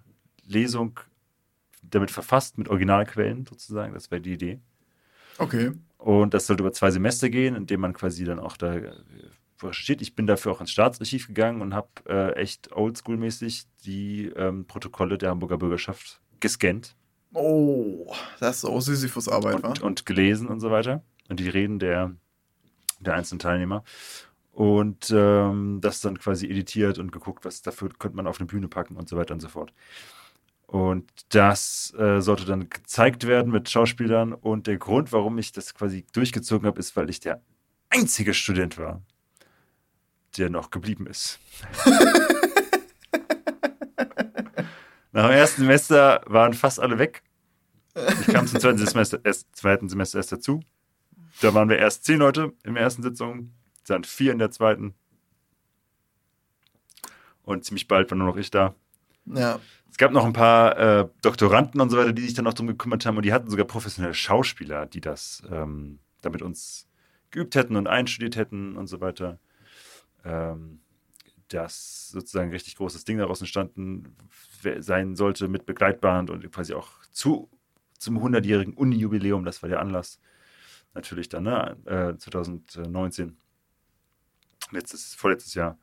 Lesung 0.46 0.98
damit 1.82 2.10
verfasst, 2.10 2.58
mit 2.58 2.68
Originalquellen 2.68 3.46
sozusagen. 3.46 3.92
Das 3.92 4.10
wäre 4.10 4.22
die 4.22 4.32
Idee. 4.32 4.60
Okay. 5.38 5.72
Und 6.04 6.34
das 6.34 6.46
sollte 6.46 6.62
über 6.62 6.72
zwei 6.74 6.90
Semester 6.90 7.30
gehen, 7.30 7.56
indem 7.56 7.80
man 7.80 7.94
quasi 7.94 8.24
dann 8.24 8.38
auch 8.38 8.58
da 8.58 8.74
äh, 8.74 8.92
recherchiert. 9.62 10.02
Ich 10.02 10.14
bin 10.14 10.26
dafür 10.26 10.52
auch 10.52 10.60
ins 10.60 10.70
Staatsarchiv 10.70 11.28
gegangen 11.28 11.62
und 11.62 11.72
habe 11.72 11.88
äh, 12.06 12.32
echt 12.32 12.72
oldschool-mäßig 12.72 13.64
die 13.86 14.26
ähm, 14.36 14.66
Protokolle 14.66 15.16
der 15.16 15.30
Hamburger 15.30 15.56
Bürgerschaft 15.56 16.20
gescannt 16.40 16.94
Oh, 17.32 18.12
das 18.38 18.58
ist 18.58 18.64
auch 18.66 18.80
Sisyphus-Arbeit, 18.80 19.62
wa? 19.62 19.68
und, 19.68 19.80
und 19.80 20.04
gelesen 20.04 20.46
und 20.46 20.60
so 20.60 20.70
weiter. 20.70 21.02
Und 21.30 21.40
die 21.40 21.48
Reden 21.48 21.78
der, 21.78 22.14
der 23.00 23.14
einzelnen 23.14 23.38
Teilnehmer. 23.38 23.82
Und 24.52 25.10
ähm, 25.10 25.80
das 25.80 26.02
dann 26.02 26.18
quasi 26.18 26.50
editiert 26.50 26.98
und 26.98 27.12
geguckt, 27.12 27.46
was 27.46 27.62
dafür 27.62 27.88
könnte 27.98 28.18
man 28.18 28.26
auf 28.26 28.40
eine 28.40 28.46
Bühne 28.46 28.68
packen 28.68 28.96
und 28.96 29.08
so 29.08 29.16
weiter 29.16 29.32
und 29.32 29.40
so 29.40 29.48
fort. 29.48 29.72
Und 30.74 31.08
das 31.28 31.94
äh, 31.96 32.20
sollte 32.20 32.46
dann 32.46 32.68
gezeigt 32.68 33.28
werden 33.28 33.52
mit 33.52 33.70
Schauspielern. 33.70 34.32
Und 34.32 34.66
der 34.66 34.76
Grund, 34.76 35.12
warum 35.12 35.38
ich 35.38 35.52
das 35.52 35.72
quasi 35.72 36.04
durchgezogen 36.12 36.66
habe, 36.66 36.80
ist, 36.80 36.96
weil 36.96 37.08
ich 37.10 37.20
der 37.20 37.40
einzige 37.90 38.34
Student 38.34 38.76
war, 38.76 39.00
der 40.36 40.50
noch 40.50 40.72
geblieben 40.72 41.06
ist. 41.06 41.38
Nach 45.12 45.28
dem 45.28 45.36
ersten 45.36 45.62
Semester 45.62 46.22
waren 46.26 46.54
fast 46.54 46.80
alle 46.80 46.98
weg. 46.98 47.22
Ich 47.94 48.34
kam 48.34 48.48
zum 48.48 48.58
zweiten 48.58 48.78
Semester, 48.78 49.20
erst, 49.22 49.54
zweiten 49.54 49.88
Semester 49.88 50.18
erst 50.18 50.32
dazu. 50.32 50.58
Da 51.40 51.54
waren 51.54 51.68
wir 51.68 51.78
erst 51.78 52.04
zehn 52.04 52.18
Leute 52.18 52.52
in 52.64 52.74
der 52.74 52.82
ersten 52.82 53.04
Sitzung, 53.04 53.54
dann 53.86 54.02
vier 54.02 54.32
in 54.32 54.40
der 54.40 54.50
zweiten. 54.50 54.94
Und 57.44 57.64
ziemlich 57.64 57.86
bald 57.86 58.10
war 58.10 58.18
nur 58.18 58.26
noch 58.26 58.36
ich 58.36 58.50
da. 58.50 58.74
Ja. 59.26 59.60
Es 59.94 59.98
gab 59.98 60.10
noch 60.10 60.24
ein 60.24 60.32
paar 60.32 60.76
äh, 60.76 61.08
Doktoranden 61.22 61.80
und 61.80 61.88
so 61.88 61.96
weiter, 61.96 62.12
die 62.12 62.22
sich 62.22 62.34
dann 62.34 62.46
noch 62.46 62.54
drum 62.54 62.66
gekümmert 62.66 63.06
haben. 63.06 63.16
Und 63.16 63.24
die 63.24 63.32
hatten 63.32 63.48
sogar 63.48 63.64
professionelle 63.64 64.12
Schauspieler, 64.12 64.86
die 64.86 65.00
das 65.00 65.40
ähm, 65.52 66.00
damit 66.20 66.42
uns 66.42 66.88
geübt 67.30 67.54
hätten 67.54 67.76
und 67.76 67.86
einstudiert 67.86 68.34
hätten 68.34 68.76
und 68.76 68.88
so 68.88 69.00
weiter. 69.00 69.38
Ähm, 70.24 70.80
dass 71.46 72.08
sozusagen 72.08 72.48
ein 72.48 72.52
richtig 72.52 72.74
großes 72.74 73.04
Ding 73.04 73.18
daraus 73.18 73.40
entstanden 73.40 74.16
sein 74.80 75.14
sollte 75.14 75.46
mit 75.46 75.64
Begleitband 75.64 76.28
und 76.28 76.50
quasi 76.50 76.74
auch 76.74 76.90
zu, 77.12 77.48
zum 77.96 78.18
100-jährigen 78.18 78.74
Uni-Jubiläum, 78.74 79.44
das 79.44 79.62
war 79.62 79.68
der 79.68 79.78
Anlass. 79.78 80.18
Natürlich 80.94 81.28
dann, 81.28 81.44
ne, 81.44 81.76
äh, 81.84 82.18
2019. 82.18 83.36
Letztes, 84.72 85.14
vorletztes 85.14 85.54
Jahr. 85.54 85.78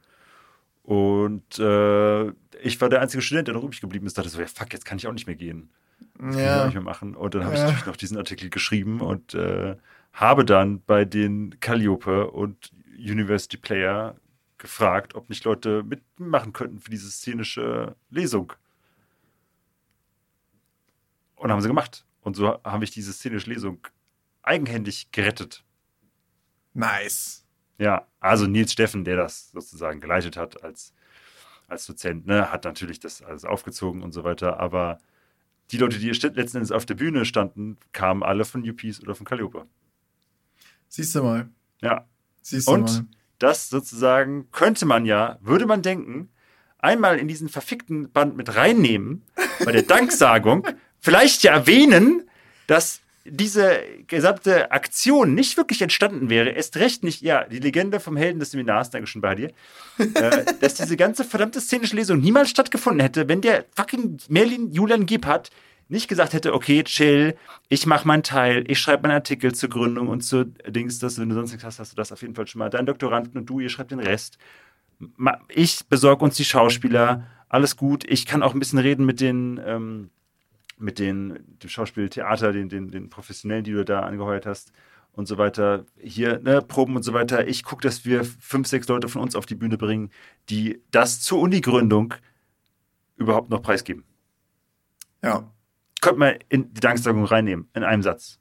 Und 0.84 1.60
äh, 1.60 2.28
ich 2.64 2.80
war 2.82 2.90
der 2.90 3.02
einzige 3.02 3.22
Student, 3.22 3.48
der 3.48 3.56
noch 3.56 3.64
übrig 3.64 3.82
geblieben 3.82 4.08
ist. 4.08 4.18
Dachte 4.18 4.30
so, 4.30 4.40
ja, 4.40 4.48
fuck, 4.48 4.74
jetzt 4.74 4.86
kann 4.86 4.98
ich 4.98 5.08
auch 5.08 5.14
nicht 5.14 5.28
mehr 5.28 5.36
gehen. 5.36 5.70
Das 6.18 6.36
kann 6.36 6.44
ich 6.44 6.50
auch 6.50 6.66
nicht 6.66 6.74
mehr 6.74 6.84
machen. 6.84 7.16
Und 7.16 7.36
dann 7.36 7.44
habe 7.46 7.56
Ja. 7.56 7.60
ich 7.62 7.66
natürlich 7.66 7.86
noch 7.88 7.96
diesen 7.98 8.18
Artikel 8.18 8.50
geschrieben 8.50 9.02
und 9.02 9.34
äh, 9.34 9.76
habe 10.14 10.44
dann 10.46 10.82
bei 10.84 11.06
den 11.06 11.60
Calliope 11.60 12.30
und 12.32 12.72
University 12.98 13.58
Player 13.58 14.16
gefragt, 14.58 15.16
ob 15.16 15.30
nicht 15.30 15.44
Leute 15.44 15.84
mitmachen 15.84 16.54
könnten 16.54 16.80
für 16.80 16.92
diese 16.92 17.10
szenische 17.10 17.96
Lesung. 18.10 18.54
Und 21.36 21.52
haben 21.52 21.62
sie 21.62 21.68
gemacht. 21.68 22.06
Und 22.22 22.36
so 22.36 22.60
habe 22.64 22.84
ich 22.84 22.92
diese 22.92 23.14
szenische 23.14 23.50
Lesung 23.50 23.80
eigenhändig 24.44 25.12
gerettet. 25.12 25.64
Nice. 26.74 27.46
Ja, 27.82 28.06
also 28.20 28.46
Nils 28.46 28.74
Steffen, 28.74 29.04
der 29.06 29.18
das 29.18 29.50
sozusagen 29.50 30.02
geleitet 30.02 30.38
hat 30.38 30.64
als, 30.64 30.94
als 31.68 31.88
Dozent, 31.88 32.28
ne, 32.28 32.52
hat 32.52 32.64
natürlich 32.64 33.00
das 33.00 33.24
alles 33.24 33.44
aufgezogen 33.44 34.04
und 34.04 34.12
so 34.12 34.24
weiter. 34.24 34.60
Aber 34.60 35.00
die 35.72 35.78
Leute, 35.78 35.98
die 35.98 36.12
letzten 36.12 36.58
Endes 36.58 36.72
auf 36.72 36.86
der 36.86 36.94
Bühne 36.94 37.26
standen, 37.26 37.78
kamen 37.92 38.22
alle 38.22 38.46
von 38.46 38.62
UPs 38.70 39.02
oder 39.02 39.16
von 39.16 39.26
Calliope. 39.26 39.66
Siehst 40.90 41.16
du 41.16 41.24
mal. 41.24 41.50
Ja, 41.82 42.06
Siehst 42.44 42.68
du 42.68 42.74
und 42.74 42.84
mal. 42.84 43.06
das 43.40 43.70
sozusagen 43.70 44.52
könnte 44.52 44.86
man 44.86 45.08
ja, 45.08 45.40
würde 45.42 45.66
man 45.66 45.82
denken, 45.82 46.30
einmal 46.78 47.18
in 47.18 47.28
diesen 47.28 47.50
verfickten 47.50 48.12
Band 48.12 48.38
mit 48.38 48.56
reinnehmen, 48.56 49.24
bei 49.66 49.72
der 49.72 49.82
Danksagung, 49.88 50.68
vielleicht 51.00 51.42
ja 51.42 51.54
erwähnen, 51.54 52.30
dass 52.68 53.02
diese 53.26 53.82
gesamte 54.08 54.72
Aktion 54.72 55.36
nicht 55.36 55.58
wirklich 55.58 55.82
entstanden 55.82 56.30
wäre, 56.30 56.50
erst 56.50 56.78
recht 56.78 57.04
nicht, 57.04 57.22
ja, 57.22 57.44
die 57.44 57.60
Legende 57.60 58.00
vom 58.00 58.18
Helden 58.18 58.40
des 58.40 58.52
Seminars, 58.52 58.90
danke 58.90 59.08
schon 59.08 59.22
bei 59.22 59.36
dir, 59.36 59.52
äh, 60.00 60.46
dass 60.60 60.76
diese 60.76 60.98
ganze 60.98 61.24
verdammte 61.24 61.62
szenische 61.62 61.96
Lesung 61.96 62.20
niemals 62.20 62.50
stattgefunden 62.50 63.02
hätte, 63.02 63.28
wenn 63.28 63.42
der 63.42 63.66
fucking 63.76 64.18
Merlin 64.30 64.72
Julian 64.72 65.06
Gebhardt 65.06 65.52
nicht 65.92 66.08
gesagt 66.08 66.34
hätte, 66.34 66.54
okay, 66.54 66.84
chill, 66.84 67.36
ich 67.68 67.86
mache 67.86 68.08
meinen 68.08 68.24
Teil, 68.24 68.64
ich 68.68 68.80
schreibe 68.80 69.04
meinen 69.04 69.18
Artikel 69.18 69.54
zur 69.54 69.70
Gründung 69.70 70.08
und 70.08 70.22
zu 70.22 70.46
Dings, 70.46 71.00
dass 71.00 71.20
wenn 71.20 71.28
du 71.30 71.36
sonst 71.36 71.52
nichts 71.52 71.66
hast, 71.66 71.80
hast 71.80 71.92
du 71.92 71.98
das 71.98 72.14
auf 72.14 72.22
jeden 72.22 72.34
Fall 72.34 72.48
schon 72.48 72.60
mal. 72.60 72.70
Dein 72.70 72.86
Doktoranden 72.86 73.38
und 73.38 73.46
du, 73.50 73.60
ihr 73.60 73.70
schreibt 73.70 73.92
den 73.92 74.00
Rest. 74.00 74.38
Ich 75.50 75.86
besorge 75.88 76.24
uns 76.24 76.38
die 76.38 76.46
Schauspieler, 76.46 77.28
alles 77.50 77.76
gut. 77.76 78.06
Ich 78.08 78.26
kann 78.26 78.42
auch 78.42 78.54
ein 78.54 78.60
bisschen 78.60 78.80
reden 78.80 79.06
mit 79.06 79.20
den, 79.20 79.60
ähm, 79.66 80.10
mit 80.82 81.00
den, 81.00 81.58
dem 81.62 81.70
Schauspieltheater, 81.70 82.52
den, 82.52 82.70
den, 82.70 82.90
den 82.90 83.10
Professionellen, 83.10 83.64
die 83.64 83.72
du 83.72 83.86
da 83.86 84.02
angeheuert 84.02 84.46
hast 84.46 84.72
und 85.14 85.28
so 85.28 85.38
weiter. 85.38 85.86
Hier, 85.98 86.40
ne, 86.40 86.62
Proben 86.62 86.96
und 86.96 87.04
so 87.04 87.14
weiter. 87.14 87.48
Ich 87.48 87.64
gucke, 87.64 87.82
dass 87.82 88.06
wir 88.06 88.24
fünf, 88.24 88.68
sechs 88.68 88.88
Leute 88.88 89.08
von 89.08 89.22
uns 89.22 89.36
auf 89.36 89.46
die 89.46 89.56
Bühne 89.56 89.78
bringen, 89.78 90.10
die 90.50 90.82
das 90.92 91.22
zur 91.22 91.40
Uni-Gründung 91.40 92.14
überhaupt 93.16 93.50
noch 93.50 93.62
preisgeben. 93.62 94.04
Ja. 95.22 95.52
Könnte 96.02 96.20
man 96.20 96.36
in 96.50 96.74
die 96.74 96.82
Danksagung 96.82 97.26
reinnehmen, 97.26 97.70
in 97.74 97.84
einem 97.84 98.02
Satz. 98.02 98.40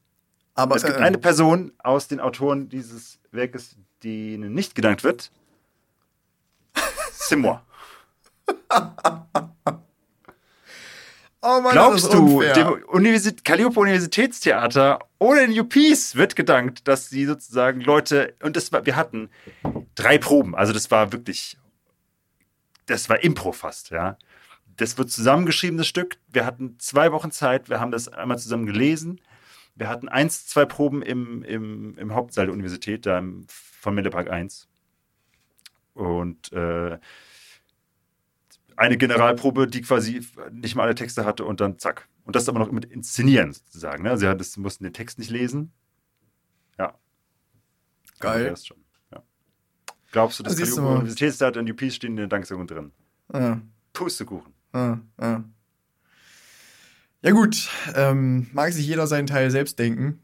Aber 0.55 0.77
Es 0.77 0.85
gibt 0.85 0.99
äh, 0.99 1.03
eine 1.03 1.19
Person 1.19 1.73
aus 1.79 2.09
den 2.09 2.21
Autoren 2.21 2.69
dieses 2.69 3.21
Werkes, 3.31 3.77
denen 4.03 4.55
nicht 4.55 4.75
gedankt 4.75 5.05
wird. 5.05 5.31
C'est 7.13 7.37
moi. 7.37 7.61
oh 11.43 11.61
Mann, 11.61 11.73
Glaubst 11.73 12.05
das 12.07 12.13
du, 12.13 12.41
dem 12.41 12.83
Universit 12.89 13.45
Calliope 13.45 13.79
Universitätstheater 13.79 14.99
ohne 15.19 15.47
den 15.47 15.59
UPs 15.59 16.17
wird 16.17 16.37
gedankt, 16.37 16.89
dass 16.89 17.09
sie 17.09 17.27
sozusagen 17.27 17.81
Leute, 17.81 18.35
und 18.43 18.57
das 18.57 18.73
war, 18.73 18.87
wir 18.87 18.97
hatten 18.97 19.31
drei 19.95 20.19
Proben, 20.19 20.55
also 20.55 20.73
das 20.73 20.91
war 20.91 21.13
wirklich, 21.13 21.57
das 22.87 23.09
war 23.09 23.23
Impro 23.23 23.53
fast, 23.53 23.91
ja. 23.91 24.17
Das 24.77 24.97
wird 24.97 25.11
zusammengeschriebenes 25.11 25.87
Stück. 25.87 26.17
Wir 26.29 26.47
hatten 26.47 26.77
zwei 26.79 27.13
Wochen 27.13 27.31
Zeit, 27.31 27.69
wir 27.69 27.81
haben 27.81 27.91
das 27.91 28.09
einmal 28.09 28.39
zusammen 28.39 28.65
gelesen. 28.65 29.21
Wir 29.75 29.89
hatten 29.89 30.09
eins, 30.09 30.47
zwei 30.47 30.65
Proben 30.65 31.03
im, 31.03 31.43
im, 31.43 31.99
im 31.99 32.15
Hauptsaal 32.15 32.47
der 32.47 32.55
Universität, 32.55 33.05
da 33.05 33.19
im, 33.19 33.47
von 33.49 33.95
Mendepark 33.95 34.31
1. 34.31 34.69
Und 35.93 36.51
äh, 36.53 36.99
eine 38.77 38.97
Generalprobe, 38.97 39.67
die 39.67 39.83
quasi 39.83 40.27
nicht 40.53 40.75
mal 40.75 40.85
alle 40.85 40.95
Texte 40.95 41.25
hatte 41.25 41.45
und 41.45 41.61
dann 41.61 41.79
zack. 41.79 42.09
Und 42.25 42.37
das 42.37 42.49
aber 42.49 42.59
noch 42.59 42.71
mit 42.71 42.85
inszenieren 42.85 43.53
sozusagen. 43.53 44.03
Ne? 44.03 44.17
Sie 44.17 44.27
hat- 44.29 44.41
das- 44.41 44.57
mussten 44.57 44.85
den 44.85 44.93
Text 44.93 45.19
nicht 45.19 45.31
lesen. 45.31 45.73
Ja. 46.79 46.95
Geil. 48.21 48.47
Erst 48.47 48.69
Schon. 48.69 48.79
Ja. 49.13 49.23
Glaubst 50.13 50.39
du, 50.39 50.43
dass 50.43 50.55
du 50.55 50.61
Calliope 50.63 50.81
mal. 50.83 50.97
Universitätstheater 50.99 51.61
und 51.61 51.71
UPs 51.71 51.95
stehen 51.97 52.11
in 52.13 52.17
der 52.17 52.27
Danksagung 52.29 52.67
drin? 52.67 52.93
Ja. 53.33 53.61
Pustekuchen. 53.93 54.53
Ah, 54.73 54.99
ah. 55.19 55.43
Ja 57.23 57.33
gut, 57.33 57.69
ähm, 57.97 58.47
mag 58.53 58.73
sich 58.73 58.87
jeder 58.87 59.07
seinen 59.07 59.27
Teil 59.27 59.51
selbst 59.51 59.79
denken. 59.79 60.21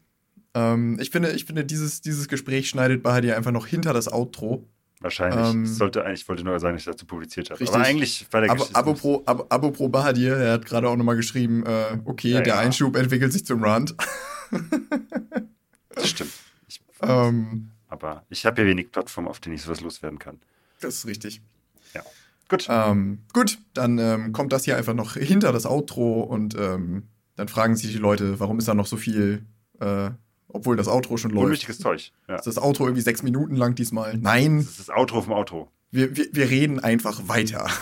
Ähm, 0.55 0.97
ich 0.99 1.11
finde, 1.11 1.31
ich 1.33 1.45
finde 1.45 1.63
dieses, 1.63 2.01
dieses 2.01 2.27
Gespräch 2.27 2.69
schneidet 2.69 3.03
Bahadi 3.03 3.31
einfach 3.33 3.51
noch 3.51 3.67
hinter 3.67 3.93
das 3.93 4.11
Outro. 4.11 4.67
Wahrscheinlich. 4.99 5.53
Ähm, 5.53 5.65
sollte 5.65 6.03
eigentlich, 6.03 6.21
ich 6.21 6.29
wollte 6.29 6.43
nur 6.43 6.59
sagen, 6.59 6.75
dass 6.75 6.81
ich 6.81 6.91
dazu 6.91 7.05
publiziert 7.05 7.49
habe. 7.49 7.59
Richtig. 7.59 7.75
Aber 7.75 7.85
eigentlich 7.85 8.25
war 8.31 8.41
der 8.41 8.51
Abo, 8.73 9.23
Abo 9.25 9.71
pro 9.71 9.89
Bahadir, 9.89 10.35
er 10.37 10.53
hat 10.53 10.65
gerade 10.65 10.89
auch 10.89 10.95
nochmal 10.95 11.15
geschrieben, 11.15 11.63
äh, 11.65 11.99
okay, 12.05 12.31
Ja, 12.31 12.41
der 12.41 12.55
ja. 12.55 12.59
Einschub 12.59 12.95
entwickelt 12.95 13.31
sich 13.31 13.45
zum 13.45 13.63
Rand. 13.63 13.95
Das 15.93 16.09
stimmt. 16.09 16.31
Ich, 16.67 16.81
ähm, 17.01 17.69
aber 17.87 18.25
ich 18.29 18.45
habe 18.45 18.61
ja 18.61 18.67
wenig 18.67 18.91
Plattform, 18.91 19.27
auf 19.27 19.39
denen 19.39 19.55
ich 19.55 19.61
sowas 19.61 19.81
loswerden 19.81 20.19
kann. 20.19 20.39
das 20.79 20.95
ist 20.95 21.05
richtig. 21.05 21.41
Gut. 22.49 22.67
Ähm, 22.69 23.19
gut, 23.33 23.59
dann 23.73 23.97
ähm, 23.97 24.31
kommt 24.31 24.53
das 24.53 24.63
hier 24.63 24.77
einfach 24.77 24.93
noch 24.93 25.13
hinter 25.13 25.51
das 25.51 25.65
Outro 25.65 26.21
und 26.21 26.55
ähm, 26.55 27.03
dann 27.35 27.47
fragen 27.47 27.75
sich 27.75 27.91
die 27.91 27.97
Leute, 27.97 28.39
warum 28.39 28.57
ist 28.57 28.67
da 28.67 28.73
noch 28.73 28.87
so 28.87 28.95
viel, 28.95 29.45
äh, 29.79 30.11
obwohl 30.47 30.77
das 30.77 30.87
Outro 30.87 31.17
schon 31.17 31.31
läuft. 31.31 31.45
Unnötiges 31.45 31.79
Zeug. 31.79 32.11
Ja. 32.27 32.35
Ist 32.35 32.47
das 32.47 32.57
Outro 32.57 32.85
irgendwie 32.85 33.01
sechs 33.01 33.23
Minuten 33.23 33.55
lang 33.55 33.75
diesmal? 33.75 34.17
Nein, 34.17 34.57
Das 34.59 34.67
ist 34.69 34.79
das 34.79 34.89
Outro 34.89 35.21
vom 35.21 35.33
Outro. 35.33 35.71
wir, 35.91 36.15
wir, 36.15 36.27
wir 36.31 36.49
reden 36.49 36.79
einfach 36.79 37.27
weiter. 37.27 37.67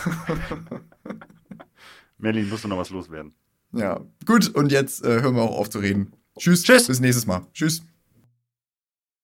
Merlin 2.17 2.49
muss 2.49 2.63
noch 2.65 2.77
was 2.77 2.89
loswerden. 2.89 3.33
ja, 3.73 4.01
gut, 4.25 4.53
und 4.55 4.71
jetzt 4.71 5.03
äh, 5.03 5.21
hören 5.21 5.35
wir 5.35 5.43
auch 5.43 5.57
auf 5.57 5.69
zu 5.69 5.79
reden. 5.79 6.13
Tschüss, 6.37 6.63
Tschüss. 6.63 6.87
bis 6.87 6.99
nächstes 6.99 7.25
Mal. 7.25 7.45
Tschüss. 7.53 7.83